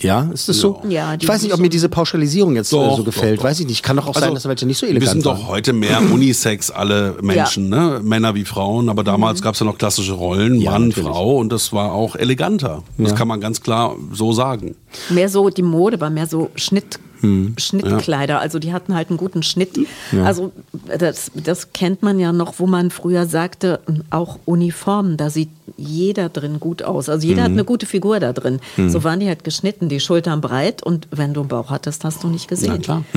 Ja, 0.01 0.31
ist 0.33 0.49
das 0.49 0.57
so? 0.57 0.81
Ja, 0.89 1.15
ich 1.21 1.29
weiß 1.29 1.43
nicht, 1.43 1.53
ob 1.53 1.57
sind 1.59 1.65
mir 1.65 1.69
diese 1.69 1.91
Pauschalisierung 1.91 2.57
jetzt 2.57 2.73
äh, 2.73 2.77
Doch, 2.77 2.97
so 2.97 3.05
gefällt. 3.05 3.37
doch, 3.39 3.43
doch. 3.43 3.51
Weiß 3.51 3.61
ich 3.61 3.67
nicht. 3.67 3.83
Kann 3.83 3.99
doch 3.99 4.07
auch 4.07 4.19
sein, 4.19 4.33
dass 4.33 4.47
welche 4.47 4.65
nicht 4.65 4.79
so 4.79 4.87
wir 4.87 4.91
elegant 4.91 5.13
sind 5.13 5.25
waren. 5.27 5.37
doch 5.39 5.49
heute 5.49 5.75
mehr 5.75 6.01
Unisex, 6.13 6.71
alle 6.71 7.17
Menschen, 7.21 7.69
ne? 7.69 8.01
Männer 8.03 8.35
wie 8.35 8.47
Frauen, 8.47 8.89
aber 8.89 9.05
damals 9.05 9.43
gab 9.43 9.53
es 9.53 9.61
ja 9.61 9.67
noch 9.67 9.77
klassische 9.77 10.13
Rollen, 10.15 10.55
Mhm. 10.55 10.61
Ja, 10.63 10.71
Mann, 10.73 10.89
natürlich. 10.89 11.11
Frau 11.11 11.37
und 11.37 11.53
das 11.53 11.75
war 11.75 11.93
auch 11.93 12.17
eleganter. 12.17 12.83
Das 12.97 13.15
kann 13.15 13.29
man 13.29 13.41
ganz 13.43 13.61
klar 13.61 13.95
so 14.13 14.33
sagen. 14.33 14.77
Mehr 15.11 15.29
so, 15.29 15.51
die 15.51 15.63
Mode 15.63 16.01
war 16.01 16.09
mehr 16.09 16.27
so 16.27 16.51
Schnitt, 16.57 16.99
Hm. 17.23 17.55
Schnittkleider. 17.59 18.39
Also 18.41 18.59
die 18.59 18.73
hatten 18.73 18.95
halt 18.95 19.09
einen 19.09 19.17
guten 19.17 19.43
Schnitt. 19.43 19.79
Also 20.25 20.53
das, 20.99 21.31
das 21.35 21.73
kennt 21.73 22.03
man 22.03 22.19
ja 22.19 22.33
noch, 22.33 22.55
wo 22.59 22.67
man 22.67 22.91
früher 22.91 23.27
sagte, 23.27 23.81
auch 24.11 24.39
Uniformen, 24.45 25.17
da 25.17 25.31
sieht 25.31 25.49
jeder 25.77 26.29
drin 26.29 26.61
gut 26.61 26.83
aus. 26.83 27.09
Also 27.09 27.27
jeder 27.27 27.43
hat 27.45 27.51
Mhm. 27.53 27.59
eine 27.59 27.65
gute 27.65 27.87
Figur 27.87 28.21
da 28.21 28.33
drin. 28.33 28.61
So 28.89 29.03
waren 29.05 29.21
die 29.21 29.29
halt 29.29 29.45
geschnitten, 29.45 29.89
die 29.89 30.01
Schultern 30.01 30.41
breit 30.41 30.83
und 30.83 31.09
wenn 31.11 31.33
du 31.33 31.41
einen 31.41 31.49
Bauch 31.49 31.71
hattest, 31.71 32.05
hast 32.05 32.23
du 32.23 32.29
nicht 32.29 32.47
Na 32.51 32.55
gesehen. 32.57 32.83
klar. 32.83 33.05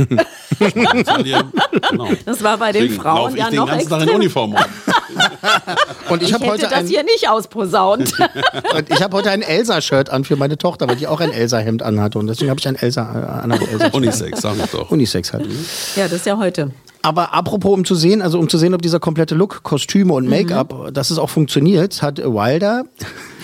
Das 0.59 1.07
war 1.07 1.23
dir- 1.23 1.43
genau. 1.89 2.07
Das 2.25 2.43
war 2.43 2.57
bei 2.57 2.71
den 2.71 2.89
Frauen 2.91 3.33
ich 3.33 3.39
ja 3.39 3.49
den 3.49 3.57
noch 3.57 3.67
ganzen 3.67 3.89
Tag 3.89 3.97
in 3.97 4.03
extrem. 4.03 4.15
Uniform 4.21 4.53
rum. 4.53 4.63
Und 6.09 6.21
ich, 6.21 6.29
Ich 6.29 6.33
habe 6.33 6.43
hätte 6.45 6.53
heute 6.53 6.61
das 6.63 6.73
ein, 6.73 6.87
hier 6.87 7.03
nicht 7.03 7.29
ausposaunt. 7.29 8.13
und 8.77 8.89
ich 8.89 9.01
habe 9.01 9.15
heute 9.17 9.31
ein 9.31 9.41
Elsa-Shirt 9.41 10.09
an 10.09 10.23
für 10.23 10.35
meine 10.35 10.57
Tochter, 10.57 10.87
weil 10.87 10.97
die 10.97 11.07
auch 11.07 11.19
ein 11.19 11.31
Elsa-Hemd 11.31 11.81
anhatte. 11.83 12.19
Und 12.19 12.27
deswegen 12.27 12.49
habe 12.51 12.59
ich 12.59 12.67
ein 12.67 12.75
Elsa, 12.75 13.01
äh, 13.41 13.43
an 13.43 13.51
Elsa 13.51 13.87
Unisex, 13.95 14.41
sag 14.41 14.55
ich 14.57 14.71
doch. 14.71 14.91
Unisex 14.91 15.33
halt. 15.33 15.47
ja, 15.95 16.03
das 16.03 16.13
ist 16.13 16.25
ja 16.25 16.37
heute. 16.37 16.71
Aber 17.01 17.33
apropos, 17.33 17.71
um 17.73 17.85
zu 17.85 17.93
sehen, 17.95 18.21
also 18.21 18.39
um 18.39 18.49
zu 18.49 18.57
sehen, 18.57 18.73
ob 18.73 18.81
dieser 18.81 18.99
komplette 18.99 19.35
Look, 19.35 19.61
Kostüme 19.63 20.13
und 20.13 20.27
Make-up, 20.27 20.91
dass 20.93 21.11
es 21.11 21.19
auch 21.19 21.29
funktioniert, 21.29 22.01
hat 22.01 22.17
Wilder 22.17 22.85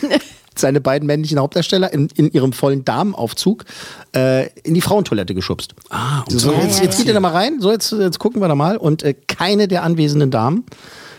seine 0.55 0.81
beiden 0.81 1.05
männlichen 1.05 1.39
Hauptdarsteller 1.39 1.93
in, 1.93 2.07
in 2.15 2.31
ihrem 2.31 2.53
vollen 2.53 2.83
Damenaufzug 2.85 3.65
äh, 4.15 4.47
in 4.63 4.73
die 4.73 4.81
Frauentoilette 4.81 5.33
geschubst. 5.35 5.75
Ah, 5.89 6.21
und 6.29 6.39
So, 6.39 6.51
jetzt, 6.53 6.81
jetzt 6.81 6.97
geht 6.97 7.07
ihr 7.07 7.13
da 7.13 7.19
mal 7.19 7.31
rein, 7.31 7.59
so 7.61 7.71
jetzt, 7.71 7.91
jetzt 7.91 8.19
gucken 8.19 8.41
wir 8.41 8.47
da 8.47 8.55
mal. 8.55 8.77
Und 8.77 9.03
äh, 9.03 9.13
keine 9.13 9.67
der 9.67 9.83
anwesenden 9.83 10.31
Damen 10.31 10.65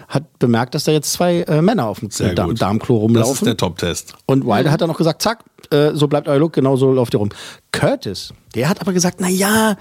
hat 0.09 0.25
bemerkt, 0.39 0.75
dass 0.75 0.85
da 0.85 0.93
jetzt 0.93 1.13
zwei 1.13 1.43
äh, 1.43 1.63
Männer 1.63 1.87
auf 1.87 2.01
dem 2.01 2.11
Sehr 2.11 2.35
Da 2.35 2.45
gut. 2.47 2.61
Damenklo 2.61 2.97
Das 2.97 3.03
rumlaufen. 3.03 3.33
ist 3.35 3.47
der 3.47 3.57
Top-Test. 3.57 4.15
Und 4.27 4.45
Wilder 4.45 4.71
hat 4.71 4.81
dann 4.83 4.89
noch 4.89 4.99
gesagt, 4.99 5.23
zack, 5.23 5.39
äh, 5.73 5.95
so 5.95 6.07
bleibt 6.09 6.29
euer 6.29 6.39
Look, 6.39 6.53
genau 6.53 6.77
so 6.77 6.93
lauft 6.93 7.15
ihr 7.15 7.19
rum. 7.19 7.31
Curtis, 7.73 8.33
der 8.55 8.69
hat 8.69 8.81
aber 8.81 8.93
gesagt, 8.93 9.19
na 9.21 9.29
ja, 9.29 9.77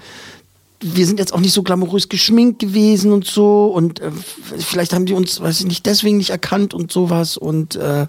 wir 0.80 1.06
sind 1.06 1.18
jetzt 1.18 1.32
auch 1.32 1.40
nicht 1.40 1.52
so 1.52 1.62
glamourös 1.62 2.08
geschminkt 2.08 2.58
gewesen 2.58 3.12
und 3.12 3.26
so 3.26 3.66
und 3.66 4.00
äh, 4.00 4.10
vielleicht 4.58 4.92
haben 4.92 5.06
die 5.06 5.14
uns, 5.14 5.40
weiß 5.40 5.60
ich 5.60 5.66
nicht, 5.66 5.86
deswegen 5.86 6.16
nicht 6.16 6.30
erkannt 6.30 6.74
und 6.74 6.90
sowas 6.90 7.36
und 7.36 7.76
äh, 7.76 8.06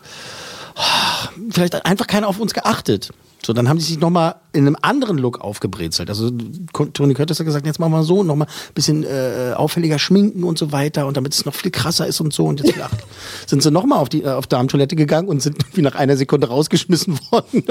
vielleicht 1.51 1.75
hat 1.75 1.85
einfach 1.85 2.07
keiner 2.07 2.27
auf 2.27 2.39
uns 2.39 2.53
geachtet. 2.53 3.11
So, 3.45 3.53
dann 3.53 3.67
haben 3.67 3.77
die 3.77 3.83
sich 3.83 3.99
nochmal 3.99 4.35
in 4.53 4.67
einem 4.67 4.77
anderen 4.81 5.17
Look 5.17 5.41
aufgebrezelt. 5.41 6.09
Also 6.09 6.29
Tony 6.93 7.13
Curtis 7.15 7.39
hat 7.39 7.45
gesagt, 7.45 7.65
jetzt 7.65 7.79
machen 7.79 7.91
wir 7.91 8.03
so, 8.03 8.23
nochmal 8.23 8.47
ein 8.47 8.73
bisschen 8.73 9.03
äh, 9.03 9.53
auffälliger 9.55 9.97
schminken 9.97 10.43
und 10.43 10.57
so 10.59 10.71
weiter 10.71 11.07
und 11.07 11.17
damit 11.17 11.33
es 11.33 11.43
noch 11.45 11.55
viel 11.55 11.71
krasser 11.71 12.05
ist 12.05 12.21
und 12.21 12.33
so. 12.33 12.45
Und 12.45 12.63
jetzt 12.63 12.79
ach, 12.81 12.91
sind 13.47 13.63
sie 13.63 13.71
nochmal 13.71 13.99
auf 13.99 14.09
die 14.09 14.21
äh, 14.23 14.29
auf 14.29 14.45
Damentoilette 14.45 14.95
gegangen 14.95 15.27
und 15.27 15.41
sind 15.41 15.57
wie 15.73 15.81
nach 15.81 15.95
einer 15.95 16.17
Sekunde 16.17 16.47
rausgeschmissen 16.47 17.19
worden. 17.31 17.63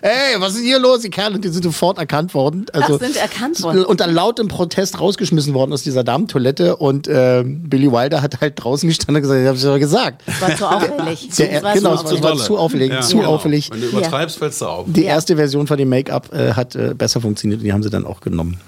Ey, 0.00 0.40
was 0.40 0.54
ist 0.54 0.62
hier 0.62 0.78
los, 0.78 1.00
die 1.00 1.10
Kerle? 1.10 1.36
Und 1.36 1.44
die 1.44 1.50
sind 1.50 1.62
sofort 1.62 1.98
erkannt 1.98 2.32
worden. 2.34 2.64
Also, 2.72 2.96
Ach, 2.96 3.00
sind 3.00 3.16
erkannt 3.16 3.62
worden. 3.62 3.84
Und 3.84 4.00
dann 4.00 4.14
laut 4.14 4.38
im 4.40 4.48
Protest 4.48 4.98
rausgeschmissen 5.00 5.52
worden 5.52 5.72
aus 5.74 5.82
dieser 5.82 6.02
Damentoilette. 6.02 6.76
Und 6.76 7.08
äh, 7.08 7.44
Billy 7.46 7.92
Wilder 7.92 8.22
hat 8.22 8.40
halt 8.40 8.54
draußen 8.56 8.88
gestanden 8.88 9.16
und 9.16 9.22
gesagt, 9.22 9.40
ich 9.42 9.48
hab's 9.48 9.62
ja 9.62 9.76
gesagt. 9.76 10.22
Das 10.26 10.40
war 10.40 10.56
zu 10.56 10.66
auffällig. 10.66 11.28
Der, 11.36 11.52
Das 11.52 11.62
war 11.62 11.74
genau, 11.74 11.96
zu 11.96 12.22
war 12.22 12.36
zu 12.38 12.56
auffällig, 12.58 12.90
Ja, 12.90 13.00
zu 13.02 13.18
genau. 13.18 13.34
auffällig. 13.34 13.70
Wenn 13.70 13.82
du 13.82 13.88
übertreibst, 13.88 14.38
fällst 14.38 14.62
du 14.62 14.66
auf. 14.66 14.86
Die 14.88 15.11
erste 15.12 15.36
Version 15.36 15.66
von 15.66 15.78
dem 15.78 15.88
Make-up 15.88 16.32
äh, 16.32 16.54
hat 16.54 16.74
äh, 16.74 16.94
besser 16.96 17.20
funktioniert 17.20 17.60
und 17.60 17.64
die 17.64 17.72
haben 17.72 17.82
sie 17.82 17.90
dann 17.90 18.04
auch 18.04 18.20
genommen. 18.20 18.58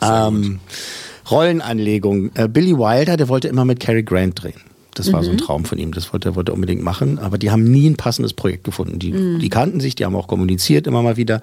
Ähm, 0.00 0.60
Rollenanlegung. 1.30 2.30
Äh, 2.34 2.48
Billy 2.48 2.76
Wilder, 2.76 3.16
der 3.16 3.28
wollte 3.28 3.48
immer 3.48 3.64
mit 3.64 3.80
Cary 3.80 4.02
Grant 4.02 4.42
drehen. 4.42 4.60
Das 4.94 5.12
war 5.12 5.22
so 5.22 5.30
ein 5.30 5.38
Traum 5.38 5.64
von 5.64 5.78
ihm. 5.78 5.92
Das 5.92 6.12
wollte 6.12 6.30
er 6.30 6.34
wollte 6.34 6.50
er 6.50 6.54
unbedingt 6.54 6.82
machen. 6.82 7.20
Aber 7.20 7.38
die 7.38 7.52
haben 7.52 7.62
nie 7.62 7.88
ein 7.88 7.96
passendes 7.96 8.32
Projekt 8.32 8.64
gefunden. 8.64 8.98
Die, 8.98 9.38
die 9.38 9.48
kannten 9.48 9.78
sich, 9.78 9.94
die 9.94 10.04
haben 10.04 10.16
auch 10.16 10.26
kommuniziert 10.26 10.88
immer 10.88 11.02
mal 11.02 11.16
wieder. 11.16 11.42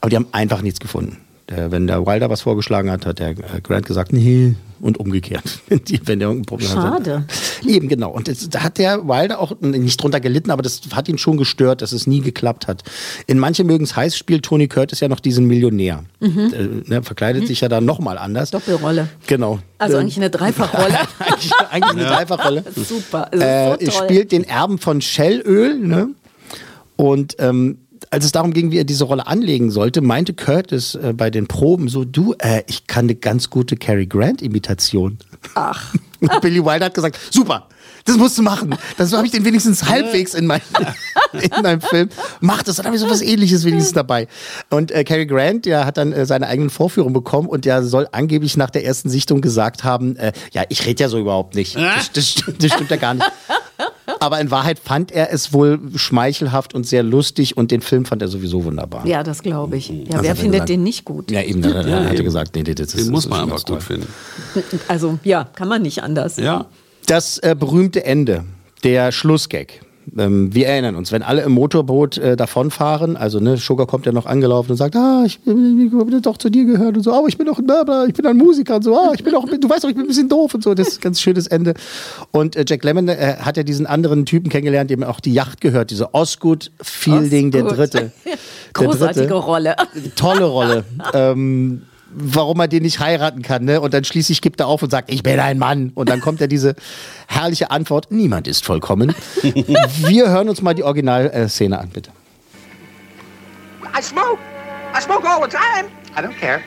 Aber 0.00 0.10
die 0.10 0.16
haben 0.16 0.28
einfach 0.30 0.62
nichts 0.62 0.78
gefunden. 0.78 1.16
Der, 1.48 1.70
wenn 1.72 1.86
der 1.86 2.06
Wilder 2.06 2.30
was 2.30 2.42
vorgeschlagen 2.42 2.90
hat, 2.90 3.04
hat 3.04 3.18
der 3.18 3.30
äh, 3.30 3.60
Grant 3.62 3.84
gesagt, 3.86 4.12
nee, 4.12 4.54
und 4.80 4.98
umgekehrt. 4.98 5.42
Wenn 5.68 5.84
die- 5.84 6.00
wenn 6.06 6.18
der 6.18 6.28
irgendein 6.28 6.46
Problem 6.46 6.68
Schade. 6.70 6.90
hatte. 6.90 7.24
Eben, 7.64 7.88
genau. 7.88 8.10
Und 8.10 8.26
das, 8.26 8.48
da 8.48 8.62
hat 8.64 8.78
der 8.78 9.06
Wilder 9.06 9.38
auch 9.38 9.52
nicht 9.60 10.02
drunter 10.02 10.18
gelitten, 10.18 10.50
aber 10.50 10.62
das 10.62 10.80
hat 10.92 11.08
ihn 11.08 11.18
schon 11.18 11.36
gestört, 11.36 11.82
dass 11.82 11.92
es 11.92 12.06
nie 12.08 12.20
geklappt 12.20 12.66
hat. 12.66 12.82
In 13.28 13.38
Manche 13.38 13.62
mögen 13.62 13.84
es 13.84 13.94
heiß, 13.94 14.16
spielt 14.16 14.44
Tony 14.44 14.66
Curtis 14.66 14.98
ja 14.98 15.06
noch 15.08 15.20
diesen 15.20 15.46
Millionär. 15.46 16.02
Äh, 16.20 16.26
ne, 16.28 17.02
verkleidet 17.04 17.46
sich 17.46 17.60
ja 17.60 17.68
dann 17.68 17.84
nochmal 17.84 18.18
anders. 18.18 18.50
Doppelrolle. 18.50 19.08
Genau. 19.28 19.60
Also 19.78 19.98
eigentlich 19.98 20.16
eine 20.16 20.30
Dreifachrolle. 20.30 20.98
eigentlich, 21.20 21.52
eigentlich 21.70 21.92
eine 21.92 22.04
Dreifachrolle. 22.04 22.64
Super. 22.74 23.32
Äh, 23.32 23.84
so 23.86 23.90
toll. 23.92 24.04
spielt 24.04 24.32
den 24.32 24.42
Erben 24.44 24.78
von 24.78 25.00
Shellöl, 25.00 25.76
ne? 25.78 26.08
Und 26.96 27.36
ähm, 27.38 27.78
als 28.10 28.24
es 28.24 28.32
darum 28.32 28.52
ging, 28.52 28.70
wie 28.70 28.78
er 28.78 28.84
diese 28.84 29.04
Rolle 29.04 29.26
anlegen 29.26 29.70
sollte, 29.70 30.00
meinte 30.00 30.34
Curtis 30.34 30.94
äh, 30.94 31.12
bei 31.16 31.30
den 31.30 31.46
Proben 31.46 31.88
so, 31.88 32.04
du, 32.04 32.34
äh, 32.38 32.62
ich 32.66 32.86
kann 32.86 33.06
eine 33.06 33.14
ganz 33.14 33.50
gute 33.50 33.76
Cary 33.76 34.06
Grant-Imitation. 34.06 35.18
Ach. 35.54 35.94
Und 36.20 36.40
Billy 36.40 36.64
Wilder 36.64 36.86
hat 36.86 36.94
gesagt, 36.94 37.18
super, 37.30 37.68
das 38.04 38.16
musst 38.16 38.38
du 38.38 38.42
machen. 38.42 38.76
Dann 38.96 39.06
so 39.06 39.16
habe 39.16 39.26
ich 39.26 39.32
den 39.32 39.44
wenigstens 39.44 39.84
halbwegs 39.84 40.34
in, 40.34 40.46
mein, 40.46 40.60
in 41.32 41.62
meinem 41.62 41.80
Film. 41.80 42.08
Mach 42.40 42.62
das, 42.62 42.76
dann 42.76 42.86
habe 42.86 42.96
ich 42.96 43.02
so 43.02 43.10
was 43.10 43.22
ähnliches 43.22 43.64
wenigstens 43.64 43.94
dabei. 43.94 44.28
Und 44.70 44.90
äh, 44.90 45.04
Cary 45.04 45.26
Grant, 45.26 45.66
der 45.66 45.84
hat 45.84 45.96
dann 45.96 46.12
äh, 46.12 46.26
seine 46.26 46.46
eigenen 46.46 46.70
Vorführungen 46.70 47.12
bekommen 47.12 47.48
und 47.48 47.64
der 47.64 47.82
soll 47.82 48.08
angeblich 48.12 48.56
nach 48.56 48.70
der 48.70 48.84
ersten 48.84 49.08
Sichtung 49.08 49.40
gesagt 49.40 49.84
haben, 49.84 50.16
äh, 50.16 50.32
ja, 50.52 50.62
ich 50.68 50.86
rede 50.86 51.02
ja 51.02 51.08
so 51.08 51.18
überhaupt 51.18 51.54
nicht. 51.54 51.76
Das, 51.76 52.12
das, 52.12 52.34
das 52.58 52.72
stimmt 52.72 52.90
ja 52.90 52.96
gar 52.96 53.14
nicht. 53.14 53.30
Aber 54.22 54.40
in 54.40 54.50
Wahrheit 54.50 54.78
fand 54.78 55.10
er 55.12 55.32
es 55.32 55.52
wohl 55.52 55.78
schmeichelhaft 55.96 56.74
und 56.74 56.86
sehr 56.86 57.02
lustig 57.02 57.56
und 57.56 57.70
den 57.70 57.80
Film 57.80 58.04
fand 58.04 58.22
er 58.22 58.28
sowieso 58.28 58.64
wunderbar. 58.64 59.06
Ja, 59.06 59.22
das 59.22 59.42
glaube 59.42 59.76
ich. 59.76 59.88
Ja, 59.88 59.94
Also 60.12 60.22
wer 60.22 60.30
er 60.30 60.36
findet 60.36 60.52
gesagt. 60.52 60.68
den 60.68 60.82
nicht 60.82 61.04
gut? 61.04 61.30
Ja, 61.30 61.42
eben, 61.42 61.62
er, 61.64 61.84
er 61.86 62.04
hatte 62.04 62.14
eben. 62.16 62.24
gesagt, 62.24 62.54
nee, 62.54 62.62
nee, 62.62 62.74
das 62.74 62.88
ist 62.88 62.94
Den 62.98 63.04
das 63.06 63.10
muss 63.10 63.28
man 63.28 63.40
einfach 63.40 63.56
ganz 63.56 63.64
toll. 63.64 63.76
gut 63.76 63.84
finden. 63.84 64.06
Also 64.88 65.18
ja, 65.24 65.44
kann 65.54 65.68
man 65.68 65.82
nicht 65.82 66.02
anders. 66.02 66.36
Ja. 66.36 66.66
Das 67.06 67.38
äh, 67.38 67.56
berühmte 67.58 68.04
Ende, 68.04 68.44
der 68.84 69.12
Schlussgag. 69.12 69.80
Ähm, 70.18 70.54
wir 70.54 70.66
erinnern 70.66 70.96
uns, 70.96 71.12
wenn 71.12 71.22
alle 71.22 71.42
im 71.42 71.52
Motorboot 71.52 72.18
äh, 72.18 72.36
davonfahren, 72.36 73.16
also 73.16 73.40
ne, 73.40 73.56
Sugar 73.56 73.86
kommt 73.86 74.06
ja 74.06 74.12
noch 74.12 74.26
angelaufen 74.26 74.72
und 74.72 74.76
sagt, 74.76 74.96
ah, 74.96 75.22
ich 75.24 75.40
bin, 75.40 75.80
ich 75.80 75.90
bin 75.90 76.22
doch 76.22 76.36
zu 76.36 76.50
dir 76.50 76.64
gehört 76.64 76.96
und 76.96 77.02
so, 77.02 77.12
aber 77.12 77.28
ich 77.28 77.38
bin 77.38 77.46
doch 77.46 77.58
ein 77.58 77.66
Nörgler, 77.66 78.06
ich 78.06 78.14
bin 78.14 78.26
ein 78.26 78.36
Musiker 78.36 78.76
und 78.76 78.84
so, 78.84 78.96
ah, 78.96 79.12
ich 79.14 79.22
bin 79.22 79.32
doch, 79.32 79.48
du 79.48 79.68
weißt 79.68 79.84
doch, 79.84 79.88
ich 79.88 79.94
bin 79.94 80.04
ein 80.04 80.08
bisschen 80.08 80.28
doof 80.28 80.54
und 80.54 80.62
so, 80.62 80.74
das 80.74 80.88
ist 80.88 80.98
ein 80.98 81.02
ganz 81.02 81.20
schönes 81.20 81.46
Ende. 81.46 81.74
Und 82.30 82.56
äh, 82.56 82.64
Jack 82.66 82.84
Lemmon 82.84 83.08
äh, 83.08 83.36
hat 83.40 83.56
ja 83.56 83.62
diesen 83.62 83.86
anderen 83.86 84.26
Typen 84.26 84.50
kennengelernt, 84.50 84.90
dem 84.90 85.02
auch 85.02 85.20
die 85.20 85.32
Yacht 85.32 85.60
gehört, 85.60 85.90
diese 85.90 86.14
Osgood 86.14 86.72
Fielding, 86.80 87.50
der 87.50 87.64
Osgood. 87.64 87.78
Dritte. 87.78 88.12
Der 88.78 88.86
Großartige 88.86 89.26
Dritte. 89.26 89.34
Rolle. 89.34 89.76
Tolle 90.16 90.44
Rolle. 90.44 90.84
ähm, 91.14 91.82
warum 92.14 92.60
er 92.60 92.68
den 92.68 92.82
nicht 92.82 93.00
heiraten 93.00 93.42
kann, 93.42 93.64
ne? 93.64 93.80
Und 93.80 93.94
dann 93.94 94.04
schließlich 94.04 94.40
gibt 94.40 94.60
er 94.60 94.66
auf 94.66 94.82
und 94.82 94.90
sagt, 94.90 95.10
ich 95.10 95.22
bin 95.22 95.38
ein 95.40 95.58
Mann. 95.58 95.92
Und 95.94 96.08
dann 96.08 96.20
kommt 96.20 96.40
ja 96.40 96.46
diese 96.46 96.74
herrliche 97.28 97.70
Antwort, 97.70 98.10
niemand 98.10 98.46
ist 98.46 98.64
vollkommen. 98.64 99.14
Wir 99.42 100.28
hören 100.30 100.48
uns 100.48 100.62
mal 100.62 100.74
die 100.74 100.84
Originalszene 100.84 101.78
an, 101.78 101.88
bitte. 101.88 102.10
I 103.96 104.02
smoke. 104.02 104.38
I 104.94 105.00
smoke 105.00 105.26
all 105.26 105.42
the 105.42 105.48
time. 105.48 105.90
I 106.16 106.20
don't 106.20 106.38
care. 106.38 106.62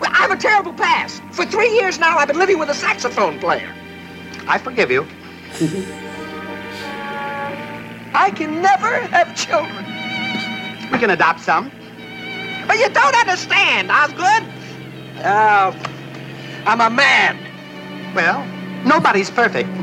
Well, 0.00 0.10
I 0.12 0.16
have 0.22 0.30
a 0.30 0.36
terrible 0.36 0.72
past. 0.72 1.22
For 1.32 1.46
three 1.46 1.70
years 1.74 1.98
now, 1.98 2.18
I've 2.18 2.28
been 2.28 2.38
living 2.38 2.58
with 2.58 2.68
a 2.68 2.74
saxophone 2.74 3.38
player. 3.38 3.72
I 4.48 4.58
forgive 4.58 4.90
you. 4.90 5.06
I 8.14 8.30
can 8.30 8.62
never 8.62 9.00
have 9.10 9.34
children. 9.34 9.84
We 10.92 10.98
can 10.98 11.10
adopt 11.10 11.40
some. 11.40 11.70
But 12.66 12.78
you 12.78 12.88
don't 12.88 13.16
understand, 13.16 13.90
Osgood. 13.90 14.42
Uh, 15.24 15.72
I'm 16.66 16.80
a 16.80 16.90
man. 16.90 17.38
Well, 18.14 18.44
nobody's 18.84 19.30
perfect. 19.30 19.68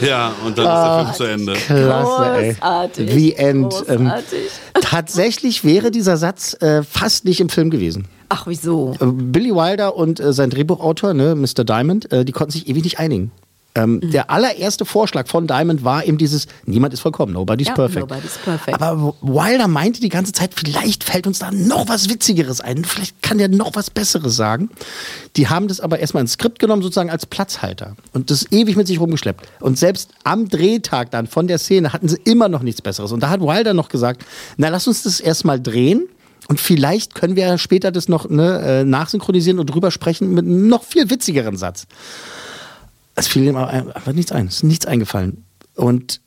Ja, 0.00 0.32
und 0.46 0.56
dann 0.56 0.64
ist 0.64 0.72
der 0.72 1.04
Film 1.04 1.14
zu 1.14 1.24
Ende. 1.24 1.52
Klasse, 1.52 2.36
ey. 2.40 2.54
Großartig. 2.54 3.10
The 3.12 3.36
End. 3.36 3.74
Ähm, 3.88 4.04
Großartig. 4.04 4.50
tatsächlich 4.80 5.64
wäre 5.64 5.90
dieser 5.90 6.16
Satz 6.16 6.54
äh, 6.62 6.82
fast 6.82 7.24
nicht 7.24 7.40
im 7.40 7.48
Film 7.48 7.70
gewesen. 7.70 8.06
Ach, 8.30 8.46
wieso? 8.46 8.94
Äh, 9.00 9.06
Billy 9.06 9.54
Wilder 9.54 9.96
und 9.96 10.20
äh, 10.20 10.32
sein 10.32 10.50
Drehbuchautor, 10.50 11.14
ne, 11.14 11.34
Mr. 11.34 11.64
Diamond, 11.64 12.10
äh, 12.12 12.24
die 12.24 12.32
konnten 12.32 12.52
sich 12.52 12.68
ewig 12.68 12.84
nicht 12.84 12.98
einigen. 12.98 13.30
Ähm, 13.74 14.00
Mhm. 14.02 14.10
Der 14.10 14.30
allererste 14.30 14.84
Vorschlag 14.84 15.28
von 15.28 15.46
Diamond 15.46 15.84
war 15.84 16.04
eben 16.04 16.18
dieses, 16.18 16.46
niemand 16.66 16.92
ist 16.92 17.00
vollkommen, 17.00 17.32
nobody's 17.32 17.68
Ja, 17.68 17.74
perfect. 17.74 18.10
nobody's 18.10 18.36
perfect. 18.38 18.80
Aber 18.82 19.14
Wilder 19.22 19.68
meinte 19.68 20.00
die 20.00 20.08
ganze 20.08 20.32
Zeit, 20.32 20.50
vielleicht 20.56 21.04
fällt 21.04 21.26
uns 21.26 21.38
da 21.38 21.50
noch 21.52 21.88
was 21.88 22.08
Witzigeres 22.10 22.60
ein, 22.60 22.84
vielleicht 22.84 23.22
kann 23.22 23.38
der 23.38 23.48
noch 23.48 23.74
was 23.74 23.90
Besseres 23.90 24.34
sagen. 24.34 24.70
Die 25.36 25.48
haben 25.48 25.68
das 25.68 25.80
aber 25.80 26.00
erstmal 26.00 26.22
ins 26.22 26.32
Skript 26.32 26.58
genommen, 26.58 26.82
sozusagen 26.82 27.10
als 27.10 27.26
Platzhalter 27.26 27.94
und 28.12 28.30
das 28.30 28.50
ewig 28.50 28.74
mit 28.76 28.86
sich 28.88 28.98
rumgeschleppt. 29.00 29.46
Und 29.60 29.78
selbst 29.78 30.10
am 30.24 30.48
Drehtag 30.48 31.10
dann 31.12 31.26
von 31.28 31.46
der 31.46 31.58
Szene 31.58 31.92
hatten 31.92 32.08
sie 32.08 32.18
immer 32.24 32.48
noch 32.48 32.62
nichts 32.62 32.82
Besseres. 32.82 33.12
Und 33.12 33.20
da 33.22 33.30
hat 33.30 33.40
Wilder 33.40 33.72
noch 33.74 33.88
gesagt, 33.88 34.24
na 34.56 34.68
lass 34.68 34.88
uns 34.88 35.02
das 35.04 35.20
erstmal 35.20 35.60
drehen. 35.60 36.08
Und 36.48 36.60
vielleicht 36.60 37.14
können 37.14 37.36
wir 37.36 37.58
später 37.58 37.92
das 37.92 38.08
noch 38.08 38.28
ne, 38.28 38.80
äh, 38.80 38.84
nachsynchronisieren 38.84 39.60
und 39.60 39.66
drüber 39.66 39.92
sprechen 39.92 40.34
mit 40.34 40.44
einem 40.44 40.66
noch 40.66 40.82
viel 40.82 41.08
witzigeren 41.08 41.56
Satz. 41.56 41.86
Es 43.20 43.28
fiel 43.28 43.44
ihm 43.44 43.56
einfach 43.56 44.14
nichts 44.14 44.32
ein. 44.32 44.46
Es 44.46 44.56
ist 44.56 44.62
nichts 44.62 44.86
eingefallen. 44.86 45.44
Und 45.74 46.22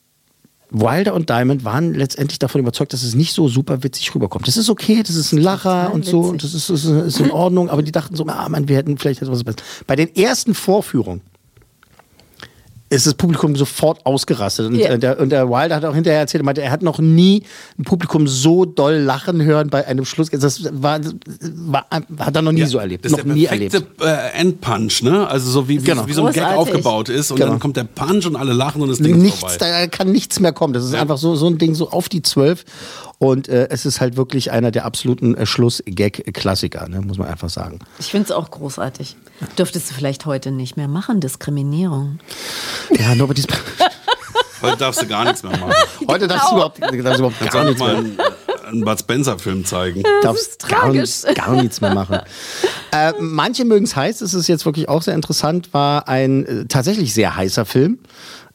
Wilder 0.70 1.14
und 1.14 1.28
Diamond 1.28 1.64
waren 1.64 1.92
letztendlich 1.92 2.38
davon 2.38 2.60
überzeugt, 2.60 2.92
dass 2.92 3.02
es 3.02 3.16
nicht 3.16 3.32
so 3.32 3.48
super 3.48 3.82
witzig 3.82 4.14
rüberkommt. 4.14 4.46
Das 4.46 4.56
ist 4.56 4.70
okay, 4.70 5.02
das 5.02 5.16
ist 5.16 5.32
ein 5.32 5.38
Lacher 5.38 5.92
und 5.92 6.04
so 6.04 6.20
und 6.20 6.44
das 6.44 6.54
ist, 6.54 6.70
ist, 6.70 6.84
ist 6.84 7.18
in 7.18 7.32
Ordnung, 7.32 7.68
aber 7.68 7.82
die 7.82 7.90
dachten 7.90 8.14
so, 8.14 8.24
ah, 8.26 8.48
man, 8.48 8.68
wir 8.68 8.76
hätten 8.76 8.96
vielleicht 8.96 9.22
etwas 9.22 9.42
besser. 9.42 9.58
Bei 9.88 9.96
den 9.96 10.14
ersten 10.14 10.54
Vorführungen 10.54 11.20
ist 12.96 13.06
das 13.06 13.14
Publikum 13.14 13.56
sofort 13.56 14.04
ausgerastet. 14.06 14.66
Und, 14.66 14.76
Ja. 14.76 14.88
äh, 14.90 14.98
der, 14.98 15.18
und 15.20 15.30
der 15.30 15.48
Wilder 15.48 15.76
hat 15.76 15.84
auch 15.84 15.94
hinterher 15.94 16.20
erzählt, 16.20 16.42
er 16.42 16.44
meinte, 16.44 16.62
er 16.62 16.70
hat 16.70 16.82
noch 16.82 16.98
nie 16.98 17.42
ein 17.78 17.84
Publikum 17.84 18.26
so 18.28 18.64
doll 18.64 18.94
lachen 18.96 19.42
hören 19.42 19.68
bei 19.70 19.86
einem 19.86 20.04
Schluss. 20.04 20.30
Das 20.30 20.62
war, 20.72 21.00
war, 21.56 21.86
hat 22.18 22.36
er 22.36 22.42
noch 22.42 22.52
nie 22.52 22.64
so 22.64 22.78
erlebt. 22.78 23.04
Das 23.04 23.12
ist 23.12 23.18
noch 23.18 23.24
der 23.24 23.34
nie 23.34 23.46
perfekte 23.46 23.76
erlebt. 23.78 24.02
äh, 24.02 24.38
Endpunch, 24.40 25.02
ne? 25.02 25.26
Also 25.28 25.50
so 25.50 25.68
wie, 25.68 25.80
wie, 25.82 25.84
Genau. 25.86 26.06
wie 26.06 26.12
so 26.12 26.24
ein 26.26 26.32
Gag 26.32 26.42
Großartig. 26.44 26.58
aufgebaut 26.74 27.08
ist 27.08 27.30
und 27.30 27.36
Genau. 27.38 27.50
dann 27.50 27.60
kommt 27.60 27.76
der 27.76 27.84
Punch 27.84 28.26
und 28.26 28.36
alle 28.36 28.52
lachen 28.52 28.82
und 28.82 28.88
das 28.88 28.98
Ding 28.98 29.16
ist 29.16 29.22
Nichts, 29.22 29.40
vorbei. 29.40 29.56
da 29.58 29.86
kann 29.86 30.10
nichts 30.12 30.40
mehr 30.40 30.52
kommen. 30.52 30.72
Das 30.74 30.84
ist 30.84 30.94
einfach 30.94 31.18
so, 31.18 31.36
so 31.36 31.46
ein 31.46 31.58
Ding 31.58 31.74
so 31.74 31.90
auf 31.90 32.08
die 32.08 32.22
Zwölf. 32.22 32.64
Und 33.18 33.48
äh, 33.48 33.68
es 33.70 33.86
ist 33.86 34.00
halt 34.00 34.16
wirklich 34.16 34.50
einer 34.50 34.70
der 34.72 34.84
absoluten 34.84 35.34
äh, 35.36 35.46
Schluss-Gag-Klassiker, 35.46 36.88
ne? 36.88 37.00
muss 37.00 37.16
man 37.16 37.28
einfach 37.28 37.48
sagen. 37.48 37.78
Ich 37.98 38.06
finde 38.10 38.24
es 38.26 38.32
auch 38.32 38.50
großartig. 38.50 39.16
Dürftest 39.56 39.90
du 39.90 39.94
vielleicht 39.94 40.26
heute 40.26 40.50
nicht 40.50 40.76
mehr 40.76 40.88
machen, 40.88 41.20
Diskriminierung. 41.20 42.18
Ja, 42.90 43.14
nobody's. 43.14 43.46
Heute 44.62 44.76
darfst 44.78 45.02
du 45.02 45.06
gar 45.06 45.24
nichts 45.24 45.42
mehr 45.42 45.56
machen. 45.58 45.74
Heute 46.08 46.26
darfst 46.26 46.50
du 46.50 46.54
überhaupt, 46.54 46.80
darfst 46.80 46.94
du 46.94 46.98
überhaupt 47.26 47.50
gar 47.50 47.64
nichts 47.64 47.80
mal 47.80 47.88
mehr. 47.88 47.98
einen, 47.98 48.18
äh, 48.18 48.66
einen 48.68 48.84
Bud 48.84 48.98
Spencer-Film 48.98 49.64
zeigen. 49.66 50.02
darfst 50.22 50.48
ist 50.62 50.68
gar, 50.68 50.80
tragisch. 50.82 51.00
nichts- 51.24 51.26
gar 51.34 51.52
nichts 51.52 51.80
mehr 51.82 51.92
machen. 51.94 52.20
äh, 52.92 53.12
manche 53.20 53.66
mögen 53.66 53.84
es 53.84 53.94
heiß, 53.94 54.22
es 54.22 54.32
ist 54.32 54.48
jetzt 54.48 54.64
wirklich 54.64 54.88
auch 54.88 55.02
sehr 55.02 55.14
interessant, 55.14 55.74
war 55.74 56.08
ein 56.08 56.46
äh, 56.46 56.64
tatsächlich 56.66 57.12
sehr 57.12 57.36
heißer 57.36 57.66
Film. 57.66 57.98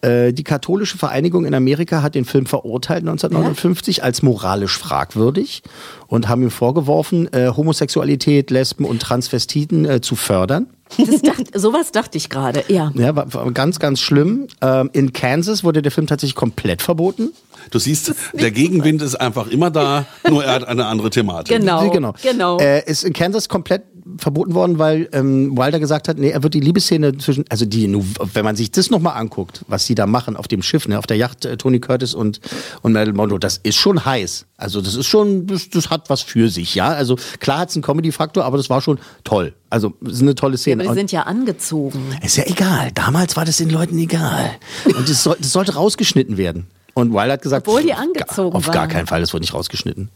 Äh, 0.01 0.31
die 0.33 0.43
katholische 0.43 0.97
Vereinigung 0.97 1.45
in 1.45 1.53
Amerika 1.53 2.01
hat 2.01 2.15
den 2.15 2.25
Film 2.25 2.45
verurteilt 2.45 3.01
1959 3.01 4.03
als 4.03 4.21
moralisch 4.21 4.77
fragwürdig 4.77 5.61
und 6.07 6.29
haben 6.29 6.41
ihm 6.41 6.51
vorgeworfen, 6.51 7.31
äh, 7.33 7.51
Homosexualität, 7.55 8.49
Lesben 8.49 8.85
und 8.85 9.01
Transvestiten 9.01 9.85
äh, 9.85 10.01
zu 10.01 10.15
fördern. 10.15 10.67
Das 10.97 11.21
dacht, 11.21 11.59
sowas 11.59 11.91
dachte 11.91 12.17
ich 12.17 12.29
gerade, 12.29 12.63
ja. 12.67 12.91
Ja, 12.95 13.15
war, 13.15 13.31
war 13.33 13.51
ganz, 13.51 13.79
ganz 13.79 13.99
schlimm. 13.99 14.47
Ähm, 14.61 14.89
in 14.93 15.13
Kansas 15.13 15.63
wurde 15.63 15.81
der 15.81 15.91
Film 15.91 16.07
tatsächlich 16.07 16.35
komplett 16.35 16.81
verboten. 16.81 17.29
Du 17.71 17.77
siehst, 17.77 18.15
der 18.33 18.51
Gegenwind 18.51 19.01
ist 19.01 19.15
einfach 19.15 19.47
immer 19.47 19.69
da, 19.69 20.05
nur 20.27 20.43
er 20.43 20.53
hat 20.53 20.67
eine 20.67 20.85
andere 20.85 21.09
Thematik. 21.09 21.55
Genau. 21.55 21.89
genau. 21.91 22.13
genau. 22.21 22.57
Äh, 22.59 22.89
ist 22.89 23.03
in 23.03 23.13
Kansas 23.13 23.49
komplett 23.49 23.83
verboten 24.17 24.53
worden, 24.53 24.79
weil 24.79 25.09
ähm, 25.13 25.57
Wilder 25.57 25.79
gesagt 25.79 26.07
hat, 26.07 26.17
nee, 26.17 26.29
er 26.29 26.43
wird 26.43 26.53
die 26.53 26.59
Liebesszene 26.59 27.17
zwischen, 27.17 27.45
also 27.49 27.65
die, 27.65 27.87
wenn 28.33 28.43
man 28.45 28.55
sich 28.55 28.71
das 28.71 28.89
nochmal 28.89 29.15
anguckt, 29.17 29.63
was 29.67 29.85
die 29.85 29.95
da 29.95 30.05
machen 30.07 30.35
auf 30.35 30.47
dem 30.47 30.61
Schiff, 30.61 30.87
ne, 30.87 30.97
auf 30.97 31.07
der 31.07 31.17
Yacht, 31.17 31.45
äh, 31.45 31.57
Tony 31.57 31.79
Curtis 31.79 32.13
und, 32.13 32.39
und 32.81 32.93
Marilyn 32.93 33.15
Monroe, 33.15 33.39
das 33.39 33.57
ist 33.57 33.75
schon 33.75 34.03
heiß. 34.05 34.45
Also 34.57 34.81
das 34.81 34.95
ist 34.95 35.05
schon, 35.07 35.47
das, 35.47 35.69
das 35.69 35.89
hat 35.89 36.09
was 36.09 36.21
für 36.21 36.49
sich, 36.49 36.75
ja. 36.75 36.89
Also 36.89 37.17
klar 37.39 37.59
hat 37.59 37.69
es 37.69 37.75
einen 37.75 37.83
Comedy-Faktor, 37.83 38.43
aber 38.43 38.57
das 38.57 38.69
war 38.69 38.81
schon 38.81 38.99
toll. 39.23 39.53
Also 39.69 39.93
es 40.05 40.13
ist 40.13 40.21
eine 40.21 40.35
tolle 40.35 40.57
Szene. 40.57 40.83
Aber 40.83 40.83
die 40.83 40.89
Und- 40.89 40.95
sind 40.97 41.11
ja 41.11 41.23
angezogen. 41.23 41.99
ist 42.23 42.37
ja 42.37 42.43
egal. 42.47 42.91
Damals 42.93 43.35
war 43.37 43.45
das 43.45 43.57
den 43.57 43.69
Leuten 43.69 43.97
egal. 43.97 44.51
Und 44.85 45.07
das, 45.09 45.23
soll, 45.23 45.37
sollte 45.41 45.75
rausgeschnitten 45.75 46.37
werden. 46.37 46.67
Und 46.93 47.13
Wilder 47.13 47.33
hat 47.33 47.41
gesagt, 47.41 47.67
Obwohl 47.67 47.83
die 47.83 47.93
auf 47.93 47.99
angezogen 47.99 48.49
gar, 48.51 48.57
auf 48.57 48.71
gar 48.71 48.87
keinen 48.87 49.07
Fall, 49.07 49.21
das 49.21 49.31
wird 49.31 49.41
nicht 49.41 49.53
rausgeschnitten. 49.53 50.09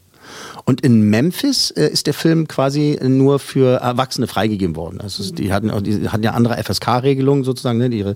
Und 0.66 0.82
in 0.82 1.10
Memphis 1.10 1.72
äh, 1.72 1.88
ist 1.88 2.08
der 2.08 2.14
Film 2.14 2.48
quasi 2.48 3.00
nur 3.04 3.40
für 3.40 3.78
Erwachsene 3.82 4.28
freigegeben 4.28 4.76
worden. 4.76 5.02
Also 5.02 5.32
die 5.34 5.52
hatten, 5.54 5.70
auch- 5.72 5.82
die 5.82 6.10
hatten 6.10 6.24
ja 6.24 6.32
andere 6.32 6.58
FSK-Regelungen 6.64 7.44
sozusagen, 7.44 7.80
ne, 7.80 7.88
ihre, 7.88 8.16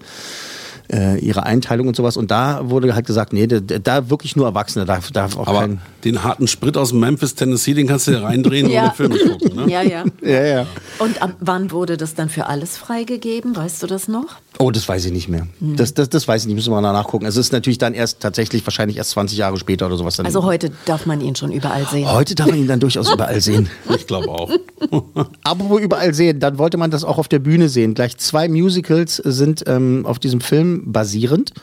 äh, 0.92 1.20
ihre 1.20 1.44
Einteilung 1.44 1.88
und 1.88 1.96
sowas. 1.96 2.16
Und 2.16 2.32
da 2.32 2.70
wurde 2.70 2.96
halt 2.96 3.06
gesagt, 3.06 3.34
nee, 3.34 3.48
da, 3.48 3.60
da 3.60 4.10
wirklich 4.10 4.36
nur 4.36 4.46
Erwachsene, 4.46 4.86
da 4.86 5.00
darf 5.14 5.36
auch 5.38 5.48
Aber 5.48 5.60
kein... 5.62 5.82
den 6.04 6.24
harten 6.24 6.48
Sprit 6.48 6.78
aus 6.78 6.94
Memphis, 6.94 7.36
Tennessee, 7.36 7.74
den 7.74 7.88
kannst 7.88 8.08
du 8.08 8.12
dir 8.12 8.24
reindrehen 8.24 8.70
Ja. 8.72 8.84
und 8.88 9.00
den 9.00 9.18
Film 9.20 9.30
gucken. 9.40 9.56
Ne? 9.66 9.72
Ja, 9.72 9.82
ja. 9.82 10.06
Ja, 10.22 10.44
ja. 10.46 10.68
Und 11.00 11.22
ab 11.22 11.32
wann 11.40 11.72
wurde 11.72 11.98
das 11.98 12.16
dann 12.16 12.30
für 12.30 12.46
alles 12.46 12.78
freigegeben? 12.78 13.56
Weißt 13.56 13.84
du 13.84 13.88
das 13.88 14.08
noch? 14.08 14.36
Oh, 14.60 14.72
das 14.72 14.88
weiß 14.90 15.06
ich 15.06 15.12
nicht 15.12 15.30
mehr. 15.30 15.48
Das, 15.60 15.94
das, 15.94 16.10
das 16.10 16.28
weiß 16.28 16.42
ich 16.42 16.48
nicht, 16.48 16.56
müssen 16.56 16.72
wir 16.72 16.82
mal 16.82 16.92
nachgucken. 16.92 17.26
Es 17.26 17.38
ist 17.38 17.52
natürlich 17.52 17.78
dann 17.78 17.94
erst 17.94 18.22
tatsächlich 18.22 18.66
wahrscheinlich 18.66 18.98
erst 18.98 19.12
20 19.12 19.38
Jahre 19.38 19.58
später 19.58 19.86
oder 19.86 19.98
sowas. 19.98 20.16
Dann 20.16 20.26
Also 20.26 20.44
heute 20.44 20.72
darf 20.86 21.06
man 21.06 21.22
ihn 21.22 21.36
schon 21.36 21.52
überall 21.52 21.86
sehen. 21.86 22.12
Heute 22.12 22.34
darf 22.34 22.48
man 22.48 22.58
ihn 22.58 22.68
dann 22.68 22.80
durchaus 22.80 23.12
überall 23.14 23.40
sehen. 23.40 23.70
Ich 23.96 24.08
glaube 24.08 24.30
auch. 24.30 24.50
Apropos 25.44 25.80
überall 25.82 26.14
sehen, 26.14 26.40
dann 26.40 26.58
wollte 26.58 26.78
man 26.78 26.90
das 26.90 27.04
auch 27.04 27.20
auf 27.20 27.28
der 27.28 27.40
Bühne 27.40 27.70
sehen. 27.70 27.94
Gleich 27.94 28.18
zwei 28.18 28.48
Musicals 28.48 29.18
sind 29.18 29.64
ähm, 29.68 30.06
auf 30.08 30.18
diesem 30.18 30.42
Film 30.42 30.92
basierend. 30.92 31.54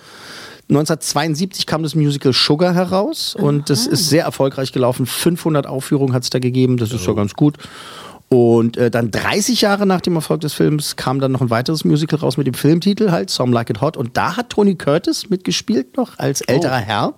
1972 0.68 1.66
kam 1.66 1.82
das 1.82 1.94
Musical 1.94 2.32
Sugar 2.32 2.74
heraus 2.74 3.34
und 3.34 3.68
das 3.68 3.86
ist 3.86 4.08
sehr 4.08 4.24
erfolgreich 4.24 4.72
gelaufen. 4.72 5.04
500 5.04 5.66
Aufführungen 5.66 6.14
hat 6.14 6.22
es 6.22 6.30
da 6.30 6.38
gegeben, 6.38 6.78
das 6.78 6.90
ist 6.90 7.06
ja 7.06 7.12
ganz 7.12 7.34
gut. 7.34 7.58
Und 8.28 8.76
äh, 8.76 8.90
dann 8.90 9.10
30 9.10 9.60
Jahre 9.60 9.86
nach 9.86 10.00
dem 10.00 10.16
Erfolg 10.16 10.40
des 10.40 10.54
Films 10.54 10.96
kam 10.96 11.20
dann 11.20 11.32
noch 11.32 11.40
ein 11.40 11.50
weiteres 11.50 11.84
Musical 11.84 12.18
raus 12.18 12.36
mit 12.36 12.46
dem 12.46 12.54
Filmtitel 12.54 13.10
halt, 13.10 13.30
Some 13.30 13.52
Like 13.52 13.70
It 13.70 13.80
Hot. 13.80 13.96
Und 13.96 14.16
da 14.16 14.36
hat 14.36 14.50
Tony 14.50 14.74
Curtis 14.74 15.30
mitgespielt 15.30 15.96
noch 15.96 16.18
als 16.18 16.40
älterer 16.40 16.78
Herr. 16.78 17.14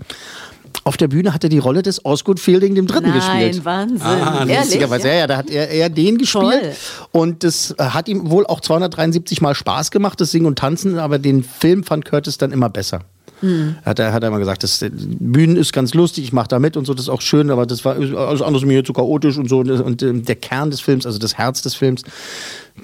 Auf 0.84 0.96
der 0.96 1.08
Bühne 1.08 1.32
hat 1.32 1.42
er 1.42 1.50
die 1.50 1.58
Rolle 1.58 1.82
des 1.82 2.04
Osgood 2.04 2.38
Fielding 2.38 2.74
dem 2.74 2.86
Dritten 2.86 3.12
gespielt. 3.12 3.56
Nein, 3.56 3.64
Wahnsinn. 3.64 4.02
Ah, 4.02 4.38
Ehrlich? 4.40 4.58
Lustigerweise, 4.58 5.08
ja, 5.08 5.14
ja, 5.14 5.26
da 5.26 5.36
hat 5.38 5.50
er, 5.50 5.70
er 5.70 5.88
den 5.88 6.18
gespielt. 6.18 6.42
Toll. 6.42 6.72
Und 7.12 7.44
das 7.44 7.74
hat 7.78 8.08
ihm 8.08 8.30
wohl 8.30 8.46
auch 8.46 8.60
273 8.60 9.40
Mal 9.40 9.54
Spaß 9.54 9.90
gemacht, 9.90 10.20
das 10.20 10.30
Singen 10.30 10.46
und 10.46 10.58
Tanzen, 10.58 10.98
aber 10.98 11.18
den 11.18 11.42
Film 11.42 11.82
fand 11.82 12.04
Curtis 12.04 12.38
dann 12.38 12.52
immer 12.52 12.68
besser. 12.68 13.00
Hat 13.84 13.98
er, 13.98 14.12
hat 14.12 14.22
er 14.22 14.30
mal 14.30 14.38
gesagt, 14.38 14.62
das 14.62 14.84
Bühnen 14.90 15.56
ist 15.56 15.72
ganz 15.72 15.94
lustig, 15.94 16.24
ich 16.24 16.32
mache 16.32 16.48
da 16.48 16.58
mit 16.58 16.76
und 16.76 16.86
so, 16.86 16.94
das 16.94 17.04
ist 17.04 17.08
auch 17.08 17.20
schön, 17.20 17.50
aber 17.50 17.66
das 17.66 17.84
war 17.84 17.96
alles 17.96 18.42
andere 18.42 18.64
mir 18.64 18.84
zu 18.84 18.92
chaotisch 18.92 19.36
und 19.36 19.48
so. 19.48 19.58
Und, 19.58 19.70
und 19.70 20.02
ähm, 20.02 20.24
der 20.24 20.36
Kern 20.36 20.70
des 20.70 20.80
Films, 20.80 21.06
also 21.06 21.18
das 21.18 21.36
Herz 21.36 21.62
des 21.62 21.74
Films, 21.74 22.02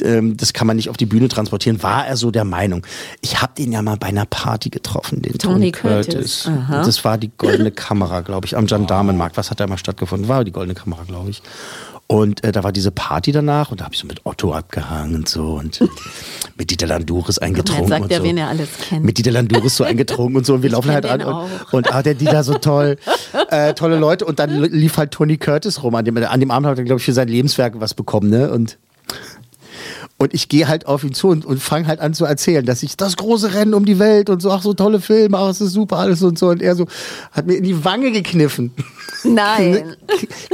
ähm, 0.02 0.36
das 0.36 0.52
kann 0.52 0.66
man 0.66 0.76
nicht 0.76 0.88
auf 0.88 0.96
die 0.96 1.06
Bühne 1.06 1.28
transportieren, 1.28 1.82
war 1.82 2.06
er 2.06 2.16
so 2.16 2.30
der 2.30 2.44
Meinung. 2.44 2.86
Ich 3.20 3.40
habe 3.40 3.52
den 3.56 3.72
ja 3.72 3.82
mal 3.82 3.96
bei 3.96 4.08
einer 4.08 4.26
Party 4.26 4.70
getroffen, 4.70 5.22
den 5.22 5.38
Tony 5.38 5.72
Tony, 5.72 5.72
Curtis. 5.72 6.44
Curtis. 6.44 6.50
Das 6.68 7.04
war 7.04 7.18
die 7.18 7.30
goldene 7.36 7.70
Kamera, 7.70 8.20
glaube 8.20 8.46
ich, 8.46 8.56
am 8.56 8.66
Gendarmenmarkt. 8.66 9.36
Was 9.36 9.50
hat 9.50 9.60
da 9.60 9.66
mal 9.66 9.78
stattgefunden? 9.78 10.28
War 10.28 10.44
die 10.44 10.52
goldene 10.52 10.74
Kamera, 10.74 11.04
glaube 11.04 11.30
ich. 11.30 11.42
Und 12.12 12.44
äh, 12.44 12.52
da 12.52 12.62
war 12.62 12.72
diese 12.72 12.90
Party 12.90 13.32
danach 13.32 13.70
und 13.70 13.80
da 13.80 13.86
habe 13.86 13.94
ich 13.94 14.00
so 14.00 14.06
mit 14.06 14.20
Otto 14.26 14.52
abgehangen 14.52 15.14
und 15.14 15.30
so 15.30 15.54
und 15.54 15.80
mit 16.58 16.70
Dieter 16.70 16.86
Landouris 16.86 17.38
eingetrunken. 17.38 17.84
Jetzt 17.84 17.88
sagt 17.88 18.04
und 18.04 18.12
er, 18.12 18.18
so. 18.18 18.24
wen 18.24 18.36
er 18.36 18.48
alles 18.48 18.68
kennt. 18.86 19.02
Mit 19.02 19.16
Dieter 19.16 19.30
Landouris 19.30 19.74
so 19.74 19.84
eingetrunken 19.84 20.36
und 20.36 20.44
so 20.44 20.52
und 20.52 20.62
wir 20.62 20.68
laufen 20.68 20.88
kenn 20.88 20.94
halt 20.94 21.06
an 21.06 21.20
den 21.20 21.28
und, 21.28 21.34
auch. 21.34 21.72
und 21.72 21.90
ah, 21.90 22.02
der 22.02 22.12
Dieter 22.12 22.44
so 22.44 22.58
toll, 22.58 22.98
äh, 23.48 23.72
tolle 23.72 23.98
Leute 23.98 24.26
und 24.26 24.40
dann 24.40 24.50
lief 24.62 24.98
halt 24.98 25.12
Tony 25.12 25.38
Curtis 25.38 25.82
rum. 25.82 25.94
An 25.94 26.04
dem, 26.04 26.14
an 26.18 26.38
dem 26.38 26.50
Abend 26.50 26.66
hat 26.66 26.76
er, 26.76 26.84
glaube 26.84 26.98
ich, 26.98 27.04
für 27.06 27.14
sein 27.14 27.28
Lebenswerk 27.28 27.80
was 27.80 27.94
bekommen, 27.94 28.28
ne? 28.28 28.50
Und 28.50 28.76
und 30.22 30.34
ich 30.34 30.48
gehe 30.48 30.68
halt 30.68 30.86
auf 30.86 31.04
ihn 31.04 31.14
zu 31.14 31.28
und, 31.28 31.44
und 31.44 31.60
fange 31.60 31.86
halt 31.86 32.00
an 32.00 32.14
zu 32.14 32.24
erzählen, 32.24 32.64
dass 32.64 32.82
ich 32.82 32.96
das 32.96 33.16
große 33.16 33.54
Rennen 33.54 33.74
um 33.74 33.84
die 33.84 33.98
Welt 33.98 34.30
und 34.30 34.40
so, 34.40 34.50
ach 34.50 34.62
so 34.62 34.74
tolle 34.74 35.00
Filme, 35.00 35.38
ach 35.38 35.48
es 35.48 35.60
ist 35.60 35.72
super 35.72 35.98
alles 35.98 36.22
und 36.22 36.38
so. 36.38 36.48
Und 36.48 36.62
er 36.62 36.76
so 36.76 36.86
hat 37.32 37.46
mir 37.46 37.54
in 37.54 37.64
die 37.64 37.84
Wange 37.84 38.12
gekniffen. 38.12 38.72
Nein. 39.24 39.96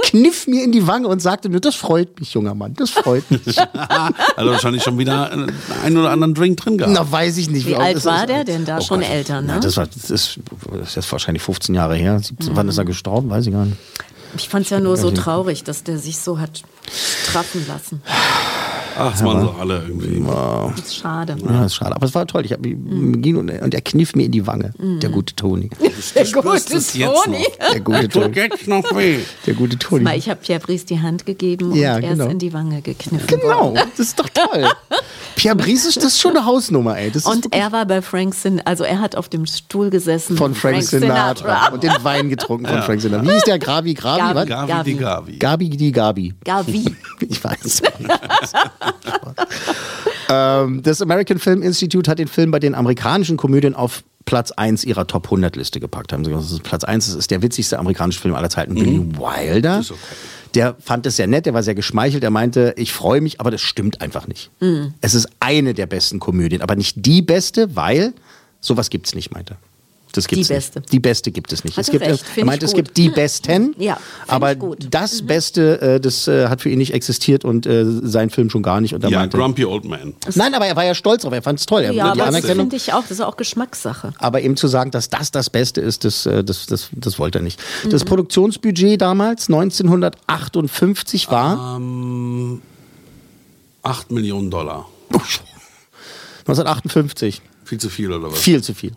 Kniff 0.03 0.47
mir 0.47 0.63
in 0.63 0.73
die 0.73 0.87
Wange 0.87 1.09
und 1.09 1.21
sagte 1.21 1.49
mir, 1.49 1.61
das 1.61 1.75
freut 1.75 2.21
mich, 2.21 2.35
junger 2.35 2.55
Mann, 2.55 2.75
das 2.75 2.91
freut 2.91 3.31
mich. 3.31 3.59
also 4.37 4.51
wahrscheinlich 4.51 4.83
schon 4.83 4.99
wieder 4.99 5.31
einen 5.85 5.97
oder 5.97 6.11
anderen 6.11 6.35
Drink 6.35 6.59
drin 6.59 6.79
gehabt. 6.79 6.95
Na, 6.95 7.11
weiß 7.11 7.39
ich 7.39 7.51
nicht. 7.51 7.67
Wie 7.67 7.75
alt 7.77 7.89
alt 7.89 7.97
das 7.97 8.05
war 8.05 8.21
ist. 8.23 8.29
der 8.29 8.45
denn 8.45 8.65
da? 8.65 8.79
Oh 8.79 8.81
Schon 8.81 9.01
Gott. 9.01 9.11
älter, 9.11 9.41
ne? 9.41 9.55
Ja, 9.55 9.61
das, 9.61 9.77
war, 9.77 9.87
das, 9.87 10.11
ist, 10.11 10.39
das 10.73 10.89
ist 10.89 10.97
jetzt 10.97 11.13
wahrscheinlich 11.13 11.43
15 11.43 11.75
Jahre 11.75 11.97
her. 11.97 12.19
17, 12.19 12.57
Wann 12.57 12.69
ist 12.69 12.79
er 12.79 12.85
gestorben? 12.85 13.31
Weiß 13.31 13.47
ich 13.47 13.53
gar 13.53 13.67
nicht. 13.67 13.77
Ich 14.37 14.49
fand 14.49 14.65
es 14.67 14.71
ja 14.71 14.81
nur 14.81 14.97
so 14.97 15.11
traurig, 15.11 15.65
dass 15.65 15.85
der 15.85 15.99
sich 15.99 16.19
so 16.19 16.39
hat 16.39 16.63
straffen 16.93 17.67
lassen. 17.67 18.03
Ach, 18.97 19.11
das 19.13 19.25
waren 19.25 19.41
so 19.43 19.51
alle 19.61 19.83
irgendwie. 19.87 20.23
Das 20.77 20.79
ist 20.87 20.97
schade. 20.97 21.37
Ja, 21.45 21.65
ist 21.65 21.75
schade. 21.75 21.95
Aber 21.97 22.07
es 22.07 22.15
war 22.15 22.27
toll. 22.27 22.45
Ich 22.45 22.53
hab, 22.53 22.61
Mhm. 22.65 23.21
ging 23.23 23.37
und, 23.37 23.51
und 23.51 23.75
er 23.75 23.81
kniff 23.81 24.15
mir 24.15 24.25
in 24.27 24.33
die 24.33 24.47
Wange. 24.47 24.73
Der 24.79 25.11
gute 25.11 25.35
Toni. 25.35 25.71
Der 25.81 26.23
jetzt 26.23 26.33
Toni. 26.35 27.45
Der 27.73 27.81
gute 27.81 28.09
Toni. 28.09 28.35
jetzt 28.37 28.67
noch 28.69 28.95
weh. 28.97 29.19
Der 29.47 29.55
gute 29.55 29.79
Toni. 29.79 30.09
Ich 30.17 30.29
habe 30.29 30.41
Pierre 30.41 30.61
Brice 30.61 30.85
die 30.87 31.01
Hand 31.01 31.27
gegeben 31.27 31.75
Ja, 31.75 31.97
und 31.97 32.03
er 32.05 32.11
genau. 32.11 32.27
ist 32.27 32.33
in 32.33 32.39
die 32.39 32.53
Wange 32.53 32.83
gekniffen 32.83 33.27
Genau, 33.27 33.73
worden. 33.73 33.81
das 33.97 34.07
ist 34.09 34.19
doch 34.19 34.29
toll. 34.29 34.67
Pierre 35.37 35.57
Brice, 35.57 35.87
ist- 35.87 35.97
das 35.99 36.05
ist 36.05 36.21
schon 36.21 36.37
eine 36.37 36.45
Hausnummer, 36.47 36.99
ey. 36.99 37.11
Das 37.11 37.23
ist 37.25 37.27
Und 37.27 37.55
er 37.55 37.71
war 37.73 37.87
bei 37.87 38.03
Frank 38.03 38.35
Sinatra, 38.35 38.69
also 38.71 38.85
er 38.85 39.01
hat 39.01 39.15
auf 39.17 39.29
dem 39.29 39.47
Stuhl 39.47 39.91
gesessen. 39.91 40.37
von 40.37 40.55
Frank, 40.55 40.83
Sinatra. 40.83 41.69
Und 41.69 41.83
den 41.83 41.93
Wein 42.03 42.29
getrunken 42.29 42.67
von 42.67 42.83
Frank 42.83 43.01
Sinatra. 43.01 43.25
Wie 43.27 43.33
hieß 43.33 43.43
der? 43.45 43.59
Gravi, 43.59 43.95
Gravi, 43.95 44.35
was? 44.35 44.47
Gavi. 44.47 44.67
Gavi, 44.69 44.85
die 44.91 44.97
Gavi. 44.97 45.37
Gabi, 45.39 45.71
die 45.71 45.93
Gabi. 45.93 46.35
Gavi. 46.45 46.85
Ich 47.21 47.43
weiß. 47.43 47.83
Ähm, 50.29 50.83
das 50.83 51.03
American 51.03 51.39
Film 51.39 51.63
Institute 51.63 52.11
hat 52.11 52.19
den 52.19 52.29
Film 52.29 52.51
bei 52.51 52.59
den 52.59 52.75
amerikanischen 52.75 53.37
Komödien 53.37 53.75
auf 53.75 54.03
Platz 54.25 54.51
1 54.51 54.85
ihrer 54.85 55.07
Top 55.07 55.25
100 55.25 55.57
Liste 55.57 55.81
gepackt. 55.81 56.13
Haben 56.13 56.25
sie 56.25 56.31
gesagt, 56.31 56.47
das 56.47 56.53
ist 56.53 56.63
Platz 56.63 56.85
1 56.85 57.07
das 57.07 57.15
ist 57.15 57.31
der 57.31 57.41
witzigste 57.41 57.79
amerikanische 57.79 58.21
Film 58.21 58.35
aller 58.35 58.51
Zeiten. 58.51 58.75
Billy 58.75 59.01
Wilder. 59.17 59.83
Der 60.55 60.77
fand 60.81 61.07
es 61.07 61.17
sehr 61.17 61.27
nett, 61.27 61.47
der 61.47 61.55
war 61.55 61.63
sehr 61.63 61.75
geschmeichelt. 61.75 62.23
Er 62.25 62.31
meinte, 62.31 62.75
ich 62.77 62.93
freue 62.93 63.21
mich, 63.21 63.41
aber 63.41 63.51
das 63.51 63.61
stimmt 63.61 64.01
einfach 64.01 64.27
nicht. 64.27 64.51
Es 65.01 65.15
ist 65.15 65.29
eine 65.41 65.73
der 65.75 65.87
besten 65.87 66.21
Komödien, 66.21 66.63
aber 66.63 66.77
nicht 66.77 66.97
die 67.07 67.23
beste, 67.23 67.75
weil 67.77 68.13
sowas 68.61 68.91
gibt 68.91 69.07
es 69.07 69.15
nicht, 69.15 69.33
meinte 69.33 69.55
er. 69.55 69.59
Das 70.13 70.27
gibt's 70.27 70.49
Die 70.49 70.55
nicht. 70.55 70.73
beste. 70.73 70.81
Die 70.81 71.01
beste 71.01 71.31
gibt 71.31 71.53
es 71.53 71.65
nicht. 71.65 71.77
Hat 71.77 71.83
es 71.83 71.89
er 71.89 71.93
gibt, 71.93 72.05
recht, 72.05 72.25
er 72.37 72.55
ich 72.55 72.63
es 72.63 72.71
gut. 72.73 72.77
gibt 72.77 72.97
die 72.97 73.09
Besten, 73.11 73.75
Ja, 73.79 73.99
aber 74.27 74.53
ich 74.53 74.59
gut. 74.59 74.85
Mhm. 74.85 74.91
das 74.91 75.23
Beste, 75.27 75.81
äh, 75.81 76.01
das 76.01 76.27
äh, 76.29 76.49
hat 76.49 76.61
für 76.63 76.71
ihn 76.71 76.79
nicht 76.79 76.95
existiert 76.95 77.45
und 77.45 77.67
äh, 77.67 77.85
sein 78.03 78.31
Film 78.31 78.49
schon 78.51 78.63
gar 78.63 78.81
nicht. 78.81 78.95
Und 78.95 79.05
er 79.05 79.11
Ja, 79.11 79.19
meinte, 79.21 79.37
Grumpy 79.37 79.65
Old 79.65 79.85
Man. 79.85 80.15
Nein, 80.35 80.55
aber 80.55 80.67
er 80.67 80.77
war 80.77 80.85
ja 80.85 80.95
stolz 80.95 81.23
drauf, 81.23 81.33
er 81.33 81.43
fand 81.43 81.59
es 81.61 81.67
toll. 81.67 81.83
Er 81.83 81.93
Ja, 81.93 82.13
aber 82.13 82.31
das 82.31 82.47
finde 82.47 82.77
ich 82.77 82.93
auch, 82.93 83.03
das 83.03 83.13
ist 83.13 83.21
auch 83.21 83.37
Geschmackssache. 83.37 84.13
Aber 84.19 84.41
ihm 84.41 84.57
zu 84.57 84.67
sagen, 84.69 84.91
dass 84.91 85.11
das 85.11 85.31
das 85.31 85.51
Beste 85.51 85.81
ist, 85.81 86.05
das, 86.05 86.25
äh, 86.27 86.43
das, 86.43 86.67
das, 86.67 86.89
das 86.93 87.19
wollte 87.19 87.39
er 87.39 87.43
nicht. 87.43 87.61
Mhm. 87.85 87.91
Das 87.91 88.05
Produktionsbudget 88.05 89.01
damals, 89.01 89.49
1958, 89.49 91.31
war 91.31 91.77
Ähm, 91.77 92.63
8 93.83 94.11
Millionen 94.11 94.51
Dollar. 94.51 94.87
1958. 96.47 97.43
Viel 97.69 97.79
zu 97.79 97.91
viel 97.91 98.11
oder 98.11 98.33
was? 98.33 98.39
Viel 98.39 98.63
zu 98.63 98.73
viel. 98.73 98.93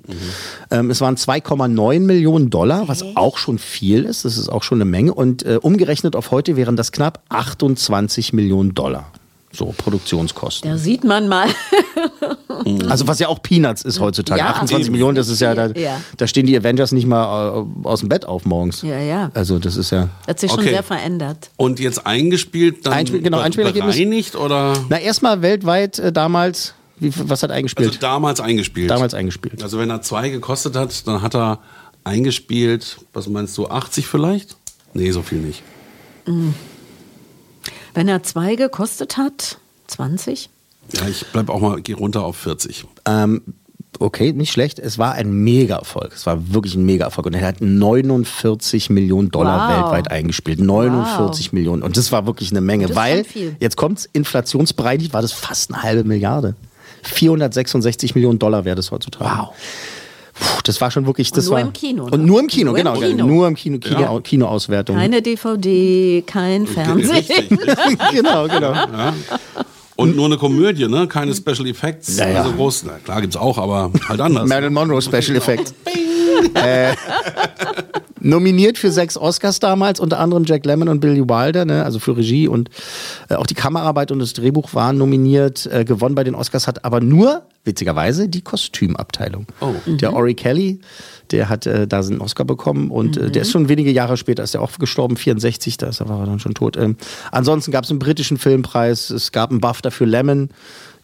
Ähm, 0.70 0.90
es 0.90 1.02
waren 1.02 1.18
2,9 1.18 2.00
Millionen 2.00 2.50
Dollar, 2.50 2.88
was 2.88 3.04
auch 3.16 3.38
schon 3.38 3.58
viel 3.58 4.06
ist. 4.06 4.24
Das 4.24 4.38
ist 4.38 4.48
auch 4.48 4.64
schon 4.64 4.78
eine 4.78 4.86
Menge. 4.90 5.14
Und 5.14 5.44
äh, 5.44 5.58
umgerechnet 5.62 6.16
auf 6.16 6.32
heute 6.32 6.56
wären 6.56 6.78
das 6.78 6.94
knapp 6.94 7.22
28 7.28 8.32
Millionen 8.32 8.74
Dollar. 8.74 9.12
So, 9.54 9.74
Produktionskosten. 9.78 10.72
Da 10.72 10.78
sieht 10.78 11.04
man 11.04 11.28
mal. 11.28 11.48
Also 12.90 13.08
was 13.08 13.18
ja 13.20 13.28
auch 13.28 13.42
Peanuts 13.42 13.82
ist 13.82 14.00
heutzutage. 14.00 14.40
Ja, 14.40 14.50
28 14.50 14.86
eben. 14.86 14.92
Millionen, 14.92 15.16
das 15.16 15.30
ist 15.30 15.40
ja, 15.42 15.56
da, 15.56 15.68
Ja. 15.72 16.00
da 16.18 16.28
stehen 16.28 16.46
die 16.46 16.56
Avengers 16.56 16.92
nicht 16.92 17.08
mal 17.08 17.66
äh, 17.84 17.88
aus 17.88 18.02
dem 18.02 18.10
Bett 18.10 18.26
auf 18.26 18.46
morgens. 18.46 18.84
Ja, 18.84 19.00
ja. 19.00 19.32
Also 19.34 19.58
das 19.58 19.78
ist 19.78 19.90
ja... 19.90 20.10
Hat 20.28 20.40
sich 20.40 20.52
schon 20.52 20.60
Okay. 20.60 20.70
sehr 20.70 20.84
verändert. 20.84 21.50
Und 21.58 21.80
jetzt 21.80 22.06
eingespielt, 22.06 22.86
dann 22.86 22.94
Einspiel- 22.94 23.22
genau, 23.24 23.42
bereinigt 23.42 24.36
oder 24.36 24.74
Na, 24.90 25.00
erstmal 25.00 25.42
weltweit 25.42 25.98
äh, 25.98 26.12
damals, 26.12 26.76
wie, 27.02 27.12
was 27.30 27.44
hat 27.44 27.52
eingespielt? 27.52 27.90
also 27.90 28.00
damals 28.00 28.40
eingespielt? 28.40 28.90
damals 28.90 29.14
eingespielt. 29.14 29.62
Also 29.64 29.78
wenn 29.80 29.90
er 29.90 30.02
zwei 30.02 30.30
gekostet 30.30 30.76
hat, 30.76 31.06
dann 31.08 31.22
hat 31.22 31.36
er 31.36 31.60
eingespielt, 32.04 32.98
was 33.14 33.28
meinst 33.28 33.58
du, 33.58 33.68
80 33.68 34.08
vielleicht? 34.08 34.56
Nee, 34.94 35.12
so 35.12 35.22
viel 35.22 35.40
nicht. 35.40 35.64
Wenn 37.94 38.08
er 38.08 38.24
zwei 38.24 38.56
gekostet 38.56 39.18
hat, 39.18 39.58
20? 39.88 40.50
Ja, 40.94 41.08
ich 41.08 41.26
bleib 41.34 41.50
auch 41.50 41.60
mal, 41.60 41.82
geh 41.82 41.94
runter 41.94 42.24
auf 42.24 42.38
40. 42.38 42.86
Ähm, 43.06 43.42
okay, 44.00 44.34
nicht 44.34 44.52
schlecht. 44.52 44.80
Es 44.80 44.98
war 44.98 45.14
ein 45.14 45.32
Mega-Erfolg. 45.32 46.12
Es 46.14 46.26
war 46.26 46.54
wirklich 46.54 46.76
ein 46.76 46.86
Mega-Erfolg. 46.86 47.28
Und 47.28 47.34
er 47.34 47.46
hat 47.48 47.62
49 47.62 48.90
Millionen 48.90 49.32
Dollar 49.32 49.70
Wow. 49.70 49.78
weltweit 49.92 50.12
eingespielt. 50.12 50.60
49 50.60 51.54
Millionen. 51.54 51.82
Und 51.84 51.98
das 51.98 52.12
war 52.12 52.26
wirklich 52.26 52.52
eine 52.52 52.62
Menge. 52.62 52.94
Weil, 52.96 53.26
jetzt 53.60 53.78
kommt's, 53.78 54.10
inflationsbereinigt 54.12 55.14
war 55.14 55.22
das 55.22 55.32
fast 55.32 55.74
eine 55.74 55.84
halbe 55.84 56.04
Milliarde. 56.04 56.56
466 57.04 58.16
Millionen 58.16 58.40
Dollar 58.40 58.66
wäre 58.66 58.76
das 58.76 58.92
heutzutage. 58.92 59.26
Wow. 59.30 59.50
Puh, 60.34 60.62
das 60.64 60.80
war 60.82 60.90
schon 60.90 61.06
wirklich, 61.06 61.32
das 61.32 61.46
nur 61.46 61.56
war. 61.56 61.62
im 61.62 61.74
Kino, 61.74 62.06
ne? 62.06 62.12
Und 62.12 62.26
nur 62.26 62.40
im 62.40 62.48
Kino, 62.48 62.72
Nur 62.72 62.80
im 62.80 62.86
genau. 62.86 63.00
Kino. 63.00 63.26
Nur 63.26 63.48
im 63.48 63.56
Kino, 63.56 63.78
Kino, 63.80 64.00
Ja. 64.00 64.20
Kinoauswertung. 64.20 64.96
Keine 64.96 65.22
DVD, 65.22 66.24
kein 66.26 66.66
Fernsehen. 66.66 67.12
Richtig, 67.12 67.52
richtig. 67.52 68.00
genau, 68.12 68.48
genau. 68.48 68.74
Und 69.98 70.16
nur 70.16 70.26
eine 70.26 70.38
Komödie, 70.38 70.88
ne? 70.88 71.08
Keine 71.08 71.36
Special 71.36 71.68
Effects. 71.68 72.18
Ja, 72.18 72.28
ja. 72.28 72.42
Also 72.42 72.54
groß, 72.54 72.84
na, 72.88 72.94
klar 73.04 73.22
gibt's 73.22 73.36
auch, 73.38 73.58
aber 73.58 73.92
halt 74.08 74.20
anders. 74.22 74.48
Marilyn 74.48 74.74
Monroe 74.74 75.02
Special 75.02 75.36
Effect. 75.36 75.74
äh, 76.56 76.94
nominiert 78.22 78.78
für 78.78 78.92
sechs 78.92 79.18
Oscars 79.18 79.60
damals, 79.60 80.00
unter 80.00 80.20
anderem 80.20 80.44
Jack 80.46 80.66
Lemmon 80.66 80.88
und 80.88 81.00
Billy 81.00 81.22
Wilder, 81.22 81.66
ne, 81.66 81.84
also 81.84 82.00
für 82.00 82.16
Regie 82.16 82.48
und 82.48 82.70
äh, 83.30 83.36
auch 83.36 83.46
die 83.46 83.54
Kameraarbeit 83.54 84.12
und 84.12 84.20
das 84.20 84.34
Drehbuch 84.34 84.74
waren 84.74 84.98
nominiert. 84.98 85.66
Äh, 85.66 85.86
gewonnen 85.86 86.16
bei 86.16 86.24
den 86.24 86.36
Oscars 86.36 86.68
hat 86.68 86.86
aber 86.86 87.02
nur, 87.02 87.44
witzigerweise, 87.64 88.30
die 88.30 88.42
Kostümabteilung. 88.42 89.48
Oh. 89.60 89.74
Der 89.86 90.14
Ori 90.14 90.34
Kelly, 90.34 90.80
der 91.32 91.50
hat 91.50 91.66
äh, 91.66 91.88
da 91.88 92.00
einen 92.00 92.22
Oscar 92.22 92.46
bekommen 92.46 92.92
und 92.92 93.18
äh, 93.18 93.32
der 93.32 93.44
ist 93.44 93.52
schon 93.52 93.70
wenige 93.70 93.92
Jahre 93.92 94.18
später, 94.18 94.44
ist 94.44 94.56
er 94.56 94.62
auch 94.62 94.78
gestorben, 94.78 95.18
64, 95.18 95.78
da 95.78 95.88
ist 95.88 96.00
er, 96.00 96.10
war 96.10 96.20
er 96.20 96.26
dann 96.26 96.40
schon 96.40 96.54
tot. 96.54 96.78
Ähm, 96.78 96.98
ansonsten 97.32 97.72
gab 97.72 97.84
es 97.84 97.90
einen 97.90 98.00
britischen 98.00 98.38
Filmpreis, 98.38 99.10
es 99.10 99.32
gab 99.32 99.52
einen 99.52 99.62
BAFTA 99.62 99.92
für 99.92 100.06
Lemon. 100.06 100.50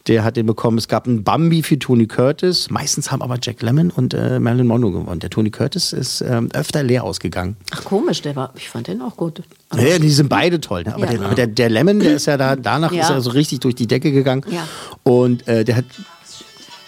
Der 0.08 0.24
hat 0.24 0.36
den 0.36 0.46
bekommen. 0.46 0.78
Es 0.78 0.88
gab 0.88 1.06
einen 1.06 1.22
Bambi 1.22 1.62
für 1.62 1.78
Tony 1.78 2.06
Curtis. 2.06 2.70
Meistens 2.70 3.10
haben 3.12 3.20
aber 3.22 3.36
Jack 3.42 3.60
Lemmon 3.62 3.90
und 3.90 4.14
äh, 4.14 4.38
Marilyn 4.40 4.66
Monroe 4.66 4.90
gewonnen. 4.92 5.20
Der 5.20 5.28
Tony 5.30 5.50
Curtis 5.50 5.92
ist 5.92 6.22
ähm, 6.22 6.48
öfter 6.54 6.82
leer 6.82 7.04
ausgegangen. 7.04 7.56
Ach 7.72 7.84
komisch, 7.84 8.22
der 8.22 8.34
war, 8.34 8.52
ich 8.56 8.68
fand 8.70 8.86
den 8.88 9.02
auch 9.02 9.16
gut. 9.16 9.42
Ja, 9.76 9.98
die 9.98 10.08
sind 10.10 10.28
beide 10.30 10.60
toll. 10.60 10.84
Ne? 10.84 10.94
Aber, 10.94 11.04
Ja. 11.04 11.10
der, 11.12 11.20
aber 11.26 11.34
der, 11.34 11.46
der 11.46 11.68
Lemon, 11.70 12.00
der 12.00 12.14
ist 12.14 12.26
ja 12.26 12.36
da, 12.38 12.56
danach 12.56 12.90
Ja. 12.92 13.02
ist 13.02 13.10
er 13.10 13.20
so 13.20 13.30
richtig 13.30 13.60
durch 13.60 13.74
die 13.74 13.86
Decke 13.86 14.10
gegangen. 14.10 14.44
Ja. 14.50 14.66
Und 15.02 15.46
äh, 15.46 15.64
der 15.64 15.76
hat. 15.76 15.84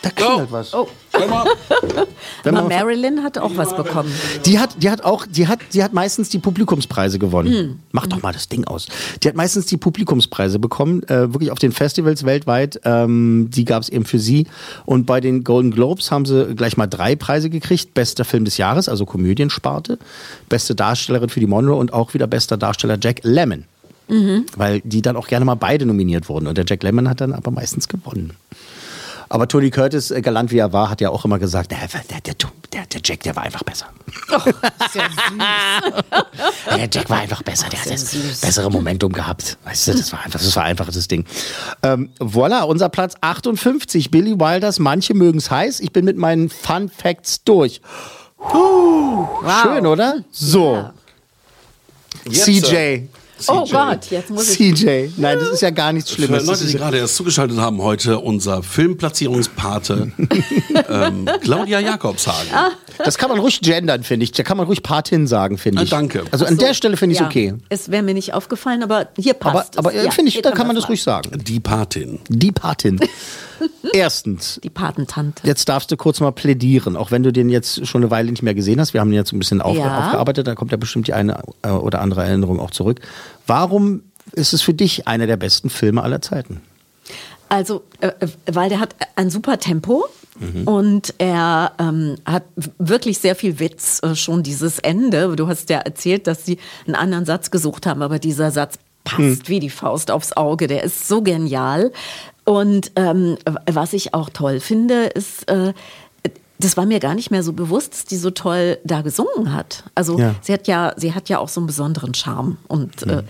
Da 0.03 0.11
klingelt 0.11 0.51
was. 0.51 0.73
Oh. 0.73 0.89
Wenn 2.43 2.57
Aber 2.57 2.69
man- 2.69 2.79
Marilyn 2.79 3.23
hat 3.23 3.37
auch 3.37 3.51
was 3.57 3.77
bekommen. 3.77 4.11
Die 4.47 4.59
hat, 4.59 4.83
die 4.83 4.91
hat 4.91 5.05
auch, 5.05 5.27
die 5.27 5.47
hat, 5.47 5.59
die 5.75 5.83
hat 5.83 5.93
meistens 5.93 6.31
die 6.31 6.39
Publikumspreise 6.39 7.19
gewonnen. 7.19 7.53
Hm. 7.53 7.79
Mach 7.93 8.07
doch 8.07 8.23
mal 8.23 8.33
das 8.33 8.49
Ding 8.49 8.65
aus. 8.65 8.87
Die 9.23 9.29
hat 9.29 9.35
meistens 9.37 9.67
die 9.67 9.77
Publikumspreise 9.77 10.59
bekommen, 10.59 11.03
äh, 11.05 11.33
wirklich 11.35 11.51
auf 11.51 11.59
den 11.59 11.73
Festivals 11.73 12.25
weltweit. 12.25 12.81
Ähm, 12.85 13.49
die 13.51 13.65
gab 13.67 13.83
es 13.83 13.89
eben 13.91 14.05
für 14.07 14.19
sie. 14.19 14.47
Und 14.87 15.05
bei 15.05 15.21
den 15.21 15.45
Golden 15.45 15.71
Globes 15.71 16.11
haben 16.11 16.25
sie 16.25 16.55
gleich 16.55 16.77
mal 16.79 16.87
drei 16.87 17.15
Preise 17.17 17.51
gekriegt: 17.51 17.93
Bester 17.93 18.25
Film 18.25 18.47
des 18.47 18.57
Jahres, 18.57 18.89
also 18.89 19.05
Komödiensparte, 19.05 19.99
beste 20.49 20.75
Darstellerin 20.75 21.29
für 21.29 21.41
die 21.41 21.47
Monroe 21.47 21.77
und 21.77 21.93
auch 21.93 22.15
wieder 22.15 22.27
bester 22.27 22.57
Darsteller 22.57 22.97
Jack 23.01 23.21
Lemmon. 23.23 23.65
Weil 24.57 24.81
die 24.81 25.03
dann 25.03 25.17
auch 25.17 25.29
gerne 25.29 25.45
mal 25.45 25.55
beide 25.55 25.87
nominiert 25.87 26.29
wurden. 26.29 26.49
Und 26.49 26.59
der 26.59 26.65
Jack 26.67 26.83
Lemmon 26.83 27.09
hat 27.09 27.21
dann 27.21 27.33
aber 27.33 27.53
meistens 27.53 27.87
gewonnen. 27.87 28.33
Aber 29.33 29.47
Tony 29.47 29.71
Curtis, 29.71 30.11
äh, 30.11 30.21
galant 30.23 30.51
wie 30.51 30.59
er 30.59 30.73
war, 30.73 30.91
hat 30.91 31.01
ja 31.01 31.09
auch 31.11 31.25
immer 31.25 31.39
gesagt, 31.39 31.71
der, 31.71 31.79
der, 31.87 32.21
der, 32.21 32.85
der, 32.87 33.01
Jack, 33.05 33.23
der 33.23 33.37
war 33.37 33.45
einfach 33.45 33.63
besser. 33.63 33.87
der 36.77 36.89
Jack 36.93 37.09
war 37.09 37.19
einfach 37.19 37.41
besser, 37.45 37.69
der 37.69 37.81
hat 37.81 37.93
das 37.93 38.11
bessere 38.41 38.69
Momentum 38.73 39.13
gehabt. 39.13 39.57
Weißt 39.65 39.87
du, 39.87 39.93
das 39.93 40.13
war 40.13 40.25
einfach, 40.25 40.41
das 40.41 40.57
war 40.57 40.65
einfach 40.65 40.87
das 40.87 41.07
Ding. 41.07 41.27
Ähm, 41.85 42.11
voilà, 42.19 42.63
unser 42.65 42.89
Platz 42.89 43.15
58, 43.21 44.11
Billy 44.11 44.41
Wilders, 44.41 44.81
manche 44.81 45.15
mögen 45.15 45.39
es 45.39 45.49
heiß. 45.49 45.79
Ich 45.79 45.93
bin 45.93 46.05
mit 46.05 46.17
meinen 46.17 46.49
Fun 46.51 46.89
Facts 46.89 47.45
durch. 47.45 47.81
Puh, 48.37 49.29
Schön, 49.63 49.87
oder? 49.87 50.25
So. 50.33 50.91
Jetzt, 52.25 52.47
CJ. 52.47 53.03
Äh, 53.49 53.53
Oh 53.53 53.65
CJ. 53.65 53.73
Gott, 53.73 54.07
jetzt 54.11 54.31
muss 54.31 54.59
ich. 54.59 54.75
CJ. 54.77 55.09
Nein, 55.17 55.39
das 55.39 55.49
ist 55.51 55.63
ja 55.63 55.71
gar 55.71 55.93
nichts 55.93 56.11
Für 56.11 56.17
Schlimmes. 56.17 56.39
Das 56.39 56.47
Leute, 56.47 56.65
die 56.67 56.73
ist, 56.75 56.79
gerade 56.79 56.99
erst 56.99 57.17
zugeschaltet 57.17 57.59
haben, 57.59 57.81
heute 57.83 58.19
unser 58.19 58.63
Filmplatzierungspate 58.63 60.13
ähm, 60.89 61.29
Claudia 61.43 61.81
Jakobshagen. 61.81 62.49
das 63.05 63.19
kann 63.19 63.29
man 63.31 63.39
ruhig 63.39 63.61
gendern, 63.61 64.03
finde 64.03 64.25
ich. 64.25 64.33
Da 64.33 64.43
kann 64.43 64.57
man 64.57 64.67
ruhig 64.67 64.83
Patin 64.83 65.27
sagen, 65.27 65.59
finde 65.59 65.81
Ah, 65.81 65.85
ich. 65.85 65.91
danke. 65.91 66.25
Also 66.31 66.45
an 66.45 66.59
der 66.59 66.75
Stelle 66.75 66.97
finde 66.97 67.15
ich 67.15 67.19
es 67.19 67.23
Ja, 67.23 67.27
okay. 67.29 67.55
Es 67.69 67.91
wäre 67.91 68.03
mir 68.03 68.15
nicht 68.15 68.35
aufgefallen, 68.35 68.83
aber 68.83 69.09
hier 69.19 69.35
Aber, 69.41 69.53
passt 69.53 69.79
aber 69.79 69.93
es. 69.95 70.01
äh, 70.03 70.05
Ja, 70.07 70.11
finde 70.11 70.29
ich, 70.31 70.41
da 70.43 70.51
kann 70.51 70.67
man 70.67 70.77
das 70.77 70.89
ruhig 70.89 71.03
sagen. 71.03 71.31
Die 71.45 71.61
Patin. 71.61 72.19
Die 72.29 72.53
Patin. 72.53 73.01
Erstens, 73.93 74.61
Die 74.63 74.71
Patentante. 74.71 75.47
jetzt 75.47 75.69
darfst 75.69 75.91
du 75.91 75.97
kurz 75.97 76.21
mal 76.21 76.31
plädieren, 76.33 76.97
auch 76.97 77.11
wenn 77.11 77.23
du 77.23 77.33
den 77.33 77.49
jetzt 77.51 77.87
schon 77.87 78.03
eine 78.03 78.11
Weile 78.11 78.31
nicht 78.31 78.43
mehr 78.43 78.55
gesehen 78.55 78.81
hast. 78.81 78.95
Wir 78.95 79.01
haben 79.01 79.11
ihn 79.11 79.15
jetzt 79.15 79.33
ein 79.33 79.39
bisschen 79.39 79.61
auf, 79.61 79.77
Ja. 79.77 79.99
aufgearbeitet, 80.07 80.47
da 80.47 80.55
kommt 80.55 80.71
ja 80.71 80.77
bestimmt 80.77 81.07
die 81.07 81.13
eine 81.15 81.43
äh, 81.63 81.71
oder 81.71 82.01
andere 82.01 82.23
Erinnerung 82.25 82.61
auch 82.61 82.71
zurück. 82.71 83.01
Warum 83.47 84.03
ist 84.33 84.53
es 84.53 84.63
für 84.63 84.75
dich 84.75 85.09
einer 85.09 85.27
der 85.27 85.37
besten 85.37 85.71
Filme 85.71 86.03
aller 86.03 86.21
Zeiten? 86.23 86.61
Also, 87.49 87.83
äh, 88.01 88.09
äh, 88.21 88.29
weil 88.53 88.69
der 88.69 88.79
hat 88.81 88.95
ein 89.17 89.31
super 89.31 89.59
Tempo 89.59 90.05
und 90.65 91.13
er 91.19 91.73
ähm, 91.79 92.17
hat 92.25 92.45
wirklich 92.79 93.19
sehr 93.19 93.35
viel 93.35 93.59
Witz, 93.59 94.01
äh, 94.03 94.15
schon 94.15 94.43
dieses 94.43 94.79
Ende. 94.79 95.37
Du 95.37 95.49
hast 95.49 95.69
ja 95.69 95.79
erzählt, 95.81 96.27
dass 96.27 96.47
sie 96.47 96.59
einen 96.87 96.95
anderen 96.95 97.27
Satz 97.27 97.51
gesucht 97.51 97.85
haben, 97.85 98.01
aber 98.01 98.19
dieser 98.19 98.51
Satz 98.51 98.79
passt 99.05 99.49
wie 99.51 99.61
die 99.61 99.69
Faust 99.69 100.11
aufs 100.11 100.33
Auge. 100.33 100.67
Der 100.67 100.83
ist 100.85 101.09
so 101.09 101.21
genial. 101.21 101.93
Und 102.51 102.91
ähm, 102.97 103.37
was 103.71 103.93
ich 103.93 104.13
auch 104.13 104.29
toll 104.29 104.59
finde, 104.59 105.05
ist, 105.05 105.49
äh, 105.49 105.73
das 106.59 106.77
war 106.77 106.85
mir 106.85 106.99
gar 106.99 107.15
nicht 107.15 107.31
mehr 107.31 107.45
so 107.45 107.53
bewusst, 107.53 107.93
dass 107.93 108.05
die 108.07 108.17
so 108.17 108.31
toll 108.31 108.79
da 108.83 109.03
gesungen 109.03 109.53
hat. 109.55 109.85
Also 109.95 110.19
Ja. 110.19 110.35
sie 110.43 110.53
hat 110.53 110.67
ja, 110.67 110.93
sie 110.97 111.15
hat 111.15 111.29
ja 111.29 111.39
auch 111.39 111.49
so 111.49 111.61
einen 111.61 111.69
besonderen 111.69 112.13
Charme 112.13 112.57
und 112.67 113.05
äh, 113.07 113.23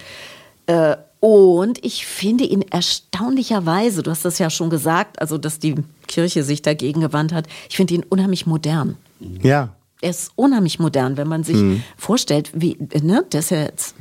äh, 0.67 0.97
und 1.21 1.85
ich 1.85 2.07
finde 2.07 2.45
ihn 2.45 2.63
erstaunlicherweise, 2.63 4.03
du 4.03 4.11
hast 4.11 4.25
das 4.25 4.39
ja 4.39 4.49
schon 4.49 4.71
gesagt, 4.71 5.21
also 5.21 5.37
dass 5.37 5.59
die 5.59 5.75
Kirche 6.09 6.43
sich 6.43 6.63
dagegen 6.63 7.03
gewandt 7.03 7.35
hat, 7.35 7.45
ich 7.69 7.77
finde 7.77 7.93
ihn 7.93 8.05
unheimlich 8.09 8.47
modern. 8.47 8.97
Ja. 9.43 9.69
Er 10.01 10.11
ist 10.11 10.33
unheimlich 10.35 10.79
modern, 10.79 11.19
wenn 11.19 11.29
man 11.29 11.45
sich 11.45 11.57
Mhm. 11.57 11.83
vorstellt, 11.99 12.51
wie, 12.55 12.79
ne, 13.03 13.23
der 13.31 13.41
ist 13.41 13.51
ja 13.51 13.65
jetzt 13.65 13.95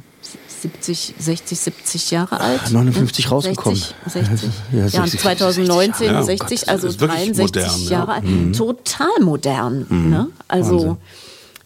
70, 0.61 1.15
60, 1.17 1.59
70 1.59 2.11
Jahre 2.11 2.39
alt. 2.39 2.71
59 2.71 3.25
ne? 3.25 3.31
rausgekommen. 3.31 3.83
60, 4.05 4.29
60. 4.29 4.49
Ja, 4.71 4.79
Ja, 4.79 4.87
60, 4.89 4.99
und 5.01 5.19
2019 5.21 6.07
Ja, 6.07 6.19
oh 6.19 6.23
60, 6.23 6.59
Gott, 6.59 6.69
also 6.69 6.87
ist 6.87 6.99
wirklich 6.99 7.31
63 7.33 7.41
modern, 7.41 7.81
ja. 7.83 7.89
Jahre 7.91 8.13
alt. 8.13 8.23
Mhm. 8.25 8.53
Total 8.53 9.19
modern. 9.21 9.85
Ne? 9.89 10.27
Also, 10.47 10.97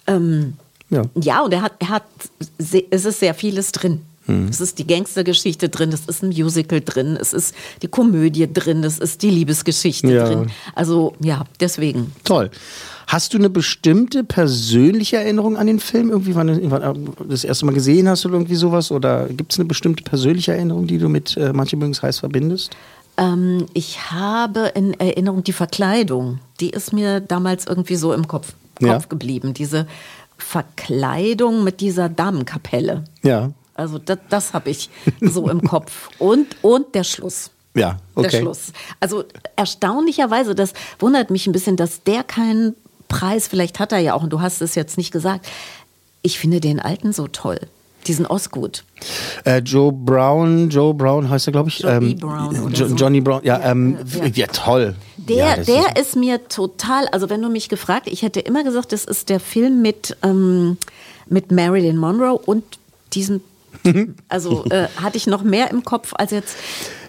ähm, 0.08 0.54
Ja. 0.89 1.04
ja, 1.16 1.41
und 1.41 1.54
er 1.54 1.62
hat, 1.62 1.74
er 1.80 1.89
hat, 1.89 2.04
es 2.58 3.06
ist 3.06 3.20
sehr 3.20 3.34
vieles 3.34 3.72
drin. 3.72 4.02
Mhm. 4.28 4.47
Es 4.49 4.61
ist 4.61 4.80
die 4.80 4.88
Gangstergeschichte 4.88 5.69
drin, 5.69 5.89
es 5.91 6.05
ist 6.05 6.24
ein 6.24 6.30
Musical 6.30 6.82
drin, 6.82 7.17
es 7.19 7.34
ist 7.34 7.53
die 7.82 7.88
Komödie 7.88 8.51
drin, 8.51 8.84
es 8.84 8.97
ist 8.99 9.21
die 9.21 9.30
Liebesgeschichte 9.30 10.07
Ja. 10.13 10.26
drin. 10.26 10.49
Also 10.76 11.13
ja, 11.21 11.43
deswegen. 11.59 12.13
Toll. 12.24 12.49
Hast 13.07 13.34
du 13.34 13.38
eine 13.38 13.49
bestimmte 13.49 14.24
persönliche 14.24 15.17
Erinnerung 15.17 15.57
an 15.57 15.67
den 15.67 15.80
Film? 15.82 16.09
Irgendwie, 16.09 16.36
wann 16.36 16.47
du 16.47 16.57
ihn 16.57 16.71
das 17.28 17.43
erste 17.43 17.65
Mal 17.65 17.74
gesehen 17.74 18.07
hast 18.07 18.26
oder 18.26 18.36
irgendwie 18.36 18.55
sowas? 18.55 18.91
Oder 18.91 19.28
gibt 19.28 19.51
es 19.51 19.59
eine 19.59 19.67
bestimmte 19.67 20.03
persönliche 20.03 20.53
Erinnerung, 20.53 20.88
die 20.88 20.97
du 20.99 21.09
mit 21.09 21.36
äh, 21.36 21.51
Manche 21.51 21.76
mögen 21.76 21.91
es 21.91 22.01
heiß 22.01 22.19
verbindest? 22.19 22.71
Ähm, 23.17 23.65
ich 23.74 24.09
habe 24.11 24.71
in 24.74 24.93
Erinnerung 24.99 25.43
die 25.43 25.51
Verkleidung. 25.53 26.39
Die 26.61 26.69
ist 26.69 26.93
mir 26.93 27.19
damals 27.19 27.67
irgendwie 27.67 27.97
so 27.97 28.13
im 28.13 28.26
Kopf, 28.28 28.53
Kopf 28.80 28.88
Ja. 28.88 28.97
geblieben. 29.09 29.53
Diese 29.53 29.86
Verkleidung 30.38 31.63
mit 31.63 31.82
dieser 31.82 32.07
Damenkapelle. 32.09 33.03
Ja. 33.24 33.51
Also 33.76 33.97
das, 33.99 34.19
das 34.30 34.53
habe 34.53 34.69
ich 34.69 34.89
so 35.21 35.49
im 35.49 35.61
Kopf. 35.67 36.09
Und, 36.19 36.55
und 36.61 36.93
der 36.95 37.03
Schluss. 37.03 37.51
Ja, 37.76 37.97
okay. 38.15 38.30
Der 38.30 38.39
Schluss. 38.39 38.71
Also 38.99 39.24
erstaunlicherweise, 39.55 40.53
das 40.53 40.74
wundert 40.99 41.32
mich 41.32 41.47
ein 41.47 41.53
bisschen, 41.53 41.76
dass 41.76 42.03
der 42.03 42.24
keinen 42.24 42.76
Preis, 43.07 43.47
vielleicht 43.47 43.80
hat 43.80 43.91
er 43.91 43.99
ja 43.99 44.13
auch, 44.13 44.24
und 44.24 44.32
du 44.32 44.41
hast 44.41 44.61
es 44.61 44.76
jetzt 44.76 44.97
nicht 44.97 45.11
gesagt. 45.11 45.47
Ich 46.21 46.39
finde 46.39 46.59
den 46.59 46.80
alten 46.80 47.13
so 47.13 47.28
toll. 47.28 47.59
Diesen 48.07 48.26
Osgood. 48.26 48.84
Äh, 49.45 49.59
Joe 49.59 49.91
Brown, 49.91 50.69
Joe 50.69 50.93
Brown 50.93 51.30
heißt 51.30 51.47
er, 51.47 51.51
glaube 51.51 51.69
ich. 51.69 51.80
Joey 51.80 52.15
Brown 52.15 52.59
oder 52.59 52.76
Jo 52.76 52.88
so. 52.89 52.95
Johnny 52.95 53.21
Brown, 53.21 53.41
ja, 53.43 53.61
ähm, 53.63 53.97
ja. 54.19 54.28
ja. 54.28 54.47
toll. 54.47 54.95
Der, 55.17 55.36
ja, 55.36 55.57
der 55.57 55.95
ist, 55.95 56.15
mir 56.17 56.47
total, 56.49 57.07
also 57.09 57.30
wenn 57.30 57.41
du 57.41 57.49
mich 57.49 57.69
gefragt, 57.69 58.07
ich 58.07 58.21
hätte 58.21 58.41
immer 58.41 58.63
gesagt, 58.63 58.91
das 58.91 59.05
ist 59.05 59.30
der 59.30 59.39
Film 59.39 59.82
mit, 59.82 60.17
ähm, 60.21 60.78
mit 61.28 61.51
Marilyn 61.51 61.95
Monroe 61.95 62.38
und 62.38 62.63
diesen, 63.13 63.41
also 64.29 64.65
äh, 64.65 64.88
hatte 65.01 65.17
ich 65.17 65.27
noch 65.27 65.43
mehr 65.43 65.71
im 65.71 65.84
Kopf 65.84 66.13
als 66.15 66.31
jetzt. 66.31 66.55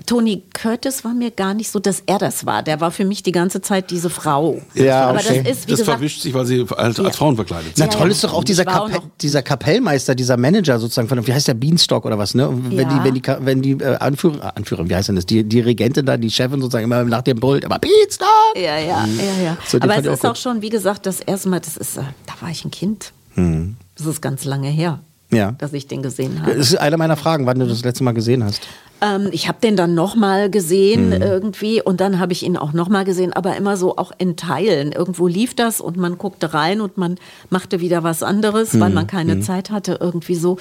Tony 0.06 0.42
Curtis 0.52 1.02
war 1.02 1.14
mir 1.14 1.30
gar 1.30 1.54
nicht 1.54 1.70
so, 1.70 1.78
dass 1.78 2.02
er 2.04 2.18
das 2.18 2.44
war. 2.44 2.62
Der 2.62 2.78
war 2.82 2.90
für 2.90 3.06
mich 3.06 3.22
die 3.22 3.32
ganze 3.32 3.62
Zeit 3.62 3.90
diese 3.90 4.10
Frau. 4.10 4.60
Ja, 4.74 5.06
Aber 5.08 5.18
okay. 5.18 5.42
das 5.42 5.50
ist, 5.56 5.66
wie 5.66 5.70
Das 5.70 5.80
gesagt, 5.80 5.96
verwischt 5.98 6.20
sich, 6.20 6.34
weil 6.34 6.44
sie 6.44 6.66
als, 6.76 6.98
Ja. 6.98 7.04
als 7.04 7.16
Frauen 7.16 7.36
verkleidet 7.36 7.72
Na 7.78 7.84
sind. 7.84 7.94
Ja, 7.94 7.98
toll 8.00 8.10
ist 8.10 8.22
doch 8.22 8.34
auch 8.34 8.44
dieser, 8.44 8.68
auch 8.68 8.90
Kapell, 8.90 9.00
dieser 9.22 9.40
Kapellmeister, 9.42 10.14
dieser 10.14 10.36
Manager 10.36 10.78
sozusagen 10.78 11.08
von, 11.08 11.26
wie 11.26 11.32
heißt 11.32 11.48
der 11.48 11.54
Beanstalk 11.54 12.04
oder 12.04 12.18
was, 12.18 12.34
ne? 12.34 12.50
Wenn 12.52 12.80
Ja. 12.80 12.98
die, 12.98 13.02
wenn 13.04 13.14
die, 13.14 13.22
wenn 13.46 13.62
die 13.62 13.70
äh, 13.82 13.96
Anführer, 13.96 14.44
äh, 14.48 14.52
Anführerin, 14.56 14.90
wie 14.90 14.94
heißt 14.94 15.08
denn 15.08 15.16
das, 15.16 15.24
die 15.24 15.42
Dirigentin 15.42 16.04
da, 16.04 16.18
die 16.18 16.30
Chefin 16.30 16.60
sozusagen 16.60 16.84
immer 16.84 17.02
nach 17.04 17.22
dem 17.22 17.40
Pult, 17.40 17.64
aber 17.64 17.78
Beanstalk! 17.78 18.28
Ja, 18.56 18.76
ja, 18.78 19.06
ja, 19.06 19.42
ja. 19.42 19.56
So, 19.66 19.78
Aber 19.80 19.94
es 19.96 20.04
ich 20.04 20.12
ist 20.12 20.20
auch 20.20 20.24
auch 20.24 20.34
gut. 20.34 20.38
schon, 20.42 20.60
wie 20.60 20.68
gesagt, 20.68 21.06
das 21.06 21.20
erste 21.20 21.48
Mal, 21.48 21.60
das 21.60 21.78
ist, 21.78 21.96
äh, 21.96 22.02
da 22.26 22.34
war 22.42 22.50
ich 22.50 22.62
ein 22.62 22.70
Kind. 22.70 23.12
Das 23.96 24.06
ist 24.06 24.20
ganz 24.20 24.44
lange 24.44 24.68
her, 24.68 25.00
Ja. 25.35 25.53
dass 25.59 25.72
ich 25.72 25.87
den 25.87 26.03
gesehen 26.03 26.41
habe. 26.41 26.55
Das 26.55 26.70
ist 26.70 26.76
eine 26.76 26.97
meiner 26.97 27.16
Fragen, 27.16 27.47
wann 27.47 27.59
du 27.59 27.66
das 27.66 27.82
letzte 27.85 28.05
Mal 28.05 28.12
gesehen 28.12 28.45
hast. 28.45 28.66
Ähm, 29.07 29.28
ich 29.32 29.48
habe 29.48 29.59
den 29.62 29.76
dann 29.76 29.94
nochmal 29.94 30.48
gesehen 30.48 31.09
Mhm. 31.11 31.20
irgendwie 31.22 31.82
und 31.82 32.00
dann 32.00 32.18
habe 32.18 32.32
ich 32.32 32.42
ihn 32.42 32.57
auch 32.57 32.72
nochmal 32.72 33.05
gesehen, 33.05 33.34
aber 33.34 33.55
immer 33.57 33.76
so 33.76 33.98
auch 33.98 34.12
in 34.16 34.36
Teilen. 34.36 34.92
Irgendwo 34.92 35.26
lief 35.26 35.55
das 35.55 35.80
und 35.82 35.98
man 35.98 36.16
guckte 36.16 36.55
rein 36.55 36.80
und 36.80 36.96
man 36.96 37.16
machte 37.50 37.80
wieder 37.80 38.02
was 38.02 38.22
anderes, 38.22 38.80
weil 38.80 38.88
Mhm. 38.88 38.94
man 38.94 39.07
keine 39.07 39.40
Zeit 39.40 39.70
hatte, 39.70 39.98
irgendwie 40.00 40.34
so. 40.36 40.57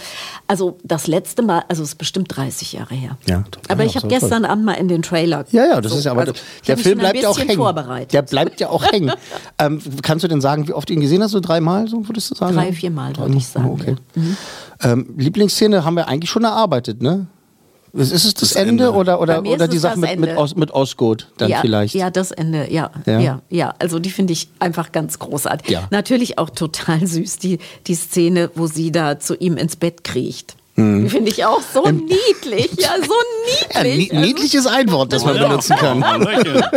Also 0.47 0.77
das 0.83 1.07
letzte 1.07 1.41
Mal, 1.41 1.63
also 1.69 1.83
es 1.83 1.89
ist 1.89 1.95
bestimmt 1.97 2.35
30 2.35 2.73
Jahre 2.73 2.95
her. 2.95 3.17
Ja, 3.27 3.43
aber 3.69 3.85
ich 3.85 3.95
habe 3.95 4.07
gestern 4.09 4.43
Abend 4.43 4.65
mal 4.65 4.73
in 4.73 4.89
den 4.89 5.03
Trailer. 5.03 5.45
Ja, 5.51 5.65
ja, 5.65 5.79
das 5.81 5.93
so, 5.93 5.97
ist 5.99 6.03
ja, 6.03 6.11
aber 6.11 6.21
also, 6.21 6.33
der 6.67 6.77
Film 6.77 6.99
bleibt 6.99 7.21
ja 7.21 7.29
auch 7.29 7.37
hängen. 7.39 7.55
Vorbereitet. 7.55 8.11
Der 8.13 8.23
bleibt 8.23 8.59
ja 8.59 8.69
auch 8.69 8.83
hängen. 8.83 9.11
Ähm, 9.59 9.79
kannst 10.01 10.23
du 10.23 10.27
denn 10.27 10.41
sagen, 10.41 10.67
wie 10.67 10.73
oft 10.73 10.89
du 10.89 10.93
ihn 10.93 10.99
gesehen 10.99 11.21
hast? 11.23 11.31
So 11.31 11.39
dreimal, 11.39 11.87
so 11.87 12.07
würdest 12.07 12.31
du 12.31 12.35
sagen? 12.35 12.55
Drei, 12.55 12.73
viermal, 12.73 13.15
würde 13.15 13.37
ich 13.37 13.47
sagen, 13.47 13.69
Okay. 13.69 13.95
Ähm, 14.81 15.13
Lieblingsszene 15.17 15.85
haben 15.85 15.95
wir 15.95 16.07
eigentlich 16.07 16.29
schon 16.29 16.43
erarbeitet, 16.43 17.01
ne? 17.01 17.27
Ist 17.95 18.11
es 18.11 18.23
das, 18.23 18.33
Das 18.49 18.51
Ende, 18.53 18.85
Ende. 18.85 18.91
oder, 18.93 19.21
oder, 19.21 19.43
oder 19.45 19.67
die 19.67 19.77
Sache 19.77 19.99
mit, 19.99 20.19
mit. 20.19 20.35
Os, 20.35 20.55
mit 20.55 20.71
Osgood 20.71 21.27
dann 21.37 21.51
ja, 21.51 21.61
vielleicht? 21.61 21.93
Ja, 21.93 22.09
das 22.09 22.31
Ende, 22.31 22.71
ja, 22.71 22.89
Ja. 23.05 23.19
ja, 23.19 23.41
ja. 23.49 23.75
Also 23.77 23.99
die 23.99 24.09
finde 24.09 24.33
ich 24.33 24.49
einfach 24.57 24.91
ganz 24.91 25.19
großartig. 25.19 25.69
Ja. 25.69 25.87
Natürlich 25.91 26.39
auch 26.39 26.49
total 26.49 27.05
süß, 27.07 27.37
die, 27.37 27.59
die 27.85 27.95
Szene, 27.95 28.49
wo 28.55 28.65
sie 28.65 28.91
da 28.91 29.19
zu 29.19 29.35
ihm 29.35 29.57
ins 29.57 29.75
Bett 29.75 30.03
kriecht. 30.03 30.55
Die 30.75 31.07
finde 31.09 31.29
ich 31.29 31.45
auch 31.45 31.61
so 31.61 31.83
niedlich, 31.87 32.69
ja, 32.79 32.95
so 33.05 33.13
Ja, 33.75 33.83
niedlich. 33.83 34.11
nie- 34.11 34.19
niedliches 34.19 34.65
Einwort, 34.65 35.13
das 35.13 35.23
man 35.23 35.37
benutzen 35.37 35.75
kann. 35.77 36.01
ja, 36.01 36.69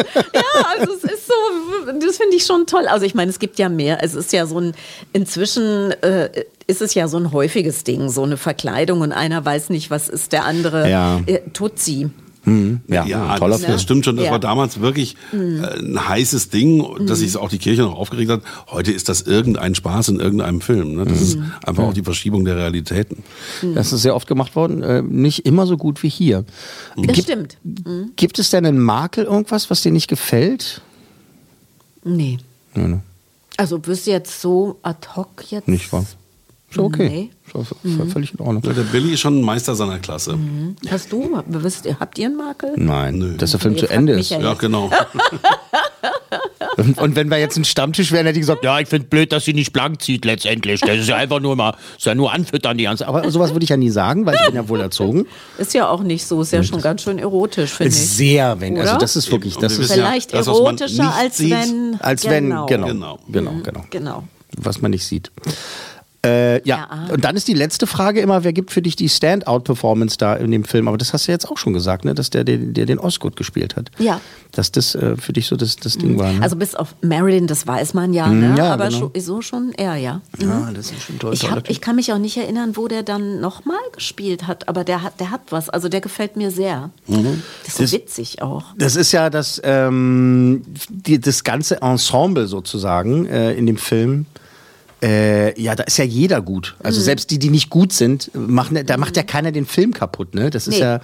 also 0.78 0.92
es 0.94 1.04
ist 1.04 1.26
so, 1.28 1.92
das 1.98 2.16
finde 2.18 2.36
ich 2.36 2.44
schon 2.44 2.66
toll. 2.66 2.86
Also 2.88 3.06
ich 3.06 3.14
meine, 3.14 3.30
es 3.30 3.38
gibt 3.38 3.58
ja 3.58 3.68
mehr. 3.70 4.02
Es 4.04 4.14
ist 4.14 4.32
ja 4.34 4.44
so 4.46 4.58
ein, 4.60 4.74
inzwischen 5.14 5.92
äh, 6.02 6.28
ist 6.66 6.82
es 6.82 6.92
ja 6.94 7.08
so 7.08 7.16
ein 7.16 7.32
häufiges 7.32 7.84
Ding, 7.84 8.10
so 8.10 8.22
eine 8.24 8.36
Verkleidung 8.36 9.00
und 9.00 9.12
einer 9.12 9.42
weiß 9.44 9.70
nicht, 9.70 9.90
was 9.90 10.08
ist 10.10 10.32
der 10.32 10.44
andere. 10.44 10.90
Ja. 10.90 11.20
Äh, 11.26 11.40
Tutsi. 11.54 12.10
Ja, 12.88 13.04
Ja, 13.04 13.36
toller 13.38 13.54
das, 13.54 13.62
Film. 13.62 13.72
das 13.72 13.82
stimmt 13.82 14.04
schon. 14.04 14.16
Das 14.16 14.26
Ja. 14.26 14.30
war 14.30 14.38
damals 14.38 14.80
wirklich 14.80 15.16
äh, 15.32 15.36
ein 15.36 16.08
heißes 16.08 16.50
Ding, 16.50 16.84
dass 17.06 17.18
sich 17.18 17.36
auch 17.36 17.48
die 17.48 17.58
Kirche 17.58 17.82
noch 17.82 17.96
aufgeregt 17.96 18.30
hat. 18.30 18.42
Heute 18.70 18.92
ist 18.92 19.08
das 19.08 19.22
irgendein 19.22 19.74
Spaß 19.74 20.10
in 20.10 20.20
irgendeinem 20.20 20.60
Film. 20.60 20.94
Ne? 20.94 21.04
Das 21.06 21.20
ist 21.20 21.38
einfach 21.64 21.82
auch 21.82 21.92
die 21.92 22.02
Verschiebung 22.04 22.44
der 22.44 22.56
Realitäten. 22.56 23.24
Das 23.74 23.92
ist 23.92 24.02
sehr 24.02 24.14
oft 24.14 24.28
gemacht 24.28 24.54
worden. 24.54 24.82
Äh, 24.84 25.02
nicht 25.02 25.44
immer 25.44 25.66
so 25.66 25.76
gut 25.76 26.02
wie 26.04 26.08
hier. 26.08 26.44
Das 26.96 27.06
Gibt, 27.16 27.22
stimmt. 27.28 27.56
gibt 28.14 28.38
es 28.38 28.50
denn 28.50 28.64
einen 28.64 28.78
Makel, 28.78 29.24
irgendwas, 29.24 29.68
was 29.68 29.82
dir 29.82 29.90
nicht 29.90 30.06
gefällt? 30.06 30.82
Nee. 32.04 32.38
Nee, 32.74 32.86
ne? 32.86 33.00
Also 33.56 33.78
bist 33.78 34.06
du 34.06 34.10
jetzt 34.12 34.40
so 34.40 34.78
ad 34.82 35.08
hoc 35.16 35.50
jetzt? 35.50 35.66
Nicht 35.66 35.92
wahr? 35.92 36.04
Schon 36.76 36.84
okay. 36.84 37.30
Nee. 37.54 38.06
Völlig 38.12 38.34
in 38.34 38.40
Ordnung. 38.40 38.62
Ja, 38.64 38.72
der 38.72 38.82
Billy 38.82 39.14
ist 39.14 39.20
schon 39.20 39.38
ein 39.38 39.42
Meister 39.42 39.74
seiner 39.74 39.98
Klasse. 39.98 40.38
Hast 40.90 41.12
du, 41.12 41.42
wisst 41.46 41.86
ihr, 41.86 41.98
habt 41.98 42.18
ihr 42.18 42.26
einen 42.26 42.36
Makel? 42.36 42.72
Nein, 42.76 43.36
dass 43.38 43.52
der 43.52 43.60
Film 43.60 43.76
zu 43.78 43.86
Ende 43.88 44.14
ist. 44.14 44.30
ja 44.30 44.38
Ja, 44.40 44.54
genau. 44.54 44.90
Und, 46.76 46.98
und 46.98 47.16
wenn 47.16 47.30
wir 47.30 47.38
jetzt 47.38 47.56
ein 47.56 47.64
Stammtisch 47.64 48.12
wären, 48.12 48.26
hätte 48.26 48.38
ich 48.38 48.42
gesagt, 48.42 48.62
ja, 48.62 48.78
ich 48.78 48.88
finde 48.88 49.06
blöd, 49.08 49.32
dass 49.32 49.46
sie 49.46 49.54
nicht 49.54 49.72
blank 49.72 50.02
zieht 50.02 50.26
letztendlich. 50.26 50.80
Das 50.82 50.98
ist 50.98 51.08
ja 51.08 51.16
einfach 51.16 51.40
nur 51.40 51.56
mal, 51.56 51.74
ist 51.96 52.04
ja 52.04 52.14
nur 52.14 52.32
anfüttern 52.32 52.76
die 52.76 52.84
ganze. 52.84 53.08
Aber 53.08 53.30
sowas 53.30 53.52
würde 53.52 53.64
ich 53.64 53.70
ja 53.70 53.78
nie 53.78 53.88
sagen, 53.88 54.26
weil 54.26 54.34
ich 54.34 54.44
bin 54.46 54.54
ja 54.56 54.68
wohl 54.68 54.80
erzogen. 54.80 55.26
Ist 55.56 55.72
ja 55.72 55.88
auch 55.88 56.02
nicht 56.02 56.26
so, 56.26 56.42
ist 56.42 56.52
ja 56.52 56.62
schon 56.62 56.82
ganz 56.82 57.02
schön 57.02 57.18
erotisch, 57.18 57.70
finde 57.70 57.94
ich. 57.94 57.96
Sehr, 57.96 58.60
wenn, 58.60 58.76
also 58.78 58.98
das 58.98 59.16
ist 59.16 59.30
wirklich, 59.32 59.56
das 59.56 59.78
wir 59.78 59.84
ist 59.84 59.90
ja, 59.90 60.04
Vielleicht 60.06 60.34
das, 60.34 60.46
man 60.46 60.54
erotischer, 60.56 61.14
als 61.14 61.38
sieht, 61.38 61.50
wenn. 61.52 61.96
als 62.00 62.22
genau. 62.22 62.34
wenn, 62.34 62.44
genau, 62.44 62.66
Genau. 62.66 63.18
genau, 63.32 63.52
genau, 63.62 63.84
Genau. 63.90 64.24
was 64.58 64.82
man 64.82 64.90
nicht 64.90 65.06
sieht. 65.06 65.30
Äh, 66.26 66.54
ja. 66.68 66.76
Ja. 67.08 67.12
und 67.14 67.24
dann 67.24 67.36
ist 67.36 67.46
die 67.48 67.54
letzte 67.54 67.86
Frage 67.86 68.20
immer, 68.20 68.42
wer 68.44 68.52
gibt 68.52 68.70
für 68.72 68.82
dich 68.82 68.96
die 68.96 69.08
Standout-Performance 69.08 70.16
da 70.18 70.34
in 70.34 70.50
dem 70.50 70.64
Film? 70.64 70.88
Aber 70.88 70.98
das 70.98 71.12
hast 71.12 71.28
du 71.28 71.32
jetzt 71.32 71.48
auch 71.50 71.56
schon 71.58 71.72
gesagt, 71.72 72.04
ne? 72.04 72.14
dass 72.14 72.30
der, 72.30 72.44
der, 72.44 72.58
der 72.58 72.86
den 72.86 72.98
Osgood 72.98 73.36
gespielt 73.36 73.76
hat. 73.76 73.90
Ja. 73.98 74.20
Dass 74.52 74.72
das 74.72 74.94
äh, 74.94 75.16
für 75.16 75.32
dich 75.32 75.46
so 75.46 75.56
das, 75.56 75.76
das 75.76 75.98
Ding 75.98 76.18
war. 76.18 76.32
Ne? 76.32 76.42
Also 76.42 76.56
bis 76.56 76.74
auf 76.74 76.94
Marilyn, 77.02 77.46
das 77.46 77.66
weiß 77.66 77.94
man 77.94 78.12
ja, 78.12 78.26
Mhm, 78.26 78.40
ne? 78.40 78.54
ja, 78.58 78.72
aber 78.74 78.88
genau. 78.88 78.98
schon, 79.14 79.22
so 79.22 79.40
schon 79.42 79.72
er, 79.76 79.96
ja. 79.96 80.20
ja, 80.38 80.70
das 80.74 80.90
ist 80.90 81.02
schon 81.02 81.18
toll. 81.18 81.34
Ich, 81.34 81.50
hab, 81.50 81.68
ich 81.70 81.80
kann 81.80 81.96
mich 81.96 82.12
auch 82.12 82.18
nicht 82.18 82.36
erinnern, 82.36 82.76
wo 82.76 82.88
der 82.88 83.02
dann 83.02 83.40
nochmal 83.40 83.76
gespielt 83.94 84.46
hat, 84.46 84.68
aber 84.68 84.84
der 84.84 85.02
hat, 85.02 85.20
der 85.20 85.30
hat 85.30 85.42
was. 85.50 85.68
Also 85.68 85.88
der 85.88 86.00
gefällt 86.00 86.36
mir 86.36 86.50
sehr. 86.50 86.90
Das 87.06 87.16
ist 87.16 87.16
so 87.16 87.22
Mhm. 87.22 87.42
Das- 87.86 87.92
witzig 87.92 88.42
auch. 88.42 88.64
Das 88.76 88.96
ist 88.96 89.12
ja 89.12 89.30
das, 89.30 89.60
ähm, 89.64 90.62
die, 90.88 91.20
das 91.20 91.44
ganze 91.44 91.80
Ensemble 91.82 92.46
sozusagen 92.46 93.26
äh, 93.26 93.52
in 93.54 93.66
dem 93.66 93.76
Film. 93.76 94.26
Äh, 95.02 95.60
ja, 95.60 95.74
da 95.74 95.82
ist 95.84 95.98
ja 95.98 96.04
jeder 96.04 96.40
gut. 96.40 96.74
Mhm. 96.78 96.86
Also 96.86 97.00
selbst 97.00 97.30
die, 97.30 97.38
die 97.38 97.50
nicht 97.50 97.68
gut 97.70 97.92
sind, 97.92 98.30
machen, 98.34 98.78
da 98.86 98.96
macht 98.96 99.16
ja 99.16 99.22
keiner 99.22 99.52
den 99.52 99.66
Film 99.66 99.92
kaputt. 99.92 100.34
Ne? 100.34 100.48
Das 100.50 100.66
ist 100.66 100.74
Nee. 100.74 100.80
ja, 100.80 101.00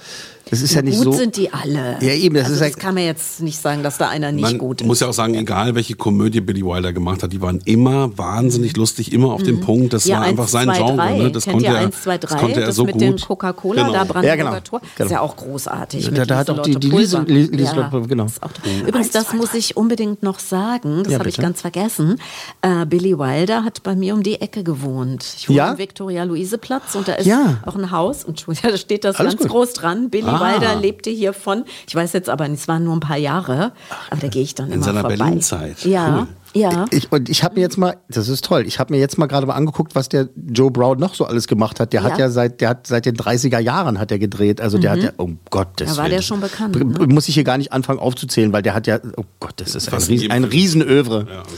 das 0.50 0.60
ist 0.62 0.74
ja 0.74 0.82
nicht 0.82 0.96
gut 0.96 1.04
so. 1.04 1.12
sind 1.12 1.36
die 1.36 1.52
alle. 1.52 1.96
Ja, 2.00 2.12
eben, 2.14 2.34
das 2.34 2.44
also 2.44 2.54
ist 2.54 2.60
das 2.62 2.70
ja- 2.70 2.76
kann 2.76 2.94
man 2.94 3.04
jetzt 3.04 3.40
nicht 3.40 3.60
sagen, 3.60 3.82
dass 3.82 3.98
da 3.98 4.08
einer 4.08 4.32
nicht 4.32 4.42
Man 4.42 4.58
gut 4.58 4.80
ist. 4.80 4.86
muss 4.86 5.00
ja 5.00 5.08
auch 5.08 5.12
sagen, 5.12 5.34
egal 5.34 5.74
welche 5.74 5.94
Komödie 5.94 6.40
Billy 6.40 6.62
Wilder 6.64 6.92
gemacht 6.94 7.22
hat, 7.22 7.32
die 7.32 7.40
waren 7.42 7.60
immer 7.66 8.16
wahnsinnig 8.18 8.76
lustig, 8.76 9.12
immer 9.12 9.32
auf 9.32 9.42
dem 9.42 9.60
Punkt. 9.60 9.92
Das 9.92 10.06
Mhm. 10.06 10.10
ja, 10.10 10.16
war 10.20 10.24
einfach 10.26 10.44
1, 10.44 10.50
sein 10.52 10.66
2, 10.68 10.76
Genre. 10.78 10.96
3. 10.96 11.18
Ne? 11.18 11.30
Das 11.30 11.44
Kennt 11.44 11.54
konnte 11.56 11.68
ihr 11.70 11.74
er, 11.76 11.80
1, 11.86 12.02
2, 12.02 12.18
3? 12.18 12.26
das 12.26 12.36
konnte 12.40 12.60
er 12.60 12.66
das 12.66 12.76
so 12.76 12.84
mit 12.84 12.92
gut. 12.94 13.02
dem 13.02 13.16
Coca-Cola, 13.18 13.82
Genau. 13.82 13.92
da 13.92 14.04
Brandenburger 14.04 14.26
Ja, 14.28 14.36
genau. 14.36 14.60
Tor. 14.60 14.80
Genau. 14.96 15.06
Ist 15.06 15.12
ja 15.12 15.20
auch 15.20 15.36
großartig. 15.36 16.04
Ja, 16.06 16.10
mit 16.10 16.30
da 16.30 16.36
hat 16.36 16.50
auch 16.50 16.62
die- 16.62 16.76
die 16.76 16.88
Liese- 16.88 17.18
Pulver. 17.18 17.30
Lie- 17.32 17.46
Lieselotte, 17.56 17.96
ja, 17.98 18.06
genau. 18.06 18.26
toll. 18.26 18.72
Übrigens, 18.88 19.10
das 19.10 19.32
muss 19.34 19.52
ich 19.54 19.76
unbedingt 19.76 20.22
noch 20.22 20.38
sagen, 20.38 21.02
das 21.04 21.14
habe 21.14 21.28
ich 21.28 21.36
ganz 21.36 21.60
vergessen. 21.60 22.16
Äh, 22.62 22.84
Billy 22.86 23.18
Wilder 23.18 23.64
hat 23.64 23.81
bei 23.82 23.94
mir 23.96 24.14
um 24.14 24.22
die 24.22 24.40
Ecke 24.40 24.62
gewohnt. 24.64 25.24
Ich 25.38 25.48
wohne 25.48 25.58
Ja? 25.58 25.70
am 25.72 25.78
Viktoria-Luise-Platz 25.78 26.94
und 26.94 27.08
da 27.08 27.14
ist 27.14 27.26
Ja. 27.26 27.58
auch 27.66 27.74
ein 27.74 27.90
Haus. 27.90 28.24
Entschuldigung, 28.24 28.70
da 28.72 28.76
steht 28.76 29.04
das 29.04 29.16
Alles 29.16 29.32
ganz 29.32 29.42
gut. 29.42 29.50
groß 29.50 29.72
dran. 29.74 30.10
Billy 30.10 30.26
Ah. 30.28 30.40
Wilder 30.54 30.76
lebte 30.76 31.10
hier 31.10 31.32
von, 31.32 31.64
ich 31.86 31.94
weiß 31.94 32.12
jetzt 32.12 32.28
aber 32.30 32.46
nicht, 32.48 32.60
es 32.60 32.68
waren 32.68 32.84
nur 32.84 32.94
ein 32.94 33.00
paar 33.00 33.16
Jahre, 33.18 33.72
aber 34.10 34.20
da 34.20 34.28
gehe 34.28 34.42
ich 34.42 34.54
dann 34.54 34.68
In 34.68 34.74
immer 34.74 34.84
seiner 34.84 35.00
vorbei. 35.00 35.16
Berlin-Zeit. 35.16 35.84
Ja, 35.84 36.18
Cool. 36.20 36.26
Ja. 36.54 36.86
Ich, 36.90 37.10
und 37.10 37.28
ich 37.28 37.42
habe 37.44 37.54
mir 37.56 37.60
jetzt 37.62 37.78
mal, 37.78 37.96
das 38.08 38.28
ist 38.28 38.44
toll, 38.44 38.64
ich 38.66 38.78
habe 38.78 38.92
mir 38.92 39.00
jetzt 39.00 39.18
mal 39.18 39.26
gerade 39.26 39.46
mal 39.46 39.54
angeguckt, 39.54 39.94
was 39.94 40.08
der 40.08 40.28
Joe 40.48 40.70
Brown 40.70 40.98
noch 40.98 41.14
so 41.14 41.24
alles 41.24 41.46
gemacht 41.48 41.80
hat. 41.80 41.92
Der 41.92 42.02
hat 42.02 42.12
Ja. 42.12 42.26
ja 42.26 42.30
seit, 42.30 42.60
der 42.60 42.68
hat 42.70 42.86
seit 42.86 43.06
den 43.06 43.16
30er 43.16 43.58
Jahren 43.58 43.98
hat 43.98 44.10
er 44.10 44.18
gedreht. 44.18 44.60
Also 44.60 44.78
der 44.78 44.90
hat 44.92 45.02
ja, 45.02 45.10
oh 45.18 45.30
Gott, 45.50 45.68
das 45.76 45.90
Mhm. 45.92 45.96
Da 45.96 46.02
war 46.02 46.08
der 46.08 46.22
schon 46.22 46.40
bekannt, 46.40 46.74
ne? 46.76 47.06
Muss 47.06 47.28
ich 47.28 47.34
hier 47.34 47.44
gar 47.44 47.58
nicht 47.58 47.72
anfangen 47.72 47.98
aufzuzählen, 47.98 48.52
weil 48.52 48.62
der 48.62 48.74
hat 48.74 48.86
ja, 48.86 48.98
oh 49.16 49.24
Gott, 49.40 49.54
das 49.56 49.74
ist 49.74 49.88
ein, 49.88 49.90
Fast 49.92 50.08
in 50.10 50.18
Ries, 50.18 50.30
ein. 50.30 50.44
Riesenövre. 50.44 51.26
Ja, 51.28 51.40
okay. 51.40 51.48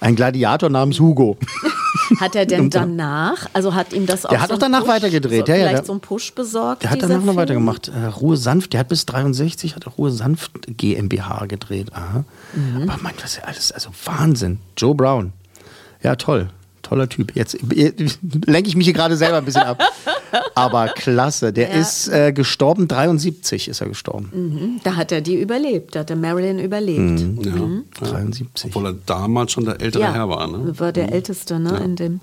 Ein 0.00 0.16
Gladiator 0.16 0.68
namens 0.70 1.00
Hugo. 1.00 1.36
Hat 2.20 2.34
er 2.36 2.46
denn 2.46 2.70
danach, 2.70 3.46
also 3.52 3.74
hat 3.74 3.92
ihm 3.92 4.06
das 4.06 4.24
auch 4.26 4.30
Der 4.30 4.40
hat 4.42 4.48
so 4.48 4.54
auch 4.54 4.58
danach 4.58 4.80
Push, 4.80 4.88
weitergedreht, 4.88 5.46
so, 5.46 5.52
ja, 5.52 5.58
ja, 5.58 5.62
vielleicht 5.64 5.78
der- 5.78 5.84
so 5.86 5.92
einen 5.92 6.00
Push 6.00 6.34
besorgt. 6.34 6.82
Der 6.82 6.90
hat 6.90 7.02
danach 7.02 7.16
noch 7.18 7.24
Film? 7.24 7.36
weitergemacht. 7.36 7.88
Äh, 7.88 8.06
Ruhe 8.06 8.36
sanft, 8.36 8.72
der 8.72 8.80
hat 8.80 8.88
bis 8.88 9.06
63 9.06 9.74
hat 9.76 9.86
Ruhe 9.98 10.10
sanft 10.10 10.52
GmbH 10.76 11.46
gedreht. 11.46 11.92
Aha. 11.94 12.24
Mhm. 12.54 12.88
Aber 12.88 12.98
mein, 13.02 13.14
was 13.22 13.36
ist 13.36 13.44
alles, 13.44 13.72
also 13.72 13.90
Wahnsinn. 14.04 14.58
Joe 14.76 14.94
Brown. 14.94 15.32
Ja, 16.02 16.16
toll. 16.16 16.48
Toller 16.84 17.08
Typ. 17.08 17.34
Jetzt 17.34 17.58
lenke 18.46 18.68
ich 18.68 18.76
mich 18.76 18.84
hier 18.86 18.94
gerade 18.94 19.16
selber 19.16 19.38
ein 19.38 19.44
bisschen 19.44 19.62
ab. 19.62 19.82
Aber 20.54 20.86
klasse. 20.88 21.52
Der 21.52 21.70
Ja. 21.70 21.74
ist 21.80 22.08
äh, 22.08 22.32
gestorben, 22.32 22.86
73 22.88 23.68
ist 23.68 23.80
er 23.80 23.88
gestorben. 23.88 24.30
Mhm, 24.32 24.80
Da 24.84 24.96
hat 24.96 25.10
er 25.12 25.20
die 25.20 25.40
überlebt, 25.40 25.94
da 25.96 26.00
hat 26.00 26.10
er 26.10 26.16
Marilyn 26.16 26.58
überlebt. 26.58 27.20
Ja. 27.44 27.52
Mhm. 27.52 27.84
73. 28.00 28.66
Obwohl 28.66 28.86
er 28.86 28.94
damals 29.06 29.52
schon 29.52 29.64
der 29.64 29.80
ältere 29.80 30.12
Herr 30.12 30.28
war. 30.28 30.46
Ne? 30.46 30.78
war 30.78 30.92
der 30.92 31.12
Älteste, 31.12 31.58
ne, 31.58 31.76
in 31.84 31.96
dem. 31.96 32.20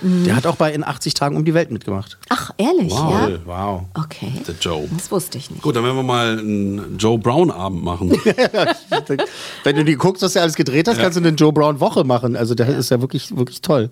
Der 0.00 0.36
hat 0.36 0.46
auch 0.46 0.56
bei 0.56 0.72
In 0.72 0.84
80 0.84 1.14
Tagen 1.14 1.36
um 1.36 1.44
die 1.44 1.54
Welt 1.54 1.70
mitgemacht. 1.70 2.18
Ach, 2.28 2.50
ehrlich, 2.56 2.92
Wow. 2.92 3.28
ja? 3.28 3.38
Wow. 3.44 3.82
Okay. 3.94 4.32
Der 4.46 4.54
Joe. 4.60 4.88
Das 4.96 5.10
wusste 5.10 5.38
ich 5.38 5.50
nicht. 5.50 5.62
Gut, 5.62 5.74
dann 5.76 5.84
werden 5.84 5.96
wir 5.96 6.02
mal 6.02 6.38
einen 6.38 6.96
Joe 6.98 7.18
Brown-Abend 7.18 7.82
machen. 7.82 8.10
Wenn 9.64 9.76
du 9.76 9.84
die 9.84 9.96
guckst, 9.96 10.22
was 10.22 10.36
er 10.36 10.42
alles 10.42 10.54
gedreht 10.54 10.88
hat, 10.88 10.98
kannst 10.98 11.16
du 11.16 11.20
eine 11.22 11.30
Joe 11.36 11.52
Brown 11.52 11.80
Woche 11.80 12.04
machen. 12.04 12.36
Also 12.36 12.54
der 12.54 12.68
ist 12.68 12.90
ja 12.90 13.00
wirklich, 13.00 13.36
wirklich 13.36 13.60
toll. 13.60 13.90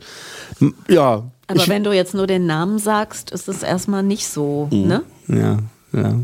Ja. 0.88 1.24
Aber 1.48 1.60
ich, 1.60 1.68
wenn 1.68 1.84
du 1.84 1.92
jetzt 1.92 2.14
nur 2.14 2.26
den 2.26 2.46
Namen 2.46 2.78
sagst, 2.78 3.30
ist 3.30 3.48
es 3.48 3.62
erstmal 3.62 4.02
nicht 4.02 4.26
so, 4.28 4.68
ne? 4.72 5.02
ja, 5.28 5.58
ja. 5.92 6.14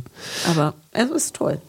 Aber 0.50 0.74
es 0.90 1.10
ist 1.10 1.36
toll. 1.36 1.60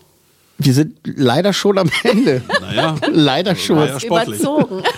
Wir 0.59 0.73
sind 0.73 0.97
leider 1.03 1.51
schon 1.51 1.77
am 1.79 1.89
Ende. 2.03 2.41
Naja. 2.61 2.95
leider 3.11 3.55
schon. 3.55 3.79
Ja 3.87 3.99
sportlich. 3.99 4.39
Überzogen. 4.39 4.83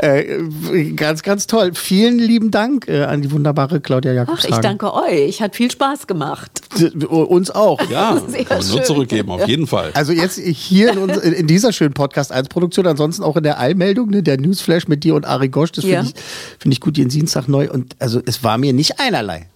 Äh, 0.00 0.92
ganz, 0.94 1.22
ganz 1.22 1.46
toll. 1.46 1.70
Vielen 1.74 2.18
lieben 2.18 2.50
Dank 2.50 2.86
äh, 2.88 3.04
an 3.04 3.22
die 3.22 3.32
wunderbare 3.32 3.80
Claudia 3.80 4.12
Ach, 4.12 4.16
Jakobshagen. 4.16 4.54
ich 4.54 4.60
danke 4.60 4.92
euch. 4.94 5.40
Hat 5.40 5.56
viel 5.56 5.70
Spaß 5.70 6.06
gemacht. 6.06 6.50
D- 6.78 7.06
Uns 7.06 7.50
auch. 7.50 7.80
Ja, 7.90 8.20
Sehr 8.28 8.44
kann 8.44 8.64
nur 8.68 8.82
zurückgeben, 8.82 9.30
auf 9.30 9.48
jeden 9.48 9.66
Fall. 9.66 9.90
Also 9.94 10.12
jetzt 10.12 10.38
hier 10.38 10.92
in, 10.92 10.98
uns, 10.98 11.16
in 11.16 11.46
dieser 11.46 11.72
schönen 11.72 11.94
Podcast 11.94 12.30
1 12.32 12.48
Produktion, 12.48 12.86
ansonsten 12.86 13.22
auch 13.24 13.36
in 13.38 13.42
der 13.42 13.58
Eilmeldung, 13.58 14.10
ne, 14.10 14.22
der 14.22 14.38
Newsflash 14.38 14.86
mit 14.88 15.02
dir 15.04 15.14
und 15.14 15.24
Ari 15.26 15.48
Gosch, 15.48 15.72
das 15.72 15.84
Ja. 15.84 16.02
finde 16.02 16.12
ich, 16.14 16.22
find 16.60 16.74
ich 16.74 16.80
gut, 16.80 16.96
jeden 16.98 17.10
Dienstag 17.10 17.48
neu. 17.48 17.68
Und 17.70 17.96
also 17.98 18.20
es 18.26 18.44
war 18.44 18.58
mir 18.58 18.74
nicht 18.74 19.00
einerlei. 19.00 19.48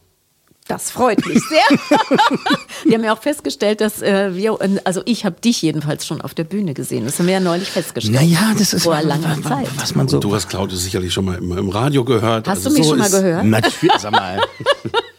Das 0.73 0.91
freut 0.91 1.27
mich 1.27 1.39
sehr. 1.51 1.61
wir 2.87 2.95
haben 2.95 3.05
ja 3.05 3.13
auch 3.13 3.21
festgestellt, 3.21 3.83
dass 3.83 4.01
äh, 4.01 4.35
wir, 4.35 4.57
also 4.85 5.03
ich 5.05 5.27
habe 5.27 5.39
dich 5.39 5.61
jedenfalls 5.61 6.07
schon 6.07 6.23
auf 6.23 6.33
der 6.33 6.45
Bühne 6.45 6.73
gesehen. 6.73 7.05
Das 7.05 7.19
haben 7.19 7.27
wir 7.27 7.35
ja 7.35 7.41
neulich 7.41 7.69
festgestellt. 7.71 8.15
Naja, 8.15 8.55
das 8.57 8.73
ist 8.73 8.85
vor 8.85 8.99
langer 9.03 9.37
Zeit. 9.43 9.69
was 9.77 9.95
man 9.95 10.09
so. 10.09 10.19
Du 10.19 10.35
hast 10.35 10.49
Claudio 10.49 10.75
sicherlich 10.79 11.13
schon 11.13 11.27
mal 11.27 11.37
im, 11.37 11.53
im 11.59 11.69
Radio 11.69 12.05
gehört. 12.07 12.49
Hast 12.49 12.65
Also 12.65 12.71
du 12.71 12.77
mich 12.77 12.85
so 12.87 12.91
schon 12.93 13.01
mal 13.01 13.11
gehört? 13.11 13.45
Natürlich, 13.45 13.99
sag 13.99 14.13
mal. 14.13 14.41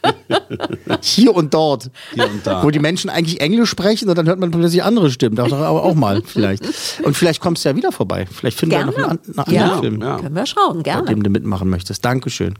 Hier 1.01 1.35
und 1.35 1.53
dort. 1.53 1.91
Hier 2.15 2.25
und 2.25 2.47
da. 2.47 2.63
Wo 2.63 2.71
die 2.71 2.79
Menschen 2.79 3.11
eigentlich 3.11 3.39
Englisch 3.39 3.69
sprechen 3.69 4.09
und 4.09 4.17
dann 4.17 4.25
hört 4.27 4.39
man 4.39 4.49
plötzlich 4.49 4.83
andere 4.83 5.11
Stimmen. 5.11 5.35
Das 5.35 5.53
aber 5.53 5.83
auch 5.83 5.93
mal 5.93 6.23
vielleicht. 6.25 6.63
Und 7.03 7.15
vielleicht 7.15 7.41
kommst 7.41 7.63
du 7.63 7.69
ja 7.69 7.75
wieder 7.75 7.91
vorbei. 7.91 8.25
Vielleicht 8.25 8.57
finden 8.59 8.71
wir 8.75 8.85
Gerne. 8.85 8.91
noch 8.99 9.07
einen, 9.09 9.19
einen 9.37 9.53
Ja. 9.55 9.61
anderen 9.65 9.81
Film, 9.81 10.01
Ja. 10.01 10.17
Können 10.17 10.35
wir 10.35 10.45
schauen, 10.47 10.77
bei 10.77 10.81
gerne. 10.83 11.07
dem 11.09 11.21
du 11.21 11.29
mitmachen 11.29 11.69
möchtest. 11.69 12.03
Dankeschön. 12.03 12.55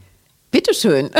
Bitteschön. 0.52 1.10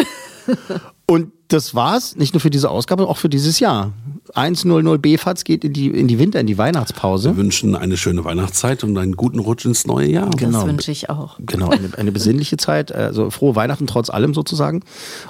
Und 1.07 1.33
das 1.55 1.75
war's, 1.75 2.17
nicht 2.17 2.35
nur 2.35 2.41
für 2.41 2.51
diese 2.51 2.71
Ausgabe, 2.71 3.09
auch 3.09 3.17
für 3.17 3.29
dieses 3.29 3.61
Jahr. 3.61 3.93
100 4.35 5.01
BFATS 5.01 5.45
geht 5.45 5.65
in 5.65 5.73
die, 5.73 5.87
in 5.89 6.09
die 6.09 6.19
Winter, 6.19 6.41
in 6.41 6.47
die 6.47 6.59
Weihnachtspause. 6.59 7.31
Wir 7.31 7.37
wünschen 7.37 7.77
eine 7.77 7.97
schöne 7.97 8.25
Weihnachtszeit 8.25 8.83
und 8.83 8.99
einen 8.99 9.17
guten 9.17 9.39
Rutsch 9.39 9.65
ins 9.65 9.87
neue 9.87 10.09
Jahr. 10.09 10.31
Genau. 10.31 10.61
Das 10.61 10.67
wünsche 10.67 10.91
ich 10.91 11.11
auch. 11.11 11.37
Genau, 11.39 11.69
eine, 11.69 11.91
eine 11.97 12.11
besinnliche 12.11 12.57
Zeit, 12.57 12.93
also 12.93 13.31
frohe 13.31 13.55
Weihnachten 13.55 13.87
trotz 13.87 14.11
allem 14.11 14.35
sozusagen. 14.35 14.81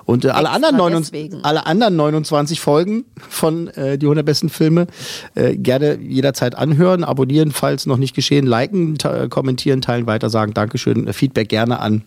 Und 0.06 0.24
äh, 0.24 0.30
alle, 0.30 0.50
anderen 0.50 0.76
29, 0.76 1.12
deswegen. 1.12 1.44
alle 1.44 1.66
anderen 1.66 1.96
29 1.96 2.60
Folgen 2.60 3.04
von 3.28 3.68
äh, 3.68 3.98
die 3.98 4.06
100 4.06 4.24
besten 4.24 4.48
Filme 4.48 4.86
äh, 5.34 5.56
gerne 5.56 5.98
jederzeit 6.00 6.54
anhören, 6.54 7.04
abonnieren, 7.04 7.50
falls 7.50 7.84
noch 7.84 7.98
nicht 7.98 8.14
geschehen, 8.14 8.46
liken, 8.46 8.96
kommentieren, 9.28 9.82
teilen, 9.82 10.06
weiter 10.06 10.30
sagen. 10.30 10.54
Dankeschön. 10.54 11.12
Feedback 11.12 11.50
gerne 11.50 11.80
an 11.80 12.02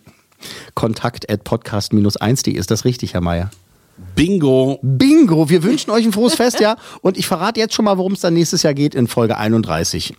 kontakt 0.73 1.29
at 1.29 1.43
podcast-1.de. 1.43 2.53
Ist 2.53 2.71
das 2.71 2.85
richtig, 2.85 3.13
Herr 3.13 3.21
Mayer? 3.21 3.51
Bingo. 4.15 4.79
Bingo, 4.81 5.49
wir 5.49 5.63
wünschen 5.63 5.91
euch 5.91 6.05
ein 6.05 6.11
frohes 6.11 6.35
Festjahr 6.35 6.77
und 7.01 7.17
ich 7.17 7.27
verrate 7.27 7.59
jetzt 7.59 7.73
schon 7.73 7.85
mal, 7.85 7.97
worum 7.97 8.13
es 8.13 8.21
dann 8.21 8.33
nächstes 8.33 8.63
Jahr 8.63 8.73
geht 8.73 8.95
in 8.95 9.07
Folge 9.07 9.37
31. 9.37 10.13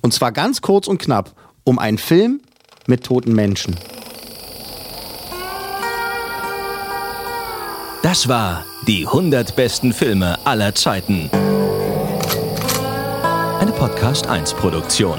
Und 0.00 0.14
zwar 0.14 0.32
ganz 0.32 0.60
kurz 0.60 0.86
und 0.86 0.98
knapp 0.98 1.34
um 1.64 1.78
einen 1.78 1.98
Film 1.98 2.40
mit 2.86 3.04
toten 3.04 3.34
Menschen. 3.34 3.76
Das 8.02 8.28
war 8.28 8.64
die 8.86 9.06
100 9.06 9.56
besten 9.56 9.92
Filme 9.92 10.38
aller 10.46 10.74
Zeiten. 10.74 11.28
Eine 13.60 13.72
Podcast 13.72 14.28
1 14.28 14.54
Produktion. 14.54 15.18